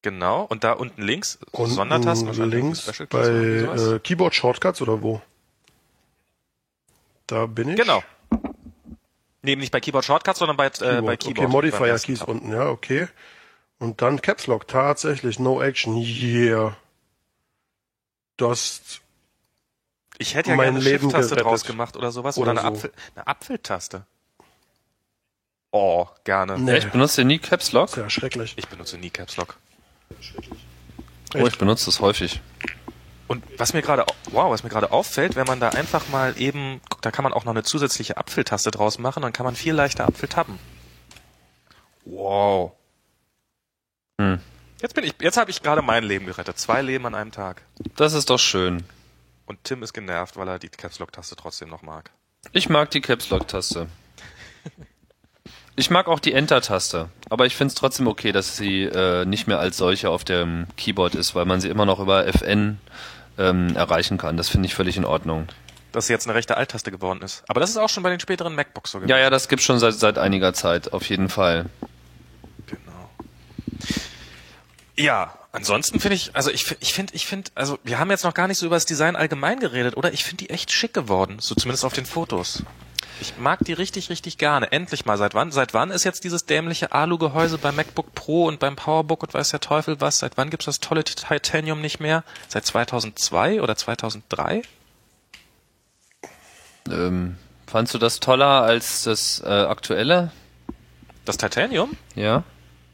Genau. 0.03 0.43
Und 0.45 0.63
da 0.63 0.71
unten 0.71 1.03
links 1.03 1.37
Und 1.51 1.71
Sondertasten 1.71 2.33
links 2.49 2.87
bei 3.11 3.27
äh, 3.27 3.99
Keyboard 3.99 4.37
Shortcuts 4.37 4.81
oder 4.81 5.03
wo? 5.03 5.21
Da 7.27 7.47
bin 7.47 7.71
ich. 7.71 7.77
Genau. 7.77 8.05
Nee, 9.43 9.57
nicht 9.57 9.73
bei 9.73 9.81
Keyboard 9.81 10.05
Shortcuts, 10.05 10.39
sondern 10.39 10.57
bei, 10.57 10.67
äh, 10.67 10.71
Keyboard. 10.71 11.07
bei 11.07 11.17
Keyboard. 11.17 11.39
Okay, 11.39 11.49
Modifier 11.49 11.99
Keys 11.99 12.23
unten, 12.23 12.53
ja, 12.53 12.69
okay. 12.69 13.09
Und 13.81 14.01
dann 14.01 14.23
Caps 14.23 14.47
Lock, 14.47 14.69
tatsächlich, 14.69 15.41
No 15.41 15.61
Action, 15.61 15.97
yeah. 15.97 16.77
Das, 18.37 19.01
Ich 20.19 20.37
hätte 20.37 20.51
ja 20.51 20.57
mein 20.57 20.75
gerne 20.75 20.85
Leben 20.85 21.11
Shift-Taste 21.11 21.35
draus 21.35 21.65
gemacht 21.65 21.97
oder 21.97 22.13
sowas. 22.13 22.39
Oder, 22.39 22.53
Oder 22.53 22.65
eine, 22.65 22.77
so. 22.77 22.87
Apfel, 22.87 22.93
eine 23.17 23.27
Apfeltaste. 23.27 24.07
Oh, 25.71 26.07
gerne. 26.25 26.59
nee, 26.59 26.79
Ich 26.79 26.91
benutze 26.91 27.25
nie 27.25 27.39
Caps 27.39 27.73
Lock. 27.73 27.91
sehr 27.91 28.09
schrecklich. 28.11 28.55
Ich 28.57 28.69
benutze 28.69 28.97
nie 28.99 29.11
Caps 29.11 29.37
Lock. 29.37 29.57
Oh, 31.35 31.47
ich 31.47 31.59
benutze 31.59 31.87
das 31.87 32.01
häufig. 32.01 32.41
Und 33.27 33.43
was 33.59 33.73
mir 33.73 33.83
gerade, 33.83 34.07
wow, 34.31 34.51
was 34.51 34.63
mir 34.63 34.71
gerade 34.71 34.93
auffällt, 34.93 35.35
wenn 35.35 35.47
man 35.47 35.59
da 35.59 35.71
einfach 35.71 36.09
mal 36.09 36.41
eben, 36.41 36.81
guck, 36.89 37.03
da 37.03 37.11
kann 37.11 37.25
man 37.25 37.33
auch 37.33 37.45
noch 37.45 37.53
eine 37.53 37.65
zusätzliche 37.65 38.17
Apfeltaste 38.17 38.71
draus 38.71 38.99
machen, 38.99 39.23
dann 39.23 39.33
kann 39.33 39.45
man 39.45 39.57
viel 39.57 39.75
leichter 39.75 40.07
Apfel 40.07 40.29
tappen. 40.29 40.59
Wow. 42.05 42.73
Hm. 44.21 44.41
Jetzt 44.81 44.95
bin 44.95 45.05
ich, 45.05 45.15
jetzt 45.21 45.37
habe 45.37 45.51
ich 45.51 45.63
gerade 45.63 45.83
mein 45.83 46.05
Leben 46.05 46.27
gerettet. 46.27 46.59
Zwei 46.59 46.83
Leben 46.83 47.05
an 47.07 47.15
einem 47.17 47.33
Tag. 47.33 47.63
Das 47.97 48.13
ist 48.13 48.31
doch 48.31 48.39
schön. 48.39 48.85
Und 49.47 49.63
Tim 49.65 49.83
ist 49.83 49.93
genervt, 49.93 50.37
weil 50.37 50.47
er 50.49 50.59
die 50.61 50.69
Caps 50.69 51.01
Lock 51.01 51.13
Taste 51.13 51.35
trotzdem 51.35 51.69
noch 51.69 51.83
mag. 51.83 52.11
Ich 52.53 52.69
mag 52.69 52.91
die 52.93 53.01
Caps 53.01 53.31
Lock 53.31 53.49
Taste. 53.49 53.89
Ich 55.79 55.91
mag 55.91 56.09
auch 56.09 56.21
die 56.21 56.33
Enter-Taste, 56.33 57.11
aber 57.29 57.45
ich 57.45 57.55
finde 57.55 57.69
es 57.69 57.75
trotzdem 57.75 58.07
okay, 58.07 58.33
dass 58.33 58.57
sie 58.57 58.85
äh, 58.85 59.27
nicht 59.27 59.47
mehr 59.47 59.59
als 59.59 59.77
solche 59.77 60.09
auf 60.09 60.25
dem 60.25 60.67
Keyboard 60.79 61.15
ist, 61.15 61.35
weil 61.35 61.45
man 61.45 61.61
sie 61.61 61.69
immer 61.69 61.85
noch 61.85 62.01
über 62.01 62.27
FN 62.27 62.79
ähm, 63.37 63.77
erreichen 63.77 64.17
kann. 64.17 64.39
Das 64.39 64.49
finde 64.49 64.67
ich 64.67 64.75
völlig 64.75 64.97
in 64.97 65.05
Ordnung. 65.05 65.49
Dass 65.93 66.07
sie 66.07 66.15
jetzt 66.15 66.27
eine 66.27 66.35
rechte 66.35 66.57
Alt-Taste 66.57 66.91
geworden 66.91 67.21
ist. 67.21 67.45
Aber 67.49 67.61
das 67.61 67.69
ist 67.69 67.77
auch 67.77 67.91
schon 67.91 68.03
bei 68.03 68.09
den 68.09 68.21
späteren 68.21 68.55
MacBooks 68.55 68.91
so 68.91 68.99
gewesen. 68.99 69.11
Ja, 69.11 69.19
ja, 69.19 69.29
das 69.29 69.49
gibt's 69.49 69.67
schon 69.67 69.79
seit, 69.79 69.93
seit 69.95 70.17
einiger 70.17 70.55
Zeit, 70.55 70.95
auf 70.95 71.07
jeden 71.11 71.29
Fall. 71.29 71.67
Genau. 72.67 73.11
Ja, 74.97 75.35
ansonsten 75.53 76.01
finde 76.01 76.15
ich, 76.15 76.35
also 76.35 76.51
ich 76.51 76.65
finde, 76.65 76.83
ich 76.83 76.95
finde, 76.95 77.15
ich 77.15 77.27
finde, 77.27 77.51
also 77.55 77.79
wir 77.85 77.99
haben 77.99 78.11
jetzt 78.11 78.25
noch 78.25 78.33
gar 78.33 78.49
nicht 78.49 78.57
so 78.57 78.65
über 78.65 78.77
das 78.77 78.87
Design 78.87 79.15
allgemein 79.15 79.61
geredet, 79.61 79.99
oder? 79.99 80.11
Ich 80.15 80.25
finde 80.25 80.47
die 80.47 80.51
echt 80.51 80.73
schick 80.73 80.95
geworden, 80.95 81.37
so 81.39 81.55
zumindest 81.55 81.85
auf 81.85 81.93
den 81.93 82.07
Fotos. 82.07 82.63
Ich 83.21 83.39
mag 83.39 83.61
die 83.65 83.73
richtig, 83.73 84.11
richtig 84.11 84.37
gerne. 84.39 84.73
Endlich 84.73 85.07
mal. 85.07 85.17
Seit 85.17 85.35
wann? 85.35 85.51
Seit 85.51 85.73
wann 85.75 85.91
ist 85.91 86.05
jetzt 86.05 86.25
dieses 86.25 86.45
dämliche 86.45 86.93
Alu-Gehäuse 86.93 87.59
beim 87.59 87.77
MacBook 87.77 88.15
Pro 88.15 88.47
und 88.47 88.61
beim 88.61 88.77
PowerBook 88.77 89.23
und 89.23 89.35
weiß 89.35 89.51
der 89.51 89.61
Teufel 89.61 90.01
was? 90.01 90.19
Seit 90.19 90.37
wann 90.37 90.51
gibt's 90.51 90.67
das 90.67 90.81
tolle 90.81 91.05
Titanium 91.05 91.81
nicht 91.81 91.99
mehr? 92.01 92.25
Seit 92.49 92.67
2002 92.67 93.63
oder 93.63 93.77
2003? 93.77 94.63
Ähm, 96.91 97.37
fandst 97.67 97.95
du 97.95 97.99
das 97.99 98.21
toller 98.21 98.63
als 98.63 99.05
das 99.05 99.43
äh, 99.45 99.49
aktuelle? 99.49 100.31
Das 101.25 101.39
Titanium? 101.39 101.97
Ja? 102.15 102.45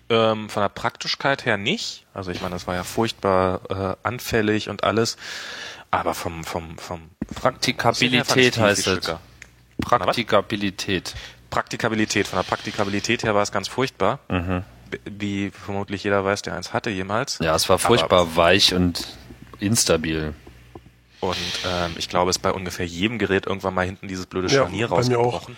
Ähm, 0.08 0.48
von 0.48 0.62
der 0.62 0.68
Praktischkeit 0.68 1.44
her 1.44 1.56
nicht. 1.56 2.06
Also 2.14 2.30
ich 2.30 2.40
meine, 2.40 2.54
das 2.54 2.66
war 2.66 2.74
ja 2.74 2.84
furchtbar 2.84 3.60
äh, 3.70 4.06
anfällig 4.06 4.68
und 4.68 4.84
alles. 4.84 5.16
Aber 5.90 6.14
vom, 6.14 6.44
vom, 6.44 6.78
vom 6.78 7.10
Praktikabilität 7.34 8.56
heißt 8.56 8.86
es. 8.86 9.08
es. 9.08 9.16
Praktikabilität. 9.82 11.14
Praktikabilität. 11.50 12.26
Von 12.26 12.38
der 12.38 12.44
Praktikabilität 12.44 13.24
her 13.24 13.34
war 13.34 13.42
es 13.42 13.52
ganz 13.52 13.68
furchtbar. 13.68 14.20
Mhm. 14.28 14.64
Wie 15.04 15.50
vermutlich 15.50 16.04
jeder 16.04 16.24
weiß, 16.24 16.42
der 16.42 16.54
eins 16.54 16.72
hatte 16.72 16.90
jemals. 16.90 17.38
Ja, 17.40 17.54
es 17.54 17.68
war 17.68 17.78
furchtbar 17.78 18.36
weich 18.36 18.74
und 18.74 19.06
instabil. 19.58 20.34
Und 21.20 21.36
ähm, 21.64 21.92
ich 21.96 22.08
glaube, 22.08 22.30
es 22.30 22.36
ist 22.36 22.42
bei 22.42 22.52
ungefähr 22.52 22.84
jedem 22.86 23.18
Gerät 23.18 23.46
irgendwann 23.46 23.74
mal 23.74 23.86
hinten 23.86 24.08
dieses 24.08 24.26
blöde 24.26 24.48
Ja, 24.48 24.62
Scharnier 24.62 24.88
bei 24.88 25.04
mir 25.04 25.18
auch. 25.18 25.48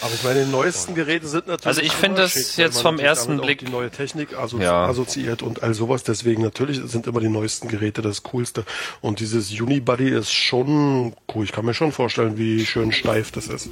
Aber 0.00 0.12
ich 0.14 0.22
meine, 0.24 0.44
die 0.44 0.50
neuesten 0.50 0.94
Geräte 0.94 1.26
sind 1.28 1.46
natürlich. 1.46 1.66
Also 1.66 1.80
ich 1.80 1.92
finde 1.92 2.22
das 2.22 2.32
schick, 2.32 2.56
jetzt 2.58 2.80
vom 2.82 2.98
ersten 2.98 3.40
Blick- 3.40 3.60
Die 3.60 3.68
neue 3.70 3.90
Technik 3.90 4.36
assozi 4.36 4.64
Ja. 4.64 4.86
assoziiert 4.86 5.42
und 5.42 5.62
all 5.62 5.74
sowas. 5.74 6.02
Deswegen 6.02 6.42
natürlich 6.42 6.80
sind 6.84 7.06
immer 7.06 7.20
die 7.20 7.28
neuesten 7.28 7.68
Geräte 7.68 8.02
das 8.02 8.22
Coolste. 8.24 8.64
Und 9.00 9.20
dieses 9.20 9.50
Unibody 9.52 10.08
ist 10.08 10.32
schon 10.32 11.14
cool. 11.34 11.44
Ich 11.44 11.52
kann 11.52 11.64
mir 11.64 11.74
schon 11.74 11.92
vorstellen, 11.92 12.36
wie 12.36 12.66
schön 12.66 12.92
steif 12.92 13.30
das 13.32 13.46
ist. 13.48 13.70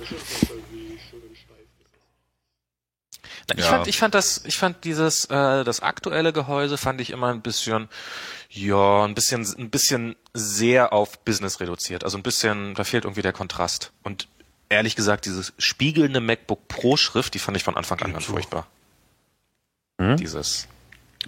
Ich 3.56 3.64
Ja. 3.64 3.70
fand, 3.70 3.88
ich 3.88 3.98
fand 3.98 4.14
das, 4.14 4.42
ich 4.44 4.56
fand 4.56 4.84
dieses, 4.84 5.24
äh, 5.24 5.64
das 5.64 5.80
aktuelle 5.80 6.32
Gehäuse 6.32 6.78
fand 6.78 7.00
ich 7.00 7.10
immer 7.10 7.28
ein 7.28 7.42
bisschen, 7.42 7.88
ja, 8.48 9.04
ein 9.04 9.14
bisschen, 9.14 9.44
ein 9.58 9.70
bisschen 9.70 10.14
sehr 10.34 10.92
auf 10.92 11.18
Business 11.24 11.58
reduziert. 11.58 12.04
Also 12.04 12.16
ein 12.16 12.22
bisschen, 12.22 12.74
da 12.74 12.84
fehlt 12.84 13.04
irgendwie 13.04 13.22
der 13.22 13.32
Kontrast. 13.32 13.90
Und 14.04 14.28
ehrlich 14.70 14.96
gesagt, 14.96 15.26
dieses 15.26 15.52
spiegelnde 15.58 16.20
MacBook 16.20 16.66
Pro 16.68 16.96
Schrift, 16.96 17.34
die 17.34 17.38
fand 17.38 17.56
ich 17.58 17.62
von 17.64 17.76
Anfang 17.76 18.00
an 18.00 18.12
ganz 18.14 18.24
so. 18.26 18.32
furchtbar. 18.32 18.66
Hm? 20.00 20.16
Dieses. 20.16 20.66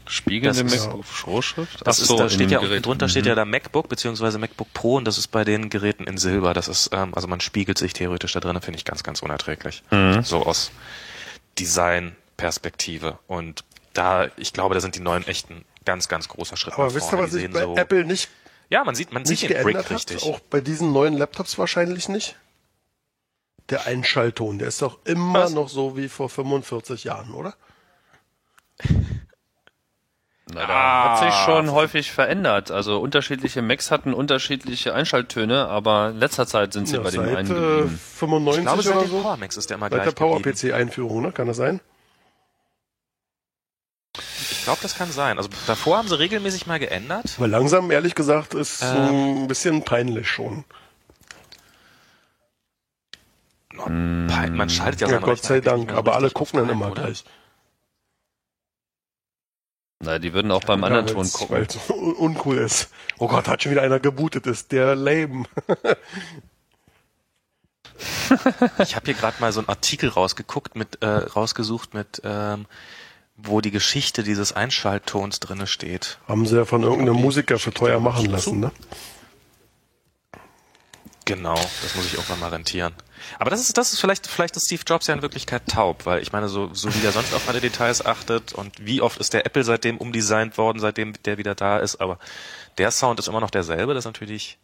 Spiegelnde 0.07 0.63
Das 0.65 0.73
ist- 0.73 0.87
MacBook-Schrift? 0.87 1.87
Das 1.87 1.99
ist, 1.99 2.11
da 2.11 2.31
steht 2.31 2.51
ja, 2.51 2.61
drunter 2.81 3.11
steht 3.11 3.27
ja 3.27 3.33
Mhm. 3.35 3.37
da 3.37 3.45
MacBook 3.45 3.91
beziehungsweise 3.91 4.39
MacBook 4.39 4.73
Pro 4.73 4.95
und 4.97 5.05
das 5.05 5.19
ist 5.19 5.29
bei 5.29 5.45
den 5.45 5.69
Geräten 5.69 6.05
in 6.05 6.17
Silber. 6.17 6.55
Das 6.55 6.67
ist, 6.69 6.89
ähm, 6.95 7.15
also 7.15 7.29
man 7.29 7.41
spiegelt 7.41 7.77
sich 7.77 7.93
theoretisch 7.93 8.33
da 8.33 8.41
drin, 8.41 8.59
finde 8.63 8.79
ich 8.79 8.87
ganz, 8.87 9.03
ganz 9.03 9.21
unerträglich. 9.21 9.83
Mhm. 9.91 10.23
So 10.23 10.47
aus 10.47 10.71
Design-Perspektive. 11.59 13.19
Und 13.27 13.65
da, 13.93 14.29
ich 14.37 14.53
glaube, 14.53 14.75
da 14.75 14.81
sind 14.81 14.95
die 14.97 15.01
neuen 15.01 15.27
echten 15.27 15.65
ganz, 15.85 16.09
ganz 16.09 16.29
großer 16.29 16.57
Schritt. 16.57 16.75
Aber 16.75 16.95
wisst 16.95 17.13
ihr, 17.13 17.19
was 17.19 17.31
Die 17.31 17.37
ich 17.37 17.43
sehen 17.43 17.53
bei 17.53 17.63
so, 17.63 17.77
Apple 17.77 18.05
nicht, 18.05 18.29
Ja, 18.71 18.85
man 18.85 18.95
sieht, 18.95 19.13
man 19.13 19.23
nicht 19.23 19.41
sieht 19.41 19.51
den 19.51 19.57
geändert 19.59 19.75
Brick 19.75 19.85
hat? 19.85 19.91
richtig. 20.11 20.23
Auch 20.23 20.41
bei 20.41 20.61
diesen 20.61 20.93
neuen 20.93 21.15
Laptops 21.15 21.59
wahrscheinlich 21.59 22.09
nicht? 22.09 22.37
Der 23.73 23.87
Einschaltton, 23.87 24.59
der 24.59 24.69
ist 24.69 24.83
doch 24.83 24.99
immer 25.07 25.45
Was? 25.45 25.53
noch 25.53 25.69
so 25.69 25.97
wie 25.97 26.09
vor 26.09 26.29
45 26.29 27.03
Jahren, 27.05 27.33
oder? 27.35 27.55
Na, 30.53 30.67
da 30.67 30.69
Ah. 30.69 31.11
hat 31.21 31.25
sich 31.25 31.35
schon 31.45 31.71
häufig 31.73 32.13
verändert. 32.13 32.71
Also 32.71 33.01
unterschiedliche 33.01 33.63
Macs 33.63 33.91
hatten 33.91 34.13
unterschiedliche 34.13 34.93
Einschalttöne, 34.95 35.69
aber 35.69 36.11
in 36.11 36.19
letzter 36.19 36.47
Zeit 36.47 36.73
sind 36.75 36.87
sie 36.87 36.97
Ja, 36.97 37.03
bei 37.03 37.11
dem 37.11 37.23
einen 37.23 37.51
äh, 37.51 37.55
geblieben. 37.55 38.01
95 38.17 38.59
ich 38.59 38.67
glaube, 38.67 38.83
seit 38.83 38.97
oder 38.97 39.07
so. 39.07 39.23
Power 39.23 39.39
ist 39.43 39.71
der 39.71 39.77
immer 39.77 39.87
Seit 39.87 39.93
gleich 40.03 40.05
der 40.05 40.13
geblieben. 40.13 40.43
Power-PC-Einführung, 40.43 41.23
ne? 41.23 41.33
Kann 41.33 41.47
das 41.47 41.57
sein? 41.57 41.81
Ich 44.51 44.65
glaube, 44.65 44.81
das 44.83 44.97
kann 44.99 45.11
sein. 45.11 45.39
Also 45.39 45.49
davor 45.67 45.97
haben 45.97 46.09
sie 46.09 46.19
regelmäßig 46.19 46.67
mal 46.67 46.79
geändert. 46.79 47.41
Weil 47.41 47.49
langsam, 47.51 47.91
ehrlich 47.91 48.15
gesagt, 48.15 48.53
ist 48.55 48.83
Ähm. 48.83 49.45
ein 49.45 49.49
bisschen 49.49 49.83
peinlich 49.85 50.29
schon. 50.29 50.65
Man 53.77 54.69
schaltet 54.69 55.01
ja, 55.03 55.09
Ja, 55.11 55.19
Gott 55.19 55.43
sei 55.43 55.61
Dank. 55.61 55.87
mehr 55.89 55.97
Aber 55.97 56.15
alle 56.15 56.31
gucken 56.31 56.59
dann 56.61 56.69
immer 56.69 56.91
oder? 56.91 57.03
gleich. 57.05 57.25
Na, 60.01 60.19
die 60.19 60.33
würden 60.33 60.51
auch 60.51 60.65
beim 60.65 60.83
anderen 60.83 61.07
Ton 61.07 61.31
gucken. 61.31 61.57
Weil 61.57 61.63
es 61.63 61.77
un- 61.91 62.15
uncool 62.15 62.59
ist. 62.59 62.91
Oh 63.19 63.29
Gott, 63.29 63.47
hat 63.49 63.63
schon 63.63 63.73
wieder 63.73 63.83
einer 63.83 64.01
gebootet 64.01 64.47
ist. 64.47 64.73
Der 64.73 64.95
Lame. 64.95 65.45
Ich 68.79 68.97
habe 68.97 69.05
hier 69.05 69.15
gerade 69.15 69.37
mal 69.41 69.53
so 69.53 69.61
einen 69.61 69.69
Artikel 69.69 70.09
rausgeguckt 70.09 70.75
mit 70.77 71.03
äh, 71.03 71.07
rausgesucht 71.07 71.95
mit 71.95 72.21
ähm, 72.25 72.67
wo 73.37 73.61
die 73.61 73.71
Geschichte 73.71 74.23
dieses 74.23 74.53
Einschalttons 74.53 75.39
drinne 75.41 75.67
steht. 75.67 76.19
Haben 76.27 76.47
sie 76.47 76.57
ja 76.57 76.65
von 76.65 76.83
irgendeinem. 76.83 77.21
Musiker 77.21 77.59
für 77.59 77.73
teuer 77.73 78.01
machen 78.01 78.27
lassen, 78.27 78.61
ne? 78.61 78.73
Genau, 81.27 81.55
das 81.55 81.95
muss 81.95 82.07
ich 82.07 82.15
irgendwann 82.15 82.41
mal 82.41 82.49
rentieren. 82.51 82.95
Aber 83.39 83.51
das 83.51 83.61
ist 83.61 83.77
das 83.77 83.93
ist 83.93 84.01
vielleicht 84.01 84.27
vielleicht 84.27 84.57
ist 84.57 84.67
Steve 84.67 84.83
Jobs 84.87 85.07
ja 85.07 85.15
in 85.15 85.23
Wirklichkeit 85.23 85.63
taub, 85.69 86.07
weil 86.07 86.23
ich 86.23 86.33
meine 86.33 86.49
so 86.49 86.71
so 86.73 86.95
wie 86.95 87.01
der 87.01 87.13
sonst 87.13 87.35
auf 87.35 87.49
alle 87.49 87.61
Details 87.61 88.05
achtet 88.05 88.53
und 88.53 88.73
wie 88.81 89.01
oft 89.01 89.19
ist 89.19 89.33
der 89.33 89.47
Apple 89.47 89.65
seitdem 89.65 89.99
umdesignt 89.99 90.59
worden, 90.59 90.79
seitdem 90.79 91.15
der 91.25 91.39
wieder 91.39 91.55
da 91.55 91.79
ist, 91.79 92.01
aber 92.01 92.19
der 92.79 92.91
Sound 92.91 93.19
ist 93.19 93.29
immer 93.29 93.41
noch 93.41 93.51
derselbe, 93.51 93.95
das 93.95 94.03
ist 94.03 94.09
natürlich 94.09 94.59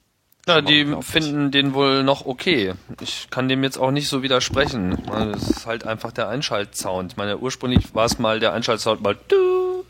Ja, 0.46 0.62
die 0.62 0.96
finden 1.02 1.50
den 1.50 1.74
wohl 1.74 2.02
noch 2.02 2.24
okay. 2.24 2.74
Ich 3.02 3.28
kann 3.30 3.48
dem 3.48 3.62
jetzt 3.62 3.76
auch 3.78 3.90
nicht 3.90 4.08
so 4.08 4.22
widersprechen. 4.22 5.08
Also, 5.10 5.32
Es 5.32 5.50
ist 5.50 5.66
halt 5.66 5.84
einfach 5.86 6.10
der 6.12 6.28
Einschaltsound. 6.28 7.12
Ich 7.12 7.16
meine, 7.18 7.36
ursprünglich 7.38 7.94
war 7.94 8.06
es 8.06 8.18
mal 8.18 8.40
der 8.40 8.54
Einschaltsound 8.54 9.02
mal 9.02 9.16
du. 9.28 9.84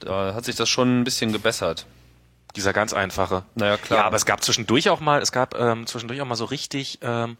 Da 0.00 0.34
hat 0.34 0.44
sich 0.44 0.54
das 0.56 0.68
schon 0.68 1.00
ein 1.00 1.04
bisschen 1.04 1.32
gebessert. 1.32 1.86
dieser 2.54 2.72
ganz 2.74 2.92
einfache. 2.92 3.42
Naja, 3.54 3.76
klar. 3.78 4.00
Ja, 4.00 4.06
aber 4.06 4.16
es 4.16 4.26
gab 4.26 4.42
zwischendurch 4.44 4.88
auch 4.90 5.00
mal, 5.00 5.20
es 5.22 5.32
gab 5.32 5.58
ähm, 5.58 5.86
zwischendurch 5.86 6.20
auch 6.20 6.26
mal 6.26 6.36
so 6.36 6.44
richtig 6.46 6.98
ähm, 7.02 7.36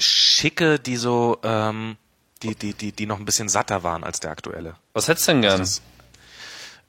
schicke, 0.00 0.78
die 0.78 0.96
so, 0.96 1.38
ähm, 1.42 1.96
die, 2.42 2.54
die, 2.54 2.74
die, 2.74 2.92
die 2.92 3.06
noch 3.06 3.18
ein 3.18 3.24
bisschen 3.24 3.48
satter 3.48 3.82
waren 3.82 4.04
als 4.04 4.20
der 4.20 4.30
aktuelle. 4.30 4.76
Was 4.92 5.08
hättest 5.08 5.28
du 5.28 5.32
denn 5.32 5.42
gern? 5.42 5.58
Das, 5.58 5.82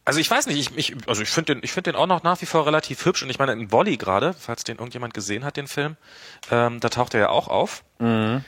also 0.03 0.19
ich 0.19 0.31
weiß 0.31 0.47
nicht, 0.47 0.57
ich, 0.57 0.77
ich 0.77 1.07
also 1.07 1.21
ich 1.21 1.29
finde 1.29 1.55
den, 1.55 1.63
ich 1.63 1.71
finde 1.71 1.91
den 1.91 1.99
auch 1.99 2.07
noch 2.07 2.23
nach 2.23 2.41
wie 2.41 2.45
vor 2.45 2.65
relativ 2.65 3.05
hübsch 3.05 3.21
und 3.21 3.29
ich 3.29 3.37
meine 3.37 3.51
in 3.53 3.71
Volley 3.71 3.97
gerade, 3.97 4.33
falls 4.33 4.63
den 4.63 4.77
irgendjemand 4.77 5.13
gesehen 5.13 5.43
hat, 5.43 5.57
den 5.57 5.67
Film, 5.67 5.95
ähm, 6.49 6.79
da 6.79 6.89
taucht 6.89 7.13
er 7.13 7.19
ja 7.19 7.29
auch 7.29 7.47
auf. 7.47 7.83
Mhm. 7.99 8.43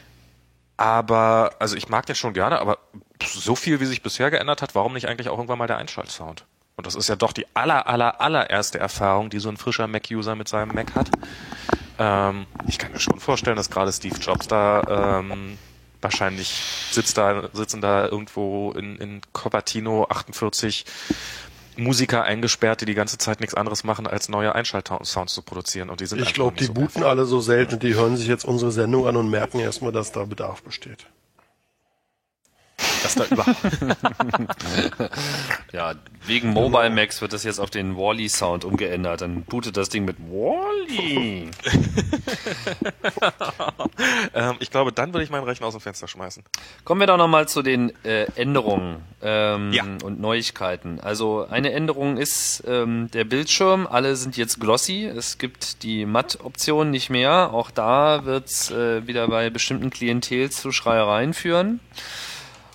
Aber 0.78 1.52
also 1.60 1.76
ich 1.76 1.90
mag 1.90 2.06
den 2.08 2.16
schon 2.16 2.34
gerne, 2.34 2.60
aber 2.60 2.80
so 3.24 3.56
viel 3.56 3.80
wie 3.80 3.86
sich 3.86 4.02
bisher 4.02 4.32
geändert 4.32 4.62
hat, 4.62 4.74
warum 4.74 4.94
nicht 4.94 5.08
eigentlich 5.08 5.30
auch 5.30 5.38
irgendwann 5.38 5.60
mal 5.60 5.68
der 5.68 5.78
Einschaltsound? 5.78 6.46
Und 6.76 6.88
das 6.88 6.96
ist 6.96 7.08
ja 7.08 7.16
doch 7.16 7.34
die 7.34 7.46
aller 7.54 7.86
aller 7.86 8.20
allererste 8.20 8.80
Erfahrung, 8.80 9.30
die 9.30 9.40
so 9.40 9.50
ein 9.50 9.58
frischer 9.58 9.88
Mac-User 9.88 10.36
mit 10.36 10.48
seinem 10.48 10.74
Mac 10.74 10.96
hat. 10.96 11.10
Ähm, 12.00 12.46
ich 12.68 12.80
kann 12.80 12.92
mir 12.92 13.00
schon 13.00 13.20
vorstellen, 13.20 13.56
dass 13.56 13.70
gerade 13.70 13.92
Steve 13.92 14.18
Jobs 14.18 14.48
da 14.48 15.20
ähm, 15.20 15.58
wahrscheinlich 16.02 16.62
sitzt 16.92 17.18
da 17.18 17.50
sitzen 17.54 17.82
da 17.82 18.08
irgendwo 18.08 18.72
in, 18.72 18.98
in 18.98 19.22
Cupertino 19.32 20.06
48 20.10 20.86
Musiker 21.76 22.24
eingesperrt, 22.24 22.82
die 22.82 22.86
die 22.86 22.94
ganze 22.94 23.18
Zeit 23.18 23.40
nichts 23.40 23.56
anderes 23.56 23.84
machen, 23.84 24.06
als 24.06 24.30
neue 24.30 24.54
Einschaltsounds 24.54 25.34
zu 25.34 25.42
produzieren. 25.42 25.90
Und 25.90 26.02
die 26.02 26.06
sind 26.06 26.22
Ich 26.22 26.34
glaube, 26.34 26.56
die 26.56 26.66
so 26.66 26.74
booten 26.74 27.04
alle 27.04 27.26
so 27.26 27.40
selten, 27.40 27.80
die 27.80 27.96
hören 27.96 28.16
sich 28.16 28.28
jetzt 28.28 28.46
unsere 28.46 28.72
Sendung 28.72 29.08
an 29.08 29.16
und 29.16 29.30
merken 29.30 29.60
erstmal, 29.60 29.92
dass 29.92 30.12
da 30.12 30.26
Bedarf 30.26 30.62
besteht 30.62 31.08
dass 33.04 33.16
da 33.16 33.26
überhaupt. 33.26 33.58
ja, 35.72 35.94
wegen 36.26 36.54
Mobile 36.54 36.90
Max 36.90 37.22
wird 37.22 37.34
das 37.34 37.44
jetzt 37.44 37.60
auf 37.60 37.70
den 37.70 37.98
Wally 37.98 38.30
Sound 38.30 38.66
umgeändert. 38.66 39.22
Dann 39.22 39.44
bootet 39.44 39.78
das 39.78 39.90
Ding 39.90 40.06
mit 40.06 40.18
Wally. 40.20 41.50
ähm, 44.34 44.56
ich 44.60 44.72
glaube, 44.72 44.92
dann 44.92 45.14
würde 45.14 45.24
ich 45.24 45.30
meinen 45.30 45.44
Rechner 45.44 45.68
aus 45.68 45.74
dem 45.74 45.82
Fenster 45.82 46.08
schmeißen. 46.08 46.44
Kommen 46.86 47.02
wir 47.02 47.08
doch 47.08 47.18
nochmal 47.18 47.48
zu 47.48 47.62
den 47.62 47.92
äh, 48.06 48.26
Änderungen 48.36 48.98
ähm, 49.22 49.74
ja. 49.74 49.84
und 50.04 50.20
Neuigkeiten. 50.20 51.00
Also 51.00 51.46
eine 51.50 51.74
Änderung 51.74 52.18
ist 52.18 52.64
ähm, 52.66 53.10
der 53.12 53.26
Bildschirm. 53.26 53.88
Alle 53.88 54.16
sind 54.16 54.38
jetzt 54.38 54.60
glossy. 54.60 55.06
Es 55.06 55.38
gibt 55.38 55.84
die 55.84 56.06
Matt-Option 56.06 56.90
nicht 56.90 57.10
mehr. 57.10 57.54
Auch 57.54 57.72
da 57.72 58.26
wird 58.26 58.48
es 58.48 58.72
äh, 58.72 59.06
wieder 59.08 59.28
bei 59.28 59.50
bestimmten 59.50 59.90
Klientel 59.90 60.52
zu 60.52 60.72
Schreiereien 60.72 61.34
führen. 61.34 61.80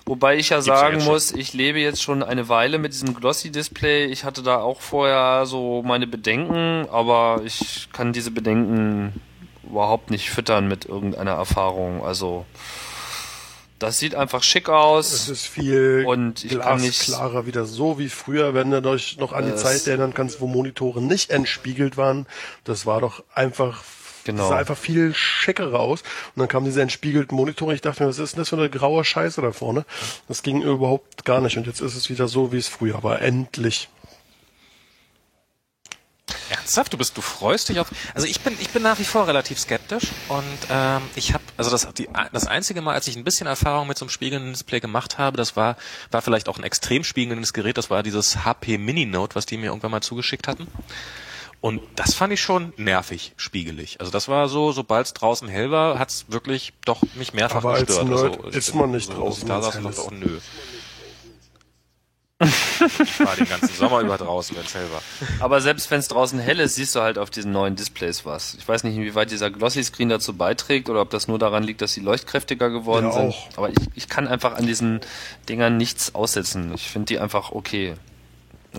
Wobei 0.09 0.37
ich 0.37 0.49
ja 0.49 0.59
sagen 0.59 1.03
muss, 1.03 1.31
ich 1.31 1.53
lebe 1.53 1.77
jetzt 1.77 2.01
schon 2.01 2.23
eine 2.23 2.49
Weile 2.49 2.79
mit 2.79 2.93
diesem 2.93 3.13
Glossy-Display. 3.13 4.05
Ich 4.05 4.23
hatte 4.23 4.41
da 4.41 4.57
auch 4.57 4.81
vorher 4.81 5.45
so 5.45 5.83
meine 5.85 6.07
Bedenken, 6.07 6.87
aber 6.89 7.43
ich 7.45 7.89
kann 7.93 8.11
diese 8.11 8.31
Bedenken 8.31 9.21
überhaupt 9.69 10.09
nicht 10.09 10.31
füttern 10.31 10.67
mit 10.67 10.85
irgendeiner 10.85 11.33
Erfahrung. 11.33 12.03
Also 12.03 12.47
das 13.77 13.99
sieht 13.99 14.15
einfach 14.15 14.41
schick 14.41 14.67
aus. 14.67 15.13
Es 15.13 15.29
ist 15.29 15.45
viel 15.45 16.05
und 16.07 16.43
ich 16.43 16.59
kann 16.59 16.81
nicht 16.81 17.01
klarer 17.01 17.45
wieder 17.45 17.65
so 17.65 17.99
wie 17.99 18.09
früher, 18.09 18.55
wenn 18.55 18.71
du 18.71 18.83
euch 18.89 19.17
noch 19.17 19.31
an 19.31 19.45
die 19.45 19.55
Zeit 19.55 19.85
erinnern 19.85 20.15
kannst, 20.15 20.41
wo 20.41 20.47
Monitore 20.47 21.03
nicht 21.03 21.29
entspiegelt 21.29 21.97
waren. 21.97 22.25
Das 22.63 22.87
war 22.87 22.99
doch 22.99 23.23
einfach 23.35 23.83
Genau. 24.29 24.43
Das 24.43 24.49
sah 24.49 24.57
einfach 24.57 24.77
viel 24.77 25.13
schickerer 25.15 25.79
aus. 25.79 26.01
Und 26.35 26.39
dann 26.39 26.47
kamen 26.47 26.65
diese 26.65 26.83
entspiegelten 26.83 27.35
Monitore. 27.35 27.73
Ich 27.73 27.81
dachte 27.81 28.03
mir, 28.03 28.09
was 28.09 28.19
ist 28.19 28.33
denn 28.35 28.41
das 28.41 28.49
für 28.49 28.57
eine 28.57 28.69
graue 28.69 29.03
Scheiße 29.03 29.41
da 29.41 29.51
vorne? 29.51 29.85
Das 30.27 30.43
ging 30.43 30.61
überhaupt 30.61 31.25
gar 31.25 31.41
nicht. 31.41 31.57
Und 31.57 31.65
jetzt 31.65 31.81
ist 31.81 31.95
es 31.95 32.11
wieder 32.11 32.27
so, 32.27 32.51
wie 32.51 32.57
es 32.57 32.67
früher 32.67 33.01
war. 33.01 33.23
Endlich. 33.23 33.89
Ernsthaft? 36.51 36.93
Du 36.93 36.97
bist, 36.99 37.17
du 37.17 37.21
freust 37.21 37.69
dich 37.69 37.79
auf. 37.79 37.87
Also 38.13 38.27
ich 38.27 38.41
bin, 38.41 38.53
ich 38.59 38.69
bin 38.69 38.83
nach 38.83 38.99
wie 38.99 39.03
vor 39.03 39.27
relativ 39.27 39.57
skeptisch 39.57 40.09
und 40.27 40.43
ähm, 40.69 41.01
ich 41.15 41.33
habe, 41.33 41.43
also 41.57 41.71
das, 41.71 41.91
die, 41.95 42.07
das 42.31 42.45
einzige 42.45 42.81
Mal, 42.81 42.93
als 42.93 43.07
ich 43.07 43.15
ein 43.15 43.23
bisschen 43.23 43.47
Erfahrung 43.47 43.87
mit 43.87 43.97
so 43.97 44.05
einem 44.05 44.11
spiegelnden 44.11 44.53
Display 44.53 44.79
gemacht 44.79 45.17
habe, 45.17 45.37
das 45.37 45.55
war, 45.55 45.75
war 46.11 46.21
vielleicht 46.21 46.49
auch 46.49 46.59
ein 46.59 46.63
extrem 46.63 47.03
spiegelndes 47.03 47.53
Gerät. 47.53 47.79
Das 47.79 47.89
war 47.89 48.03
dieses 48.03 48.45
HP 48.45 48.77
Mini 48.77 49.07
Note, 49.07 49.33
was 49.33 49.47
die 49.47 49.57
mir 49.57 49.67
irgendwann 49.67 49.91
mal 49.91 50.01
zugeschickt 50.01 50.47
hatten. 50.47 50.67
Und 51.61 51.81
das 51.95 52.13
fand 52.13 52.31
ich 52.31 52.41
schon 52.41 52.71
nervig, 52.77 53.33
spiegelig. 53.35 53.99
Also 53.99 54.11
das 54.11 54.29
war 54.29 54.47
so, 54.47 54.71
sobald 54.71 55.07
es 55.07 55.13
draußen 55.13 55.47
hell 55.49 55.71
war, 55.71 55.99
hat's 55.99 56.25
wirklich 56.29 56.73
doch 56.85 57.01
mich 57.15 57.33
mehrfach 57.33 57.57
Aber 57.57 57.73
gestört. 57.73 57.99
Als 57.99 58.09
Nerd 58.09 58.45
also, 58.45 58.57
ist 58.57 58.75
man 58.75 58.91
nicht 58.91 59.07
so, 59.07 59.13
draußen. 59.13 59.47
Da 59.47 59.61
saß 59.61 59.81
doch, 59.81 60.07
oh, 60.07 60.11
nö. 60.11 60.39
ich 62.41 63.19
war 63.19 63.35
den 63.35 63.49
ganzen 63.49 63.75
Sommer 63.75 63.99
über 63.99 64.17
draußen, 64.17 64.55
wenn 64.55 64.63
es 64.63 64.73
hell 64.73 64.87
war. 64.93 65.01
Aber 65.41 65.59
selbst 65.59 65.91
wenn 65.91 65.99
es 65.99 66.07
draußen 66.07 66.39
hell 66.39 66.61
ist, 66.61 66.75
siehst 66.75 66.95
du 66.95 67.01
halt 67.01 67.17
auf 67.17 67.29
diesen 67.29 67.51
neuen 67.51 67.75
Displays 67.75 68.25
was. 68.25 68.53
Ich 68.53 68.65
weiß 68.65 68.85
nicht, 68.85 68.95
inwieweit 68.95 69.29
dieser 69.29 69.51
Glossy 69.51 69.83
Screen 69.83 70.07
dazu 70.07 70.33
beiträgt 70.33 70.89
oder 70.89 71.01
ob 71.01 71.09
das 71.09 71.27
nur 71.27 71.37
daran 71.37 71.63
liegt, 71.63 71.81
dass 71.81 71.91
sie 71.91 71.99
leuchtkräftiger 71.99 72.69
geworden 72.69 73.07
ja, 73.07 73.11
sind. 73.11 73.29
Auch. 73.31 73.49
Aber 73.57 73.69
ich, 73.69 73.75
ich 73.95 74.07
kann 74.07 74.29
einfach 74.29 74.55
an 74.55 74.65
diesen 74.65 75.01
Dingern 75.49 75.75
nichts 75.75 76.15
aussetzen. 76.15 76.73
Ich 76.73 76.87
finde 76.89 77.07
die 77.07 77.19
einfach 77.19 77.51
okay. 77.51 77.95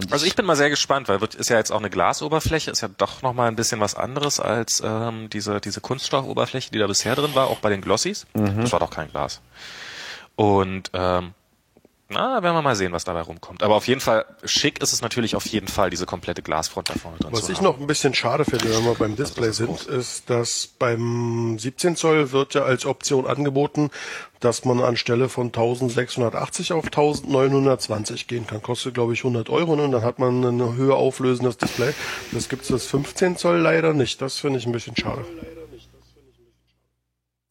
Und 0.04 0.12
also 0.12 0.26
ich 0.26 0.34
bin 0.34 0.46
mal 0.46 0.56
sehr 0.56 0.70
gespannt, 0.70 1.08
weil 1.08 1.20
wird, 1.20 1.34
ist 1.34 1.50
ja 1.50 1.56
jetzt 1.56 1.70
auch 1.70 1.78
eine 1.78 1.90
Glasoberfläche, 1.90 2.70
ist 2.70 2.80
ja 2.80 2.88
doch 2.88 3.22
nochmal 3.22 3.48
ein 3.48 3.56
bisschen 3.56 3.80
was 3.80 3.94
anderes 3.94 4.40
als 4.40 4.82
ähm, 4.84 5.28
diese, 5.30 5.60
diese 5.60 5.80
Kunststoffoberfläche, 5.80 6.70
die 6.70 6.78
da 6.78 6.86
bisher 6.86 7.14
drin 7.14 7.34
war, 7.34 7.48
auch 7.48 7.58
bei 7.58 7.70
den 7.70 7.80
Glossies. 7.80 8.26
Mhm. 8.34 8.62
Das 8.62 8.72
war 8.72 8.80
doch 8.80 8.90
kein 8.90 9.10
Glas. 9.10 9.40
Und 10.36 10.90
ähm, 10.94 11.34
na, 12.10 12.42
werden 12.42 12.54
wir 12.56 12.62
mal 12.62 12.74
sehen, 12.74 12.92
was 12.92 13.04
dabei 13.04 13.20
rumkommt. 13.20 13.62
Aber 13.62 13.76
auf 13.76 13.86
jeden 13.86 14.00
Fall, 14.00 14.24
schick 14.44 14.82
ist 14.82 14.92
es 14.92 15.00
natürlich 15.00 15.36
auf 15.36 15.46
jeden 15.46 15.68
Fall, 15.68 15.90
diese 15.90 16.06
komplette 16.06 16.42
Glasfront 16.42 16.88
da 16.88 16.94
vorne 16.94 17.18
drin 17.18 17.30
Was 17.32 17.48
ich 17.48 17.58
haben. 17.58 17.64
noch 17.64 17.78
ein 17.78 17.86
bisschen 17.86 18.14
schade 18.14 18.44
finde, 18.44 18.74
wenn 18.74 18.84
wir 18.84 18.94
beim 18.94 19.14
Display 19.14 19.46
also 19.46 19.66
sind, 19.66 19.86
ist, 19.86 20.28
dass 20.28 20.68
beim 20.78 21.58
17 21.58 21.94
Zoll 21.94 22.32
wird 22.32 22.54
ja 22.54 22.62
als 22.62 22.84
Option 22.84 23.26
angeboten, 23.26 23.90
dass 24.40 24.64
man 24.64 24.80
anstelle 24.80 25.28
von 25.28 25.46
1680 25.48 26.72
auf 26.72 26.86
1920 26.86 28.26
gehen 28.26 28.46
kann. 28.46 28.60
Kostet, 28.60 28.94
glaube 28.94 29.12
ich, 29.12 29.20
100 29.20 29.48
Euro 29.48 29.76
ne? 29.76 29.84
und 29.84 29.92
dann 29.92 30.02
hat 30.02 30.18
man 30.18 30.42
ein 30.42 30.76
höher 30.76 30.96
auflösendes 30.96 31.58
Display. 31.58 31.92
Das 32.32 32.48
gibt's 32.48 32.68
das 32.68 32.86
15 32.86 33.36
Zoll 33.36 33.58
leider 33.58 33.92
nicht. 33.92 34.20
Das 34.20 34.38
finde 34.38 34.58
ich 34.58 34.66
ein 34.66 34.72
bisschen 34.72 34.96
schade. 34.96 35.24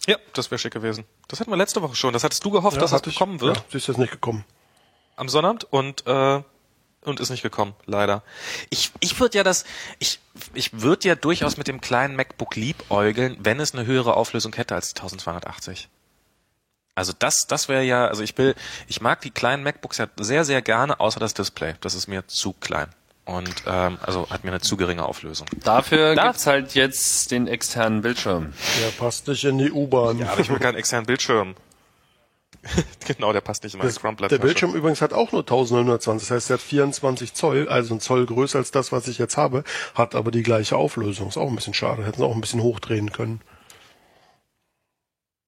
Ja, 0.08 0.18
das 0.34 0.50
wäre 0.50 0.60
schick 0.60 0.74
gewesen. 0.74 1.06
Das 1.28 1.40
hatten 1.40 1.52
wir 1.52 1.58
letzte 1.58 1.82
Woche 1.82 1.96
schon. 1.96 2.14
Das 2.14 2.24
hattest 2.24 2.44
du 2.44 2.52
gehofft, 2.52 2.78
ja, 2.78 2.82
dass 2.82 2.92
das 2.92 3.06
ich, 3.06 3.16
kommen 3.16 3.42
wird. 3.42 3.58
Ja, 3.58 3.64
sie 3.70 3.78
ist 3.78 3.88
jetzt 3.88 3.98
nicht 3.98 4.12
gekommen. 4.12 4.46
Am 5.16 5.30
Sonnabend 5.30 5.66
und 5.72 6.08
äh, 6.08 6.42
und 7.02 7.20
ist 7.20 7.30
nicht 7.30 7.44
gekommen, 7.44 7.74
leider. 7.86 8.24
Ich 8.70 8.92
ich 9.00 9.20
würde 9.20 9.38
ja 9.38 9.44
das 9.44 9.66
ich 10.00 10.20
ich 10.54 10.82
würde 10.82 11.08
ja 11.08 11.16
durchaus 11.16 11.58
mit 11.58 11.68
dem 11.68 11.82
kleinen 11.82 12.16
MacBook 12.16 12.56
liebäugeln, 12.56 13.38
wenn 13.40 13.60
es 13.60 13.74
eine 13.74 13.86
höhere 13.86 14.16
Auflösung 14.16 14.56
hätte 14.56 14.76
als 14.76 14.94
die 14.94 15.00
1280. 15.00 15.90
Also 16.96 17.14
das 17.18 17.48
das 17.48 17.70
wäre 17.70 17.84
ja, 17.84 18.08
also 18.08 18.24
ich 18.24 18.38
will 18.38 18.56
ich 18.88 19.02
mag 19.02 19.22
die 19.22 19.32
kleinen 19.32 19.64
MacBooks 19.64 19.98
ja 19.98 20.08
sehr 20.20 20.46
sehr 20.46 20.62
gerne, 20.62 21.00
außer 21.00 21.20
das 21.20 21.34
Display. 21.34 21.76
Das 21.82 21.96
ist 21.96 22.08
mir 22.08 22.28
zu 22.28 22.54
klein 22.54 22.90
und 23.26 23.64
ähm, 23.68 23.98
also 24.02 24.30
hat 24.30 24.44
mir 24.44 24.52
eine 24.52 24.62
zu 24.62 24.78
geringe 24.78 25.06
Auflösung. 25.06 25.48
Dafür 25.64 26.16
da 26.16 26.28
gibt's 26.28 26.48
halt 26.48 26.74
jetzt 26.74 27.32
den 27.32 27.48
externen 27.48 28.02
Bildschirm. 28.02 28.54
Der 28.82 28.90
passt 28.90 29.28
nicht 29.28 29.44
in 29.44 29.58
die 29.58 29.72
U-Bahn. 29.72 30.20
Ja, 30.20 30.32
aber 30.32 30.42
ich 30.42 30.50
will 30.50 30.60
keinen 30.60 30.76
externen 30.78 31.06
Bildschirm. 31.06 31.56
genau, 33.08 33.32
der 33.32 33.42
passt 33.42 33.64
nicht 33.64 33.74
in 33.74 33.80
meine 33.80 33.92
Chromeblatt. 33.92 34.32
Der 34.32 34.38
Bildschirm 34.38 34.74
übrigens 34.74 35.02
hat 35.02 35.14
auch 35.14 35.32
nur 35.32 35.42
1920, 35.42 36.28
das 36.28 36.36
heißt, 36.36 36.50
er 36.50 36.54
hat 36.56 36.62
24 36.62 37.34
Zoll, 37.34 37.70
also 37.70 37.94
ein 37.94 38.00
Zoll 38.00 38.26
größer 38.26 38.60
als 38.60 38.72
das, 38.72 38.92
was 38.92 39.08
ich 39.08 39.18
jetzt 39.18 39.38
habe, 39.38 39.64
hat 39.96 40.16
aber 40.16 40.32
die 40.32 40.44
gleiche 40.44 40.76
Auflösung. 40.76 41.30
Ist 41.30 41.38
auch 41.38 41.48
ein 41.48 41.56
bisschen 41.56 41.74
schade, 41.74 42.06
hätten 42.06 42.18
sie 42.18 42.26
auch 42.26 42.36
ein 42.36 42.42
bisschen 42.42 42.62
hochdrehen 42.62 43.12
können. 43.12 43.42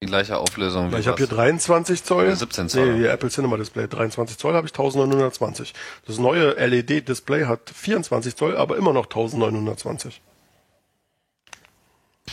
Die 0.04 0.08
gleiche 0.08 0.38
Auflösung. 0.38 0.92
Wie 0.92 0.98
ich 0.98 1.08
habe 1.08 1.18
hier 1.18 1.28
23 1.28 2.04
Zoll. 2.04 2.26
Oder 2.26 2.36
17 2.36 2.70
Zoll. 2.70 2.94
Nee, 2.94 3.00
die 3.02 3.06
Apple 3.06 3.30
Cinema 3.30 3.56
Display. 3.58 3.88
23 3.88 4.36
Zoll 4.36 4.56
habe 4.56 4.66
ich 4.66 4.74
1920. 4.74 5.74
Das 6.08 6.18
neue 6.18 6.54
LED 6.54 7.08
Display 7.08 7.46
hat 7.46 7.70
24 7.70 8.36
Zoll, 8.36 8.58
aber 8.58 8.78
immer 8.78 8.94
noch 8.94 9.06
1920. 9.06 10.22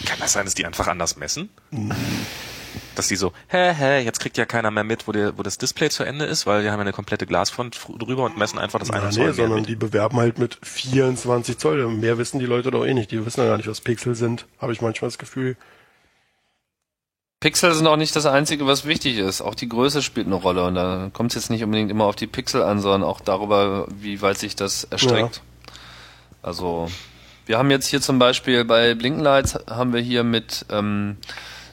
Kann 0.06 0.18
das 0.18 0.32
sein, 0.32 0.46
dass 0.46 0.54
die 0.54 0.64
einfach 0.64 0.86
anders 0.86 1.16
messen? 1.16 1.50
Mhm. 1.70 1.92
Dass 2.94 3.08
die 3.08 3.16
so, 3.16 3.32
hä, 3.48 3.74
hä, 3.74 4.00
jetzt 4.00 4.20
kriegt 4.20 4.38
ja 4.38 4.46
keiner 4.46 4.70
mehr 4.70 4.84
mit, 4.84 5.06
wo, 5.06 5.12
der, 5.12 5.36
wo 5.36 5.42
das 5.42 5.58
Display 5.58 5.90
zu 5.90 6.04
Ende 6.04 6.24
ist, 6.24 6.46
weil 6.46 6.62
die 6.62 6.70
haben 6.70 6.78
ja 6.78 6.82
eine 6.82 6.92
komplette 6.92 7.26
Glasfront 7.26 7.78
drüber 7.98 8.24
und 8.24 8.38
messen 8.38 8.58
einfach 8.58 8.78
das 8.78 8.90
eine 8.90 9.04
Na, 9.04 9.10
Zoll. 9.10 9.26
Nee, 9.26 9.32
sondern 9.32 9.60
mit. 9.60 9.68
die 9.68 9.76
bewerben 9.76 10.16
halt 10.16 10.38
mit 10.38 10.58
24 10.62 11.58
Zoll. 11.58 11.86
Mehr 11.88 12.16
wissen 12.16 12.38
die 12.38 12.46
Leute 12.46 12.70
doch 12.70 12.86
eh 12.86 12.94
nicht. 12.94 13.10
Die 13.10 13.24
wissen 13.26 13.40
ja 13.42 13.46
gar 13.48 13.58
nicht, 13.58 13.68
was 13.68 13.82
Pixel 13.82 14.14
sind. 14.14 14.46
Habe 14.58 14.72
ich 14.72 14.80
manchmal 14.80 15.08
das 15.10 15.18
Gefühl. 15.18 15.56
Pixel 17.40 17.72
sind 17.72 17.86
auch 17.86 17.96
nicht 17.96 18.16
das 18.16 18.26
Einzige, 18.26 18.66
was 18.66 18.84
wichtig 18.84 19.18
ist. 19.18 19.40
Auch 19.42 19.54
die 19.54 19.68
Größe 19.68 20.02
spielt 20.02 20.26
eine 20.26 20.34
Rolle. 20.34 20.64
Und 20.64 20.74
da 20.74 21.10
kommt 21.12 21.30
es 21.30 21.36
jetzt 21.36 21.50
nicht 21.50 21.62
unbedingt 21.62 21.90
immer 21.90 22.04
auf 22.04 22.16
die 22.16 22.26
Pixel 22.26 22.62
an, 22.62 22.80
sondern 22.80 23.04
auch 23.04 23.20
darüber, 23.20 23.86
wie 23.90 24.20
weit 24.22 24.38
sich 24.38 24.56
das 24.56 24.84
erstreckt. 24.84 25.36
Ja. 25.36 25.72
Also, 26.42 26.88
wir 27.46 27.58
haben 27.58 27.70
jetzt 27.70 27.86
hier 27.86 28.00
zum 28.00 28.18
Beispiel 28.18 28.64
bei 28.64 28.94
Blinkenlights 28.94 29.58
haben 29.70 29.92
wir 29.92 30.00
hier 30.00 30.24
mit 30.24 30.66
ähm, 30.70 31.16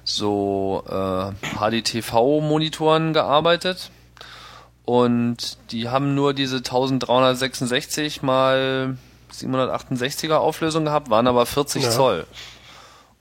so 0.03 0.83
äh, 0.87 1.31
HDTV-Monitoren 1.57 3.13
gearbeitet. 3.13 3.89
Und 4.85 5.57
die 5.71 5.89
haben 5.89 6.13
nur 6.13 6.35
diese 6.35 6.57
1366 6.57 8.21
mal 8.21 8.97
768er 9.33 10.35
Auflösung 10.35 10.85
gehabt, 10.85 11.09
waren 11.09 11.25
aber 11.25 11.47
40 11.47 11.83
ja. 11.83 11.89
Zoll. 11.89 12.27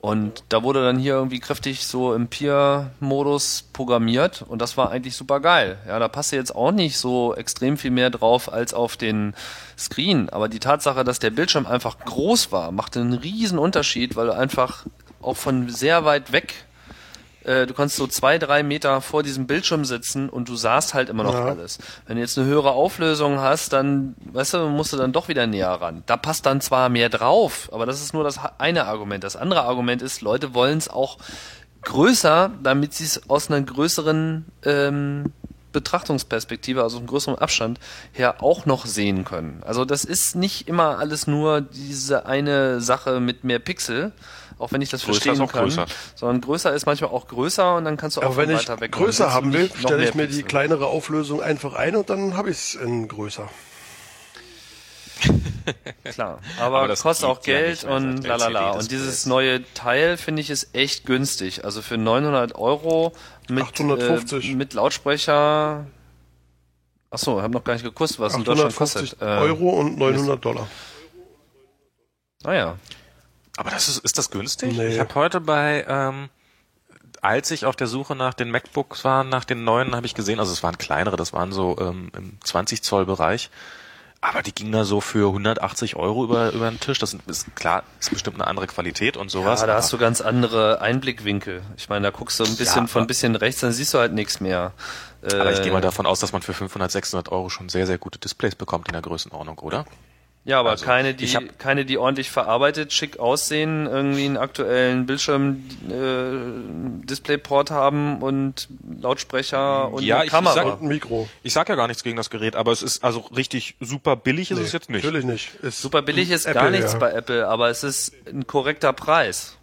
Und 0.05 0.45
da 0.51 0.63
wurde 0.63 0.85
dann 0.85 0.99
hier 0.99 1.15
irgendwie 1.15 1.41
kräftig 1.41 1.87
so 1.87 2.13
im 2.13 2.29
Peer-Modus 2.29 3.71
programmiert 3.73 4.45
und 4.47 4.61
das 4.61 4.77
war 4.77 4.91
eigentlich 4.91 5.17
super 5.17 5.41
geil. 5.41 5.79
Ja, 5.89 5.99
da 5.99 6.09
passte 6.09 6.37
jetzt 6.37 6.55
auch 6.55 6.73
nicht 6.73 6.99
so 6.99 7.35
extrem 7.35 7.79
viel 7.79 7.91
mehr 7.91 8.11
drauf 8.11 8.53
als 8.53 8.75
auf 8.75 8.99
den 8.99 9.33
Screen. 9.79 10.29
Aber 10.29 10.51
die 10.51 10.59
Tatsache, 10.59 11.05
dass 11.05 11.21
der 11.21 11.31
Bildschirm 11.31 11.65
einfach 11.65 11.99
groß 12.01 12.53
war, 12.53 12.71
machte 12.71 13.01
einen 13.01 13.15
riesen 13.15 13.59
Unterschied, 13.59 14.15
weil 14.15 14.27
du 14.27 14.35
einfach 14.35 14.85
auch 15.23 15.39
von 15.39 15.71
sehr 15.71 16.05
weit 16.05 16.33
weg 16.33 16.67
äh, 17.45 17.67
du 17.67 17.75
kannst 17.75 17.97
so 17.97 18.07
zwei, 18.07 18.39
drei 18.39 18.63
Meter 18.63 19.01
vor 19.01 19.23
diesem 19.23 19.47
Bildschirm 19.47 19.85
sitzen 19.85 20.29
und 20.29 20.49
du 20.49 20.57
sahst 20.57 20.95
halt 20.95 21.09
immer 21.09 21.23
noch 21.23 21.35
ja. 21.35 21.47
alles. 21.47 21.79
Wenn 22.07 22.17
du 22.17 22.23
jetzt 22.23 22.39
eine 22.39 22.47
höhere 22.47 22.73
Auflösung 22.73 23.41
hast, 23.41 23.73
dann, 23.73 24.15
weißt 24.33 24.55
du, 24.55 24.69
musst 24.69 24.93
du 24.93 24.97
dann 24.97 25.13
doch 25.13 25.29
wieder 25.29 25.47
näher 25.47 25.71
ran. 25.71 26.03
Da 26.07 26.17
passt 26.17 26.47
dann 26.47 26.61
zwar 26.61 26.89
mehr 26.89 27.09
drauf, 27.09 27.69
aber 27.73 27.87
das 27.87 28.01
ist 28.01 28.15
nur 28.15 28.25
das 28.25 28.41
eine 28.59 28.87
Argument. 28.87 29.25
Das 29.25 29.37
andere 29.37 29.63
Argument 29.63 30.03
ist, 30.03 30.23
Leute 30.23 30.55
wollen 30.55 30.79
es 30.79 30.89
auch 30.89 31.19
größer, 31.83 32.51
damit 32.63 32.95
sie 32.95 33.05
es 33.05 33.29
aus 33.29 33.51
einer 33.51 33.61
größeren 33.61 34.47
ähm, 34.65 35.33
Betrachtungsperspektive, 35.75 36.83
also 36.83 36.97
einem 36.97 37.07
größeren 37.07 37.37
Abstand 37.37 37.79
her 38.13 38.43
auch 38.43 38.65
noch 38.65 38.87
sehen 38.87 39.25
können. 39.25 39.63
Also 39.67 39.85
das 39.85 40.05
ist 40.05 40.35
nicht 40.35 40.69
immer 40.69 40.99
alles 40.99 41.27
nur 41.27 41.61
diese 41.61 42.25
eine 42.25 42.81
Sache 42.81 43.21
mit 43.21 43.45
mehr 43.45 43.59
Pixel, 43.59 44.13
auch 44.59 44.73
wenn 44.73 44.81
ich 44.83 44.91
das 44.91 45.05
größer 45.05 45.21
verstehen 45.21 45.49
kann. 45.49 45.65
Größer. 45.65 45.87
Sondern 46.15 46.41
größer 46.41 46.73
ist 46.73 46.87
manchmal 46.87 47.11
auch 47.11 47.27
größer 47.29 47.77
und 47.77 47.85
dann 47.85 47.97
kannst 47.97 48.17
du 48.17 48.21
auch 48.21 48.27
Aber 48.27 48.37
wenn 48.37 48.53
weiter 48.53 48.75
ich 48.75 48.81
weg. 48.81 48.93
größer 48.93 49.33
haben 49.33 49.53
will, 49.53 49.71
stelle 49.79 50.05
ich 50.05 50.15
mir 50.15 50.27
die 50.27 50.43
kleinere 50.43 50.87
Auflösung 50.87 51.43
einfach 51.43 51.75
ein 51.75 51.97
und 51.97 52.11
dann 52.11 52.37
habe 52.37 52.51
ich 52.51 52.57
es 52.57 52.75
in 52.75 53.09
größer. 53.09 53.49
Klar, 56.05 56.41
aber, 56.61 56.79
aber 56.79 56.89
das 56.89 57.03
kostet 57.03 57.29
auch 57.29 57.41
Geld 57.41 57.85
ja 57.85 57.91
und 57.97 58.27
lalala. 58.27 58.73
Und 58.73 58.91
dieses 58.91 59.27
neue 59.27 59.63
Teil 59.75 60.17
finde 60.17 60.43
ich 60.43 60.51
ist 60.51 60.75
echt 60.75 61.07
günstig. 61.07 61.65
Also 61.65 61.83
für 61.83 61.97
900 61.97 62.55
Euro 62.57 63.13
mit, 63.49 63.65
850. 63.65 64.51
Äh, 64.51 64.55
mit 64.55 64.75
Lautsprecher. 64.75 65.87
Achso, 67.11 67.37
ich 67.39 67.43
habe 67.43 67.55
noch 67.55 67.65
gar 67.65 67.75
nicht 67.75 67.85
gekusst, 67.85 68.19
was 68.19 68.35
in 68.35 68.45
Deutschland 68.45 68.75
kostet. 68.75 69.21
Euro 69.23 69.71
und 69.71 69.99
900 69.99 70.45
Dollar. 70.45 70.69
Naja. 72.43 72.77
Ah, 72.77 73.04
aber 73.57 73.71
das 73.71 73.89
ist, 73.89 73.99
ist 73.99 74.19
das 74.19 74.31
günstig? 74.31 74.77
Nee. 74.77 74.89
Ich 74.89 75.01
habe 75.01 75.15
heute 75.15 75.41
bei, 75.41 75.85
ähm, 75.89 76.29
als 77.23 77.51
ich 77.51 77.67
auf 77.67 77.77
der 77.77 77.87
Suche 77.87 78.15
nach 78.15 78.35
den 78.35 78.51
MacBooks 78.51 79.05
war, 79.05 79.25
nach 79.25 79.45
den 79.45 79.65
neuen, 79.65 79.95
habe 79.95 80.07
ich 80.07 80.15
gesehen, 80.15 80.41
also 80.41 80.53
es 80.53 80.63
waren 80.63 80.79
kleinere, 80.79 81.17
das 81.17 81.33
waren 81.33 81.53
so 81.53 81.77
ähm, 81.81 82.11
im 82.17 82.39
20 82.43 82.83
Zoll 82.83 83.07
Bereich. 83.07 83.51
Aber 84.21 84.41
die 84.41 84.55
ging 84.55 84.73
da 84.73 84.85
so 84.85 85.03
für 85.03 85.29
180 85.29 85.97
Euro 85.97 86.25
über, 86.25 86.51
über 86.53 86.71
den 86.71 86.81
Tisch. 86.81 86.99
Das 86.99 87.13
ist 87.13 87.55
klar, 87.57 87.83
ist 88.01 88.09
bestimmt 88.09 88.37
eine 88.37 88.47
andere 88.47 88.67
Qualität 88.67 89.19
und 89.19 89.31
sowas. 89.31 89.61
Ja, 89.61 89.67
da 89.67 89.75
hast 89.75 89.93
du 89.93 89.99
ganz 89.99 90.23
andere 90.23 90.81
Einblickwinkel. 90.81 91.61
Ich 91.77 91.91
meine, 91.91 92.05
da 92.05 92.11
guckst 92.11 92.41
du 92.41 92.45
ein 92.45 92.57
bisschen 92.57 92.85
ja, 92.85 92.87
von 92.87 93.03
ein 93.03 93.07
bisschen 93.07 93.37
rechts, 93.37 93.61
dann 93.61 93.73
siehst 93.73 93.93
du 93.93 93.99
halt 93.99 94.15
nichts 94.15 94.41
mehr. 94.41 94.73
Aber 95.23 95.51
äh, 95.51 95.53
ich 95.53 95.63
gehe 95.63 95.73
mal 95.73 95.83
davon 95.83 96.07
aus, 96.07 96.21
dass 96.21 96.33
man 96.33 96.41
für 96.41 96.55
500, 96.55 96.91
600 96.91 97.33
Euro 97.33 97.51
schon 97.51 97.69
sehr, 97.69 97.87
sehr 97.87 97.99
gute 97.99 98.19
Displays 98.19 98.55
bekommt 98.55 98.89
in 98.89 98.93
der 98.95 99.03
Größenordnung, 99.03 99.59
oder? 99.59 99.85
Ja, 100.47 100.61
aber 100.61 100.73
also, 100.73 100.85
keine, 100.85 101.15
die 101.15 101.27
hab, 101.29 101.59
keine, 101.59 101.87
die 101.87 101.97
ordentlich 101.97 102.31
verarbeitet, 102.31 102.93
schick 102.93 103.19
aussehen, 103.19 103.87
irgendwie 103.87 104.27
einen 104.27 104.37
aktuellen 104.37 105.07
Bildschirm 105.07 105.65
äh, 105.89 107.07
Displayport 107.07 107.71
haben 107.71 108.23
und 108.23 108.69
Lautsprecher 109.01 109.91
und 109.91 110.03
ja, 110.03 110.27
Kamera 110.27 110.53
sag, 110.53 110.81
und 110.81 110.89
Mikro. 110.89 111.29
Ich 111.43 111.55
sag 111.55 111.71
ja 111.71 111.77
gar 111.77 111.89
nichts 111.89 112.05
gegen 112.05 112.19
das 112.19 112.29
Gerät, 112.29 112.57
aber 112.57 112.73
es 112.73 112.83
ist 112.83 113.03
also 113.03 113.21
richtig 113.35 113.77
super 113.81 114.17
billig 114.17 114.51
ist 114.51 114.59
nee, 114.59 114.65
es 114.65 114.73
jetzt 114.73 114.91
nicht. 114.91 115.05
Natürlich 115.05 115.25
nicht. 115.25 115.55
Ist 115.63 115.81
super 115.81 116.03
billig 116.03 116.31
ist 116.31 116.45
Apple, 116.45 116.61
gar 116.61 116.71
nichts 116.71 116.93
ja. 116.93 116.99
bei 116.99 117.13
Apple, 117.13 117.49
aber 117.49 117.71
es 117.71 117.83
ist 117.83 118.13
ein 118.27 118.47
korrekter 118.47 118.93
Preis. 118.93 119.57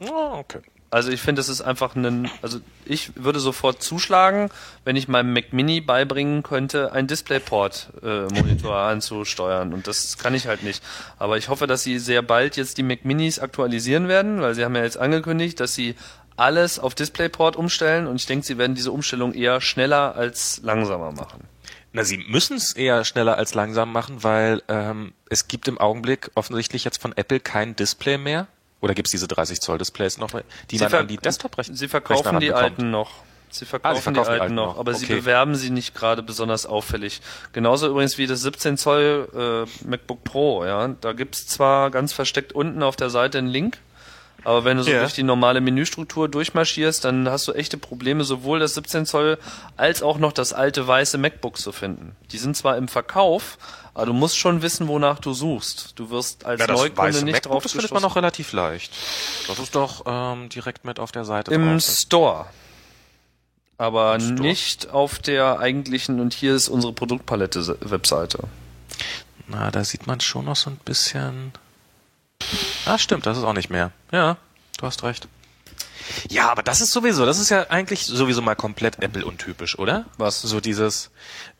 Oh, 0.00 0.38
okay. 0.38 0.60
Also 0.92 1.10
ich 1.10 1.20
finde, 1.20 1.40
es 1.40 1.48
ist 1.48 1.60
einfach 1.60 1.94
ein, 1.94 2.28
also 2.42 2.58
ich 2.84 3.12
würde 3.14 3.38
sofort 3.38 3.80
zuschlagen, 3.80 4.50
wenn 4.84 4.96
ich 4.96 5.06
meinem 5.06 5.32
Mac 5.32 5.52
Mini 5.52 5.80
beibringen 5.80 6.42
könnte, 6.42 6.92
einen 6.92 7.06
DisplayPort-Monitor 7.06 8.74
äh, 8.74 8.90
anzusteuern. 8.90 9.72
Und 9.72 9.86
das 9.86 10.18
kann 10.18 10.34
ich 10.34 10.48
halt 10.48 10.64
nicht. 10.64 10.82
Aber 11.18 11.38
ich 11.38 11.48
hoffe, 11.48 11.68
dass 11.68 11.84
sie 11.84 12.00
sehr 12.00 12.22
bald 12.22 12.56
jetzt 12.56 12.76
die 12.76 12.82
Mac 12.82 13.04
Minis 13.04 13.38
aktualisieren 13.38 14.08
werden, 14.08 14.40
weil 14.40 14.56
sie 14.56 14.64
haben 14.64 14.74
ja 14.74 14.82
jetzt 14.82 14.98
angekündigt, 14.98 15.60
dass 15.60 15.74
sie 15.74 15.94
alles 16.36 16.80
auf 16.80 16.96
DisplayPort 16.96 17.54
umstellen. 17.54 18.08
Und 18.08 18.16
ich 18.16 18.26
denke, 18.26 18.44
sie 18.44 18.58
werden 18.58 18.74
diese 18.74 18.90
Umstellung 18.90 19.32
eher 19.32 19.60
schneller 19.60 20.16
als 20.16 20.60
langsamer 20.64 21.12
machen. 21.12 21.44
Na, 21.92 22.02
sie 22.02 22.18
müssen 22.18 22.56
es 22.56 22.72
eher 22.72 23.04
schneller 23.04 23.36
als 23.36 23.54
langsam 23.54 23.92
machen, 23.92 24.24
weil 24.24 24.62
ähm, 24.66 25.12
es 25.28 25.46
gibt 25.46 25.68
im 25.68 25.78
Augenblick 25.78 26.32
offensichtlich 26.34 26.84
jetzt 26.84 27.00
von 27.00 27.16
Apple 27.16 27.38
kein 27.38 27.76
Display 27.76 28.18
mehr 28.18 28.48
oder 28.80 28.94
gibt 28.94 29.08
es 29.08 29.12
diese 29.12 29.28
30 29.28 29.60
Zoll 29.60 29.78
Displays 29.78 30.18
noch, 30.18 30.30
die 30.70 30.78
sie 30.78 30.84
man 30.84 30.94
an 30.94 31.08
die 31.08 31.16
desktop 31.16 31.56
rechnen? 31.58 31.76
Sie 31.76 31.88
verkaufen 31.88 32.40
die 32.40 32.52
alten 32.52 32.90
noch. 32.90 33.10
Sie 33.52 33.64
verkaufen, 33.64 33.92
ah, 33.92 33.96
sie 33.96 34.02
verkaufen 34.02 34.30
die, 34.30 34.36
die, 34.36 34.40
alten 34.40 34.54
noch, 34.54 34.78
aber 34.78 34.92
okay. 34.92 35.00
sie 35.00 35.06
bewerben 35.06 35.56
sie 35.56 35.70
nicht 35.70 35.94
gerade 35.94 36.22
besonders 36.22 36.66
auffällig. 36.66 37.20
Genauso 37.52 37.88
übrigens 37.88 38.16
wie 38.16 38.28
das 38.28 38.42
17 38.42 38.76
Zoll 38.76 39.28
äh, 39.34 39.88
MacBook 39.88 40.22
Pro. 40.22 40.64
Ja, 40.64 40.88
da 40.88 41.12
gibt's 41.12 41.48
zwar 41.48 41.90
ganz 41.90 42.12
versteckt 42.12 42.52
unten 42.52 42.82
auf 42.84 42.94
der 42.94 43.10
Seite 43.10 43.38
einen 43.38 43.48
Link, 43.48 43.78
aber 44.44 44.64
wenn 44.64 44.76
du 44.76 44.84
so 44.84 44.90
yeah. 44.90 45.00
durch 45.00 45.14
die 45.14 45.22
normale 45.22 45.60
Menüstruktur 45.60 46.28
durchmarschierst, 46.28 47.04
dann 47.04 47.28
hast 47.28 47.46
du 47.48 47.52
echte 47.52 47.76
Probleme, 47.76 48.24
sowohl 48.24 48.58
das 48.58 48.74
17 48.74 49.04
Zoll 49.04 49.38
als 49.76 50.02
auch 50.02 50.18
noch 50.18 50.32
das 50.32 50.52
alte 50.52 50.86
weiße 50.86 51.18
MacBook 51.18 51.58
zu 51.58 51.72
finden. 51.72 52.16
Die 52.32 52.38
sind 52.38 52.56
zwar 52.56 52.76
im 52.76 52.88
Verkauf, 52.88 53.58
aber 53.94 54.06
du 54.06 54.12
musst 54.12 54.38
schon 54.38 54.62
wissen, 54.62 54.88
wonach 54.88 55.18
du 55.18 55.32
suchst. 55.32 55.98
Du 55.98 56.10
wirst 56.10 56.44
als 56.44 56.60
ja, 56.60 56.66
Neukunde 56.66 57.24
nicht 57.24 57.34
MacBook, 57.34 57.42
drauf 57.52 57.62
Das 57.62 57.72
findet 57.72 57.92
man 57.92 58.02
noch 58.02 58.16
relativ 58.16 58.52
leicht. 58.52 58.92
Das 59.48 59.58
ist 59.58 59.74
doch 59.74 60.04
ähm, 60.06 60.48
direkt 60.48 60.84
mit 60.84 60.98
auf 60.98 61.12
der 61.12 61.24
Seite 61.24 61.52
Im 61.52 61.78
drauf. 61.78 61.82
Store. 61.82 62.46
Aber 63.78 64.14
Im 64.14 64.20
Store. 64.20 64.40
nicht 64.40 64.90
auf 64.90 65.18
der 65.18 65.58
eigentlichen, 65.58 66.20
und 66.20 66.34
hier 66.34 66.54
ist 66.54 66.68
unsere 66.68 66.92
Produktpalette-Webseite. 66.92 68.40
Na, 69.46 69.70
da 69.70 69.84
sieht 69.84 70.06
man 70.06 70.20
schon 70.20 70.44
noch 70.44 70.56
so 70.56 70.70
ein 70.70 70.76
bisschen 70.84 71.52
Ah, 72.86 72.98
stimmt, 72.98 73.26
das 73.26 73.38
ist 73.38 73.44
auch 73.44 73.52
nicht 73.52 73.70
mehr. 73.70 73.92
Ja, 74.12 74.36
du 74.78 74.86
hast 74.86 75.02
recht. 75.02 75.28
Ja, 76.28 76.50
aber 76.50 76.62
das 76.62 76.80
ist 76.80 76.92
sowieso, 76.92 77.26
das 77.26 77.38
ist 77.38 77.50
ja 77.50 77.70
eigentlich 77.70 78.06
sowieso 78.06 78.42
mal 78.42 78.56
komplett 78.56 79.02
Apple 79.02 79.24
untypisch, 79.24 79.78
oder? 79.78 80.06
Was? 80.18 80.40
So 80.42 80.60
dieses 80.60 81.10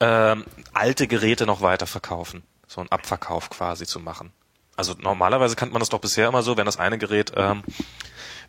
ähm, 0.01 0.45
alte 0.73 1.07
Geräte 1.07 1.47
noch 1.47 1.61
weiter 1.61 1.87
verkaufen, 1.87 2.43
so 2.67 2.81
ein 2.81 2.91
Abverkauf 2.91 3.51
quasi 3.51 3.87
zu 3.87 4.01
machen. 4.01 4.33
Also 4.77 4.95
normalerweise 4.99 5.57
kannte 5.57 5.73
man 5.73 5.81
das 5.81 5.91
doch 5.91 6.01
bisher 6.01 6.29
immer 6.29 6.43
so, 6.43 6.57
wenn 6.57 6.67
das 6.67 6.79
eine 6.79 6.99
Gerät 6.99 7.33
ähm, 7.37 7.63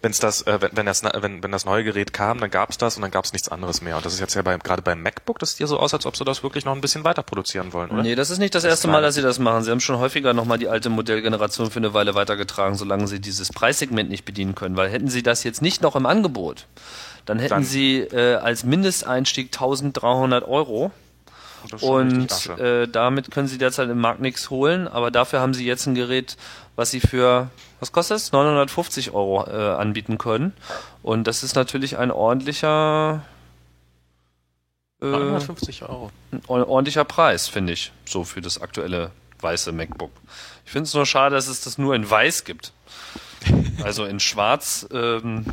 wenn's 0.01 0.19
das, 0.19 0.41
äh, 0.43 0.61
wenn, 0.61 0.71
wenn, 0.73 0.85
das, 0.85 1.03
wenn, 1.03 1.43
wenn 1.43 1.51
das 1.51 1.65
neue 1.65 1.83
Gerät 1.83 2.13
kam, 2.13 2.39
dann 2.39 2.49
gab's 2.49 2.77
das 2.77 2.95
und 2.95 3.01
dann 3.03 3.11
gab's 3.11 3.33
nichts 3.33 3.49
anderes 3.49 3.81
mehr. 3.81 3.97
Und 3.97 4.05
das 4.05 4.13
ist 4.13 4.19
jetzt 4.19 4.33
ja 4.33 4.41
bei, 4.41 4.57
gerade 4.57 4.81
beim 4.81 5.01
MacBook, 5.01 5.39
das 5.39 5.51
sieht 5.51 5.61
ja 5.61 5.67
so 5.67 5.79
aus, 5.79 5.93
als 5.93 6.05
ob 6.05 6.15
sie 6.15 6.25
das 6.25 6.43
wirklich 6.43 6.65
noch 6.65 6.73
ein 6.73 6.81
bisschen 6.81 7.03
weiter 7.03 7.23
produzieren 7.23 7.73
wollen, 7.73 7.91
oder? 7.91 8.01
Nee, 8.01 8.15
das 8.15 8.29
ist 8.29 8.39
nicht 8.39 8.55
das, 8.55 8.63
das 8.63 8.71
erste 8.71 8.87
Mal, 8.87 9.01
dass 9.01 9.15
sie 9.15 9.21
das 9.21 9.39
machen. 9.39 9.63
Sie 9.63 9.71
haben 9.71 9.79
schon 9.79 9.99
häufiger 9.99 10.33
nochmal 10.33 10.57
die 10.57 10.67
alte 10.67 10.89
Modellgeneration 10.89 11.69
für 11.69 11.79
eine 11.79 11.93
Weile 11.93 12.15
weitergetragen, 12.15 12.75
solange 12.75 13.07
sie 13.07 13.19
dieses 13.19 13.49
Preissegment 13.49 14.09
nicht 14.09 14.25
bedienen 14.25 14.55
können. 14.55 14.75
Weil 14.75 14.89
hätten 14.89 15.09
sie 15.09 15.23
das 15.23 15.43
jetzt 15.43 15.61
nicht 15.61 15.81
noch 15.81 15.95
im 15.95 16.05
Angebot, 16.05 16.67
dann 17.25 17.39
hätten 17.39 17.49
dann. 17.49 17.63
sie 17.63 17.99
äh, 17.99 18.35
als 18.35 18.63
Mindesteinstieg 18.63 19.47
1300 19.47 20.47
Euro. 20.47 20.91
Und 21.79 22.49
äh, 22.57 22.87
damit 22.87 23.29
können 23.29 23.47
sie 23.47 23.59
derzeit 23.59 23.87
im 23.87 23.99
Markt 23.99 24.19
nichts 24.19 24.49
holen, 24.49 24.87
aber 24.87 25.11
dafür 25.11 25.41
haben 25.41 25.53
sie 25.53 25.63
jetzt 25.63 25.85
ein 25.85 25.93
Gerät, 25.93 26.35
was 26.75 26.91
sie 26.91 26.99
für 26.99 27.49
was 27.81 27.91
kostet 27.91 28.17
es? 28.17 28.31
950 28.31 29.11
Euro 29.11 29.47
äh, 29.47 29.75
anbieten 29.75 30.19
können. 30.19 30.53
Und 31.01 31.25
das 31.25 31.41
ist 31.41 31.55
natürlich 31.55 31.97
ein 31.97 32.11
ordentlicher. 32.11 33.25
Äh, 35.01 35.07
950 35.07 35.81
Euro. 35.81 36.11
Ein 36.31 36.43
ordentlicher 36.47 37.05
Preis, 37.05 37.47
finde 37.47 37.73
ich, 37.73 37.91
so 38.05 38.23
für 38.23 38.39
das 38.39 38.61
aktuelle 38.61 39.09
weiße 39.39 39.71
MacBook. 39.71 40.11
Ich 40.63 40.71
finde 40.71 40.87
es 40.87 40.93
nur 40.93 41.07
schade, 41.07 41.35
dass 41.35 41.47
es 41.47 41.61
das 41.61 41.79
nur 41.79 41.95
in 41.95 42.09
weiß 42.09 42.45
gibt. 42.45 42.71
Also 43.83 44.05
in 44.05 44.19
schwarz 44.19 44.87
ähm, 44.91 45.43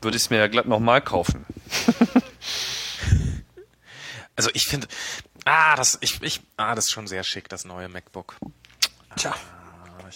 würde 0.00 0.16
ich 0.16 0.22
es 0.22 0.30
mir 0.30 0.38
ja 0.38 0.46
glatt 0.46 0.64
nochmal 0.64 1.02
kaufen. 1.02 1.44
also 4.36 4.48
ich 4.54 4.66
finde, 4.66 4.88
ah, 5.44 5.76
das, 5.76 5.98
ich, 6.00 6.22
ich, 6.22 6.40
ah, 6.56 6.74
das 6.74 6.86
ist 6.86 6.92
schon 6.92 7.06
sehr 7.06 7.24
schick, 7.24 7.50
das 7.50 7.66
neue 7.66 7.90
MacBook. 7.90 8.36
Tja. 9.16 9.34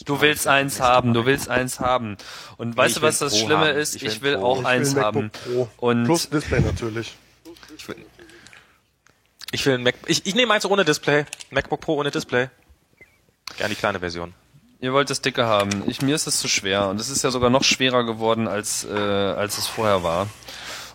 Du 0.04 0.20
willst 0.20 0.46
eins 0.46 0.80
haben, 0.80 1.14
du 1.14 1.26
willst 1.26 1.48
eins 1.48 1.80
haben. 1.80 2.16
Und 2.56 2.76
weißt 2.76 2.98
du, 2.98 3.02
was 3.02 3.18
das 3.18 3.32
Pro 3.32 3.46
Schlimme 3.46 3.68
haben. 3.68 3.78
ist? 3.78 3.94
Ich 3.96 4.02
will, 4.02 4.10
ich 4.10 4.22
will 4.22 4.36
auch 4.36 4.60
ich 4.60 4.66
eins 4.66 4.94
will 4.94 5.02
haben. 5.02 5.30
Pro. 5.30 5.68
Und 5.78 6.04
Plus 6.04 6.28
Display 6.28 6.60
natürlich. 6.60 7.16
Ich 7.76 7.88
will, 7.88 7.96
ich 9.52 9.66
will 9.66 9.74
ein 9.74 9.82
Mac, 9.82 9.94
ich, 10.06 10.26
ich 10.26 10.34
nehme 10.34 10.54
eins 10.54 10.64
ohne 10.66 10.84
Display. 10.84 11.24
MacBook 11.50 11.80
Pro 11.80 11.94
ohne 11.94 12.10
Display. 12.10 12.48
Gerne 13.56 13.74
die 13.74 13.80
kleine 13.80 14.00
Version. 14.00 14.34
Ihr 14.80 14.92
wollt 14.92 15.10
das 15.10 15.20
dicke 15.20 15.44
haben. 15.44 15.82
Ich, 15.86 16.00
mir 16.00 16.14
ist 16.14 16.26
es 16.26 16.40
zu 16.40 16.48
schwer. 16.48 16.88
Und 16.88 17.00
es 17.00 17.10
ist 17.10 17.22
ja 17.22 17.30
sogar 17.30 17.50
noch 17.50 17.64
schwerer 17.64 18.04
geworden, 18.04 18.48
als, 18.48 18.84
äh, 18.84 18.96
als 18.96 19.58
es 19.58 19.66
vorher 19.66 20.02
war. 20.02 20.28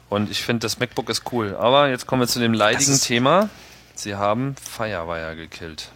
Und 0.10 0.32
ich 0.32 0.44
finde, 0.44 0.62
das 0.62 0.80
MacBook 0.80 1.10
ist 1.10 1.32
cool. 1.32 1.56
Aber 1.56 1.90
jetzt 1.90 2.08
kommen 2.08 2.22
wir 2.22 2.28
zu 2.28 2.40
dem 2.40 2.54
leidigen 2.54 3.00
Thema. 3.00 3.50
Sie 3.94 4.16
haben 4.16 4.56
Firewire 4.56 5.36
gekillt. 5.36 5.90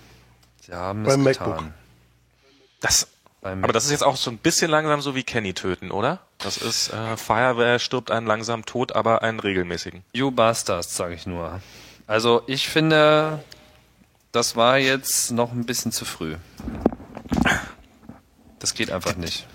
Sie 0.62 0.74
haben 0.74 1.04
es 1.06 1.14
Beim 1.16 1.26
getan. 1.26 1.50
MacBook. 1.50 1.74
Das, 2.80 3.08
Aber 3.42 3.74
das 3.74 3.86
ist 3.86 3.92
jetzt 3.92 4.04
auch 4.04 4.16
so 4.16 4.32
ein 4.32 4.38
bisschen 4.38 4.72
langsam 4.72 5.02
so 5.02 5.16
wie 5.16 5.24
Kenny 5.24 5.54
töten, 5.54 5.92
oder? 5.92 6.20
Das 6.38 6.58
ist 6.58 6.94
äh, 6.94 7.18
Fireware 7.18 7.80
stirbt 7.80 8.12
einen 8.12 8.26
langsam 8.26 8.66
tot, 8.66 8.94
aber 8.94 9.22
einen 9.24 9.40
regelmäßigen. 9.40 10.04
You 10.14 10.32
Bastards, 10.32 10.96
sage 10.96 11.14
ich 11.16 11.26
nur. 11.26 11.62
Also 12.08 12.42
ich 12.48 12.70
finde, 12.70 13.44
das 14.32 14.56
war 14.56 14.78
jetzt 14.78 15.32
noch 15.32 15.52
ein 15.52 15.66
bisschen 15.66 15.92
zu 15.92 16.06
früh. 16.06 16.36
Das 18.60 18.74
geht 18.74 18.92
einfach 18.92 19.16
nicht. 19.16 19.48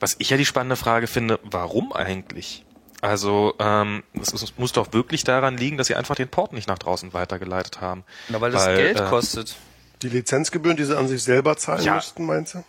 Was 0.00 0.16
ich 0.18 0.30
ja 0.30 0.36
die 0.36 0.44
spannende 0.44 0.76
Frage 0.76 1.06
finde, 1.06 1.38
warum 1.42 1.92
eigentlich? 1.92 2.64
Also 3.00 3.54
ähm, 3.58 4.02
es, 4.20 4.32
es 4.32 4.58
muss 4.58 4.72
doch 4.72 4.92
wirklich 4.92 5.24
daran 5.24 5.56
liegen, 5.56 5.76
dass 5.76 5.86
sie 5.86 5.94
einfach 5.94 6.14
den 6.14 6.28
Port 6.28 6.52
nicht 6.52 6.68
nach 6.68 6.78
draußen 6.78 7.12
weitergeleitet 7.12 7.80
haben. 7.80 8.04
Na, 8.28 8.40
weil 8.40 8.50
das 8.50 8.66
Geld 8.66 8.98
äh, 8.98 9.04
kostet. 9.08 9.56
Die 10.02 10.08
Lizenzgebühren, 10.08 10.76
die 10.76 10.84
sie 10.84 10.96
an 10.96 11.08
sich 11.08 11.22
selber 11.22 11.56
zahlen 11.56 11.84
ja. 11.84 11.94
müssten, 11.94 12.26
meinst 12.26 12.54
du? 12.54 12.64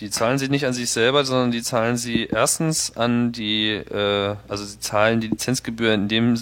Die 0.00 0.10
zahlen 0.10 0.38
sie 0.38 0.48
nicht 0.48 0.64
an 0.64 0.72
sich 0.72 0.90
selber, 0.90 1.24
sondern 1.24 1.50
die 1.50 1.62
zahlen 1.62 1.96
sie 1.96 2.26
erstens 2.26 2.96
an 2.96 3.32
die, 3.32 3.70
äh, 3.70 4.36
also 4.46 4.64
sie 4.64 4.78
zahlen 4.78 5.20
die 5.20 5.26
Lizenzgebühr, 5.26 5.92
indem 5.92 6.40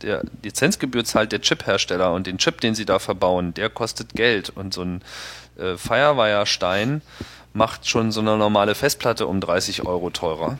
der 0.00 0.22
Lizenzgebühr 0.42 1.04
zahlt 1.04 1.32
der 1.32 1.42
Chip-Hersteller 1.42 2.12
und 2.12 2.26
den 2.26 2.38
Chip, 2.38 2.60
den 2.60 2.74
sie 2.74 2.86
da 2.86 2.98
verbauen, 2.98 3.52
der 3.52 3.68
kostet 3.68 4.14
Geld 4.14 4.50
und 4.50 4.72
so 4.72 4.82
ein 4.82 5.02
äh, 5.58 5.76
Firewire-Stein 5.76 7.02
macht 7.52 7.88
schon 7.88 8.12
so 8.12 8.20
eine 8.20 8.36
normale 8.36 8.74
Festplatte 8.74 9.26
um 9.26 9.40
30 9.40 9.86
Euro 9.86 10.10
teurer. 10.10 10.58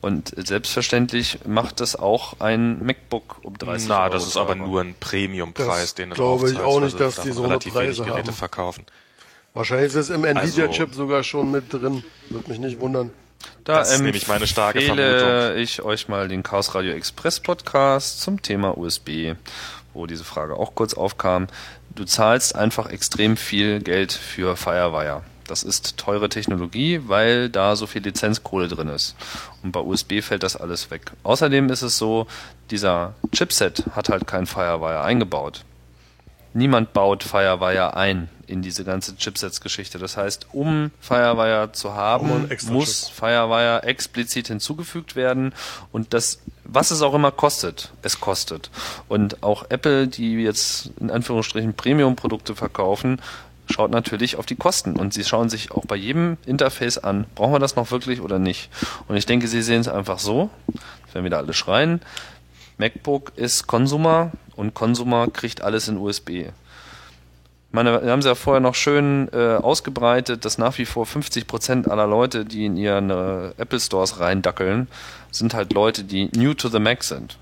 Und 0.00 0.32
selbstverständlich 0.34 1.40
macht 1.46 1.80
das 1.80 1.94
auch 1.94 2.40
ein 2.40 2.84
MacBook 2.84 3.36
um 3.42 3.58
30 3.58 3.88
Na, 3.88 3.96
Euro. 3.96 4.04
Na, 4.04 4.10
das 4.10 4.26
ist 4.26 4.36
aber 4.36 4.54
nur 4.54 4.80
ein 4.80 4.94
Premiumpreis, 4.98 5.94
den 5.94 6.12
es 6.12 6.16
Glaube 6.16 6.50
ich 6.50 6.58
auch 6.58 6.80
nicht, 6.80 6.98
dass 6.98 7.20
die 7.20 7.32
so 7.32 7.44
eine 7.44 7.58
Preise 7.58 8.06
haben. 8.06 8.32
verkaufen. 8.32 8.86
Wahrscheinlich 9.52 9.88
ist 9.88 9.96
es 9.96 10.10
im 10.10 10.24
Nvidia-Chip 10.24 10.88
also, 10.88 11.02
sogar 11.02 11.22
schon 11.22 11.50
mit 11.50 11.72
drin. 11.72 12.04
Würde 12.28 12.48
mich 12.48 12.58
nicht 12.58 12.80
wundern. 12.80 13.10
Da 13.64 13.78
das 13.78 13.92
ist 13.92 14.00
nämlich 14.00 14.28
meine 14.28 14.46
starke 14.46 14.80
Vermutung. 14.80 15.56
ich 15.56 15.82
euch 15.82 16.08
mal 16.08 16.28
den 16.28 16.42
Chaos 16.42 16.74
Radio 16.74 16.92
Express 16.92 17.40
Podcast 17.40 18.20
zum 18.20 18.42
Thema 18.42 18.76
USB, 18.78 19.34
wo 19.92 20.06
diese 20.06 20.24
Frage 20.24 20.56
auch 20.56 20.74
kurz 20.74 20.94
aufkam. 20.94 21.48
Du 21.94 22.04
zahlst 22.04 22.54
einfach 22.54 22.88
extrem 22.88 23.36
viel 23.36 23.80
Geld 23.80 24.12
für 24.12 24.56
Firewire. 24.56 25.22
Das 25.50 25.64
ist 25.64 25.96
teure 25.96 26.28
Technologie, 26.28 27.00
weil 27.06 27.48
da 27.48 27.74
so 27.74 27.88
viel 27.88 28.02
Lizenzkohle 28.02 28.68
drin 28.68 28.88
ist. 28.88 29.16
Und 29.64 29.72
bei 29.72 29.80
USB 29.80 30.20
fällt 30.22 30.44
das 30.44 30.56
alles 30.56 30.90
weg. 30.92 31.10
Außerdem 31.24 31.68
ist 31.70 31.82
es 31.82 31.98
so, 31.98 32.28
dieser 32.70 33.14
Chipset 33.32 33.84
hat 33.96 34.10
halt 34.10 34.28
kein 34.28 34.46
Firewire 34.46 35.02
eingebaut. 35.02 35.64
Niemand 36.52 36.92
baut 36.92 37.24
Firewire 37.24 37.96
ein 37.96 38.28
in 38.46 38.62
diese 38.62 38.84
ganze 38.84 39.16
Chipsets-Geschichte. 39.16 39.98
Das 39.98 40.16
heißt, 40.16 40.48
um 40.52 40.90
Firewire 41.00 41.70
zu 41.72 41.94
haben, 41.94 42.48
muss 42.68 43.06
Chip. 43.06 43.14
Firewire 43.14 43.82
explizit 43.84 44.48
hinzugefügt 44.48 45.16
werden 45.16 45.52
und 45.92 46.12
das, 46.14 46.40
was 46.64 46.90
es 46.90 47.02
auch 47.02 47.14
immer 47.14 47.30
kostet, 47.30 47.92
es 48.02 48.20
kostet. 48.20 48.70
Und 49.08 49.42
auch 49.42 49.66
Apple, 49.68 50.08
die 50.08 50.34
jetzt 50.42 50.90
in 51.00 51.10
Anführungsstrichen 51.10 51.74
Premium-Produkte 51.74 52.56
verkaufen, 52.56 53.20
schaut 53.70 53.90
natürlich 53.90 54.36
auf 54.36 54.46
die 54.46 54.56
Kosten 54.56 54.96
und 54.96 55.14
sie 55.14 55.24
schauen 55.24 55.48
sich 55.48 55.72
auch 55.72 55.84
bei 55.86 55.96
jedem 55.96 56.36
Interface 56.46 56.98
an, 56.98 57.26
brauchen 57.34 57.52
wir 57.52 57.58
das 57.58 57.76
noch 57.76 57.90
wirklich 57.90 58.20
oder 58.20 58.38
nicht. 58.38 58.70
Und 59.08 59.16
ich 59.16 59.26
denke, 59.26 59.48
sie 59.48 59.62
sehen 59.62 59.80
es 59.80 59.88
einfach 59.88 60.18
so, 60.18 60.50
wenn 61.12 61.22
wir 61.22 61.30
da 61.30 61.38
alle 61.38 61.54
schreien, 61.54 62.00
MacBook 62.78 63.32
ist 63.36 63.66
Consumer 63.66 64.32
und 64.56 64.74
Consumer 64.74 65.28
kriegt 65.28 65.60
alles 65.60 65.88
in 65.88 65.98
USB. 65.98 66.46
Meine, 67.72 68.02
wir 68.02 68.10
haben 68.10 68.22
sie 68.22 68.28
ja 68.28 68.34
vorher 68.34 68.60
noch 68.60 68.74
schön 68.74 69.28
äh, 69.32 69.54
ausgebreitet, 69.54 70.44
dass 70.44 70.58
nach 70.58 70.76
wie 70.78 70.86
vor 70.86 71.06
50 71.06 71.46
Prozent 71.46 71.88
aller 71.88 72.06
Leute, 72.06 72.44
die 72.44 72.66
in 72.66 72.76
ihren 72.76 73.10
äh, 73.10 73.52
Apple 73.58 73.78
Stores 73.78 74.18
reindackeln, 74.18 74.88
sind 75.30 75.54
halt 75.54 75.72
Leute, 75.72 76.02
die 76.02 76.30
new 76.34 76.54
to 76.54 76.68
the 76.68 76.80
Mac 76.80 77.04
sind. 77.04 77.38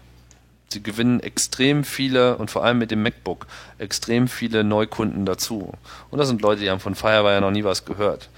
Sie 0.71 0.83
gewinnen 0.83 1.21
extrem 1.21 1.83
viele 1.83 2.37
und 2.37 2.51
vor 2.51 2.63
allem 2.63 2.79
mit 2.79 2.91
dem 2.91 3.03
MacBook 3.03 3.47
extrem 3.79 4.29
viele 4.29 4.65
Neukunden 4.65 5.25
dazu. 5.25 5.73
Und 6.11 6.19
das 6.19 6.29
sind 6.29 6.43
Leute, 6.43 6.61
die 6.61 6.71
haben 6.71 6.81
von 6.81 6.95
Firewire 6.95 7.41
noch 7.41 7.51
nie 7.51 7.65
was 7.65 7.87
gehört. 7.87 8.29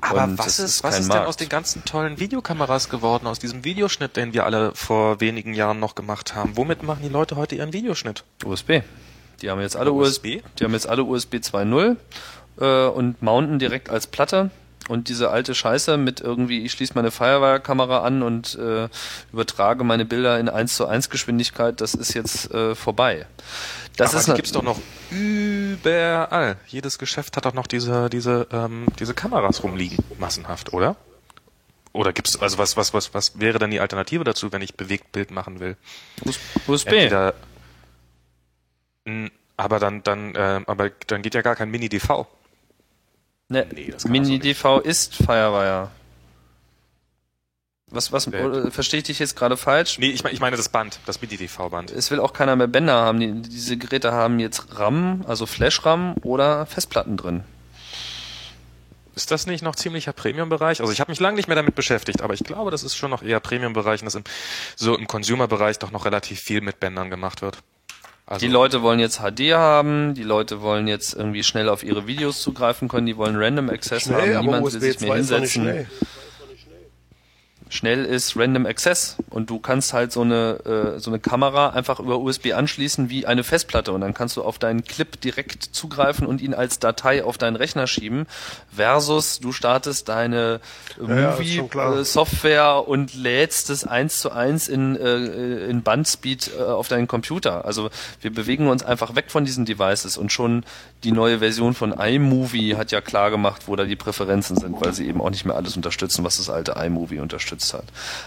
Aber 0.00 0.22
und 0.22 0.38
was 0.38 0.46
ist, 0.46 0.60
ist 0.60 0.84
was 0.84 1.00
ist 1.00 1.12
denn 1.12 1.22
aus 1.22 1.36
den 1.36 1.48
ganzen 1.48 1.84
tollen 1.84 2.20
Videokameras 2.20 2.90
geworden, 2.90 3.26
aus 3.26 3.40
diesem 3.40 3.64
Videoschnitt, 3.64 4.16
den 4.16 4.32
wir 4.32 4.44
alle 4.44 4.72
vor 4.74 5.20
wenigen 5.20 5.52
Jahren 5.52 5.80
noch 5.80 5.96
gemacht 5.96 6.34
haben? 6.36 6.56
Womit 6.56 6.84
machen 6.84 7.00
die 7.02 7.08
Leute 7.08 7.34
heute 7.34 7.56
ihren 7.56 7.72
Videoschnitt? 7.72 8.22
USB. 8.44 8.82
Die 9.42 9.50
haben 9.50 9.60
jetzt 9.60 9.76
alle 9.76 9.92
USB, 9.92 10.36
USB 10.36 10.42
die 10.58 10.64
haben 10.64 10.72
jetzt 10.74 10.88
alle 10.88 11.02
USB 11.02 11.36
2.0 11.36 11.96
äh, 12.60 12.88
und 12.90 13.20
mounten 13.22 13.58
direkt 13.58 13.90
als 13.90 14.06
Platte 14.06 14.50
und 14.90 15.08
diese 15.08 15.30
alte 15.30 15.54
Scheiße 15.54 15.96
mit 15.96 16.20
irgendwie, 16.20 16.64
ich 16.64 16.72
schließe 16.72 16.94
meine 16.96 17.12
Firewire-Kamera 17.12 18.02
an 18.02 18.22
und 18.22 18.56
äh, 18.56 18.88
übertrage 19.32 19.84
meine 19.84 20.04
Bilder 20.04 20.40
in 20.40 20.48
1 20.48 20.74
zu 20.74 20.86
1 20.86 21.10
Geschwindigkeit, 21.10 21.80
das 21.80 21.94
ist 21.94 22.12
jetzt 22.14 22.50
äh, 22.52 22.74
vorbei. 22.74 23.26
Das 23.96 24.10
Aber 24.10 24.18
ist 24.18 24.26
die 24.26 24.34
gibt's 24.34 24.50
doch 24.50 24.64
noch 24.64 24.80
überall. 25.10 26.56
Jedes 26.66 26.98
Geschäft 26.98 27.36
hat 27.36 27.44
doch 27.44 27.54
noch 27.54 27.68
diese, 27.68 28.10
diese, 28.10 28.48
ähm, 28.50 28.86
diese 28.98 29.14
Kameras 29.14 29.62
rumliegen, 29.62 29.98
massenhaft, 30.18 30.72
oder? 30.72 30.96
Oder 31.92 32.12
gibt's 32.12 32.40
also 32.40 32.58
was 32.58 32.76
was 32.76 32.92
was 32.92 33.14
was 33.14 33.38
wäre 33.40 33.58
denn 33.58 33.70
die 33.70 33.80
Alternative 33.80 34.24
dazu, 34.24 34.52
wenn 34.52 34.62
ich 34.62 34.74
Bewegtbild 34.74 35.30
machen 35.30 35.60
will? 35.60 35.76
USB. 36.66 36.88
Entweder, 36.88 37.34
aber 39.56 39.78
dann, 39.78 40.02
dann, 40.02 40.34
äh, 40.34 40.60
aber 40.66 40.90
dann 41.06 41.22
geht 41.22 41.34
ja 41.34 41.42
gar 41.42 41.54
kein 41.54 41.70
Mini-DV. 41.70 42.26
Ne, 43.50 43.66
nee, 43.74 43.92
Mini-DV 44.06 44.78
ist 44.78 45.16
Firewire. 45.16 45.90
Was, 47.88 48.12
was, 48.12 48.28
äh, 48.28 48.70
verstehe 48.70 48.98
ich 48.98 49.04
dich 49.04 49.18
jetzt 49.18 49.34
gerade 49.34 49.56
falsch? 49.56 49.98
Nee, 49.98 50.10
ich, 50.10 50.22
mein, 50.22 50.32
ich 50.32 50.40
meine 50.40 50.56
das 50.56 50.68
Band, 50.68 51.00
das 51.06 51.20
Mini-DV-Band. 51.20 51.90
Es 51.90 52.12
will 52.12 52.20
auch 52.20 52.32
keiner 52.32 52.54
mehr 52.54 52.68
Bänder 52.68 52.94
haben. 52.94 53.18
Die, 53.18 53.42
diese 53.42 53.76
Geräte 53.76 54.12
haben 54.12 54.38
jetzt 54.38 54.78
RAM, 54.78 55.24
also 55.26 55.46
Flash-RAM 55.46 56.14
oder 56.22 56.64
Festplatten 56.66 57.16
drin. 57.16 57.42
Ist 59.16 59.32
das 59.32 59.46
nicht 59.46 59.62
noch 59.62 59.74
ziemlicher 59.74 60.12
Premium-Bereich? 60.12 60.80
Also 60.80 60.92
ich 60.92 61.00
habe 61.00 61.10
mich 61.10 61.18
lange 61.18 61.34
nicht 61.34 61.48
mehr 61.48 61.56
damit 61.56 61.74
beschäftigt, 61.74 62.22
aber 62.22 62.34
ich 62.34 62.44
glaube, 62.44 62.70
das 62.70 62.84
ist 62.84 62.94
schon 62.94 63.10
noch 63.10 63.24
eher 63.24 63.40
Premium-Bereich 63.40 64.02
und 64.02 64.06
dass 64.06 64.14
im, 64.14 64.22
so 64.76 64.96
im 64.96 65.08
Consumer-Bereich 65.08 65.80
doch 65.80 65.90
noch 65.90 66.04
relativ 66.04 66.38
viel 66.38 66.60
mit 66.60 66.78
Bändern 66.78 67.10
gemacht 67.10 67.42
wird. 67.42 67.58
Also 68.30 68.46
die 68.46 68.52
Leute 68.52 68.80
wollen 68.80 69.00
jetzt 69.00 69.18
HD 69.18 69.54
haben, 69.54 70.14
die 70.14 70.22
Leute 70.22 70.62
wollen 70.62 70.86
jetzt 70.86 71.14
irgendwie 71.14 71.42
schnell 71.42 71.68
auf 71.68 71.82
ihre 71.82 72.06
Videos 72.06 72.40
zugreifen 72.40 72.86
können, 72.86 73.06
die 73.06 73.16
wollen 73.16 73.34
Random 73.34 73.68
Access 73.68 74.04
schnell, 74.04 74.36
haben, 74.36 74.46
niemand 74.46 74.72
will 74.72 74.80
sich 74.80 75.00
mehr 75.00 75.16
hinsetzen 75.16 75.86
schnell 77.70 78.04
ist 78.04 78.36
Random 78.36 78.66
Access 78.66 79.16
und 79.30 79.48
du 79.48 79.60
kannst 79.60 79.92
halt 79.92 80.12
so 80.12 80.22
eine, 80.22 80.96
äh, 80.96 80.98
so 80.98 81.10
eine 81.10 81.20
Kamera 81.20 81.70
einfach 81.70 82.00
über 82.00 82.18
USB 82.18 82.52
anschließen 82.52 83.08
wie 83.08 83.26
eine 83.26 83.44
Festplatte 83.44 83.92
und 83.92 84.00
dann 84.00 84.12
kannst 84.12 84.36
du 84.36 84.42
auf 84.42 84.58
deinen 84.58 84.84
Clip 84.84 85.18
direkt 85.20 85.62
zugreifen 85.62 86.26
und 86.26 86.42
ihn 86.42 86.52
als 86.52 86.80
Datei 86.80 87.24
auf 87.24 87.38
deinen 87.38 87.56
Rechner 87.56 87.86
schieben 87.86 88.26
versus 88.74 89.38
du 89.38 89.52
startest 89.52 90.08
deine 90.08 90.60
ja, 91.00 91.30
Movie-Software 91.30 92.50
ja, 92.50 92.78
äh, 92.78 92.82
und 92.82 93.14
lädst 93.14 93.70
es 93.70 93.86
eins 93.86 94.20
zu 94.20 94.32
eins 94.32 94.68
in, 94.68 94.96
äh, 94.96 95.66
in 95.66 95.82
Bandspeed 95.82 96.50
äh, 96.58 96.62
auf 96.62 96.88
deinen 96.88 97.06
Computer. 97.06 97.64
Also 97.64 97.90
wir 98.20 98.34
bewegen 98.34 98.66
uns 98.66 98.82
einfach 98.82 99.14
weg 99.14 99.26
von 99.28 99.44
diesen 99.44 99.64
Devices 99.64 100.18
und 100.18 100.32
schon 100.32 100.64
die 101.04 101.12
neue 101.12 101.38
Version 101.38 101.74
von 101.74 101.92
iMovie 101.92 102.76
hat 102.76 102.92
ja 102.92 103.00
klar 103.00 103.30
gemacht, 103.30 103.62
wo 103.66 103.76
da 103.76 103.84
die 103.84 103.96
Präferenzen 103.96 104.56
sind, 104.56 104.80
weil 104.80 104.92
sie 104.92 105.06
eben 105.08 105.20
auch 105.20 105.30
nicht 105.30 105.44
mehr 105.44 105.56
alles 105.56 105.76
unterstützen, 105.76 106.24
was 106.24 106.36
das 106.36 106.50
alte 106.50 106.72
iMovie 106.72 107.20
unterstützt 107.20 107.72
hat. 107.72 107.84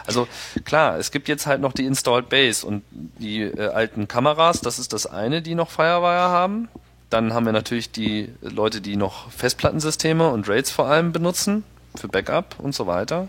Also 0.08 0.28
klar, 0.66 0.98
es 0.98 1.12
gibt 1.12 1.28
jetzt 1.28 1.46
halt 1.46 1.62
noch 1.62 1.74
die 1.74 1.86
Installed 1.86 2.30
Base 2.30 2.66
und 2.66 2.84
die 2.92 3.42
äh, 3.42 3.68
alten 3.68 4.08
Kameras, 4.08 4.62
das 4.62 4.80
ist 4.80 4.94
das 4.94 5.06
eine, 5.06 5.42
die 5.42 5.56
noch 5.56 5.70
Firewire 5.70 6.30
haben. 6.30 6.68
Dann 7.10 7.34
haben 7.34 7.46
wir 7.46 7.54
natürlich 7.54 7.92
die 7.92 8.30
Leute, 8.42 8.82
die 8.82 8.96
noch 8.96 9.30
Festplattensysteme 9.32 10.30
und 10.30 10.50
RAIDs 10.50 10.72
vor 10.72 10.88
allem 10.88 11.12
benutzen 11.12 11.64
für 11.96 12.08
Backup 12.08 12.56
und 12.58 12.74
so 12.74 12.88
weiter. 12.88 13.28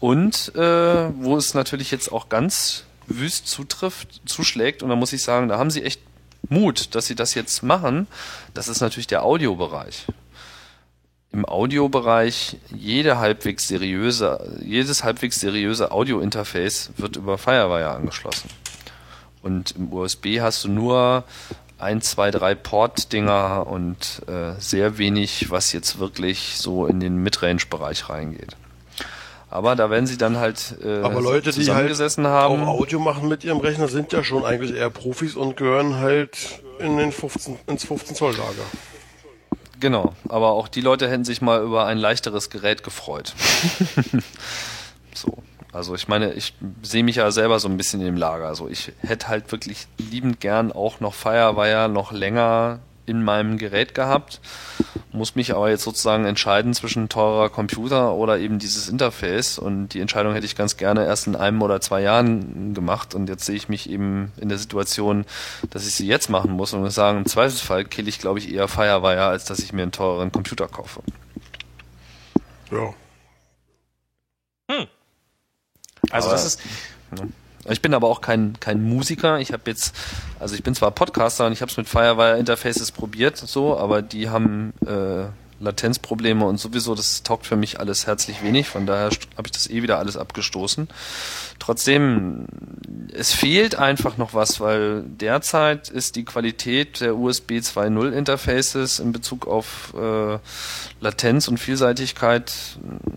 Und 0.00 0.52
äh, 0.56 1.10
wo 1.16 1.36
es 1.36 1.54
natürlich 1.54 1.92
jetzt 1.92 2.10
auch 2.10 2.28
ganz 2.28 2.84
wüst 3.06 3.46
zutrifft, 3.46 4.22
zuschlägt, 4.26 4.82
und 4.82 4.88
da 4.88 4.96
muss 4.96 5.12
ich 5.12 5.22
sagen, 5.22 5.48
da 5.48 5.58
haben 5.58 5.70
sie 5.70 5.84
echt 5.84 6.00
Mut, 6.48 6.94
dass 6.94 7.06
sie 7.06 7.14
das 7.14 7.34
jetzt 7.34 7.62
machen, 7.62 8.06
das 8.52 8.68
ist 8.68 8.80
natürlich 8.80 9.06
der 9.06 9.24
Audiobereich. 9.24 10.06
Im 11.32 11.44
Audiobereich 11.44 12.58
jede 12.72 13.18
halbwegs 13.18 13.66
seriöse, 13.66 14.58
jedes 14.62 15.02
halbwegs 15.02 15.40
seriöse 15.40 15.90
Audiointerface 15.90 16.90
wird 16.96 17.16
über 17.16 17.38
Firewire 17.38 17.90
angeschlossen. 17.90 18.48
Und 19.42 19.72
im 19.72 19.92
USB 19.92 20.40
hast 20.40 20.64
du 20.64 20.68
nur 20.68 21.24
ein, 21.78 22.00
zwei, 22.02 22.30
drei 22.30 22.54
Port-Dinger 22.54 23.66
und 23.66 24.22
äh, 24.28 24.52
sehr 24.58 24.96
wenig, 24.96 25.50
was 25.50 25.72
jetzt 25.72 25.98
wirklich 25.98 26.56
so 26.56 26.86
in 26.86 27.00
den 27.00 27.16
Midrange-Bereich 27.16 28.08
reingeht. 28.08 28.56
Aber 29.54 29.76
da 29.76 29.88
werden 29.88 30.08
sie 30.08 30.18
dann 30.18 30.38
halt 30.38 30.74
äh, 30.84 31.00
Aber 31.02 31.20
Leute, 31.20 31.52
die 31.52 31.70
halt 31.70 31.96
haben. 31.96 32.64
auch 32.64 32.80
Audio 32.80 32.98
machen 32.98 33.28
mit 33.28 33.44
ihrem 33.44 33.58
Rechner, 33.58 33.86
sind 33.86 34.12
ja 34.12 34.24
schon 34.24 34.44
eigentlich 34.44 34.74
eher 34.74 34.90
Profis 34.90 35.36
und 35.36 35.56
gehören 35.56 36.00
halt 36.00 36.60
in 36.80 36.96
den 36.96 37.12
15, 37.12 37.58
ins 37.68 37.84
15 37.84 38.16
Zoll 38.16 38.32
Lager. 38.32 38.64
Genau, 39.78 40.12
aber 40.28 40.50
auch 40.50 40.66
die 40.66 40.80
Leute 40.80 41.08
hätten 41.08 41.24
sich 41.24 41.40
mal 41.40 41.62
über 41.62 41.86
ein 41.86 41.98
leichteres 41.98 42.50
Gerät 42.50 42.82
gefreut. 42.82 43.32
so. 45.14 45.38
Also 45.72 45.94
ich 45.94 46.08
meine, 46.08 46.32
ich 46.32 46.54
sehe 46.82 47.04
mich 47.04 47.16
ja 47.16 47.30
selber 47.30 47.60
so 47.60 47.68
ein 47.68 47.76
bisschen 47.76 48.04
im 48.04 48.16
Lager. 48.16 48.48
Also 48.48 48.68
ich 48.68 48.90
hätte 49.02 49.28
halt 49.28 49.52
wirklich 49.52 49.86
liebend 49.98 50.40
gern 50.40 50.72
auch 50.72 50.98
noch 50.98 51.14
Firewire 51.14 51.88
noch 51.88 52.10
länger 52.10 52.80
in 53.06 53.22
meinem 53.22 53.58
Gerät 53.58 53.94
gehabt, 53.94 54.40
muss 55.12 55.34
mich 55.34 55.54
aber 55.54 55.70
jetzt 55.70 55.84
sozusagen 55.84 56.24
entscheiden 56.24 56.74
zwischen 56.74 57.08
teurer 57.08 57.50
Computer 57.50 58.14
oder 58.14 58.38
eben 58.38 58.58
dieses 58.58 58.88
Interface 58.88 59.58
und 59.58 59.88
die 59.88 60.00
Entscheidung 60.00 60.32
hätte 60.34 60.46
ich 60.46 60.56
ganz 60.56 60.76
gerne 60.76 61.04
erst 61.04 61.26
in 61.26 61.36
einem 61.36 61.62
oder 61.62 61.80
zwei 61.80 62.00
Jahren 62.02 62.74
gemacht 62.74 63.14
und 63.14 63.28
jetzt 63.28 63.44
sehe 63.44 63.56
ich 63.56 63.68
mich 63.68 63.88
eben 63.88 64.32
in 64.38 64.48
der 64.48 64.58
Situation, 64.58 65.24
dass 65.70 65.86
ich 65.86 65.94
sie 65.94 66.06
jetzt 66.06 66.30
machen 66.30 66.52
muss 66.52 66.72
und 66.72 66.80
muss 66.80 66.94
sagen, 66.94 67.18
im 67.18 67.26
Zweifelsfall 67.26 67.84
kill 67.84 68.08
ich 68.08 68.18
glaube 68.18 68.38
ich 68.38 68.52
eher 68.52 68.68
Firewire, 68.68 69.24
als 69.26 69.44
dass 69.44 69.58
ich 69.60 69.72
mir 69.72 69.82
einen 69.82 69.92
teureren 69.92 70.32
Computer 70.32 70.66
kaufe. 70.68 71.00
Ja. 72.70 72.94
Hm. 74.70 74.86
Also 76.10 76.28
Aber- 76.28 76.36
das 76.36 76.44
ist, 76.46 76.60
Ich 77.70 77.80
bin 77.80 77.94
aber 77.94 78.08
auch 78.08 78.20
kein, 78.20 78.54
kein 78.60 78.82
Musiker. 78.82 79.38
Ich 79.38 79.52
habe 79.52 79.62
jetzt, 79.66 79.94
also 80.38 80.54
ich 80.54 80.62
bin 80.62 80.74
zwar 80.74 80.90
Podcaster 80.90 81.46
und 81.46 81.52
ich 81.52 81.62
habe 81.62 81.70
es 81.70 81.76
mit 81.76 81.88
Firewire 81.88 82.38
Interfaces 82.38 82.92
probiert, 82.92 83.36
so, 83.36 83.78
aber 83.78 84.02
die 84.02 84.28
haben 84.28 84.74
äh, 84.86 85.28
Latenzprobleme 85.60 86.44
und 86.44 86.58
sowieso, 86.58 86.94
das 86.94 87.22
taugt 87.22 87.46
für 87.46 87.56
mich 87.56 87.80
alles 87.80 88.06
herzlich 88.06 88.42
wenig. 88.42 88.68
Von 88.68 88.86
daher 88.86 89.10
habe 89.36 89.46
ich 89.46 89.52
das 89.52 89.68
eh 89.68 89.82
wieder 89.82 89.98
alles 89.98 90.16
abgestoßen. 90.16 90.88
Trotzdem, 91.58 92.46
es 93.12 93.32
fehlt 93.32 93.76
einfach 93.76 94.16
noch 94.18 94.34
was, 94.34 94.60
weil 94.60 95.02
derzeit 95.06 95.88
ist 95.88 96.16
die 96.16 96.24
Qualität 96.24 97.00
der 97.00 97.16
USB 97.16 97.52
2.0 97.52 98.10
Interfaces 98.10 98.98
in 98.98 99.12
Bezug 99.12 99.46
auf 99.46 99.94
äh, 99.96 100.38
Latenz 101.00 101.48
und 101.48 101.58
Vielseitigkeit 101.58 102.52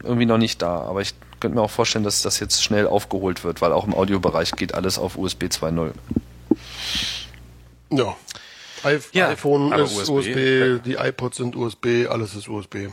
irgendwie 0.04 0.26
noch 0.26 0.38
nicht 0.38 0.62
da. 0.62 0.82
Aber 0.82 1.02
ich 1.02 1.14
könnte 1.40 1.58
mir 1.58 1.62
auch 1.62 1.72
vorstellen, 1.72 2.04
dass 2.04 2.22
das 2.22 2.40
jetzt 2.40 2.64
schnell 2.64 2.88
aufgeholt 2.88 3.44
wird, 3.44 3.62
weil 3.62 3.72
auch 3.72 3.86
im 3.86 3.94
Audiobereich 3.94 4.52
geht 4.54 4.74
alles 4.74 4.98
auf 4.98 5.18
USB 5.18 5.46
2.0. 5.46 5.92
Ja. 7.92 8.16
I 8.86 9.00
Ja, 9.12 9.30
iPhone 9.30 9.72
ist 9.74 10.10
USB, 10.10 10.10
USB, 10.10 10.84
die 10.84 10.96
iPods 10.96 11.38
sind 11.38 11.56
USB, 11.56 12.08
alles 12.10 12.36
ist 12.36 12.48
USB. 12.48 12.90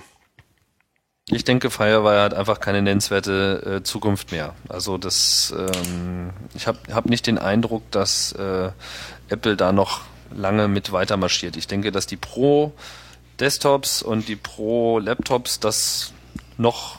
Ich 1.31 1.45
denke, 1.45 1.71
Firewire 1.71 2.21
hat 2.21 2.35
einfach 2.35 2.61
keine 2.61 2.83
nennenswerte 2.83 3.79
äh, 3.79 3.83
Zukunft 3.83 4.31
mehr. 4.31 4.55
Also 4.69 4.99
das, 4.99 5.55
ähm, 5.57 6.31
ich 6.55 6.66
habe 6.66 6.79
hab 6.93 7.07
nicht 7.07 7.27
den 7.27 7.39
Eindruck, 7.39 7.91
dass 7.91 8.33
äh, 8.33 8.71
Apple 9.31 9.57
da 9.57 9.73
noch 9.73 10.03
lange 10.35 10.69
mit 10.69 10.93
weiter 10.93 11.16
marschiert. 11.16 11.57
Ich 11.57 11.66
denke, 11.66 11.93
dass 11.93 12.07
die 12.07 12.16
Pro 12.16 12.73
Desktops 13.41 14.03
und 14.03 14.29
die 14.29 14.37
Pro 14.37 14.99
Laptops 14.99 15.61
das 15.61 16.12
noch 16.59 16.99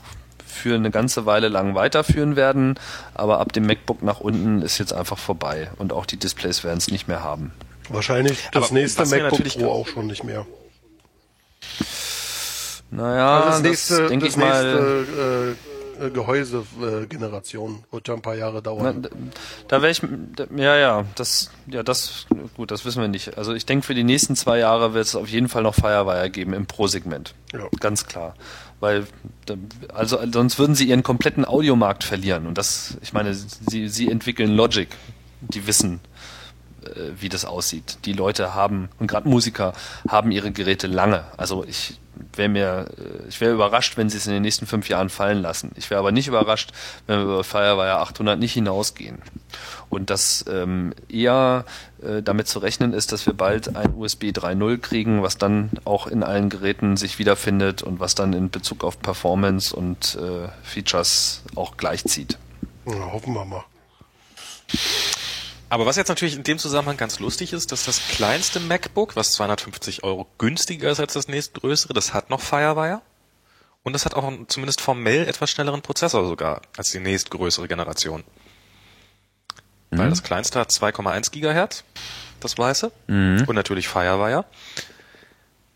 für 0.65 0.73
eine 0.73 0.89
ganze 0.89 1.27
Weile 1.27 1.47
lang 1.47 1.75
weiterführen 1.75 2.35
werden, 2.35 2.79
aber 3.13 3.39
ab 3.39 3.53
dem 3.53 3.67
MacBook 3.67 4.01
nach 4.01 4.19
unten 4.19 4.63
ist 4.63 4.79
jetzt 4.79 4.93
einfach 4.93 5.19
vorbei 5.19 5.69
und 5.77 5.93
auch 5.93 6.07
die 6.07 6.17
Displays 6.17 6.63
werden 6.63 6.79
es 6.79 6.87
nicht 6.89 7.07
mehr 7.07 7.23
haben. 7.23 7.51
Wahrscheinlich 7.89 8.49
das 8.51 8.63
Aber 8.71 8.73
nächste 8.73 9.05
MacBook 9.05 9.43
Pro 9.43 9.71
auch 9.71 9.87
schon 9.87 10.07
nicht 10.07 10.23
mehr. 10.23 10.47
Naja, 12.89 13.37
Also 13.41 13.49
das 13.51 13.61
nächste, 13.61 14.07
denke 14.07 14.25
das 14.25 14.33
ich 14.35 14.41
mal. 14.41 14.75
nächste 14.75 15.55
äh, 15.99 16.05
äh, 16.07 16.09
Gehäuse-Generation 16.09 17.83
wird 17.91 18.07
ja 18.07 18.13
ein 18.15 18.21
paar 18.23 18.35
Jahre 18.35 18.55
Na, 18.55 18.61
dauern. 18.61 19.01
da- 19.03 19.09
da 19.67 19.81
wäre 19.83 19.91
ich, 19.91 20.01
da- 20.35 20.45
ja, 20.55 20.75
ja, 20.77 21.05
das, 21.13 21.51
ja, 21.67 21.83
das, 21.83 22.25
gut, 22.57 22.71
das 22.71 22.85
wissen 22.85 23.01
wir 23.01 23.07
nicht. 23.07 23.37
Also 23.37 23.53
ich 23.53 23.67
denke, 23.67 23.85
für 23.85 23.93
die 23.95 24.03
nächsten 24.03 24.35
zwei 24.35 24.57
Jahre 24.57 24.93
wird 24.95 25.05
es 25.05 25.15
auf 25.15 25.27
jeden 25.29 25.47
Fall 25.47 25.61
noch 25.63 25.75
Firewire 25.75 26.29
geben 26.31 26.53
im 26.53 26.65
Pro-Segment. 26.65 27.35
Ja. 27.53 27.67
Ganz 27.79 28.07
klar. 28.07 28.33
Weil, 28.80 29.07
also 29.93 30.19
sonst 30.31 30.60
würden 30.60 30.76
sie 30.76 30.89
ihren 30.89 31.03
kompletten 31.03 31.45
Audiomarkt 31.45 32.03
verlieren. 32.03 32.45
Und 32.45 32.57
das, 32.57 32.97
ich 33.02 33.14
meine, 33.14 33.34
sie, 33.34 33.88
sie 33.88 34.10
entwickeln 34.10 34.56
Logic. 34.56 34.89
Die 35.41 35.68
wissen, 35.68 35.99
wie 37.17 37.29
das 37.29 37.45
aussieht. 37.45 37.99
Die 38.05 38.13
Leute 38.13 38.53
haben, 38.53 38.89
und 38.99 39.07
gerade 39.07 39.27
Musiker, 39.27 39.73
haben 40.07 40.31
ihre 40.31 40.51
Geräte 40.51 40.87
lange. 40.87 41.25
Also 41.37 41.63
ich 41.63 41.99
wäre 42.33 42.49
mir, 42.49 42.85
äh, 42.97 43.27
ich 43.27 43.41
wäre 43.41 43.53
überrascht, 43.53 43.97
wenn 43.97 44.09
sie 44.09 44.17
es 44.17 44.27
in 44.27 44.33
den 44.33 44.41
nächsten 44.41 44.67
fünf 44.67 44.89
Jahren 44.89 45.09
fallen 45.09 45.41
lassen. 45.41 45.71
Ich 45.75 45.89
wäre 45.89 45.99
aber 45.99 46.11
nicht 46.11 46.27
überrascht, 46.27 46.71
wenn 47.07 47.19
wir 47.19 47.25
über 47.25 47.43
Firewire 47.43 47.99
800 47.99 48.39
nicht 48.39 48.53
hinausgehen. 48.53 49.21
Und 49.89 50.09
dass 50.09 50.45
ähm, 50.49 50.93
eher 51.09 51.65
äh, 52.01 52.21
damit 52.21 52.47
zu 52.47 52.59
rechnen 52.59 52.93
ist, 52.93 53.11
dass 53.11 53.25
wir 53.25 53.33
bald 53.33 53.75
ein 53.75 53.93
USB 53.95 54.25
3.0 54.25 54.77
kriegen, 54.79 55.23
was 55.23 55.37
dann 55.37 55.69
auch 55.85 56.07
in 56.07 56.23
allen 56.23 56.49
Geräten 56.49 56.97
sich 56.97 57.19
wiederfindet 57.19 57.83
und 57.83 57.99
was 57.99 58.15
dann 58.15 58.33
in 58.33 58.49
Bezug 58.49 58.83
auf 58.83 58.99
Performance 58.99 59.75
und 59.75 60.15
äh, 60.15 60.49
Features 60.63 61.43
auch 61.55 61.77
gleichzieht. 61.77 62.37
Ja, 62.85 63.11
hoffen 63.11 63.33
wir 63.33 63.45
mal. 63.45 63.63
Aber 65.69 65.85
was 65.85 65.95
jetzt 65.95 66.09
natürlich 66.09 66.35
in 66.35 66.43
dem 66.43 66.59
Zusammenhang 66.59 66.97
ganz 66.97 67.19
lustig 67.19 67.53
ist, 67.53 67.71
dass 67.71 67.85
das 67.85 67.99
kleinste 68.09 68.59
MacBook, 68.59 69.15
was 69.15 69.31
250 69.33 70.03
Euro 70.03 70.27
günstiger 70.37 70.91
ist 70.91 70.99
als 70.99 71.13
das 71.13 71.27
nächstgrößere, 71.27 71.93
das 71.93 72.13
hat 72.13 72.29
noch 72.29 72.41
Firewire. 72.41 73.01
Und 73.83 73.93
das 73.93 74.05
hat 74.05 74.15
auch 74.15 74.23
einen, 74.23 74.49
zumindest 74.49 74.81
formell 74.81 75.27
etwas 75.27 75.51
schnelleren 75.51 75.81
Prozessor 75.81 76.27
sogar 76.27 76.61
als 76.75 76.91
die 76.91 76.99
nächstgrößere 76.99 77.67
Generation. 77.67 78.23
Weil 79.91 80.09
das 80.09 80.23
kleinste 80.23 80.59
hat 80.59 80.71
2,1 80.71 81.31
Gigahertz, 81.31 81.83
das 82.39 82.57
weiße. 82.57 82.91
Und 83.47 83.55
natürlich 83.55 83.87
Firewire. 83.87 84.45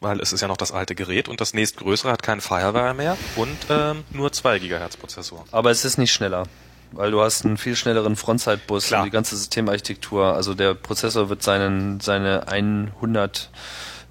Weil 0.02 0.20
es 0.22 0.34
ist 0.34 0.42
ja 0.42 0.48
noch 0.48 0.58
das 0.58 0.72
alte 0.72 0.96
Gerät 0.96 1.28
und 1.28 1.40
das 1.42 1.54
nächstgrößere 1.54 2.12
hat 2.12 2.24
keinen 2.24 2.42
Firewire 2.42 2.94
mehr 2.94 3.18
und 3.36 3.58
ähm, 3.70 4.04
nur 4.12 4.32
2 4.32 4.60
Gigahertz 4.60 4.98
Prozessor. 4.98 5.46
Aber 5.52 5.72
es 5.72 5.84
ist 5.86 5.98
nicht 5.98 6.12
schneller, 6.14 6.48
weil 6.92 7.12
du 7.12 7.22
hast 7.22 7.46
einen 7.46 7.58
viel 7.58 7.76
schnelleren 7.76 8.16
Frontzeitbus 8.16 8.88
Klar. 8.88 9.02
und 9.02 9.06
die 9.06 9.12
ganze 9.12 9.36
Systemarchitektur. 9.38 10.34
Also 10.34 10.54
der 10.54 10.74
Prozessor 10.74 11.30
wird 11.30 11.44
seinen, 11.44 12.00
seine 12.00 12.48
100 12.48 13.50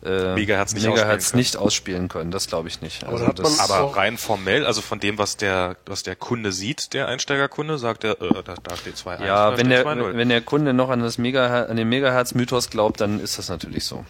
äh, 0.05 0.35
Megahertz 0.35 0.75
nicht 0.75 0.87
Megahertz 0.87 1.09
ausspielen 1.11 1.31
können. 1.33 1.39
nicht 1.39 1.57
ausspielen 1.57 2.09
können. 2.09 2.31
Das 2.31 2.47
glaube 2.47 2.69
ich 2.69 2.81
nicht. 2.81 3.03
Aber 3.05 3.13
Also 3.15 3.27
hat 3.27 3.39
das, 3.41 3.59
Aber 3.59 3.97
rein 3.97 4.17
formell, 4.17 4.65
also 4.65 4.81
von 4.81 5.01
dem, 5.01 5.19
was 5.19 5.37
der, 5.37 5.77
was 5.87 6.03
der 6.05 6.15
Kunde 6.15 6.53
sieht, 6.53 6.93
der 6.95 7.09
Einsteigerkunde, 7.09 7.79
sagt 7.79 8.05
er, 8.05 8.13
äh, 8.23 8.43
da, 8.45 8.55
da 8.63 8.77
steht 8.77 8.95
2.1. 8.97 9.27
ja, 9.27 9.57
wenn 9.57 9.69
der, 9.69 9.85
2.0. 9.85 10.17
wenn 10.17 10.29
der 10.29 10.41
Kunde 10.41 10.73
noch 10.73 10.91
an, 10.91 11.01
das 11.01 11.19
Megahertz, 11.19 11.71
an 11.71 11.77
den 11.77 11.89
Megahertz-Mythos 11.89 12.71
glaubt, 12.71 13.01
dann 13.01 13.21
ist 13.21 13.39
das 13.39 13.49
natürlich 13.49 13.85
so. 13.85 14.05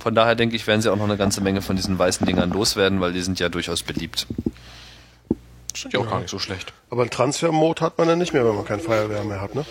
Von 0.00 0.14
daher 0.14 0.34
denke 0.34 0.56
ich, 0.56 0.66
werden 0.66 0.80
sie 0.80 0.90
auch 0.90 0.96
noch 0.96 1.04
eine 1.04 1.16
ganze 1.16 1.42
Menge 1.42 1.62
von 1.62 1.76
diesen 1.76 1.98
weißen 1.98 2.26
Dingern 2.26 2.50
loswerden, 2.50 3.00
weil 3.00 3.12
die 3.12 3.20
sind 3.20 3.38
ja 3.38 3.48
durchaus 3.50 3.82
beliebt. 3.82 4.26
Stimmt 5.74 5.94
ja 5.94 6.00
auch 6.00 6.08
gar 6.08 6.18
nicht 6.20 6.30
so 6.30 6.38
schlecht. 6.38 6.72
Aber 6.90 7.02
einen 7.02 7.10
Transfer-Mode 7.10 7.80
hat 7.82 7.98
man 7.98 8.08
dann 8.08 8.18
nicht 8.18 8.32
mehr, 8.32 8.44
wenn 8.44 8.54
man 8.56 8.64
kein 8.64 8.80
Fireware 8.80 9.24
mehr 9.24 9.40
hat, 9.40 9.54
ne? 9.54 9.64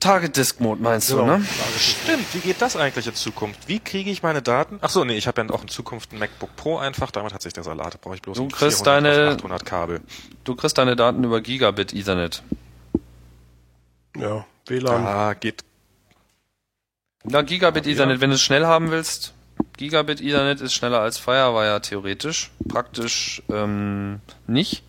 Target 0.00 0.36
Disk 0.36 0.60
Mode 0.60 0.80
meinst 0.80 1.08
Genau. 1.10 1.22
du, 1.24 1.38
ne? 1.38 1.46
Stimmt, 1.76 2.24
wie 2.32 2.38
geht 2.38 2.62
das 2.62 2.76
eigentlich 2.76 3.08
in 3.08 3.14
Zukunft? 3.16 3.66
Wie 3.66 3.80
kriege 3.80 4.10
ich 4.10 4.22
meine 4.22 4.42
Daten? 4.42 4.78
Ach 4.80 4.90
so, 4.90 5.04
nee, 5.04 5.16
ich 5.16 5.26
habe 5.26 5.42
ja 5.42 5.50
auch 5.50 5.62
in 5.62 5.68
Zukunft 5.68 6.12
ein 6.12 6.20
MacBook 6.20 6.54
Pro 6.54 6.78
einfach, 6.78 7.10
damit 7.10 7.34
hat 7.34 7.42
sich 7.42 7.52
der 7.52 7.64
Salat, 7.64 7.94
da 7.94 7.98
brauche 8.00 8.14
ich 8.14 8.22
bloß 8.22 8.36
Du 8.36 8.44
ein 8.44 8.50
kriegst 8.50 8.84
400 8.84 9.12
auf 9.12 9.16
deine- 9.18 9.34
800 9.34 9.64
Kabel. 9.66 10.00
Du 10.44 10.54
kriegst 10.54 10.78
deine 10.78 10.94
Daten 10.94 11.24
über 11.24 11.40
Gigabit 11.40 11.92
Ethernet. 11.92 12.42
Ja, 14.16 14.46
WLAN. 14.66 15.04
Ah, 15.06 15.34
geht. 15.34 15.64
Na, 17.24 17.42
Gigabit 17.42 17.86
Ethernet, 17.88 18.20
wenn 18.20 18.30
du 18.30 18.36
es 18.36 18.42
schnell 18.42 18.66
haben 18.66 18.92
willst, 18.92 19.34
Gigabit 19.76 20.20
Ethernet 20.20 20.60
ist 20.60 20.74
schneller 20.74 21.00
als 21.00 21.18
Firewire 21.18 21.80
theoretisch. 21.80 22.50
Praktisch 22.68 23.42
ähm, 23.50 24.20
nicht. 24.46 24.82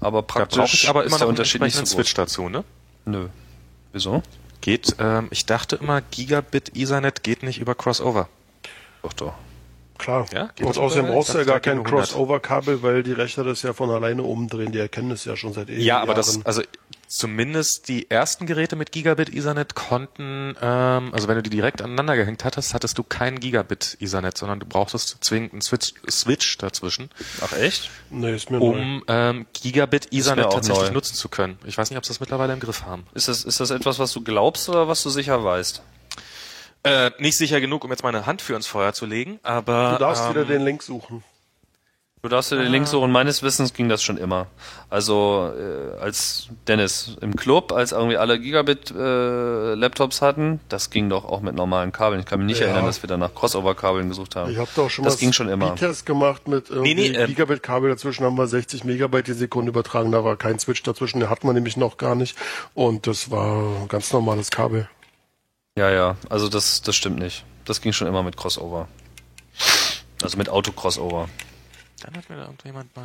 Aber 0.00 0.22
Da 0.22 0.26
praktisch 0.26 0.74
ich 0.84 0.88
aber 0.88 1.04
ist 1.04 1.10
der 1.12 1.18
noch 1.18 1.22
einen 1.22 1.30
Unterschied 1.30 1.62
nicht 1.62 1.74
so 1.74 1.80
groß. 1.82 1.90
Switch 1.90 2.14
dazu, 2.14 2.48
ne? 2.48 2.64
Nö. 3.04 3.28
Wieso? 3.92 4.22
Geht, 4.60 4.96
ähm, 4.98 5.28
ich 5.30 5.46
dachte 5.46 5.76
immer, 5.76 6.00
Gigabit 6.00 6.72
Ethernet 6.74 7.22
geht 7.22 7.42
nicht 7.42 7.60
über 7.60 7.74
Crossover. 7.74 8.28
Doch, 9.02 9.12
doch. 9.12 9.34
Klar. 9.98 10.26
Ja, 10.32 10.46
geht 10.54 10.66
und 10.66 10.76
das 10.76 10.78
außerdem 10.78 11.06
brauchst 11.06 11.32
du 11.32 11.38
ja 11.38 11.44
gar 11.44 11.54
da 11.54 11.60
kein 11.60 11.76
gehen 11.78 11.84
nur 11.84 11.86
100. 11.86 12.08
Crossover-Kabel, 12.10 12.82
weil 12.82 13.02
die 13.02 13.12
Rechner 13.12 13.44
das 13.44 13.62
ja 13.62 13.72
von 13.72 13.88
alleine 13.90 14.22
umdrehen. 14.22 14.72
Die 14.72 14.78
erkennen 14.78 15.08
das 15.08 15.24
ja 15.24 15.36
schon 15.36 15.52
seit 15.54 15.68
ewigen 15.68 15.82
Ja, 15.82 16.00
aber 16.02 16.14
das, 16.14 16.34
Jahren. 16.34 16.46
also 16.46 16.62
zumindest 17.08 17.88
die 17.88 18.10
ersten 18.10 18.46
Geräte 18.46 18.76
mit 18.76 18.92
Gigabit 18.92 19.32
Ethernet 19.34 19.74
konnten, 19.74 20.54
ähm, 20.60 21.14
also 21.14 21.28
wenn 21.28 21.36
du 21.36 21.42
die 21.42 21.50
direkt 21.50 21.82
aneinander 21.82 22.16
gehängt 22.16 22.44
hattest, 22.44 22.74
hattest 22.74 22.98
du 22.98 23.02
kein 23.02 23.40
Gigabit 23.40 23.96
Ethernet, 24.00 24.36
sondern 24.36 24.60
du 24.60 24.66
brauchtest 24.66 25.18
zwingend 25.24 25.52
einen 25.52 25.62
Switch, 25.62 25.94
Switch 26.10 26.58
dazwischen, 26.58 27.10
Ach 27.40 27.52
echt? 27.52 27.90
Nee, 28.10 28.34
ist 28.34 28.50
mir 28.50 28.58
neu. 28.58 28.66
um 28.66 29.04
ähm, 29.08 29.46
Gigabit 29.52 30.12
Ethernet 30.12 30.50
tatsächlich 30.52 30.88
neu. 30.88 30.94
nutzen 30.94 31.14
zu 31.14 31.28
können. 31.28 31.58
Ich 31.64 31.78
weiß 31.78 31.90
nicht, 31.90 31.98
ob 31.98 32.04
sie 32.04 32.10
das 32.10 32.20
mittlerweile 32.20 32.52
im 32.52 32.60
Griff 32.60 32.82
haben. 32.84 33.06
Ist 33.14 33.28
das, 33.28 33.44
ist 33.44 33.60
das 33.60 33.70
etwas, 33.70 33.98
was 33.98 34.12
du 34.12 34.22
glaubst 34.22 34.68
oder 34.68 34.88
was 34.88 35.02
du 35.02 35.10
sicher 35.10 35.42
weißt? 35.44 35.82
Äh, 36.82 37.10
nicht 37.18 37.36
sicher 37.36 37.60
genug, 37.60 37.84
um 37.84 37.90
jetzt 37.90 38.04
meine 38.04 38.26
Hand 38.26 38.42
für 38.42 38.54
ins 38.54 38.66
Feuer 38.66 38.92
zu 38.92 39.06
legen, 39.06 39.40
aber 39.42 39.92
Du 39.92 39.98
darfst 39.98 40.22
ähm, 40.24 40.30
wieder 40.30 40.44
den 40.44 40.62
Link 40.62 40.82
suchen. 40.82 41.24
Du 42.26 42.30
darfst 42.30 42.50
dir 42.50 42.56
den 42.56 42.72
Link 42.72 42.88
suchen. 42.88 43.12
Meines 43.12 43.44
Wissens 43.44 43.72
ging 43.72 43.88
das 43.88 44.02
schon 44.02 44.16
immer. 44.16 44.48
Also 44.90 45.52
äh, 45.56 45.96
als 46.00 46.48
Dennis 46.66 47.16
im 47.20 47.36
Club, 47.36 47.70
als 47.70 47.92
irgendwie 47.92 48.16
alle 48.16 48.40
Gigabit-Laptops 48.40 50.22
hatten, 50.22 50.58
das 50.68 50.90
ging 50.90 51.08
doch 51.08 51.24
auch 51.24 51.40
mit 51.40 51.54
normalen 51.54 51.92
Kabeln. 51.92 52.18
Ich 52.18 52.26
kann 52.26 52.40
mich 52.40 52.46
nicht 52.48 52.58
Ja. 52.58 52.66
erinnern, 52.66 52.84
dass 52.84 53.00
wir 53.00 53.06
danach 53.06 53.32
Crossover-Kabeln 53.32 54.08
gesucht 54.08 54.34
haben. 54.34 54.50
Ich 54.50 54.58
habe 54.58 54.68
doch 54.74 54.90
schon 54.90 55.04
das 55.04 55.14
mal 55.14 55.20
ging 55.20 55.32
schon 55.32 55.48
immer. 55.48 55.68
Speedtest 55.76 56.04
gemacht 56.04 56.48
mit 56.48 56.68
irgendwie 56.68 56.94
Nee, 56.96 57.10
nee, 57.10 57.16
ähm, 57.16 57.28
Gigabit-Kabel. 57.28 57.90
Dazwischen 57.90 58.24
haben 58.24 58.36
wir 58.36 58.48
60 58.48 58.82
Megabyte 58.82 59.28
die 59.28 59.32
Sekunde 59.34 59.68
übertragen. 59.68 60.10
Da 60.10 60.24
war 60.24 60.34
kein 60.34 60.58
Switch 60.58 60.82
dazwischen. 60.82 61.20
Den 61.20 61.30
hat 61.30 61.44
man 61.44 61.54
nämlich 61.54 61.76
noch 61.76 61.96
gar 61.96 62.16
nicht. 62.16 62.36
Und 62.74 63.06
das 63.06 63.30
war 63.30 63.82
ein 63.82 63.86
ganz 63.86 64.12
normales 64.12 64.50
Kabel. 64.50 64.88
Ja, 65.78 65.90
ja, 65.92 66.16
also 66.28 66.48
das, 66.48 66.82
das 66.82 66.96
stimmt 66.96 67.20
nicht. 67.20 67.44
Das 67.66 67.80
ging 67.80 67.92
schon 67.92 68.08
immer 68.08 68.24
mit 68.24 68.36
Crossover. 68.36 68.88
Also 70.24 70.36
mit 70.38 70.48
Auto-Crossover. 70.48 71.28
Dann 72.06 72.16
hat 72.16 72.30
mir 72.30 72.36
da 72.36 72.42
irgendjemand 72.42 72.94
mal. 72.94 73.04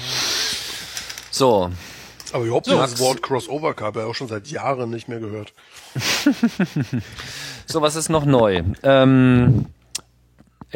So, 1.31 1.71
Aber 2.33 2.43
überhaupt 2.43 2.67
So, 2.67 2.77
das. 2.77 2.99
Wort 2.99 3.21
Crossover-Kabel 3.23 4.03
auch 4.05 4.13
schon 4.13 4.27
seit 4.27 4.47
Jahren 4.47 4.91
nicht 4.91 5.07
mehr 5.07 5.19
gehört. 5.19 5.53
so 7.65 7.81
was 7.81 7.95
ist 7.95 8.09
noch 8.09 8.25
neu? 8.25 8.61
Ähm, 8.83 9.65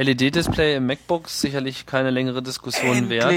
LED-Display 0.04 0.76
im 0.76 0.88
MacBook 0.88 1.30
sicherlich 1.30 1.86
keine 1.86 2.10
längere 2.10 2.44
Diskussion 2.44 3.10
wert. 3.10 3.34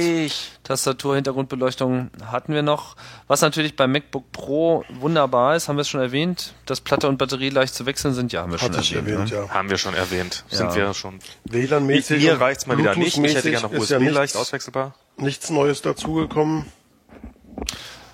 Tastatur, 0.65 1.15
Hintergrundbeleuchtung 1.15 2.11
hatten 2.27 2.53
wir 2.53 2.63
noch. 2.63 2.97
Was 3.29 3.43
natürlich 3.43 3.77
beim 3.77 3.93
MacBook 3.93 4.33
Pro 4.33 4.85
wunderbar 4.99 5.55
ist, 5.55 5.69
haben 5.69 5.77
wir 5.77 5.83
es 5.83 5.89
schon 5.89 6.01
erwähnt, 6.01 6.55
dass 6.67 6.81
Platte 6.81 7.09
und 7.09 7.17
Batterie 7.17 7.51
leicht 7.51 7.75
zu 7.75 7.87
wechseln 7.87 8.13
sind. 8.13 8.33
Ja, 8.33 8.43
haben 8.43 8.51
wir 8.51 8.59
schon 8.59 8.71
Hatte 8.73 8.81
ich 8.81 8.93
erwähnt. 8.93 9.09
erwähnt, 9.15 9.31
ne? 9.31 9.37
ja. 9.47 9.49
Haben 9.51 9.71
wir 9.71 9.79
schon 9.79 9.95
erwähnt. 9.95 10.45
Ja. 10.51 10.57
Sind 10.59 10.75
wir 10.75 10.95
schon. 10.95 11.21
WLAN-mäßig. 11.49 12.19
Mir 12.23 12.41
reicht's 12.41 12.67
mal 12.67 12.77
wieder 12.77 12.97
nicht. 12.97 13.17
Ich 13.17 13.35
hätte 13.35 13.51
gerne 13.51 13.63
noch 13.63 13.71
Bluetooth-mäßig 13.71 13.83
ist 13.85 13.91
ja 13.91 13.99
USB 13.99 14.05
leicht 14.11 14.21
nichts, 14.23 14.37
auswechselbar. 14.37 14.95
nichts 15.17 15.51
Neues 15.51 15.83
dazugekommen. 15.83 16.67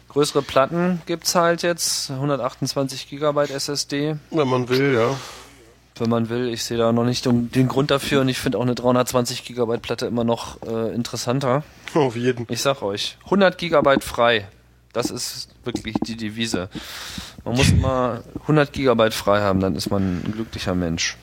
Größere 0.09 0.43
Platten 0.43 1.03
gibt's 1.07 1.35
halt 1.35 1.63
jetzt, 1.63 2.11
128 2.11 3.09
GB 3.09 3.47
SSD, 3.53 4.17
Wenn 4.31 4.49
man 4.49 4.69
will, 4.69 4.95
ja. 4.95 5.17
Wenn 5.97 6.11
man 6.11 6.29
will. 6.29 6.49
Ich 6.49 6.65
sehe 6.65 6.77
da 6.77 6.93
noch 6.93 7.05
nicht 7.05 7.25
den 7.27 7.69
Grund 7.69 7.91
dafür 7.91 8.21
und 8.21 8.29
ich 8.29 8.39
finde 8.39 8.59
auch 8.59 8.63
eine 8.63 8.75
320 8.75 9.45
GB 9.45 9.79
Platte 9.79 10.07
immer 10.07 10.25
noch 10.25 10.63
äh, 10.63 10.95
interessanter. 10.95 11.63
Auf 11.95 12.17
jeden. 12.17 12.47
Ich 12.49 12.63
sag 12.63 12.83
euch, 12.83 13.17
100 13.25 13.57
Gigabyte 13.59 14.05
frei. 14.05 14.49
Das 14.93 15.11
ist 15.11 15.49
wirklich 15.65 15.97
die 16.07 16.17
Devise. 16.17 16.69
Man 17.45 17.57
muss 17.57 17.71
immer 17.73 18.23
100 18.43 18.73
Gigabyte 18.73 19.15
frei 19.15 19.41
haben, 19.41 19.61
dann 19.61 19.77
ist 19.77 19.91
man 19.91 20.21
ein 20.25 20.33
glücklicher 20.33 20.75
Mensch. 20.75 21.17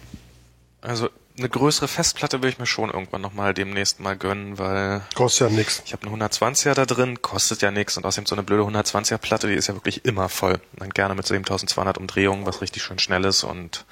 Also 0.81 1.09
eine 1.41 1.49
größere 1.49 1.87
Festplatte 1.87 2.41
will 2.41 2.49
ich 2.49 2.59
mir 2.59 2.65
schon 2.65 2.89
irgendwann 2.89 3.21
nochmal 3.21 3.53
demnächst 3.53 3.99
mal 3.99 4.15
gönnen, 4.15 4.57
weil 4.59 5.01
Kostet 5.15 5.49
ja 5.51 5.55
nichts. 5.57 5.81
ich 5.85 5.93
habe 5.93 6.07
eine 6.07 6.15
120er 6.25 6.73
da 6.73 6.85
drin, 6.85 7.21
kostet 7.21 7.61
ja 7.61 7.71
nichts 7.71 7.97
und 7.97 8.05
außerdem 8.05 8.25
so 8.27 8.35
eine 8.35 8.43
blöde 8.43 8.63
120er 8.63 9.17
Platte, 9.17 9.47
die 9.47 9.55
ist 9.55 9.67
ja 9.67 9.73
wirklich 9.73 10.05
immer 10.05 10.29
voll. 10.29 10.53
Und 10.73 10.81
dann 10.81 10.89
gerne 10.91 11.15
mit 11.15 11.25
7200 11.27 11.97
Umdrehungen, 11.97 12.45
was 12.45 12.61
richtig 12.61 12.83
schön 12.83 12.99
schnell 12.99 13.25
ist 13.25 13.43
und 13.43 13.85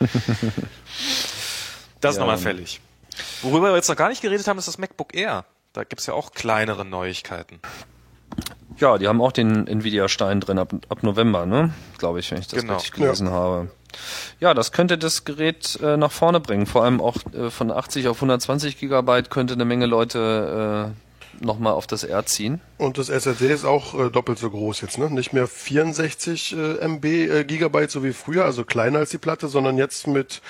das 2.01 2.11
ist 2.11 2.15
Ja. 2.17 2.21
nochmal 2.21 2.37
fällig. 2.37 2.79
Worüber 3.41 3.69
wir 3.71 3.75
jetzt 3.75 3.89
noch 3.89 3.95
gar 3.97 4.09
nicht 4.09 4.21
geredet 4.21 4.47
haben, 4.47 4.57
ist 4.59 4.67
das 4.67 4.77
MacBook 4.77 5.13
Air. 5.13 5.45
Da 5.73 5.83
gibt's 5.83 6.05
ja 6.05 6.13
auch 6.13 6.31
kleinere 6.31 6.85
Neuigkeiten. 6.85 7.59
Ja, 8.77 8.97
die 8.97 9.07
haben 9.07 9.21
auch 9.21 9.31
den 9.33 9.67
Nvidia-Stein 9.67 10.39
drin 10.39 10.57
ab, 10.57 10.73
ab 10.87 11.03
November, 11.03 11.45
ne? 11.45 11.73
Glaube 11.97 12.19
ich, 12.19 12.31
wenn 12.31 12.39
ich 12.39 12.47
das 12.47 12.61
Genau. 12.61 12.75
richtig 12.75 12.93
gelesen 12.93 13.29
habe. 13.29 13.69
Ja, 14.39 14.53
das 14.53 14.71
könnte 14.71 14.97
das 14.97 15.25
Gerät 15.25 15.79
äh, 15.81 15.97
nach 15.97 16.11
vorne 16.11 16.39
bringen. 16.39 16.65
Vor 16.65 16.83
allem 16.83 17.01
auch 17.01 17.17
äh, 17.33 17.49
von 17.49 17.71
80 17.71 18.07
auf 18.07 18.17
120 18.17 18.77
Gigabyte 18.79 19.29
könnte 19.29 19.53
eine 19.53 19.65
Menge 19.65 19.85
Leute 19.85 20.93
äh, 20.93 21.45
nochmal 21.45 21.73
auf 21.73 21.87
das 21.87 22.03
R 22.03 22.25
ziehen. 22.25 22.61
Und 22.77 22.97
das 22.97 23.09
SSD 23.09 23.47
ist 23.51 23.65
auch 23.65 23.93
äh, 23.99 24.09
doppelt 24.09 24.39
so 24.39 24.49
groß 24.49 24.81
jetzt, 24.81 24.97
ne? 24.97 25.09
Nicht 25.09 25.33
mehr 25.33 25.47
64 25.47 26.55
äh, 26.55 26.85
MB 26.87 27.05
äh, 27.05 27.43
Gigabyte 27.45 27.91
so 27.91 28.03
wie 28.03 28.13
früher, 28.13 28.45
also 28.45 28.63
kleiner 28.63 28.99
als 28.99 29.09
die 29.11 29.17
Platte, 29.17 29.47
sondern 29.47 29.77
jetzt 29.77 30.07
mit 30.07 30.41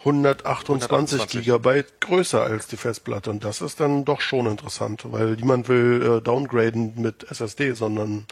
128, 0.00 0.90
128. 0.90 1.44
Gigabyte 1.44 2.00
größer 2.00 2.42
als 2.42 2.66
die 2.66 2.76
Festplatte. 2.76 3.30
Und 3.30 3.44
das 3.44 3.60
ist 3.60 3.78
dann 3.78 4.04
doch 4.04 4.20
schon 4.20 4.46
interessant, 4.46 5.02
weil 5.04 5.36
niemand 5.36 5.68
will 5.68 6.18
äh, 6.18 6.20
downgraden 6.20 7.00
mit 7.00 7.30
SSD, 7.30 7.72
sondern 7.72 8.26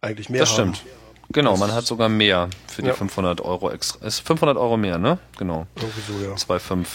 eigentlich 0.00 0.28
mehr 0.28 0.40
Das 0.40 0.58
haben. 0.58 0.74
stimmt. 0.74 0.92
Genau, 1.30 1.56
man 1.56 1.72
hat 1.72 1.84
sogar 1.86 2.08
mehr 2.08 2.48
für 2.68 2.82
die 2.82 2.88
Ja. 2.88 2.94
500 2.94 3.40
Euro 3.40 3.70
extra. 3.70 4.04
Ist 4.06 4.20
500 4.20 4.56
Euro 4.56 4.76
mehr, 4.76 4.98
ne? 4.98 5.18
Genau. 5.38 5.66
Irgendwie 5.74 6.00
so, 6.00 6.18
ja. 6.24 6.34
2,5. 6.36 6.86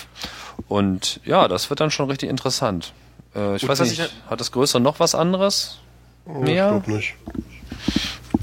Und 0.68 1.20
ja, 1.26 1.48
das 1.48 1.70
wird 1.70 1.80
dann 1.80 1.92
schon 1.92 2.10
richtig 2.10 2.30
interessant. 2.30 2.94
Äh, 3.36 3.56
ich 3.58 3.64
Und 3.64 3.70
weiß 3.70 3.82
nicht, 3.82 4.00
ich- 4.00 4.12
hat 4.30 4.40
das 4.40 4.52
Größere 4.52 4.82
noch 4.82 5.00
was 5.00 5.16
anderes? 5.16 5.80
Ich 6.26 6.34
Mehr? 6.34 6.70
glaube 6.70 6.92
nicht. 6.92 7.16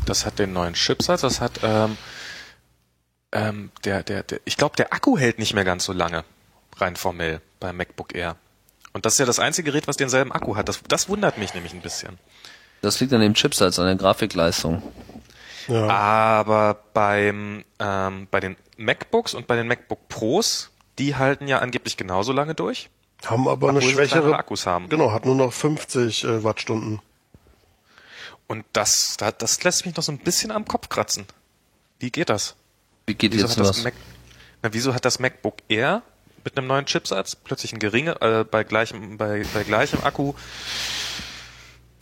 Das 0.04 0.26
hat 0.26 0.38
den 0.38 0.52
neuen 0.52 0.74
Chipsatz, 0.74 1.20
das 1.20 1.40
hat 1.40 1.60
ähm, 1.62 1.96
ähm, 3.32 3.70
der, 3.84 4.02
der, 4.02 4.22
der, 4.22 4.40
ich 4.44 4.56
glaube, 4.56 4.76
der 4.76 4.92
Akku 4.92 5.18
hält 5.18 5.38
nicht 5.38 5.54
mehr 5.54 5.64
ganz 5.64 5.84
so 5.84 5.92
lange, 5.92 6.24
rein 6.76 6.96
formell, 6.96 7.40
beim 7.60 7.76
MacBook 7.76 8.14
Air. 8.14 8.36
Und 8.94 9.04
das 9.06 9.14
ist 9.14 9.18
ja 9.20 9.26
das 9.26 9.38
einzige 9.38 9.70
Gerät, 9.70 9.86
was 9.86 9.96
denselben 9.96 10.32
Akku 10.32 10.56
hat. 10.56 10.68
Das, 10.68 10.80
das 10.88 11.08
wundert 11.08 11.36
mich 11.38 11.54
nämlich 11.54 11.72
ein 11.74 11.82
bisschen. 11.82 12.18
Das 12.80 13.00
liegt 13.00 13.12
an 13.12 13.20
dem 13.20 13.34
Chipsatz, 13.34 13.78
an 13.78 13.86
der 13.86 13.96
Grafikleistung. 13.96 14.82
Ja. 15.68 15.88
Aber 15.88 16.78
beim, 16.94 17.64
ähm, 17.78 18.26
bei 18.30 18.40
den 18.40 18.56
MacBooks 18.76 19.34
und 19.34 19.46
bei 19.46 19.56
den 19.56 19.68
MacBook 19.68 20.08
Pros, 20.08 20.70
die 20.98 21.16
halten 21.16 21.46
ja 21.46 21.58
angeblich 21.58 21.96
genauso 21.96 22.32
lange 22.32 22.54
durch. 22.54 22.90
Haben 23.24 23.48
aber 23.48 23.68
eine 23.68 23.82
schwächere 23.82 24.36
Akkus 24.36 24.66
haben. 24.66 24.88
Genau, 24.88 25.12
hat 25.12 25.26
nur 25.26 25.34
noch 25.34 25.52
50 25.52 26.24
äh, 26.24 26.44
Wattstunden. 26.44 27.00
Und 28.46 28.64
das, 28.72 29.16
das, 29.38 29.62
lässt 29.62 29.84
mich 29.84 29.94
noch 29.96 30.02
so 30.02 30.12
ein 30.12 30.18
bisschen 30.18 30.50
am 30.50 30.64
Kopf 30.64 30.88
kratzen. 30.88 31.26
Wie 31.98 32.10
geht 32.10 32.30
das? 32.30 32.56
Wie 33.06 33.14
geht 33.14 33.32
Wieso 33.32 33.46
jetzt 33.46 33.58
hat, 33.58 33.66
das? 33.66 33.84
Mac, 33.84 33.94
na, 34.62 34.72
wieso 34.72 34.94
hat 34.94 35.04
das 35.04 35.18
MacBook 35.18 35.56
Air 35.68 36.02
mit 36.44 36.56
einem 36.56 36.66
neuen 36.66 36.86
Chipsatz 36.86 37.36
plötzlich 37.36 37.72
ein 37.74 37.78
geringe, 37.78 38.20
äh, 38.22 38.44
bei 38.44 38.64
gleichem, 38.64 39.18
bei, 39.18 39.44
bei 39.52 39.64
gleichem 39.64 40.02
Akku 40.02 40.34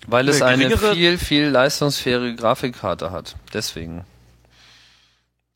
Weil 0.06 0.28
es 0.28 0.42
eine 0.42 0.76
viel, 0.76 1.18
viel 1.18 1.48
leistungsfähige 1.48 2.36
Grafikkarte 2.36 3.10
hat. 3.10 3.36
Deswegen. 3.52 4.04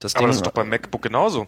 Das 0.00 0.14
Aber 0.14 0.22
Ding, 0.22 0.28
das 0.28 0.36
ist 0.36 0.46
doch 0.46 0.52
beim 0.52 0.68
MacBook 0.68 1.02
genauso. 1.02 1.46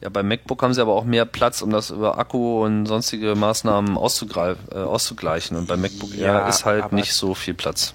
ja, 0.00 0.08
beim 0.10 0.28
MacBook 0.28 0.62
haben 0.62 0.74
sie 0.74 0.80
aber 0.80 0.92
auch 0.94 1.04
mehr 1.04 1.24
Platz, 1.24 1.62
um 1.62 1.70
das 1.70 1.90
über 1.90 2.18
Akku 2.18 2.62
und 2.64 2.86
sonstige 2.86 3.34
Maßnahmen 3.34 3.96
äh, 3.96 3.98
auszugleichen. 3.98 5.56
Und 5.56 5.66
beim 5.66 5.80
MacBook 5.80 6.14
Ja, 6.14 6.40
Air 6.42 6.48
ist 6.48 6.64
halt 6.64 6.84
aber- 6.84 6.94
nicht 6.96 7.12
so 7.12 7.34
viel 7.34 7.54
Platz. 7.54 7.94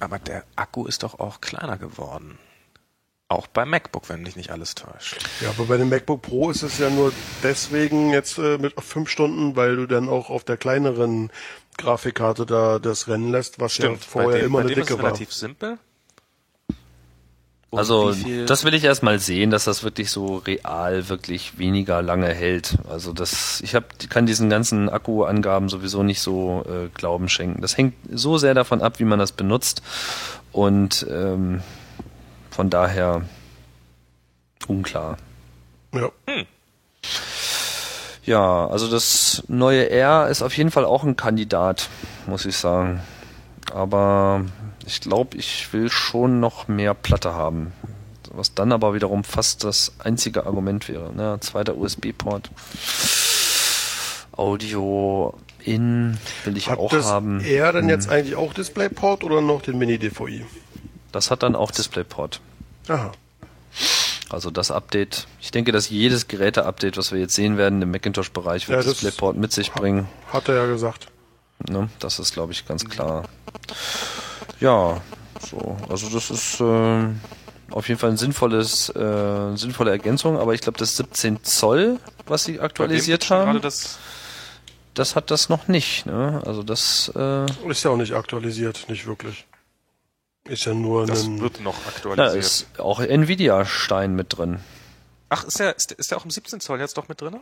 Aber 0.00 0.18
der 0.18 0.44
Akku 0.56 0.86
ist 0.86 1.02
doch 1.02 1.18
auch 1.18 1.40
kleiner 1.40 1.76
geworden. 1.78 2.38
Auch 3.30 3.46
beim 3.46 3.68
MacBook, 3.70 4.08
wenn 4.08 4.22
mich 4.22 4.36
nicht 4.36 4.50
alles 4.50 4.74
täuscht. 4.74 5.18
Ja, 5.42 5.50
aber 5.50 5.64
bei 5.66 5.76
dem 5.76 5.88
MacBook 5.90 6.22
Pro 6.22 6.50
ist 6.50 6.62
es 6.62 6.78
ja 6.78 6.88
nur 6.88 7.12
deswegen 7.42 8.10
jetzt 8.10 8.38
äh, 8.38 8.56
mit 8.58 8.78
auf 8.78 8.84
fünf 8.84 9.10
Stunden, 9.10 9.54
weil 9.54 9.76
du 9.76 9.86
dann 9.86 10.08
auch 10.08 10.30
auf 10.30 10.44
der 10.44 10.56
kleineren 10.56 11.30
Grafikkarte 11.78 12.44
da 12.44 12.78
das 12.78 13.08
rennen 13.08 13.30
lässt, 13.32 13.58
was 13.60 13.78
ja 13.78 13.94
vorher 13.94 14.30
bei 14.32 14.36
dem, 14.38 14.46
immer 14.46 14.58
bei 14.58 14.64
eine 14.66 14.74
dicke 14.74 14.98
war. 14.98 15.06
relativ 15.06 15.32
simpel. 15.32 15.78
Und 17.70 17.78
Also 17.78 18.14
wie 18.16 18.22
viel- 18.22 18.46
das 18.46 18.64
will 18.64 18.72
ich 18.72 18.82
erstmal 18.84 19.18
sehen, 19.18 19.50
dass 19.50 19.64
das 19.64 19.82
wirklich 19.84 20.10
so 20.10 20.36
real 20.38 21.08
wirklich 21.10 21.58
weniger 21.58 22.00
lange 22.00 22.28
hält. 22.32 22.78
Also 22.88 23.12
das, 23.12 23.60
ich 23.60 23.74
hab, 23.74 23.98
kann 24.08 24.24
diesen 24.24 24.48
ganzen 24.48 24.88
Akkuangaben 24.88 25.68
sowieso 25.68 26.02
nicht 26.02 26.20
so 26.20 26.64
äh, 26.66 26.88
Glauben 26.94 27.28
schenken. 27.28 27.60
Das 27.60 27.76
hängt 27.76 27.94
so 28.10 28.38
sehr 28.38 28.54
davon 28.54 28.80
ab, 28.80 28.98
wie 29.00 29.04
man 29.04 29.18
das 29.18 29.32
benutzt 29.32 29.82
und 30.52 31.06
ähm, 31.10 31.62
von 32.50 32.70
daher 32.70 33.22
unklar. 34.66 35.18
Ja. 35.94 36.10
Ja, 38.28 38.66
also 38.66 38.90
das 38.90 39.42
neue 39.48 39.88
R 39.88 40.28
ist 40.28 40.42
auf 40.42 40.54
jeden 40.54 40.70
Fall 40.70 40.84
auch 40.84 41.02
ein 41.02 41.16
Kandidat, 41.16 41.88
muss 42.26 42.44
ich 42.44 42.58
sagen. 42.58 43.00
Aber 43.72 44.44
ich 44.84 45.00
glaube, 45.00 45.38
ich 45.38 45.72
will 45.72 45.90
schon 45.90 46.38
noch 46.38 46.68
mehr 46.68 46.92
Platte 46.92 47.32
haben. 47.32 47.72
Was 48.30 48.52
dann 48.52 48.72
aber 48.72 48.92
wiederum 48.92 49.24
fast 49.24 49.64
das 49.64 49.92
einzige 49.98 50.44
Argument 50.44 50.90
wäre. 50.90 51.10
Ne? 51.14 51.38
Zweiter 51.40 51.78
USB-Port. 51.78 52.50
Audio 54.36 55.32
in 55.60 56.18
will 56.44 56.58
ich 56.58 56.68
Hat 56.68 56.78
auch 56.78 56.90
das 56.90 57.06
haben. 57.06 57.40
eher 57.40 57.72
denn 57.72 57.88
jetzt 57.88 58.10
eigentlich 58.10 58.36
auch 58.36 58.52
DisplayPort 58.52 59.24
oder 59.24 59.40
noch 59.40 59.62
den 59.62 59.78
Mini-DVI? 59.78 60.44
Das 61.12 61.30
hat 61.30 61.42
dann 61.42 61.56
auch 61.56 61.70
DisplayPort. 61.70 62.42
Aha. 62.88 63.10
Also 64.30 64.50
das 64.50 64.70
Update. 64.70 65.26
Ich 65.40 65.50
denke, 65.50 65.72
dass 65.72 65.88
jedes 65.88 66.28
Geräte-Update, 66.28 66.96
was 66.98 67.12
wir 67.12 67.18
jetzt 67.18 67.34
sehen 67.34 67.56
werden 67.56 67.80
im 67.80 67.90
Macintosh-Bereich, 67.90 68.68
wird 68.68 68.80
Ja, 68.80 68.84
das- 68.84 69.00
DisplayPort 69.00 69.36
mit 69.36 69.52
sich 69.52 69.72
bringen. 69.72 70.06
Hat 70.32 70.48
er 70.48 70.54
ja 70.56 70.66
gesagt. 70.66 71.06
Ne? 71.68 71.88
Das 71.98 72.18
ist, 72.18 72.32
glaube 72.34 72.52
ich, 72.52 72.66
ganz 72.66 72.84
klar. 72.84 73.24
Ja, 74.60 75.00
so. 75.50 75.76
Also 75.88 76.08
das 76.10 76.30
ist 76.30 76.60
äh, 76.60 77.08
auf 77.70 77.88
jeden 77.88 77.98
Fall 77.98 78.10
ein 78.10 78.16
sinnvolles, 78.16 78.90
äh, 78.90 79.56
sinnvolle 79.56 79.90
Ergänzung, 79.90 80.38
aber 80.38 80.54
ich 80.54 80.60
glaube, 80.60 80.78
das 80.78 80.96
17 80.96 81.42
Zoll, 81.42 81.98
was 82.26 82.44
sie 82.44 82.60
aktualisiert 82.60 83.30
haben, 83.30 83.60
das, 83.60 83.98
das 84.94 85.16
hat 85.16 85.30
das 85.30 85.48
noch 85.48 85.66
nicht. 85.68 86.06
Ne? 86.06 86.40
Also 86.44 86.62
das 86.62 87.10
äh, 87.16 87.46
ist 87.68 87.82
ja 87.82 87.90
auch 87.90 87.96
nicht 87.96 88.12
aktualisiert, 88.14 88.86
nicht 88.88 89.06
wirklich. 89.06 89.46
Ist 90.48 90.64
ja 90.64 90.74
nur 90.74 91.06
Das 91.06 91.24
ein. 91.24 91.40
wird 91.40 91.60
noch 91.60 91.76
da 91.82 91.88
aktualisiert. 91.90 92.36
ist 92.44 92.66
auch 92.78 93.00
Nvidia-Stein 93.00 94.14
mit 94.14 94.36
drin. 94.38 94.60
Ach, 95.28 95.44
ist 95.44 95.58
der, 95.60 95.76
ist, 95.76 95.90
der- 95.90 95.98
ist 95.98 96.10
der 96.10 96.18
auch 96.18 96.24
im 96.24 96.30
17 96.30 96.60
Zoll 96.60 96.80
jetzt 96.80 96.96
doch 96.96 97.08
mit 97.08 97.20
drin? 97.20 97.36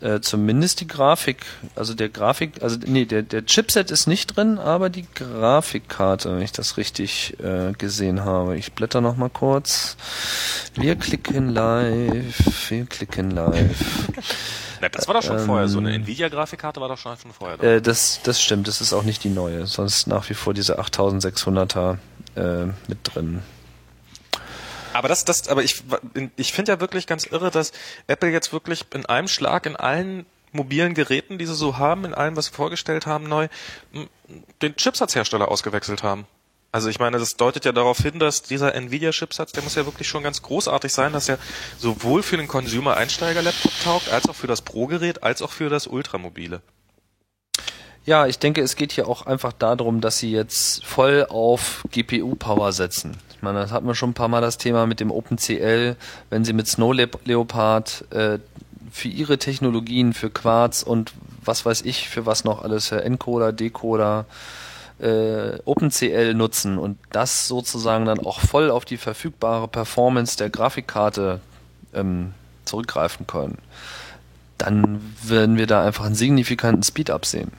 Äh, 0.00 0.20
zumindest 0.20 0.80
die 0.80 0.88
Grafik, 0.88 1.44
also 1.76 1.94
der 1.94 2.08
Grafik, 2.08 2.60
also 2.62 2.76
nee, 2.84 3.04
der, 3.04 3.22
der 3.22 3.46
Chipset 3.46 3.92
ist 3.92 4.08
nicht 4.08 4.34
drin, 4.36 4.58
aber 4.58 4.90
die 4.90 5.06
Grafikkarte, 5.14 6.34
wenn 6.34 6.42
ich 6.42 6.50
das 6.50 6.76
richtig 6.76 7.38
äh, 7.40 7.70
gesehen 7.78 8.24
habe. 8.24 8.56
Ich 8.56 8.72
blätter 8.72 9.00
noch 9.00 9.16
mal 9.16 9.30
kurz. 9.30 9.96
Wir 10.74 10.96
klicken 10.96 11.50
live, 11.50 12.70
wir 12.70 12.86
klicken 12.86 13.30
live. 13.30 14.08
Na, 14.80 14.88
das 14.88 15.06
war 15.06 15.14
doch 15.14 15.22
schon 15.22 15.38
vorher. 15.38 15.68
So 15.68 15.78
eine 15.78 15.92
Nvidia-Grafikkarte 15.94 16.80
war 16.80 16.88
doch 16.88 16.98
schon, 16.98 17.16
schon 17.16 17.32
vorher 17.32 17.58
da. 17.58 17.64
Äh, 17.64 17.80
das, 17.82 18.18
das 18.24 18.42
stimmt, 18.42 18.66
das 18.66 18.80
ist 18.80 18.92
auch 18.92 19.04
nicht 19.04 19.22
die 19.22 19.28
neue, 19.30 19.66
sonst 19.68 20.08
nach 20.08 20.28
wie 20.30 20.34
vor 20.34 20.52
diese 20.54 20.80
8600er 20.80 21.98
äh, 22.36 22.66
mit 22.88 22.98
drin. 23.02 23.42
Aber 24.92 25.08
das, 25.08 25.24
das, 25.24 25.48
aber 25.48 25.62
ich, 25.62 25.82
ich 26.36 26.52
finde 26.52 26.72
ja 26.72 26.80
wirklich 26.80 27.06
ganz 27.06 27.24
irre, 27.24 27.50
dass 27.50 27.72
Apple 28.06 28.30
jetzt 28.30 28.52
wirklich 28.52 28.84
in 28.94 29.06
einem 29.06 29.28
Schlag 29.28 29.66
in 29.66 29.76
allen 29.76 30.26
mobilen 30.52 30.94
Geräten, 30.94 31.38
die 31.38 31.46
sie 31.46 31.54
so 31.54 31.78
haben, 31.78 32.04
in 32.04 32.14
allem, 32.14 32.36
was 32.36 32.46
sie 32.46 32.52
vorgestellt 32.52 33.06
haben, 33.06 33.28
neu, 33.28 33.48
den 34.60 34.76
Chipsatzhersteller 34.76 35.48
ausgewechselt 35.48 36.02
haben. 36.02 36.26
Also 36.72 36.88
ich 36.88 36.98
meine, 36.98 37.18
das 37.18 37.36
deutet 37.36 37.66
ja 37.66 37.72
darauf 37.72 37.98
hin, 37.98 38.18
dass 38.18 38.42
dieser 38.42 38.74
Nvidia-Chipsatz, 38.74 39.52
der 39.52 39.62
muss 39.62 39.74
ja 39.74 39.84
wirklich 39.84 40.08
schon 40.08 40.22
ganz 40.22 40.40
großartig 40.40 40.90
sein, 40.90 41.12
dass 41.12 41.28
er 41.28 41.38
sowohl 41.78 42.22
für 42.22 42.38
den 42.38 42.48
Consumer-Einsteiger-Laptop 42.48 43.72
taugt, 43.84 44.08
als 44.10 44.26
auch 44.26 44.34
für 44.34 44.46
das 44.46 44.62
Pro-Gerät, 44.62 45.22
als 45.22 45.42
auch 45.42 45.50
für 45.50 45.68
das 45.68 45.86
Ultramobile. 45.86 46.62
Ja, 48.04 48.26
ich 48.26 48.38
denke, 48.40 48.62
es 48.62 48.74
geht 48.74 48.92
hier 48.92 49.06
auch 49.08 49.26
einfach 49.26 49.52
darum, 49.52 50.00
dass 50.00 50.18
sie 50.18 50.32
jetzt 50.32 50.84
voll 50.84 51.26
auf 51.28 51.84
GPU-Power 51.92 52.72
setzen. 52.72 53.16
Ich 53.36 53.42
meine, 53.42 53.60
das 53.60 53.70
hatten 53.70 53.86
wir 53.86 53.94
schon 53.94 54.10
ein 54.10 54.14
paar 54.14 54.28
Mal 54.28 54.40
das 54.40 54.58
Thema 54.58 54.86
mit 54.86 54.98
dem 54.98 55.10
OpenCL, 55.12 55.96
wenn 56.28 56.44
sie 56.44 56.52
mit 56.52 56.66
Snow 56.66 56.92
Leop- 56.92 57.20
Leopard 57.24 58.04
äh, 58.10 58.38
für 58.90 59.08
ihre 59.08 59.38
Technologien, 59.38 60.14
für 60.14 60.30
Quarz 60.30 60.82
und 60.82 61.12
was 61.44 61.64
weiß 61.64 61.82
ich, 61.82 62.08
für 62.08 62.26
was 62.26 62.44
noch 62.44 62.62
alles, 62.62 62.88
für 62.88 63.04
Encoder, 63.04 63.52
Decoder, 63.52 64.26
äh, 65.00 65.58
OpenCL 65.64 66.34
nutzen 66.34 66.78
und 66.78 66.98
das 67.10 67.46
sozusagen 67.46 68.04
dann 68.04 68.20
auch 68.20 68.40
voll 68.40 68.70
auf 68.70 68.84
die 68.84 68.96
verfügbare 68.96 69.68
Performance 69.68 70.36
der 70.36 70.50
Grafikkarte 70.50 71.40
ähm, 71.94 72.34
zurückgreifen 72.64 73.26
können, 73.26 73.58
dann 74.58 75.00
werden 75.22 75.56
wir 75.56 75.66
da 75.66 75.84
einfach 75.84 76.04
einen 76.04 76.14
signifikanten 76.14 76.82
Speed-up 76.82 77.26
sehen. 77.26 77.50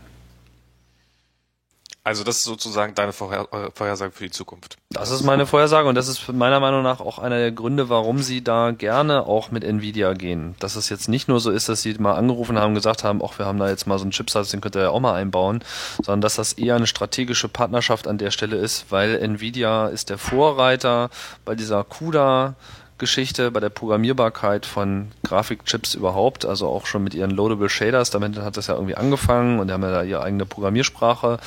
Also 2.05 2.25
das 2.25 2.37
ist 2.37 2.43
sozusagen 2.43 2.95
deine 2.95 3.13
Vorher 3.13 3.47
äh, 3.53 3.69
Vorhersage 3.73 4.11
für 4.11 4.25
die 4.25 4.31
Zukunft. 4.31 4.77
Das 4.89 5.09
ist 5.09 5.23
meine 5.23 5.45
Vorhersage 5.45 5.87
und 5.87 5.95
das 5.95 6.09
ist 6.09 6.27
meiner 6.33 6.59
Meinung 6.59 6.83
nach 6.83 6.99
auch 6.99 7.17
einer 7.17 7.37
der 7.37 7.53
Gründe, 7.53 7.87
warum 7.87 8.21
sie 8.21 8.43
da 8.43 8.71
gerne 8.71 9.25
auch 9.25 9.51
mit 9.51 9.63
Nvidia 9.63 10.13
gehen. 10.13 10.55
Dass 10.59 10.75
es 10.75 10.89
jetzt 10.89 11.07
nicht 11.07 11.29
nur 11.29 11.39
so 11.39 11.49
ist, 11.49 11.69
dass 11.69 11.81
sie 11.81 11.93
mal 11.93 12.15
angerufen 12.15 12.59
haben, 12.59 12.75
gesagt 12.75 13.05
haben, 13.05 13.21
ach, 13.23 13.39
wir 13.39 13.45
haben 13.45 13.57
da 13.57 13.69
jetzt 13.69 13.87
mal 13.87 13.97
so 13.97 14.03
einen 14.03 14.11
Chipsatz, 14.11 14.49
den 14.49 14.59
könnt 14.59 14.75
ihr 14.75 14.81
ja 14.81 14.89
auch 14.89 14.99
mal 14.99 15.13
einbauen, 15.13 15.63
sondern 16.03 16.19
dass 16.19 16.35
das 16.35 16.53
eher 16.53 16.75
eine 16.75 16.87
strategische 16.87 17.47
Partnerschaft 17.47 18.05
an 18.05 18.17
der 18.17 18.31
Stelle 18.31 18.57
ist, 18.57 18.87
weil 18.89 19.15
Nvidia 19.15 19.87
ist 19.87 20.09
der 20.09 20.17
Vorreiter 20.17 21.09
bei 21.45 21.55
dieser 21.55 21.85
CUDA 21.85 22.55
Geschichte, 23.03 23.51
bei 23.51 23.59
der 23.59 23.69
Programmierbarkeit 23.69 24.65
von 24.65 25.11
Grafikchips 25.23 25.93
überhaupt, 25.93 26.45
also 26.45 26.67
auch 26.67 26.85
schon 26.85 27.03
mit 27.03 27.13
ihren 27.13 27.31
Loadable 27.31 27.67
Shaders, 27.69 28.09
damit 28.09 28.37
hat 28.39 28.55
das 28.57 28.67
ja 28.67 28.75
irgendwie 28.75 28.95
angefangen 28.95 29.59
und 29.59 29.67
die 29.67 29.73
haben 29.73 29.83
ja 29.83 29.91
da 29.91 30.03
ihre 30.03 30.23
eigene 30.23 30.45
Programmiersprache, 30.45 31.37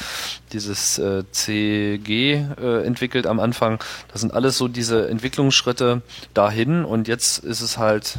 dieses 0.52 0.98
äh, 0.98 1.24
CG 1.32 2.34
äh, 2.60 2.84
entwickelt 2.86 3.26
am 3.26 3.40
Anfang. 3.40 3.82
Das 4.12 4.20
sind 4.20 4.34
alles 4.34 4.58
so 4.58 4.68
diese 4.68 5.08
Entwicklungsschritte 5.08 6.02
dahin 6.34 6.84
und 6.84 7.08
jetzt 7.08 7.38
ist 7.38 7.62
es 7.62 7.78
halt 7.78 8.18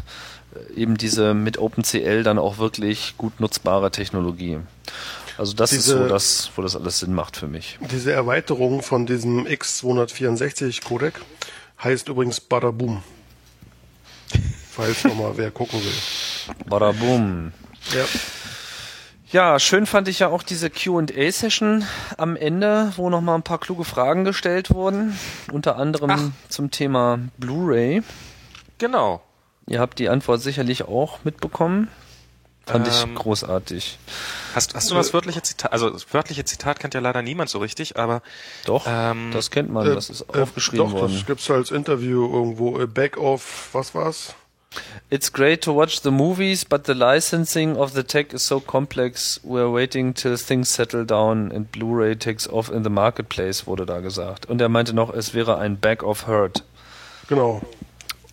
äh, 0.76 0.81
eben 0.81 0.97
diese 0.97 1.34
mit 1.34 1.57
OpenCL 1.59 2.23
dann 2.23 2.39
auch 2.39 2.57
wirklich 2.57 3.14
gut 3.18 3.39
nutzbare 3.39 3.91
Technologie. 3.91 4.57
Also 5.38 5.53
das 5.53 5.72
ist 5.72 5.85
Diese- 5.85 5.99
so 5.99 6.07
das, 6.07 6.49
wo 6.55 6.64
das 6.64 6.76
alles 6.76 6.97
Sinn 6.99 7.14
macht 7.14 7.38
für 7.38 7.47
mich. 7.47 7.77
Diese 7.91 8.11
Erweiterung 8.11 8.81
von 8.81 9.05
diesem 9.05 9.45
X264 9.45 10.84
Codec 10.84 11.14
heißt 11.84 12.09
übrigens 12.09 12.39
Badaboom. 12.41 13.03
Falls 14.71 15.03
nochmal 15.03 15.33
wer 15.35 15.51
gucken 15.51 15.79
will. 15.83 16.55
Bada 16.69 16.91
boom. 16.91 17.51
Ja. 17.93 18.05
Ja, 19.29 19.59
schön 19.59 19.85
fand 19.85 20.07
ich 20.07 20.19
ja 20.19 20.29
auch 20.29 20.41
diese 20.41 20.69
Q&A-Session 20.69 21.83
am 22.15 22.37
Ende, 22.37 22.93
wo 22.95 23.09
noch 23.09 23.19
mal 23.19 23.35
ein 23.35 23.43
paar 23.43 23.59
kluge 23.59 23.83
Fragen 23.83 24.23
gestellt 24.23 24.69
wurden, 24.69 25.19
unter 25.51 25.75
anderem 25.75 26.09
Ach. 26.09 26.49
zum 26.49 26.71
Thema 26.71 27.19
Blu-ray. 27.37 28.03
Genau. 28.77 29.21
Ihr 29.67 29.81
habt 29.81 29.99
die 29.99 30.07
Antwort 30.07 30.41
sicherlich 30.41 30.83
auch 30.83 31.25
mitbekommen. 31.25 31.89
Fand 32.68 32.88
ich 32.88 33.02
Ähm, 33.03 33.15
großartig. 33.15 33.98
Hast, 34.53 34.76
hast 34.76 34.91
du 34.91 34.95
das 34.95 35.14
wörtliche 35.14 35.41
Zitat? 35.41 35.72
Also 35.72 35.89
das 35.89 36.14
wörtliche 36.14 36.44
Zitat 36.45 36.80
kennt 36.80 36.94
ja 36.94 36.99
leider 36.99 37.22
niemand 37.22 37.49
so 37.49 37.60
richtig, 37.60 37.98
aber 37.98 38.22
Doch, 38.65 38.85
ähm, 38.88 39.31
das 39.34 39.49
kennt 39.52 39.72
man, 39.72 39.85
das 39.85 40.10
ist 40.10 40.26
Äh, 40.34 40.41
aufgeschrieben 40.41 40.85
doch, 40.91 40.99
worden. 40.99 41.14
das 41.14 41.26
gibt's 41.26 41.49
als 41.49 41.72
Interview 41.72 42.26
irgendwo. 42.31 42.77
äh, 42.80 42.85
Back 42.88 43.18
of, 43.18 43.69
was 43.72 43.95
war's? 43.95 44.35
It's 45.10 45.31
great 45.31 45.64
to 45.64 45.73
watch 45.73 46.02
the 46.03 46.11
movies, 46.11 46.65
but 46.65 46.85
the 46.85 46.94
licensing 46.94 47.77
of 47.77 47.94
the 47.94 48.03
tech 48.03 48.34
is 48.34 48.45
so 48.45 48.60
complex. 48.60 49.39
We're 49.44 49.73
waiting 49.73 50.14
till 50.14 50.38
things 50.38 50.73
settle 50.73 51.06
down 51.06 51.52
and 51.53 51.72
Blu-ray 51.72 52.18
takes 52.18 52.48
off 52.49 52.69
in 52.69 52.84
the 52.84 52.89
marketplace, 52.89 53.65
wurde 53.65 53.85
da 53.85 54.02
gesagt. 54.02 54.45
Und 54.48 54.60
er 54.60 54.68
meinte 54.69 54.94
noch, 54.94 55.14
es 55.14 55.34
wäre 55.34 55.57
ein 55.57 55.80
Bag 55.80 56.03
of 56.03 56.27
Hurt. 56.27 56.64
Genau. 57.30 57.61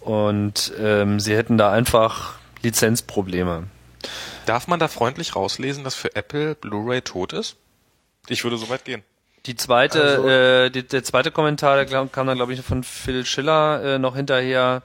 Und 0.01 0.73
ähm, 0.79 1.21
sie 1.21 1.37
hätten 1.37 1.57
da 1.57 1.71
einfach 1.71 2.35
Lizenzprobleme. 2.63 3.65
Darf 4.47 4.67
man 4.67 4.79
da 4.79 4.89
freundlich 4.89 5.37
rauslesen, 5.37 5.85
dass 5.85 5.95
für 5.95 6.15
Apple 6.17 6.55
Blu-ray 6.55 7.03
tot 7.03 7.33
ist? 7.33 7.57
Ich 8.29 8.43
würde 8.45 8.57
so 8.57 8.69
weit 8.69 8.85
gehen. 8.85 9.03
Die 9.47 9.57
zweite, 9.57 10.03
Also- 10.03 10.29
äh, 10.29 10.71
die, 10.71 10.83
der 10.87 11.05
zweite 11.05 11.31
Kommentar, 11.31 11.77
der 11.77 11.85
glaub- 11.85 12.13
kam 12.13 12.27
dann, 12.27 12.37
glaube 12.37 12.55
ich, 12.55 12.61
von 12.63 12.83
Phil 12.83 13.27
Schiller 13.27 13.83
äh, 13.83 13.99
noch 13.99 14.17
hinterher, 14.17 14.83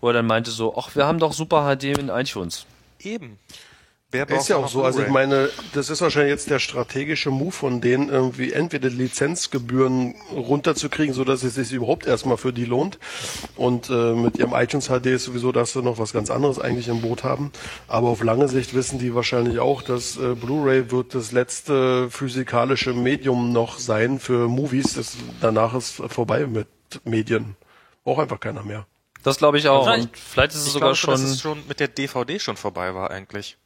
wo 0.00 0.08
er 0.08 0.12
dann 0.14 0.26
meinte 0.26 0.50
so, 0.50 0.76
ach, 0.76 0.94
wir 0.94 1.06
haben 1.06 1.18
doch 1.18 1.32
super 1.32 1.62
HD 1.74 1.84
in 1.98 2.08
iTunes. 2.08 2.66
Eben. 3.00 3.38
Ist 4.12 4.48
ja 4.48 4.56
auch 4.56 4.68
so. 4.68 4.82
Also 4.84 5.02
ich 5.02 5.08
meine, 5.08 5.48
das 5.72 5.88
ist 5.90 6.00
wahrscheinlich 6.02 6.30
jetzt 6.32 6.50
der 6.50 6.58
strategische 6.58 7.30
Move 7.30 7.52
von 7.52 7.80
denen, 7.80 8.08
irgendwie 8.10 8.52
entweder 8.52 8.90
Lizenzgebühren 8.90 10.14
runterzukriegen, 10.34 11.14
so 11.14 11.24
dass 11.24 11.42
es 11.42 11.54
sich 11.54 11.72
überhaupt 11.72 12.06
erstmal 12.06 12.36
für 12.36 12.52
die 12.52 12.64
lohnt. 12.64 12.98
Und 13.56 13.88
äh, 13.90 14.12
mit 14.14 14.38
ihrem 14.38 14.52
iTunes 14.54 14.88
HD 14.88 15.06
ist 15.06 15.24
sowieso, 15.24 15.52
dass 15.52 15.72
sie 15.72 15.82
noch 15.82 15.98
was 15.98 16.12
ganz 16.12 16.30
anderes 16.30 16.58
eigentlich 16.58 16.88
im 16.88 17.00
Boot 17.00 17.24
haben. 17.24 17.52
Aber 17.88 18.08
auf 18.08 18.22
lange 18.22 18.48
Sicht 18.48 18.74
wissen 18.74 18.98
die 18.98 19.14
wahrscheinlich 19.14 19.58
auch, 19.58 19.82
dass 19.82 20.16
äh, 20.18 20.34
Blu-ray 20.34 20.90
wird 20.90 21.14
das 21.14 21.32
letzte 21.32 22.10
physikalische 22.10 22.92
Medium 22.92 23.52
noch 23.52 23.78
sein 23.78 24.18
für 24.20 24.48
Movies. 24.48 24.94
Das, 24.94 25.16
danach 25.40 25.74
ist 25.74 26.02
vorbei 26.08 26.46
mit 26.46 26.66
Medien. 27.04 27.56
Braucht 28.04 28.20
einfach 28.22 28.40
keiner 28.40 28.62
mehr. 28.62 28.86
Das 29.22 29.38
glaube 29.38 29.58
ich 29.58 29.68
auch. 29.68 29.84
Vielleicht- 29.84 30.02
Und 30.08 30.16
vielleicht 30.18 30.52
ist 30.52 30.60
es 30.62 30.66
Ich 30.66 30.72
sogar 30.72 30.88
glaube, 30.90 30.96
schon. 30.96 31.10
dass 31.12 31.22
es 31.22 31.40
schon 31.40 31.62
mit 31.68 31.80
der 31.80 31.88
DVD 31.88 32.38
schon 32.38 32.56
vorbei 32.56 32.94
war 32.94 33.10
eigentlich. 33.10 33.56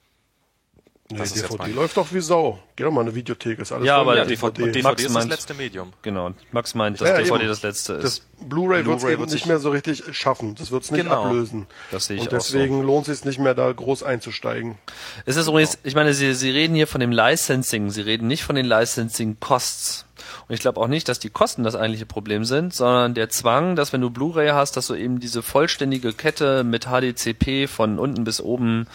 Nee, 1.08 1.18
Das 1.18 1.34
DVD 1.34 1.70
läuft 1.72 1.96
doch 1.96 2.12
wie 2.12 2.20
Sau. 2.20 2.58
Geh 2.74 2.82
doch 2.82 2.90
mal 2.90 3.02
in 3.02 3.06
eine 3.06 3.14
Videothek, 3.14 3.60
ist 3.60 3.70
alles 3.70 3.86
Ja, 3.86 3.98
aber 3.98 4.16
die 4.24 4.30
DVD, 4.34 4.62
und 4.64 4.74
DVD 4.74 4.82
Max 4.82 5.02
ist 5.02 5.06
das 5.08 5.14
meint- 5.14 5.30
letzte 5.30 5.54
Medium. 5.54 5.92
Genau. 6.02 6.32
Max 6.50 6.74
meint, 6.74 7.00
dass 7.00 7.08
Ja, 7.08 7.16
DVD 7.18 7.36
eben. 7.42 7.48
das 7.48 7.62
letzte 7.62 7.92
ist. 7.92 8.02
Das 8.04 8.22
Blu-ray 8.48 8.84
wird 8.84 8.98
es 8.98 9.04
eben 9.04 9.24
nicht 9.24 9.46
mehr 9.46 9.60
so 9.60 9.70
richtig 9.70 10.02
schaffen. 10.16 10.56
Das 10.56 10.72
wird 10.72 10.82
es 10.82 10.90
nicht 10.90 11.04
Genau. 11.04 11.26
ablösen. 11.26 11.68
Das 11.92 12.06
sehe 12.06 12.16
ich 12.16 12.22
Und 12.22 12.28
auch 12.34 12.40
so. 12.40 12.54
deswegen 12.58 12.82
lohnt 12.82 13.06
es 13.06 13.18
sich 13.18 13.24
nicht 13.24 13.38
mehr, 13.38 13.54
da 13.54 13.70
groß 13.70 14.02
einzusteigen. 14.02 14.78
Es 15.26 15.36
ist 15.36 15.46
übrigens, 15.46 15.78
ich 15.84 15.94
meine, 15.94 16.12
Sie, 16.12 16.34
Sie 16.34 16.50
reden 16.50 16.74
hier 16.74 16.88
von 16.88 17.00
dem 17.00 17.12
Licensing, 17.12 17.90
Sie 17.90 18.00
reden 18.00 18.26
nicht 18.26 18.42
von 18.42 18.56
den 18.56 18.66
Licensing-Costs. 18.66 20.06
Und 20.48 20.54
ich 20.54 20.60
glaube 20.60 20.80
auch 20.80 20.88
nicht, 20.88 21.08
dass 21.08 21.20
die 21.20 21.30
Kosten 21.30 21.62
das 21.62 21.76
eigentliche 21.76 22.06
Problem 22.06 22.44
sind, 22.44 22.74
sondern 22.74 23.14
der 23.14 23.28
Zwang, 23.28 23.76
dass 23.76 23.92
wenn 23.92 24.00
du 24.00 24.10
Blu-ray 24.10 24.48
hast, 24.50 24.76
dass 24.76 24.88
du 24.88 24.94
eben 24.96 25.20
diese 25.20 25.42
vollständige 25.42 26.12
Kette 26.12 26.64
mit 26.64 26.86
HDCP 26.86 27.68
von 27.68 27.98
unten 28.00 28.24
bis 28.24 28.40
oben 28.40 28.86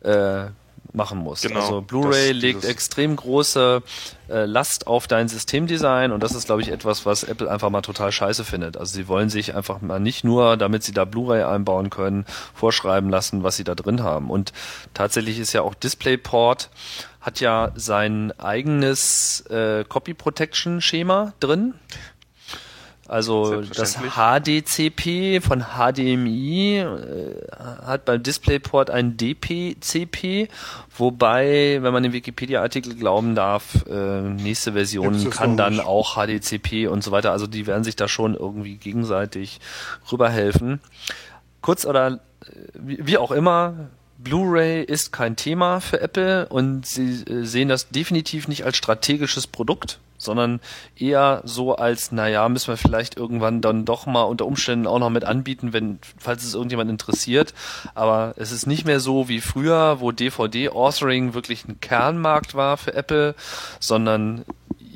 äh, 0.00 0.46
machen 0.94 1.18
musst. 1.18 1.42
Genau, 1.42 1.60
also 1.60 1.80
Blu-ray 1.80 2.32
legt 2.32 2.64
extrem 2.64 3.16
große 3.16 3.82
äh, 4.28 4.44
Last 4.44 4.86
auf 4.86 5.06
dein 5.06 5.28
Systemdesign 5.28 6.12
und 6.12 6.22
das 6.22 6.34
ist, 6.34 6.46
glaube 6.46 6.62
ich, 6.62 6.68
etwas, 6.68 7.04
was 7.04 7.24
Apple 7.24 7.50
einfach 7.50 7.70
mal 7.70 7.82
total 7.82 8.12
scheiße 8.12 8.44
findet. 8.44 8.76
Also 8.76 8.94
sie 8.94 9.08
wollen 9.08 9.28
sich 9.28 9.54
einfach 9.54 9.80
mal 9.80 10.00
nicht 10.00 10.24
nur, 10.24 10.56
damit 10.56 10.82
sie 10.82 10.92
da 10.92 11.04
Blu-ray 11.04 11.42
einbauen 11.42 11.90
können, 11.90 12.24
vorschreiben 12.54 13.10
lassen, 13.10 13.42
was 13.42 13.56
sie 13.56 13.64
da 13.64 13.74
drin 13.74 14.02
haben. 14.02 14.30
Und 14.30 14.52
tatsächlich 14.94 15.38
ist 15.38 15.52
ja 15.52 15.62
auch 15.62 15.74
DisplayPort 15.74 16.70
hat 17.24 17.40
ja 17.40 17.72
sein 17.74 18.38
eigenes 18.38 19.40
äh, 19.48 19.84
Copy 19.88 20.12
Protection 20.12 20.82
Schema 20.82 21.32
drin. 21.40 21.72
Also 23.06 23.60
das 23.60 23.98
HDCP 23.98 25.40
von 25.42 25.64
HDMI 25.76 26.78
äh, 26.78 26.86
hat 27.84 28.06
beim 28.06 28.22
DisplayPort 28.22 28.88
ein 28.88 29.18
DPCP, 29.18 30.48
wobei, 30.96 31.78
wenn 31.82 31.92
man 31.92 32.02
den 32.02 32.12
Wikipedia-Artikel 32.14 32.94
glauben 32.94 33.34
darf, 33.34 33.84
äh, 33.90 34.20
nächste 34.22 34.72
Version 34.72 35.28
kann 35.28 35.58
dann 35.58 35.80
auch 35.80 36.16
HDCP 36.16 36.86
und 36.86 37.04
so 37.04 37.10
weiter. 37.10 37.32
Also 37.32 37.46
die 37.46 37.66
werden 37.66 37.84
sich 37.84 37.96
da 37.96 38.08
schon 38.08 38.34
irgendwie 38.34 38.76
gegenseitig 38.76 39.60
rüberhelfen. 40.10 40.80
Kurz 41.60 41.84
oder 41.84 42.20
äh, 42.42 42.46
wie 42.74 43.18
auch 43.18 43.32
immer, 43.32 43.90
Blu-ray 44.18 44.82
ist 44.82 45.12
kein 45.12 45.36
Thema 45.36 45.80
für 45.80 46.00
Apple 46.00 46.48
und 46.48 46.86
sie 46.86 47.22
äh, 47.24 47.44
sehen 47.44 47.68
das 47.68 47.90
definitiv 47.90 48.48
nicht 48.48 48.64
als 48.64 48.78
strategisches 48.78 49.46
Produkt, 49.46 49.98
sondern 50.24 50.60
eher 50.96 51.42
so 51.44 51.76
als, 51.76 52.12
naja, 52.12 52.48
müssen 52.48 52.68
wir 52.68 52.76
vielleicht 52.76 53.16
irgendwann 53.16 53.60
dann 53.60 53.84
doch 53.84 54.06
mal 54.06 54.22
unter 54.22 54.46
Umständen 54.46 54.86
auch 54.86 54.98
noch 54.98 55.10
mit 55.10 55.24
anbieten, 55.24 55.72
wenn, 55.72 55.98
falls 56.18 56.44
es 56.44 56.54
irgendjemand 56.54 56.90
interessiert. 56.90 57.54
Aber 57.94 58.34
es 58.36 58.52
ist 58.52 58.66
nicht 58.66 58.84
mehr 58.84 59.00
so 59.00 59.28
wie 59.28 59.40
früher, 59.40 60.00
wo 60.00 60.12
DVD-Authoring 60.12 61.34
wirklich 61.34 61.66
ein 61.66 61.80
Kernmarkt 61.80 62.54
war 62.54 62.76
für 62.76 62.94
Apple, 62.94 63.34
sondern 63.80 64.44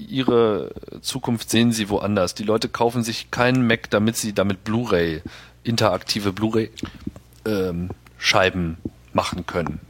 ihre 0.08 0.70
Zukunft 1.00 1.50
sehen 1.50 1.72
sie 1.72 1.88
woanders. 1.88 2.34
Die 2.34 2.44
Leute 2.44 2.68
kaufen 2.68 3.02
sich 3.02 3.30
keinen 3.30 3.66
Mac, 3.66 3.90
damit 3.90 4.16
sie 4.16 4.32
damit 4.32 4.64
Blu-ray, 4.64 5.22
interaktive 5.64 6.32
Blu-ray 6.32 6.70
ähm, 7.44 7.90
Scheiben 8.18 8.78
machen 9.12 9.46
können. 9.46 9.80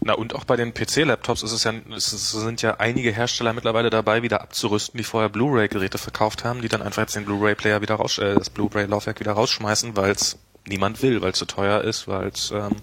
Na 0.00 0.12
und 0.14 0.34
auch 0.34 0.44
bei 0.44 0.56
den 0.56 0.74
PC-Laptops 0.74 1.42
ist 1.42 1.52
es 1.52 1.64
ja, 1.64 1.72
es 1.94 2.10
sind 2.30 2.62
ja 2.62 2.76
einige 2.76 3.10
Hersteller 3.10 3.52
mittlerweile 3.52 3.90
dabei, 3.90 4.22
wieder 4.22 4.40
abzurüsten, 4.42 4.96
die 4.98 5.04
vorher 5.04 5.28
Blu-ray-Geräte 5.28 5.98
verkauft 5.98 6.44
haben, 6.44 6.62
die 6.62 6.68
dann 6.68 6.82
einfach 6.82 7.02
jetzt 7.02 7.16
den 7.16 7.24
Blu-ray-Player 7.24 7.80
wieder 7.80 7.96
raus, 7.96 8.18
äh, 8.18 8.34
das 8.34 8.50
Blu-ray-Laufwerk 8.50 9.18
wieder 9.18 9.32
rausschmeißen, 9.32 9.96
weil 9.96 10.12
es 10.12 10.38
niemand 10.66 11.02
will, 11.02 11.20
weil 11.20 11.32
es 11.32 11.38
zu 11.38 11.46
teuer 11.46 11.80
ist, 11.80 12.06
weil 12.06 12.28
es, 12.28 12.50
ähm, 12.50 12.76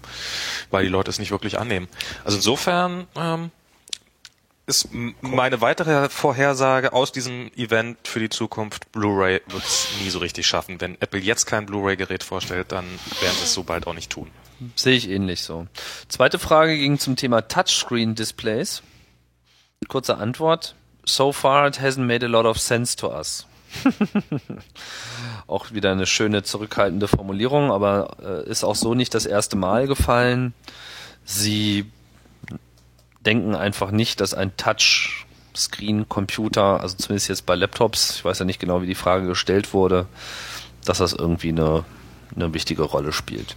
weil 0.70 0.84
die 0.84 0.90
Leute 0.90 1.10
es 1.10 1.18
nicht 1.18 1.30
wirklich 1.30 1.58
annehmen. 1.58 1.88
Also 2.24 2.36
insofern 2.36 3.06
ähm, 3.16 3.50
ist 4.66 4.88
meine 5.20 5.60
weitere 5.60 6.08
Vorhersage 6.08 6.92
aus 6.92 7.12
diesem 7.12 7.50
Event 7.56 8.08
für 8.08 8.18
die 8.18 8.28
Zukunft, 8.28 8.90
Blu-ray 8.92 9.40
wird 9.46 9.64
es 9.64 9.88
nie 10.02 10.10
so 10.10 10.18
richtig 10.18 10.46
schaffen. 10.46 10.80
Wenn 10.80 11.00
Apple 11.00 11.20
jetzt 11.20 11.46
kein 11.46 11.66
Blu-ray-Gerät 11.66 12.24
vorstellt, 12.24 12.72
dann 12.72 12.84
werden 12.84 13.36
sie 13.36 13.44
es 13.44 13.54
so 13.54 13.62
bald 13.62 13.86
auch 13.86 13.94
nicht 13.94 14.10
tun. 14.10 14.30
Sehe 14.74 14.96
ich 14.96 15.10
ähnlich 15.10 15.42
so. 15.42 15.66
Zweite 16.08 16.38
Frage 16.38 16.76
ging 16.76 16.98
zum 16.98 17.16
Thema 17.16 17.42
Touchscreen-Displays. 17.42 18.82
Kurze 19.88 20.16
Antwort. 20.16 20.74
So 21.04 21.32
far 21.32 21.68
it 21.68 21.80
hasn't 21.80 22.06
made 22.06 22.24
a 22.24 22.28
lot 22.28 22.46
of 22.46 22.58
sense 22.58 22.96
to 22.96 23.14
us. 23.14 23.46
auch 25.46 25.72
wieder 25.72 25.92
eine 25.92 26.06
schöne 26.06 26.42
zurückhaltende 26.42 27.08
Formulierung, 27.08 27.70
aber 27.70 28.16
äh, 28.22 28.48
ist 28.48 28.64
auch 28.64 28.74
so 28.74 28.94
nicht 28.94 29.12
das 29.14 29.26
erste 29.26 29.56
Mal 29.56 29.86
gefallen. 29.86 30.54
Sie 31.24 31.84
denken 33.24 33.54
einfach 33.54 33.90
nicht, 33.90 34.20
dass 34.20 34.34
ein 34.34 34.54
Touchscreen-Computer, 34.56 36.80
also 36.80 36.96
zumindest 36.96 37.28
jetzt 37.28 37.46
bei 37.46 37.54
Laptops, 37.54 38.16
ich 38.16 38.24
weiß 38.24 38.38
ja 38.38 38.44
nicht 38.44 38.60
genau, 38.60 38.82
wie 38.82 38.86
die 38.86 38.94
Frage 38.94 39.26
gestellt 39.26 39.74
wurde, 39.74 40.06
dass 40.84 40.98
das 40.98 41.12
irgendwie 41.12 41.48
eine, 41.50 41.84
eine 42.34 42.54
wichtige 42.54 42.84
Rolle 42.84 43.12
spielt. 43.12 43.56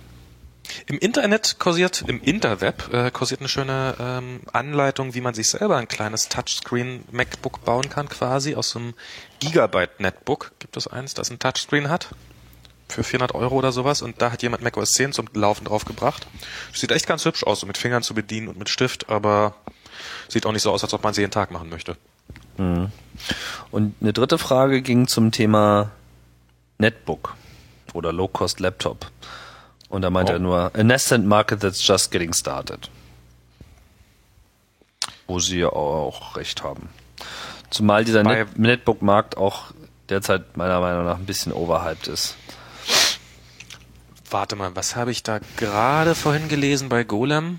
Im 0.88 0.98
Internet 1.00 1.58
kursiert, 1.60 2.04
im 2.08 2.22
Interweb 2.22 2.94
äh, 2.94 3.12
kursiert 3.12 3.42
eine 3.42 3.50
schöne 3.50 3.96
ähm, 4.00 4.42
Anleitung, 4.54 5.14
wie 5.14 5.22
man 5.22 5.34
sich 5.34 5.50
selber 5.50 5.78
ein 5.78 5.88
kleines 5.88 6.30
Touchscreen 6.30 7.04
MacBook 7.12 7.64
bauen 7.66 7.90
kann, 7.90 8.10
quasi 8.10 8.56
aus 8.56 8.76
einem 8.76 8.94
Gigabyte 9.40 10.00
Netbook. 10.00 10.52
Gibt 10.60 10.78
es 10.78 10.88
eins, 10.88 11.14
das 11.14 11.30
ein 11.30 11.40
Touchscreen 11.40 11.90
hat? 11.90 12.10
Für 12.88 13.04
400 13.04 13.36
Euro 13.36 13.56
oder 13.56 13.72
sowas. 13.72 14.02
Und 14.02 14.22
da 14.22 14.32
hat 14.32 14.42
jemand 14.42 14.64
Mac 14.64 14.76
OS 14.78 14.94
10 14.94 15.14
zum 15.14 15.28
Laufen 15.34 15.66
drauf 15.66 15.86
gebracht. 15.86 16.28
Sieht 16.74 16.92
echt 16.92 17.08
ganz 17.08 17.26
hübsch 17.26 17.44
aus, 17.44 17.60
so 17.60 17.68
mit 17.68 17.78
Fingern 17.78 18.02
zu 18.02 18.14
bedienen 18.14 18.48
und 18.48 18.58
mit 18.58 18.70
Stift, 18.70 19.10
aber 19.10 19.56
sieht 20.28 20.46
auch 20.46 20.52
nicht 20.52 20.64
so 20.64 20.72
aus, 20.72 20.84
als 20.84 20.94
ob 20.94 21.04
man 21.04 21.14
sie 21.14 21.22
jeden 21.22 21.32
Tag 21.32 21.52
machen 21.52 21.70
möchte. 21.70 21.98
Mhm. 22.58 22.92
Und 23.72 23.96
eine 24.02 24.14
dritte 24.14 24.38
Frage 24.38 24.82
ging 24.82 25.08
zum 25.08 25.32
Thema 25.32 25.92
Netbook 26.78 27.36
oder 27.94 28.12
Low-Cost 28.14 28.60
Laptop. 28.60 29.12
Und 29.90 30.04
da 30.04 30.10
meinte 30.10 30.34
oh. 30.34 30.36
er 30.36 30.40
nur, 30.40 30.72
a 30.74 30.84
nascent 30.84 31.26
market 31.26 31.62
that's 31.62 31.86
just 31.86 32.12
getting 32.12 32.34
started. 32.34 32.90
Wo 35.28 35.40
sie 35.40 35.60
ja 35.60 35.70
auch 35.70 36.36
recht 36.36 36.64
haben. 36.64 36.90
Zumal 37.70 38.06
dieser 38.06 38.24
Net 38.24 38.58
Netbook-Markt 38.58 39.38
auch 39.38 39.72
derzeit 40.10 40.58
meiner 40.58 40.80
Meinung 40.80 41.06
nach 41.06 41.18
ein 41.18 41.26
bisschen 41.26 41.52
overhyped 41.52 42.08
ist. 42.08 42.36
Warte 44.32 44.56
mal, 44.56 44.76
was 44.76 44.96
habe 44.96 45.12
ich 45.12 45.24
da 45.24 45.40
gerade 45.58 46.16
vorhin 46.16 46.50
gelesen 46.50 46.90
bei 46.90 47.04
Golem? 47.04 47.58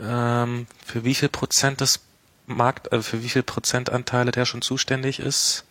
Ähm, 0.00 0.66
für 0.84 1.04
wie 1.04 1.14
viel 1.14 1.28
Prozent 1.28 1.80
des 1.80 2.00
Markt, 2.46 2.92
äh, 2.92 3.02
für 3.02 3.22
wie 3.22 3.28
viel 3.28 3.42
Prozentanteile 3.42 4.30
der 4.30 4.44
schon 4.44 4.62
zuständig 4.62 5.18
ist? 5.18 5.64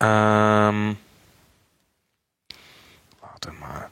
Ähm, 0.00 0.96
warte 3.20 3.52
mal. 3.52 3.88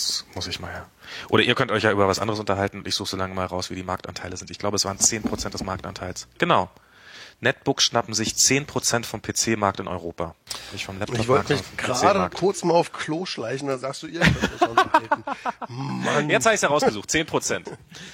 Jetzt 0.00 0.34
muss 0.34 0.46
ich 0.46 0.60
mal. 0.60 0.86
Oder 1.28 1.42
ihr 1.42 1.54
könnt 1.54 1.70
euch 1.70 1.82
ja 1.82 1.90
über 1.90 2.08
was 2.08 2.18
anderes 2.18 2.40
unterhalten 2.40 2.78
und 2.78 2.88
ich 2.88 2.94
suche 2.94 3.10
so 3.10 3.16
lange 3.16 3.34
mal 3.34 3.46
raus, 3.46 3.70
wie 3.70 3.74
die 3.74 3.82
Marktanteile 3.82 4.36
sind. 4.36 4.50
Ich 4.50 4.58
glaube, 4.58 4.76
es 4.76 4.84
waren 4.84 4.98
10% 4.98 5.50
des 5.50 5.62
Marktanteils. 5.62 6.28
Genau. 6.38 6.70
Netbooks 7.40 7.84
schnappen 7.84 8.14
sich 8.14 8.34
10% 8.34 9.04
vom 9.04 9.22
PC-Markt 9.22 9.80
in 9.80 9.88
Europa. 9.88 10.34
Nicht 10.72 10.84
vom 10.84 10.98
Laptop. 10.98 11.18
Ich 11.18 11.28
wollte 11.28 11.54
mich 11.54 11.62
gerade 11.76 12.28
kurz 12.36 12.62
mal 12.64 12.74
auf 12.74 12.92
Klo 12.92 13.24
schleichen, 13.24 13.68
da 13.68 13.78
sagst 13.78 14.02
du, 14.02 14.06
ihr. 14.06 14.20
Mann. 15.68 16.28
Jetzt 16.28 16.44
habe 16.44 16.54
ich 16.54 16.58
es 16.58 16.62
herausgesucht, 16.62 17.08
10%. 17.08 17.62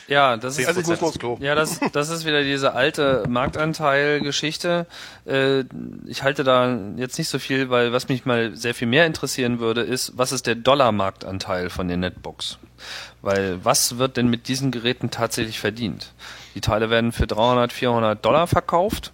Ja, 0.07 0.37
das 0.37 0.59
ist, 0.59 0.69
also 0.69 0.81
ich 0.81 0.87
muss 0.87 1.03
aufs 1.03 1.19
Klo. 1.19 1.37
Ja, 1.41 1.55
das, 1.55 1.81
das 1.93 2.11
ist 2.11 2.25
wieder 2.25 2.43
diese 2.43 2.75
alte 2.75 3.25
Marktanteil-Geschichte. 3.29 4.87
Äh, 5.27 5.65
ich 6.07 6.23
halte 6.23 6.45
da 6.45 6.79
jetzt 6.97 7.19
nicht 7.19 7.29
so 7.29 7.39
viel, 7.39 7.69
weil 7.71 7.93
was 7.93 8.09
mich 8.09 8.25
mal 8.25 8.57
sehr 8.57 8.75
viel 8.75 8.89
mehr 8.89 9.07
interessieren 9.07 9.59
würde, 9.59 9.83
ist, 9.83 10.13
was 10.17 10.33
ist 10.33 10.47
der 10.47 10.55
Dollar-Marktanteil 10.55 11.71
von 11.71 11.89
den 11.89 12.01
Netbooks? 12.01 12.59
Weil 13.27 13.65
was 13.65 13.99
wird 13.99 14.17
denn 14.17 14.29
mit 14.31 14.47
diesen 14.47 14.71
Geräten 14.71 15.11
tatsächlich 15.11 15.59
verdient? 15.59 16.13
Die 16.55 16.61
Teile 16.61 16.91
werden 16.91 17.11
für 17.11 17.27
300, 17.27 17.73
400 17.73 18.25
Dollar 18.25 18.47
verkauft 18.47 19.13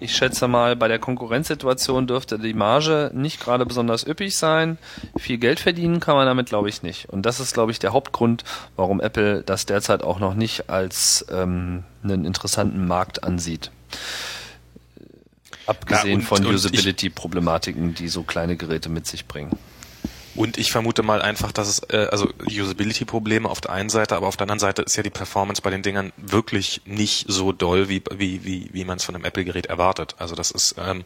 ich 0.00 0.14
schätze 0.14 0.48
mal, 0.48 0.76
bei 0.76 0.88
der 0.88 0.98
Konkurrenzsituation 0.98 2.06
dürfte 2.06 2.38
die 2.38 2.54
Marge 2.54 3.10
nicht 3.14 3.40
gerade 3.40 3.66
besonders 3.66 4.06
üppig 4.06 4.36
sein. 4.36 4.78
Viel 5.16 5.38
Geld 5.38 5.60
verdienen 5.60 6.00
kann 6.00 6.16
man 6.16 6.26
damit, 6.26 6.48
glaube 6.48 6.68
ich, 6.68 6.82
nicht. 6.82 7.08
Und 7.08 7.26
das 7.26 7.40
ist, 7.40 7.54
glaube 7.54 7.72
ich, 7.72 7.78
der 7.78 7.92
Hauptgrund, 7.92 8.44
warum 8.76 9.00
Apple 9.00 9.42
das 9.42 9.66
derzeit 9.66 10.02
auch 10.02 10.18
noch 10.18 10.34
nicht 10.34 10.68
als 10.70 11.26
ähm, 11.30 11.84
einen 12.02 12.24
interessanten 12.24 12.86
Markt 12.86 13.24
ansieht. 13.24 13.70
Abgesehen 15.66 16.08
ja, 16.08 16.16
und, 16.16 16.22
von 16.22 16.46
Usability-Problematiken, 16.46 17.94
die 17.94 18.08
so 18.08 18.22
kleine 18.22 18.56
Geräte 18.56 18.88
mit 18.88 19.06
sich 19.06 19.26
bringen. 19.26 19.56
Und 20.34 20.58
ich 20.58 20.72
vermute 20.72 21.02
mal 21.02 21.22
einfach, 21.22 21.52
dass 21.52 21.68
es 21.68 21.78
äh, 21.90 22.08
also 22.10 22.28
Usability-Probleme 22.44 23.48
auf 23.48 23.60
der 23.60 23.72
einen 23.72 23.88
Seite, 23.88 24.16
aber 24.16 24.26
auf 24.26 24.36
der 24.36 24.44
anderen 24.44 24.58
Seite 24.58 24.82
ist 24.82 24.96
ja 24.96 25.02
die 25.02 25.10
Performance 25.10 25.62
bei 25.62 25.70
den 25.70 25.82
Dingern 25.82 26.12
wirklich 26.16 26.82
nicht 26.86 27.26
so 27.28 27.52
doll, 27.52 27.88
wie 27.88 28.02
wie 28.10 28.44
wie, 28.44 28.70
wie 28.72 28.84
man 28.84 28.96
es 28.96 29.04
von 29.04 29.14
einem 29.14 29.24
Apple-Gerät 29.24 29.66
erwartet. 29.66 30.16
Also 30.18 30.34
das 30.34 30.50
ist, 30.50 30.74
ähm, 30.78 31.04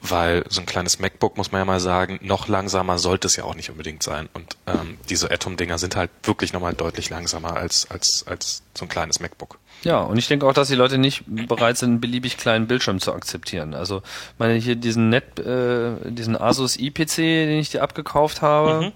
weil 0.00 0.44
so 0.48 0.60
ein 0.60 0.66
kleines 0.66 0.98
MacBook 0.98 1.36
muss 1.36 1.52
man 1.52 1.60
ja 1.60 1.64
mal 1.64 1.80
sagen, 1.80 2.18
noch 2.22 2.48
langsamer 2.48 2.98
sollte 2.98 3.26
es 3.26 3.36
ja 3.36 3.44
auch 3.44 3.54
nicht 3.54 3.70
unbedingt 3.70 4.02
sein. 4.02 4.28
Und 4.34 4.56
ähm, 4.66 4.98
diese 5.08 5.30
Atom-Dinger 5.30 5.78
sind 5.78 5.96
halt 5.96 6.10
wirklich 6.22 6.52
nochmal 6.52 6.74
deutlich 6.74 7.10
langsamer 7.10 7.56
als 7.56 7.90
als 7.90 8.24
als 8.26 8.62
so 8.74 8.84
ein 8.84 8.88
kleines 8.88 9.20
MacBook. 9.20 9.58
Ja, 9.84 10.00
und 10.00 10.18
ich 10.18 10.26
denke 10.26 10.46
auch, 10.46 10.52
dass 10.52 10.68
die 10.68 10.74
Leute 10.74 10.98
nicht 10.98 11.24
bereit 11.26 11.78
sind, 11.78 11.90
einen 11.90 12.00
beliebig 12.00 12.36
kleinen 12.36 12.66
Bildschirm 12.66 13.00
zu 13.00 13.12
akzeptieren. 13.12 13.74
Also, 13.74 14.02
meine 14.38 14.54
hier 14.54 14.76
diesen 14.76 15.08
Net, 15.08 15.38
äh, 15.38 15.92
diesen 16.10 16.36
Asus 16.36 16.76
iPC, 16.76 17.16
den 17.16 17.58
ich 17.58 17.70
dir 17.70 17.82
abgekauft 17.82 18.42
habe. 18.42 18.86
Mhm. 18.86 18.92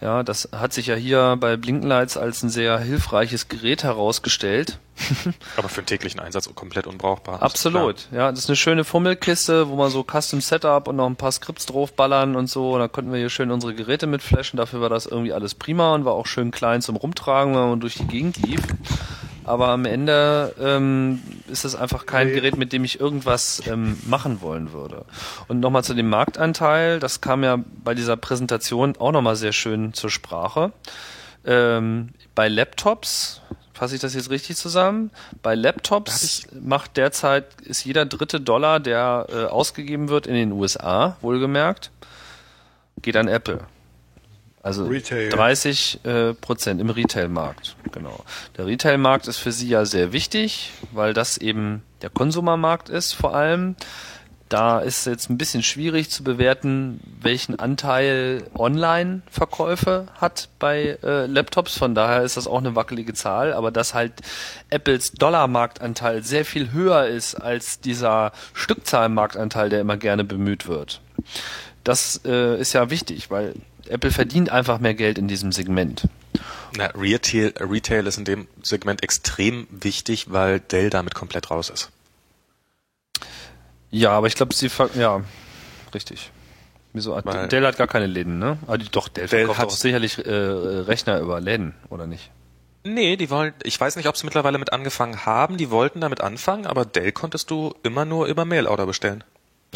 Ja, 0.00 0.22
das 0.22 0.48
hat 0.52 0.72
sich 0.72 0.86
ja 0.86 0.94
hier 0.94 1.36
bei 1.38 1.58
Blinkenlights 1.58 2.16
als 2.16 2.42
ein 2.42 2.48
sehr 2.48 2.78
hilfreiches 2.78 3.48
Gerät 3.48 3.84
herausgestellt. 3.84 4.78
Aber 5.58 5.68
für 5.68 5.82
den 5.82 5.86
täglichen 5.86 6.20
Einsatz 6.20 6.48
komplett 6.54 6.86
unbrauchbar. 6.86 7.42
Absolut. 7.42 8.08
Ja, 8.10 8.30
das 8.30 8.40
ist 8.40 8.48
eine 8.48 8.56
schöne 8.56 8.84
Fummelkiste, 8.84 9.68
wo 9.68 9.76
man 9.76 9.90
so 9.90 10.02
Custom 10.02 10.40
Setup 10.40 10.88
und 10.88 10.96
noch 10.96 11.06
ein 11.06 11.16
paar 11.16 11.32
Skripts 11.32 11.66
draufballern 11.66 12.34
und 12.34 12.46
so. 12.46 12.72
Und 12.72 12.80
da 12.80 12.88
konnten 12.88 13.12
wir 13.12 13.18
hier 13.18 13.28
schön 13.28 13.50
unsere 13.50 13.74
Geräte 13.74 14.06
mit 14.06 14.22
flashen. 14.22 14.56
Dafür 14.56 14.80
war 14.80 14.88
das 14.88 15.04
irgendwie 15.04 15.34
alles 15.34 15.54
prima 15.54 15.94
und 15.94 16.06
war 16.06 16.14
auch 16.14 16.26
schön 16.26 16.50
klein 16.50 16.80
zum 16.80 16.96
Rumtragen, 16.96 17.54
wenn 17.54 17.68
man 17.68 17.80
durch 17.80 17.96
die 17.96 18.06
Gegend 18.06 18.38
lief 18.38 18.62
aber 19.44 19.68
am 19.68 19.84
Ende 19.84 20.54
ähm, 20.60 21.22
ist 21.48 21.64
es 21.64 21.74
einfach 21.74 22.06
kein. 22.06 22.28
Gerät, 22.28 22.56
mit 22.56 22.72
dem 22.72 22.84
ich 22.84 23.00
irgendwas 23.00 23.62
ähm, 23.66 23.98
machen 24.06 24.40
wollen 24.40 24.72
würde. 24.72 25.04
Und 25.48 25.60
nochmal 25.60 25.84
zu 25.84 25.94
dem 25.94 26.08
Marktanteil, 26.08 27.00
das 27.00 27.20
kam 27.20 27.42
ja 27.42 27.58
bei 27.82 27.94
dieser 27.94 28.16
Präsentation 28.16 28.96
auch 28.98 29.12
nochmal 29.12 29.36
sehr 29.36 29.52
schön 29.52 29.92
zur 29.94 30.10
Sprache. 30.10 30.72
Ähm, 31.44 32.10
bei 32.34 32.48
Laptops, 32.48 33.40
fasse 33.72 33.94
ich 33.94 34.00
das 34.00 34.14
jetzt 34.14 34.30
richtig 34.30 34.56
zusammen? 34.56 35.10
Bei 35.42 35.54
Laptops 35.54 36.46
macht 36.60 36.96
derzeit, 36.96 37.46
ist 37.62 37.84
jeder 37.84 38.04
dritte 38.04 38.40
Dollar, 38.40 38.78
der 38.78 39.26
äh, 39.30 39.44
ausgegeben 39.46 40.08
wird 40.08 40.26
in 40.26 40.34
den 40.34 40.52
USA, 40.52 41.16
wohlgemerkt, 41.20 41.90
geht 43.02 43.16
an 43.16 43.28
Apple. 43.28 43.60
Also 44.62 44.84
Retail. 44.84 45.30
30 45.30 46.00
äh, 46.04 46.34
Prozent 46.34 46.80
im 46.80 46.90
Retail-Markt, 46.90 47.76
genau. 47.92 48.24
Der 48.58 48.66
Retail-Markt 48.66 49.26
ist 49.26 49.38
für 49.38 49.52
sie 49.52 49.68
ja 49.68 49.86
sehr 49.86 50.12
wichtig, 50.12 50.72
weil 50.92 51.14
das 51.14 51.38
eben 51.38 51.82
der 52.02 52.10
Konsumermarkt 52.10 52.90
ist 52.90 53.14
vor 53.14 53.34
allem. 53.34 53.76
Da 54.50 54.80
ist 54.80 55.06
jetzt 55.06 55.30
ein 55.30 55.38
bisschen 55.38 55.62
schwierig 55.62 56.10
zu 56.10 56.24
bewerten, 56.24 57.00
welchen 57.22 57.60
Anteil 57.60 58.42
Online-Verkäufe 58.58 60.08
hat 60.20 60.48
bei 60.58 60.98
äh, 61.04 61.26
Laptops. 61.26 61.78
Von 61.78 61.94
daher 61.94 62.24
ist 62.24 62.36
das 62.36 62.48
auch 62.48 62.58
eine 62.58 62.74
wackelige 62.74 63.14
Zahl. 63.14 63.52
Aber 63.52 63.70
dass 63.70 63.94
halt 63.94 64.14
Apples 64.68 65.12
Dollar-Marktanteil 65.12 66.24
sehr 66.24 66.44
viel 66.44 66.72
höher 66.72 67.06
ist 67.06 67.36
als 67.36 67.78
dieser 67.78 68.32
Stückzahlmarktanteil, 68.52 69.68
der 69.68 69.80
immer 69.80 69.96
gerne 69.96 70.24
bemüht 70.24 70.66
wird. 70.66 71.00
Das 71.84 72.20
äh, 72.24 72.60
ist 72.60 72.72
ja 72.72 72.90
wichtig, 72.90 73.30
weil 73.30 73.54
Apple 73.90 74.10
verdient 74.10 74.50
einfach 74.50 74.78
mehr 74.78 74.94
Geld 74.94 75.18
in 75.18 75.28
diesem 75.28 75.52
Segment. 75.52 76.08
Na, 76.76 76.86
Retail, 76.94 77.52
Retail 77.58 78.06
ist 78.06 78.18
in 78.18 78.24
dem 78.24 78.46
Segment 78.62 79.02
extrem 79.02 79.66
wichtig, 79.70 80.26
weil 80.32 80.60
Dell 80.60 80.88
damit 80.90 81.14
komplett 81.14 81.50
raus 81.50 81.68
ist. 81.70 81.90
Ja, 83.90 84.10
aber 84.12 84.26
ich 84.28 84.34
glaube, 84.36 84.54
sie 84.54 84.70
ja, 84.94 85.22
richtig. 85.94 86.30
Wieso? 86.92 87.16
hat- 87.16 87.24
Weil- 87.26 87.48
Dell 87.48 87.66
hat 87.66 87.76
gar 87.76 87.86
keine 87.86 88.06
Läden, 88.06 88.38
ne? 88.38 88.58
Ah, 88.66 88.76
doch, 88.76 89.08
Dell, 89.08 89.26
Dell 89.26 89.40
verkauft 89.46 89.58
hat- 89.58 89.66
auch 89.68 89.72
sicherlich 89.76 90.18
äh, 90.24 90.30
Rechner 90.30 91.18
über 91.20 91.40
Läden, 91.40 91.74
oder 91.88 92.06
nicht? 92.06 92.30
Nee, 92.82 93.16
die 93.16 93.28
wollen, 93.30 93.52
ich 93.62 93.78
weiß 93.78 93.96
nicht, 93.96 94.08
ob 94.08 94.16
sie 94.16 94.24
mittlerweile 94.24 94.58
mit 94.58 94.72
angefangen 94.72 95.26
haben, 95.26 95.56
die 95.58 95.70
wollten 95.70 96.00
damit 96.00 96.20
anfangen, 96.20 96.66
aber 96.66 96.84
Dell 96.84 97.12
konntest 97.12 97.50
du 97.50 97.74
immer 97.82 98.04
nur 98.04 98.26
über 98.26 98.44
Mail-Order 98.44 98.86
bestellen. 98.86 99.22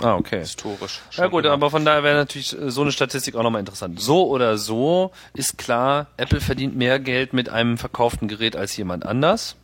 Ah, 0.03 0.17
okay. 0.17 0.41
Historisch. 0.41 1.01
Ja 1.13 1.29
gut, 1.29 1.45
immer. 1.45 1.55
aber 1.55 1.71
von 1.71 1.85
daher 1.85 2.03
wäre 2.03 2.17
natürlich 2.17 2.57
so 2.67 2.83
eine 2.83 2.91
Statistik 2.91 3.37
auch 3.37 3.43
nochmal 3.43 3.61
interessant. 3.61 4.01
So 4.01 4.27
oder 4.29 4.59
so 4.59 5.13
ist 5.35 5.57
klar, 5.57 6.09
Apple 6.17 6.41
verdient 6.41 6.77
mehr 6.77 6.99
Geld 6.99 7.33
mit 7.33 7.49
einem 7.49 7.79
verkauften 7.79 8.27
Gerät 8.27 8.57
als 8.57 8.77
jemand 8.77 9.07
anders. 9.07 9.57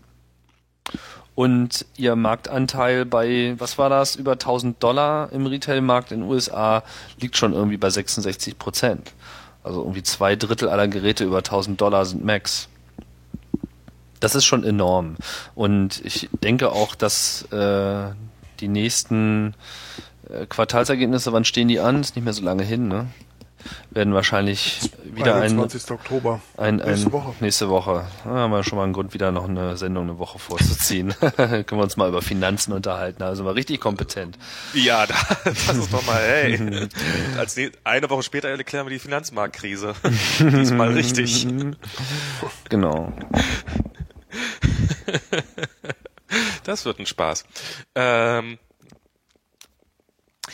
Und 1.34 1.86
ihr 1.96 2.16
Marktanteil 2.16 3.06
bei, 3.06 3.54
was 3.58 3.78
war 3.78 3.88
das, 3.88 4.14
über 4.14 4.32
1000 4.32 4.82
Dollar 4.82 5.32
im 5.32 5.46
Retailmarkt 5.46 6.12
in 6.12 6.20
den 6.20 6.28
USA 6.28 6.82
liegt 7.18 7.36
schon 7.36 7.52
irgendwie 7.52 7.78
bei 7.78 7.90
66 7.90 8.58
Prozent. 8.58 9.12
Also 9.62 9.80
irgendwie 9.80 10.02
zwei 10.02 10.36
Drittel 10.36 10.68
aller 10.68 10.88
Geräte 10.88 11.24
über 11.24 11.38
1000 11.38 11.80
Dollar 11.80 12.04
sind 12.04 12.24
Macs. 12.24 12.68
Das 14.20 14.34
ist 14.34 14.44
schon 14.44 14.64
enorm. 14.64 15.16
Und 15.54 16.04
ich 16.04 16.28
denke 16.42 16.72
auch, 16.72 16.94
dass 16.94 17.50
äh, 17.52 18.10
die 18.60 18.68
nächsten 18.68 19.54
Quartalsergebnisse, 20.48 21.32
wann 21.32 21.44
stehen 21.44 21.68
die 21.68 21.80
an? 21.80 22.00
Ist 22.00 22.16
nicht 22.16 22.24
mehr 22.24 22.32
so 22.32 22.42
lange 22.42 22.62
hin, 22.62 22.88
ne? 22.88 23.08
Werden 23.90 24.14
wahrscheinlich 24.14 24.80
wieder 25.04 25.34
ein, 25.36 25.42
21. 25.58 25.90
Oktober. 25.90 26.40
ein, 26.56 26.80
ein 26.80 26.88
Nächste 26.92 27.12
Woche. 27.12 27.34
nächste 27.40 27.68
Woche. 27.68 28.06
Da 28.24 28.30
haben 28.30 28.52
wir 28.52 28.64
schon 28.64 28.78
mal 28.78 28.84
einen 28.84 28.92
Grund, 28.92 29.12
wieder 29.12 29.32
noch 29.32 29.48
eine 29.48 29.76
Sendung 29.76 30.04
eine 30.04 30.18
Woche 30.18 30.38
vorzuziehen. 30.38 31.14
Können 31.36 31.66
wir 31.68 31.82
uns 31.82 31.96
mal 31.96 32.08
über 32.08 32.22
Finanzen 32.22 32.72
unterhalten. 32.72 33.22
Also 33.22 33.44
mal 33.44 33.52
richtig 33.52 33.80
kompetent. 33.80 34.38
Ja, 34.72 35.06
da, 35.06 35.14
das 35.44 35.76
ist 35.76 35.92
doch 35.92 36.06
mal, 36.06 36.20
hey. 36.22 36.88
Als 37.38 37.56
ne, 37.56 37.70
eine 37.84 38.08
Woche 38.08 38.22
später 38.22 38.48
erklären 38.48 38.86
wir 38.86 38.90
die 38.90 38.98
Finanzmarktkrise. 38.98 39.94
Diesmal 40.38 40.92
richtig. 40.92 41.46
Genau. 42.68 43.12
Das 46.64 46.84
wird 46.84 46.98
ein 46.98 47.06
Spaß. 47.06 47.44
Ähm, 47.94 48.58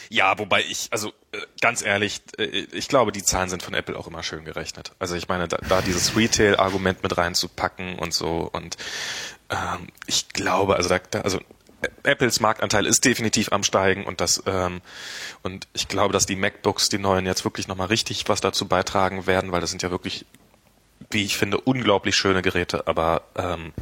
ja, 0.08 0.38
wobei 0.38 0.62
ich, 0.62 0.88
also 0.90 1.08
äh, 1.32 1.38
ganz 1.60 1.82
ehrlich, 1.82 2.22
äh, 2.38 2.44
ich 2.72 2.88
glaube, 2.88 3.12
die 3.12 3.22
Zahlen 3.22 3.48
sind 3.48 3.62
von 3.62 3.74
Apple 3.74 3.98
auch 3.98 4.06
immer 4.06 4.22
schön 4.22 4.44
gerechnet. 4.44 4.92
Also 4.98 5.14
ich 5.14 5.28
meine, 5.28 5.48
da, 5.48 5.58
da 5.68 5.82
dieses 5.82 6.16
Retail-Argument 6.16 7.02
mit 7.02 7.16
reinzupacken 7.16 7.98
und 7.98 8.14
so 8.14 8.48
und 8.52 8.76
ähm, 9.50 9.88
ich 10.06 10.28
glaube, 10.28 10.76
also 10.76 10.88
da, 10.88 10.98
da 11.10 11.20
also 11.20 11.40
Apples 12.02 12.40
Marktanteil 12.40 12.86
ist 12.86 13.04
definitiv 13.04 13.52
am 13.52 13.62
steigen 13.62 14.04
und 14.04 14.20
das 14.20 14.42
ähm, 14.46 14.80
und 15.42 15.68
ich 15.72 15.88
glaube, 15.88 16.12
dass 16.12 16.26
die 16.26 16.36
MacBooks, 16.36 16.88
die 16.88 16.98
neuen, 16.98 17.26
jetzt 17.26 17.44
wirklich 17.44 17.68
nochmal 17.68 17.88
richtig 17.88 18.28
was 18.28 18.40
dazu 18.40 18.66
beitragen 18.66 19.26
werden, 19.26 19.52
weil 19.52 19.60
das 19.60 19.70
sind 19.70 19.82
ja 19.82 19.90
wirklich, 19.90 20.24
wie 21.10 21.24
ich 21.24 21.36
finde, 21.36 21.60
unglaublich 21.60 22.16
schöne 22.16 22.42
Geräte, 22.42 22.86
aber 22.86 23.22
ähm, 23.36 23.72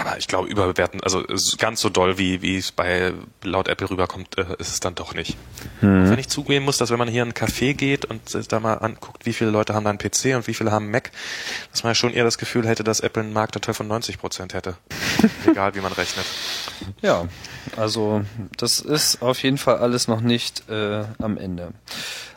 aber 0.00 0.16
ich 0.18 0.28
glaube, 0.28 0.48
überbewerten, 0.48 1.02
also 1.02 1.22
ganz 1.58 1.80
so 1.80 1.90
doll, 1.90 2.16
wie, 2.16 2.42
wie 2.42 2.56
es 2.56 2.72
bei 2.72 3.12
laut 3.42 3.68
Apple 3.68 3.90
rüberkommt, 3.90 4.38
äh, 4.38 4.46
ist 4.58 4.72
es 4.72 4.80
dann 4.80 4.94
doch 4.94 5.14
nicht. 5.14 5.36
Auch 5.78 6.10
wenn 6.10 6.18
ich 6.18 6.28
zugeben 6.28 6.64
muss, 6.64 6.78
dass 6.78 6.90
wenn 6.90 6.98
man 6.98 7.08
hier 7.08 7.22
in 7.22 7.28
ein 7.28 7.34
Café 7.34 7.74
geht 7.74 8.04
und 8.06 8.28
sich 8.28 8.48
da 8.48 8.60
mal 8.60 8.74
anguckt, 8.74 9.26
wie 9.26 9.32
viele 9.32 9.50
Leute 9.50 9.74
haben 9.74 9.84
da 9.84 9.90
einen 9.90 9.98
PC 9.98 10.36
und 10.36 10.46
wie 10.46 10.54
viele 10.54 10.72
haben 10.72 10.84
einen 10.84 10.92
Mac, 10.92 11.10
dass 11.70 11.82
man 11.82 11.90
ja 11.90 11.94
schon 11.94 12.12
eher 12.12 12.24
das 12.24 12.38
Gefühl 12.38 12.66
hätte, 12.66 12.82
dass 12.82 13.00
Apple 13.00 13.22
einen 13.22 13.32
Marktanteil 13.32 13.74
von 13.74 13.88
90 13.88 14.18
Prozent 14.18 14.54
hätte. 14.54 14.76
Egal, 15.46 15.74
wie 15.74 15.80
man 15.80 15.92
rechnet. 15.92 16.24
Ja, 17.02 17.28
also 17.76 18.22
das 18.56 18.80
ist 18.80 19.22
auf 19.22 19.42
jeden 19.42 19.58
Fall 19.58 19.78
alles 19.78 20.08
noch 20.08 20.20
nicht 20.20 20.68
äh, 20.70 21.04
am 21.18 21.36
Ende. 21.36 21.72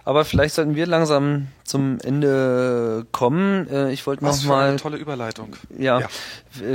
Aber 0.05 0.25
vielleicht 0.25 0.55
sollten 0.55 0.75
wir 0.75 0.85
langsam 0.85 1.47
zum 1.63 1.97
Ende 2.03 3.05
kommen. 3.11 3.69
Äh, 3.69 3.93
ich 3.93 4.05
wollte 4.05 4.25
noch 4.25 4.43
mal 4.43 4.69
eine 4.69 4.77
tolle 4.77 4.97
Überleitung. 4.97 5.55
Ja, 5.77 5.99
Ja. 6.01 6.07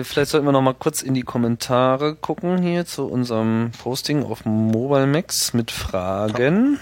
Vielleicht 0.03 0.31
sollten 0.31 0.47
wir 0.47 0.53
noch 0.53 0.63
mal 0.63 0.75
kurz 0.75 1.03
in 1.03 1.15
die 1.15 1.23
Kommentare 1.23 2.15
gucken 2.15 2.63
hier 2.63 2.87
zu 2.87 3.07
unserem 3.07 3.71
Posting 3.83 4.25
auf 4.25 4.45
Mobile 4.45 5.07
Max 5.07 5.53
mit 5.53 5.71
Fragen. 5.71 6.79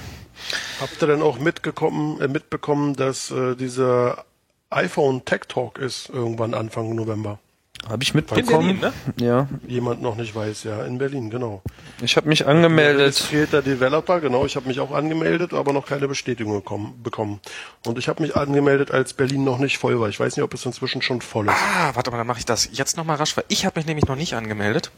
Habt 0.81 1.03
ihr 1.03 1.09
denn 1.09 1.23
auch 1.23 1.39
mitgekommen, 1.39 2.21
äh, 2.21 2.29
mitbekommen, 2.29 2.95
dass 2.95 3.31
äh, 3.31 3.57
dieser 3.57 4.25
iPhone 4.71 5.25
Tech 5.25 5.43
Talk 5.49 5.79
ist 5.79 6.11
irgendwann 6.11 6.55
Anfang 6.55 6.95
November? 6.95 7.39
Habe 7.89 8.03
ich 8.03 8.15
mitbekommen? 8.15 8.81
Berlin, 8.81 8.81
ne? 8.81 9.25
Ja, 9.25 9.49
Jemand 9.69 10.03
noch 10.03 10.17
nicht 10.17 10.35
weiß, 10.35 10.65
ja, 10.65 10.85
in 10.85 10.99
Berlin, 10.99 11.31
genau. 11.31 11.63
ich 12.03 12.17
habe 12.17 12.29
mich 12.29 12.45
angemeldet. 12.47 13.01
Registrierter 13.07 13.63
Developer, 13.63 14.21
genau. 14.21 14.45
Ich 14.45 14.57
habe 14.57 14.67
mich 14.67 14.81
auch 14.81 14.91
angemeldet, 14.91 15.55
aber 15.55 15.73
noch 15.73 15.87
keine 15.87 16.09
Bestätigung 16.09 16.63
bekommen. 17.03 17.41
Und 17.87 17.99
ich 17.99 18.09
habe 18.09 18.23
mich 18.23 18.35
angemeldet, 18.37 18.91
als 18.91 19.15
Berlin 19.15 19.45
noch 19.45 19.59
nicht 19.59 19.79
voll 19.79 20.01
war. 20.01 20.09
Ich 20.09 20.19
weiß 20.19 20.37
nicht, 20.37 20.43
ob 20.43 20.53
es 20.55 20.67
inzwischen 20.67 21.01
schon 21.01 21.21
voll 21.21 21.47
ist. 21.47 21.55
Ah, 21.55 21.93
warte 21.95 22.11
mal, 22.11 22.17
dann 22.19 22.27
mache 22.27 22.41
ich 22.41 22.45
das 22.45 22.69
jetzt 22.73 22.97
nochmal 22.97 23.17
rasch, 23.17 23.37
weil 23.37 23.45
ich 23.49 23.65
habe 23.65 23.79
mich 23.79 23.87
nämlich 23.87 24.07
noch 24.07 24.17
nicht 24.17 24.35
angemeldet. 24.35 24.91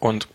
Und 0.00 0.28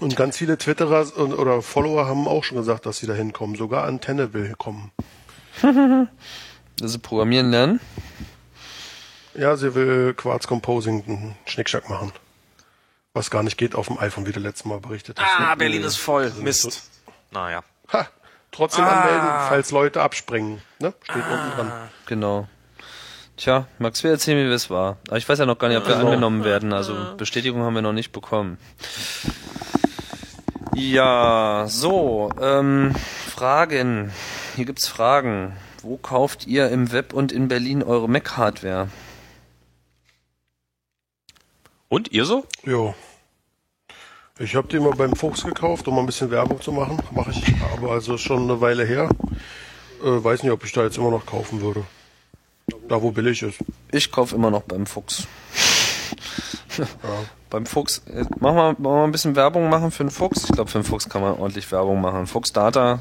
Und 0.00 0.16
ganz 0.16 0.36
viele 0.38 0.56
Twitterer 0.56 1.06
und- 1.16 1.34
oder 1.34 1.60
Follower 1.60 2.06
haben 2.06 2.26
auch 2.28 2.44
schon 2.44 2.56
gesagt, 2.56 2.86
dass 2.86 2.98
sie 2.98 3.06
da 3.06 3.14
hinkommen. 3.14 3.56
Sogar 3.56 3.84
Antenne 3.84 4.32
will 4.32 4.54
kommen. 4.56 4.92
dass 6.80 6.92
sie 6.92 6.98
programmieren 7.00 7.50
lernen. 7.50 7.80
Ja, 9.38 9.56
sie 9.56 9.74
will 9.74 10.14
Quartz 10.14 10.46
Composing 10.46 11.04
einen 11.06 11.36
Schnickschnack 11.46 11.88
machen. 11.88 12.12
Was 13.14 13.30
gar 13.30 13.42
nicht 13.42 13.56
geht 13.56 13.74
auf 13.74 13.86
dem 13.86 13.98
iPhone, 13.98 14.26
wie 14.26 14.32
du 14.32 14.40
letztes 14.40 14.64
Mal 14.64 14.80
berichtet 14.80 15.18
hast. 15.20 15.40
Ah, 15.40 15.50
ne? 15.50 15.56
Berlin 15.56 15.84
ist 15.84 15.96
voll. 15.96 16.32
Mist. 16.40 16.90
Naja. 17.30 17.62
Ha, 17.92 18.06
trotzdem 18.50 18.84
Ah. 18.84 18.88
anmelden, 19.00 19.28
falls 19.48 19.70
Leute 19.70 20.02
abspringen. 20.02 20.60
Ne? 20.80 20.92
Steht 21.02 21.16
unten 21.16 21.50
dran. 21.56 21.72
Genau. 22.06 22.48
Tja, 23.36 23.66
Max, 23.78 24.02
wir 24.02 24.10
erzählen, 24.10 24.48
wie 24.48 24.52
es 24.52 24.68
war. 24.70 24.96
Aber 25.06 25.16
ich 25.16 25.28
weiß 25.28 25.38
ja 25.38 25.46
noch 25.46 25.58
gar 25.58 25.68
nicht, 25.68 25.78
ob 25.78 25.86
wir 25.86 25.96
angenommen 25.96 26.42
werden. 26.42 26.72
Also 26.72 26.96
Bestätigung 27.16 27.62
haben 27.62 27.74
wir 27.74 27.82
noch 27.82 27.92
nicht 27.92 28.10
bekommen. 28.10 28.58
Ja, 30.74 31.64
so, 31.68 32.30
ähm, 32.40 32.94
Fragen. 33.28 34.12
Hier 34.56 34.64
gibt's 34.64 34.88
Fragen. 34.88 35.56
Wo 35.82 35.96
kauft 35.96 36.46
ihr 36.48 36.68
im 36.70 36.90
Web 36.90 37.12
und 37.12 37.30
in 37.30 37.46
Berlin 37.46 37.84
eure 37.84 38.08
Mac-Hardware? 38.08 38.88
Und 41.88 42.12
ihr 42.12 42.24
so? 42.24 42.44
Jo. 42.64 42.94
Ich 44.38 44.54
habe 44.54 44.68
die 44.68 44.78
mal 44.78 44.92
beim 44.92 45.16
Fuchs 45.16 45.42
gekauft, 45.42 45.88
um 45.88 45.94
mal 45.94 46.00
ein 46.00 46.06
bisschen 46.06 46.30
Werbung 46.30 46.60
zu 46.60 46.70
machen. 46.70 46.98
Mache 47.12 47.30
ich 47.30 47.42
aber 47.76 47.92
also 47.92 48.16
schon 48.18 48.42
eine 48.42 48.60
Weile 48.60 48.84
her. 48.84 49.08
Äh, 50.02 50.22
weiß 50.22 50.42
nicht, 50.42 50.52
ob 50.52 50.64
ich 50.64 50.72
da 50.72 50.84
jetzt 50.84 50.98
immer 50.98 51.10
noch 51.10 51.26
kaufen 51.26 51.60
würde. 51.60 51.84
Da, 52.88 53.02
wo 53.02 53.10
billig 53.10 53.42
ist. 53.42 53.58
Ich 53.90 54.12
kaufe 54.12 54.34
immer 54.36 54.50
noch 54.50 54.62
beim 54.62 54.86
Fuchs. 54.86 55.26
Beim 57.50 57.66
Fuchs. 57.66 58.02
Äh, 58.06 58.24
Mach 58.38 58.54
mal, 58.54 58.76
wir 58.78 58.90
mal 58.90 59.04
ein 59.04 59.10
bisschen 59.10 59.34
Werbung 59.34 59.68
machen 59.68 59.90
für 59.90 60.04
den 60.04 60.10
Fuchs? 60.10 60.44
Ich 60.44 60.52
glaube, 60.52 60.70
für 60.70 60.78
den 60.78 60.84
Fuchs 60.84 61.08
kann 61.08 61.22
man 61.22 61.32
ordentlich 61.38 61.72
Werbung 61.72 62.00
machen. 62.00 62.26
Fuchs 62.26 62.52
Data 62.52 63.00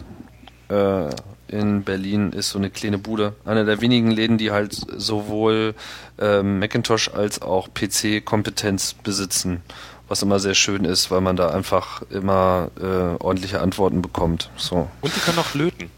äh, 0.70 1.10
in 1.48 1.84
Berlin 1.84 2.32
ist 2.32 2.50
so 2.50 2.60
eine 2.60 2.70
kleine 2.70 2.98
Bude. 2.98 3.34
Einer 3.46 3.66
der 3.66 3.82
wenigen 3.82 4.12
Läden, 4.12 4.38
die 4.38 4.52
halt 4.52 4.74
sowohl 4.74 5.76
ähm, 6.20 6.60
Macintosh 6.60 7.10
als 7.10 7.42
auch 7.42 7.70
PC-Kompetenz 7.74 8.94
besitzen. 8.94 9.62
Was 10.08 10.22
immer 10.22 10.40
sehr 10.40 10.56
schön 10.56 10.86
ist, 10.86 11.12
weil 11.12 11.22
man 11.22 11.36
da 11.36 11.50
einfach 11.50 12.02
immer 12.10 12.70
äh, 12.80 13.22
ordentliche 13.22 13.60
Antworten 13.60 14.02
bekommt. 14.02 14.50
So. 14.56 14.88
Und 15.02 15.16
die 15.16 15.20
können 15.20 15.40
auch 15.40 15.54
löten. 15.54 15.90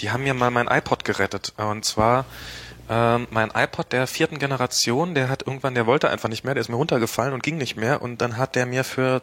Die 0.00 0.10
haben 0.10 0.24
mir 0.24 0.34
mal 0.34 0.50
mein 0.50 0.68
iPod 0.68 1.04
gerettet. 1.04 1.52
Und 1.56 1.84
zwar 1.84 2.24
ähm, 2.88 3.28
mein 3.30 3.50
iPod 3.54 3.92
der 3.92 4.06
vierten 4.06 4.38
Generation, 4.38 5.14
der 5.14 5.28
hat 5.28 5.46
irgendwann, 5.46 5.74
der 5.74 5.86
wollte 5.86 6.10
einfach 6.10 6.28
nicht 6.28 6.44
mehr, 6.44 6.54
der 6.54 6.62
ist 6.62 6.68
mir 6.68 6.76
runtergefallen 6.76 7.34
und 7.34 7.42
ging 7.42 7.56
nicht 7.56 7.76
mehr. 7.76 8.02
Und 8.02 8.20
dann 8.20 8.36
hat 8.36 8.54
der 8.54 8.66
mir 8.66 8.84
für 8.84 9.22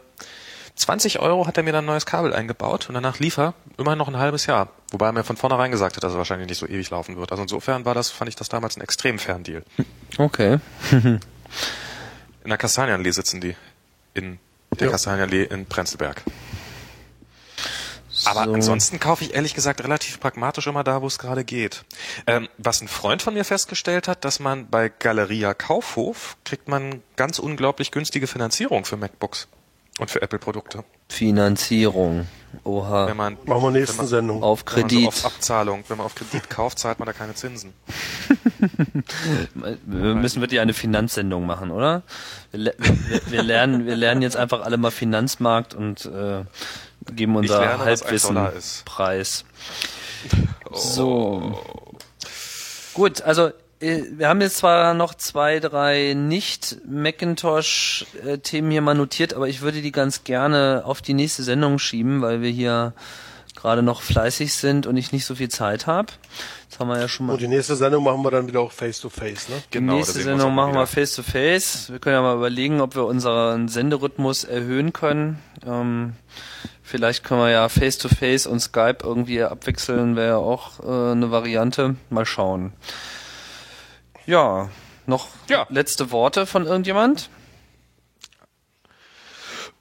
20 0.79 1.19
Euro 1.19 1.45
hat 1.45 1.57
er 1.57 1.63
mir 1.63 1.73
dann 1.73 1.83
ein 1.83 1.87
neues 1.87 2.05
Kabel 2.05 2.33
eingebaut 2.33 2.87
und 2.87 2.95
danach 2.95 3.19
lief 3.19 3.37
er 3.37 3.53
immerhin 3.77 3.97
noch 3.99 4.07
ein 4.07 4.17
halbes 4.17 4.45
Jahr. 4.45 4.69
Wobei 4.91 5.07
er 5.07 5.11
mir 5.11 5.25
von 5.25 5.35
vornherein 5.35 5.71
gesagt 5.71 5.97
hat, 5.97 6.03
dass 6.03 6.13
er 6.13 6.17
wahrscheinlich 6.17 6.47
nicht 6.47 6.57
so 6.57 6.65
ewig 6.67 6.89
laufen 6.89 7.17
wird. 7.17 7.31
Also 7.31 7.43
insofern 7.43 7.83
war 7.83 7.93
das, 7.93 8.09
fand 8.09 8.29
ich 8.29 8.35
das 8.37 8.47
damals 8.47 8.77
ein 8.77 8.81
extrem 8.81 9.19
fairen 9.19 9.43
Deal. 9.43 9.63
Okay. 10.17 10.59
In 10.91 11.19
der 12.45 12.57
Kastanienallee 12.57 13.11
sitzen 13.11 13.41
die. 13.41 13.55
In 14.13 14.39
der 14.79 14.87
Ja. 14.87 14.91
Kastanienallee 14.91 15.43
in 15.43 15.65
Prenzlberg. 15.65 16.23
Aber 18.25 18.45
So. 18.45 18.53
ansonsten 18.53 18.99
kaufe 18.99 19.23
ich 19.23 19.33
ehrlich 19.33 19.53
gesagt 19.53 19.83
relativ 19.83 20.19
pragmatisch 20.19 20.67
immer 20.67 20.83
da, 20.83 21.01
wo 21.01 21.07
es 21.07 21.19
gerade 21.19 21.43
geht. 21.43 21.83
Ähm, 22.27 22.49
was 22.57 22.81
ein 22.81 22.87
Freund 22.87 23.21
von 23.21 23.33
mir 23.33 23.45
festgestellt 23.45 24.07
hat, 24.07 24.25
dass 24.25 24.39
man 24.39 24.69
bei 24.69 24.89
Galeria 24.89 25.53
Kaufhof 25.53 26.37
kriegt 26.43 26.67
man 26.67 27.01
ganz 27.15 27.39
unglaublich 27.39 27.91
günstige 27.91 28.27
Finanzierung 28.27 28.83
für 28.85 28.97
MacBooks 28.97 29.47
und 29.99 30.09
für 30.09 30.21
Apple-Produkte. 30.21 30.83
Finanzierung. 31.09 32.27
Oha. 32.63 33.07
Wenn 33.07 33.17
man 33.17 33.37
Machen 33.45 33.61
wir 33.63 33.71
nächste 33.71 33.93
wenn 33.93 33.97
man, 33.97 34.07
Sendung. 34.07 34.43
Auf 34.43 34.63
wenn 34.65 34.81
man 34.81 34.89
Kredit. 34.89 35.01
so 35.03 35.07
auf 35.07 35.25
Abzahlung, 35.25 35.83
wenn 35.87 35.97
man 35.97 36.05
auf 36.07 36.15
Kredit 36.15 36.49
kauft, 36.49 36.79
zahlt 36.79 36.97
man 36.99 37.05
da 37.05 37.13
keine 37.13 37.35
Zinsen. 37.35 37.73
Wir 39.85 40.15
müssen 40.15 40.41
wirklich 40.41 40.59
eine 40.59 40.73
Finanzsendung 40.73 41.45
machen, 41.45 41.71
oder? 41.71 42.01
Wir, 42.51 42.59
le- 42.59 42.75
wir, 42.79 43.21
wir, 43.31 43.43
lernen, 43.43 43.85
wir 43.85 43.95
lernen 43.95 44.21
jetzt 44.21 44.35
einfach 44.37 44.61
alle 44.61 44.77
mal 44.77 44.91
Finanzmarkt 44.91 45.73
und 45.75 46.05
äh, 46.05 46.43
geben 47.13 47.35
unser 47.35 47.59
lerne, 47.59 47.85
Halbwissen 47.85 48.37
preis. 48.85 49.45
So. 50.73 51.57
Gut, 52.93 53.21
also 53.21 53.51
wir 53.79 54.27
haben 54.27 54.41
jetzt 54.41 54.57
zwar 54.57 54.93
noch 54.93 55.13
zwei, 55.13 55.59
drei 55.59 56.13
nicht-Macintosh-Themen 56.13 58.71
hier 58.71 58.81
mal 58.81 58.95
notiert, 58.95 59.33
aber 59.33 59.47
ich 59.47 59.61
würde 59.61 59.81
die 59.81 59.91
ganz 59.93 60.23
gerne 60.23 60.83
auf 60.85 61.01
die 61.01 61.13
nächste 61.13 61.43
Sendung 61.43 61.79
schieben, 61.79 62.21
weil 62.21 62.41
wir 62.41 62.49
hier 62.49 62.93
gerade 63.55 63.81
noch 63.81 64.01
fleißig 64.01 64.53
sind 64.53 64.85
und 64.87 64.95
ich 64.97 65.11
nicht 65.11 65.25
so 65.25 65.35
viel 65.35 65.49
Zeit 65.49 65.87
habe. 65.87 66.07
Das 66.69 66.79
haben 66.79 66.87
wir 66.89 66.99
ja 66.99 67.07
schon 67.07 67.25
mal. 67.25 67.33
Und 67.33 67.41
die 67.41 67.47
nächste 67.47 67.75
Sendung 67.75 68.03
machen 68.03 68.21
wir 68.23 68.29
dann 68.31 68.47
wieder 68.47 68.59
auch 68.61 68.71
face 68.71 68.99
to 69.01 69.09
face, 69.09 69.49
ne? 69.49 69.55
Die 69.73 69.79
Genau, 69.79 69.95
nächste 69.95 70.15
wir 70.15 70.19
uns 70.19 70.25
Sendung 70.41 70.53
machen 70.55 70.71
wir 70.73 70.81
wieder. 70.81 70.87
face 70.87 71.15
to 71.15 71.23
face. 71.23 71.91
Wir 71.91 71.99
können 71.99 72.15
ja 72.15 72.21
mal 72.21 72.35
überlegen, 72.37 72.79
ob 72.81 72.95
wir 72.95 73.05
unseren 73.05 73.67
Senderhythmus 73.67 74.43
erhöhen 74.45 74.93
können. 74.93 75.39
Ähm, 75.65 76.13
vielleicht 76.83 77.23
können 77.23 77.41
wir 77.41 77.49
ja 77.49 77.67
face 77.69 77.97
to 77.97 78.07
face 78.07 78.45
und 78.47 78.59
Skype 78.61 78.97
irgendwie 79.03 79.43
abwechseln, 79.43 80.15
wäre 80.15 80.27
ja 80.27 80.37
auch 80.37 80.79
äh, 80.81 81.11
eine 81.13 81.31
Variante. 81.31 81.95
Mal 82.09 82.25
schauen. 82.25 82.71
Ja, 84.29 84.69
noch 85.07 85.27
Ja. 85.47 85.65
letzte 85.69 86.11
Worte 86.11 86.45
von 86.45 86.67
irgendjemand? 86.67 87.31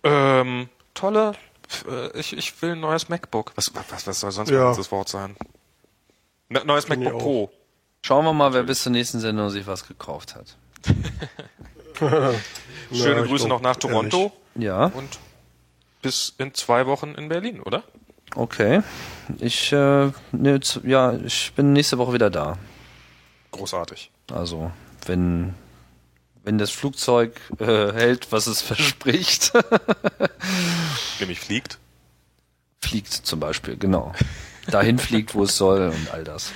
Ähm, 0.02 0.70
tolle. 0.94 1.32
Äh, 1.86 2.18
ich, 2.18 2.34
ich 2.34 2.62
will 2.62 2.72
ein 2.72 2.80
neues 2.80 3.10
MacBook. 3.10 3.52
Was, 3.56 3.72
was, 3.74 4.06
was 4.06 4.20
soll 4.20 4.32
sonst 4.32 4.48
Ja. 4.50 4.74
das 4.74 4.90
Wort 4.90 5.10
sein? 5.10 5.36
Ne, 6.48 6.62
neues 6.64 6.88
MacBook. 6.88 7.18
Pro. 7.18 7.50
Schauen 8.00 8.24
wir 8.24 8.32
mal, 8.32 8.54
wer 8.54 8.62
bis 8.62 8.82
zur 8.84 8.92
nächsten 8.92 9.20
Sendung 9.20 9.50
sich 9.50 9.66
was 9.66 9.86
gekauft 9.86 10.34
hat. 10.34 10.56
Schöne 11.98 12.40
Ja, 12.90 13.22
Grüße 13.26 13.48
noch 13.48 13.60
nach 13.60 13.76
Toronto 13.76 14.32
Ja, 14.54 14.86
und 14.86 15.18
bis 16.00 16.32
in 16.38 16.54
zwei 16.54 16.86
Wochen 16.86 17.14
in 17.16 17.28
Berlin, 17.28 17.60
oder? 17.60 17.82
okay. 18.34 18.82
Ich, 19.40 19.72
äh, 19.72 20.10
ne, 20.32 20.60
ja, 20.84 21.12
ich 21.12 21.52
bin 21.54 21.74
nächste 21.74 21.98
Woche 21.98 22.14
wieder 22.14 22.30
da. 22.30 22.56
Großartig. 23.50 24.10
Also, 24.32 24.70
wenn, 25.06 25.54
wenn 26.44 26.58
das 26.58 26.70
Flugzeug 26.70 27.40
äh, 27.58 27.92
hält, 27.92 28.30
was 28.32 28.46
es 28.46 28.62
verspricht, 28.62 29.52
Nämlich 31.20 31.40
fliegt. 31.40 31.78
fliegt 32.80 33.12
zum 33.12 33.40
Beispiel, 33.40 33.76
genau. 33.76 34.12
Dahin 34.70 34.98
fliegt, 34.98 35.34
wo 35.34 35.44
es 35.44 35.56
soll 35.56 35.88
und 35.88 36.10
all 36.12 36.24
das. 36.24 36.52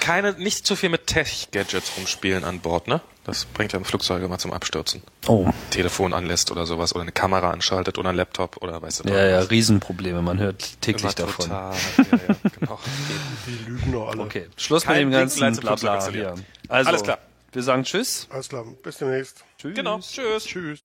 Keine, 0.00 0.32
nicht 0.32 0.66
zu 0.66 0.74
viel 0.74 0.88
mit 0.88 1.06
Tech-Gadgets 1.06 1.92
rumspielen 1.96 2.44
an 2.44 2.60
Bord, 2.60 2.88
ne? 2.88 3.00
Das 3.24 3.44
bringt 3.44 3.72
ja 3.72 3.78
im 3.78 3.84
Flugzeug 3.84 4.22
immer 4.22 4.38
zum 4.38 4.52
Abstürzen. 4.52 5.02
Oh, 5.28 5.48
Telefon 5.70 6.12
anlässt 6.12 6.50
oder 6.50 6.66
sowas 6.66 6.92
oder 6.94 7.02
eine 7.02 7.12
Kamera 7.12 7.50
anschaltet 7.50 7.96
oder 7.98 8.08
ein 8.08 8.16
Laptop 8.16 8.56
oder 8.60 8.82
weißt 8.82 9.04
du 9.04 9.08
ja, 9.08 9.26
ja, 9.26 9.38
was. 9.38 9.50
Riesenprobleme. 9.50 10.22
Man 10.22 10.40
hört 10.40 10.80
täglich 10.80 11.04
Immer 11.04 11.12
davon. 11.12 11.44
Total, 11.44 11.74
ja, 11.98 12.04
ja, 12.28 12.50
genau. 12.58 12.80
Die 13.46 13.70
lügen 13.70 13.92
doch 13.92 14.08
alle. 14.08 14.22
Okay, 14.22 14.48
Schluss 14.56 14.82
Kein 14.82 15.08
mit 15.08 15.14
dem 15.14 15.30
ganzen 15.30 15.56
Blabla. 15.60 15.94
Also, 15.94 16.10
Alles 16.68 17.02
klar. 17.04 17.18
wir 17.52 17.62
sagen 17.62 17.84
Tschüss. 17.84 18.26
Alles 18.30 18.48
klar, 18.48 18.64
bis 18.82 18.98
demnächst. 18.98 19.44
Tschüss. 19.56 19.76
Genau. 19.76 20.00
Tschüss. 20.00 20.44
Tschüss. 20.44 20.82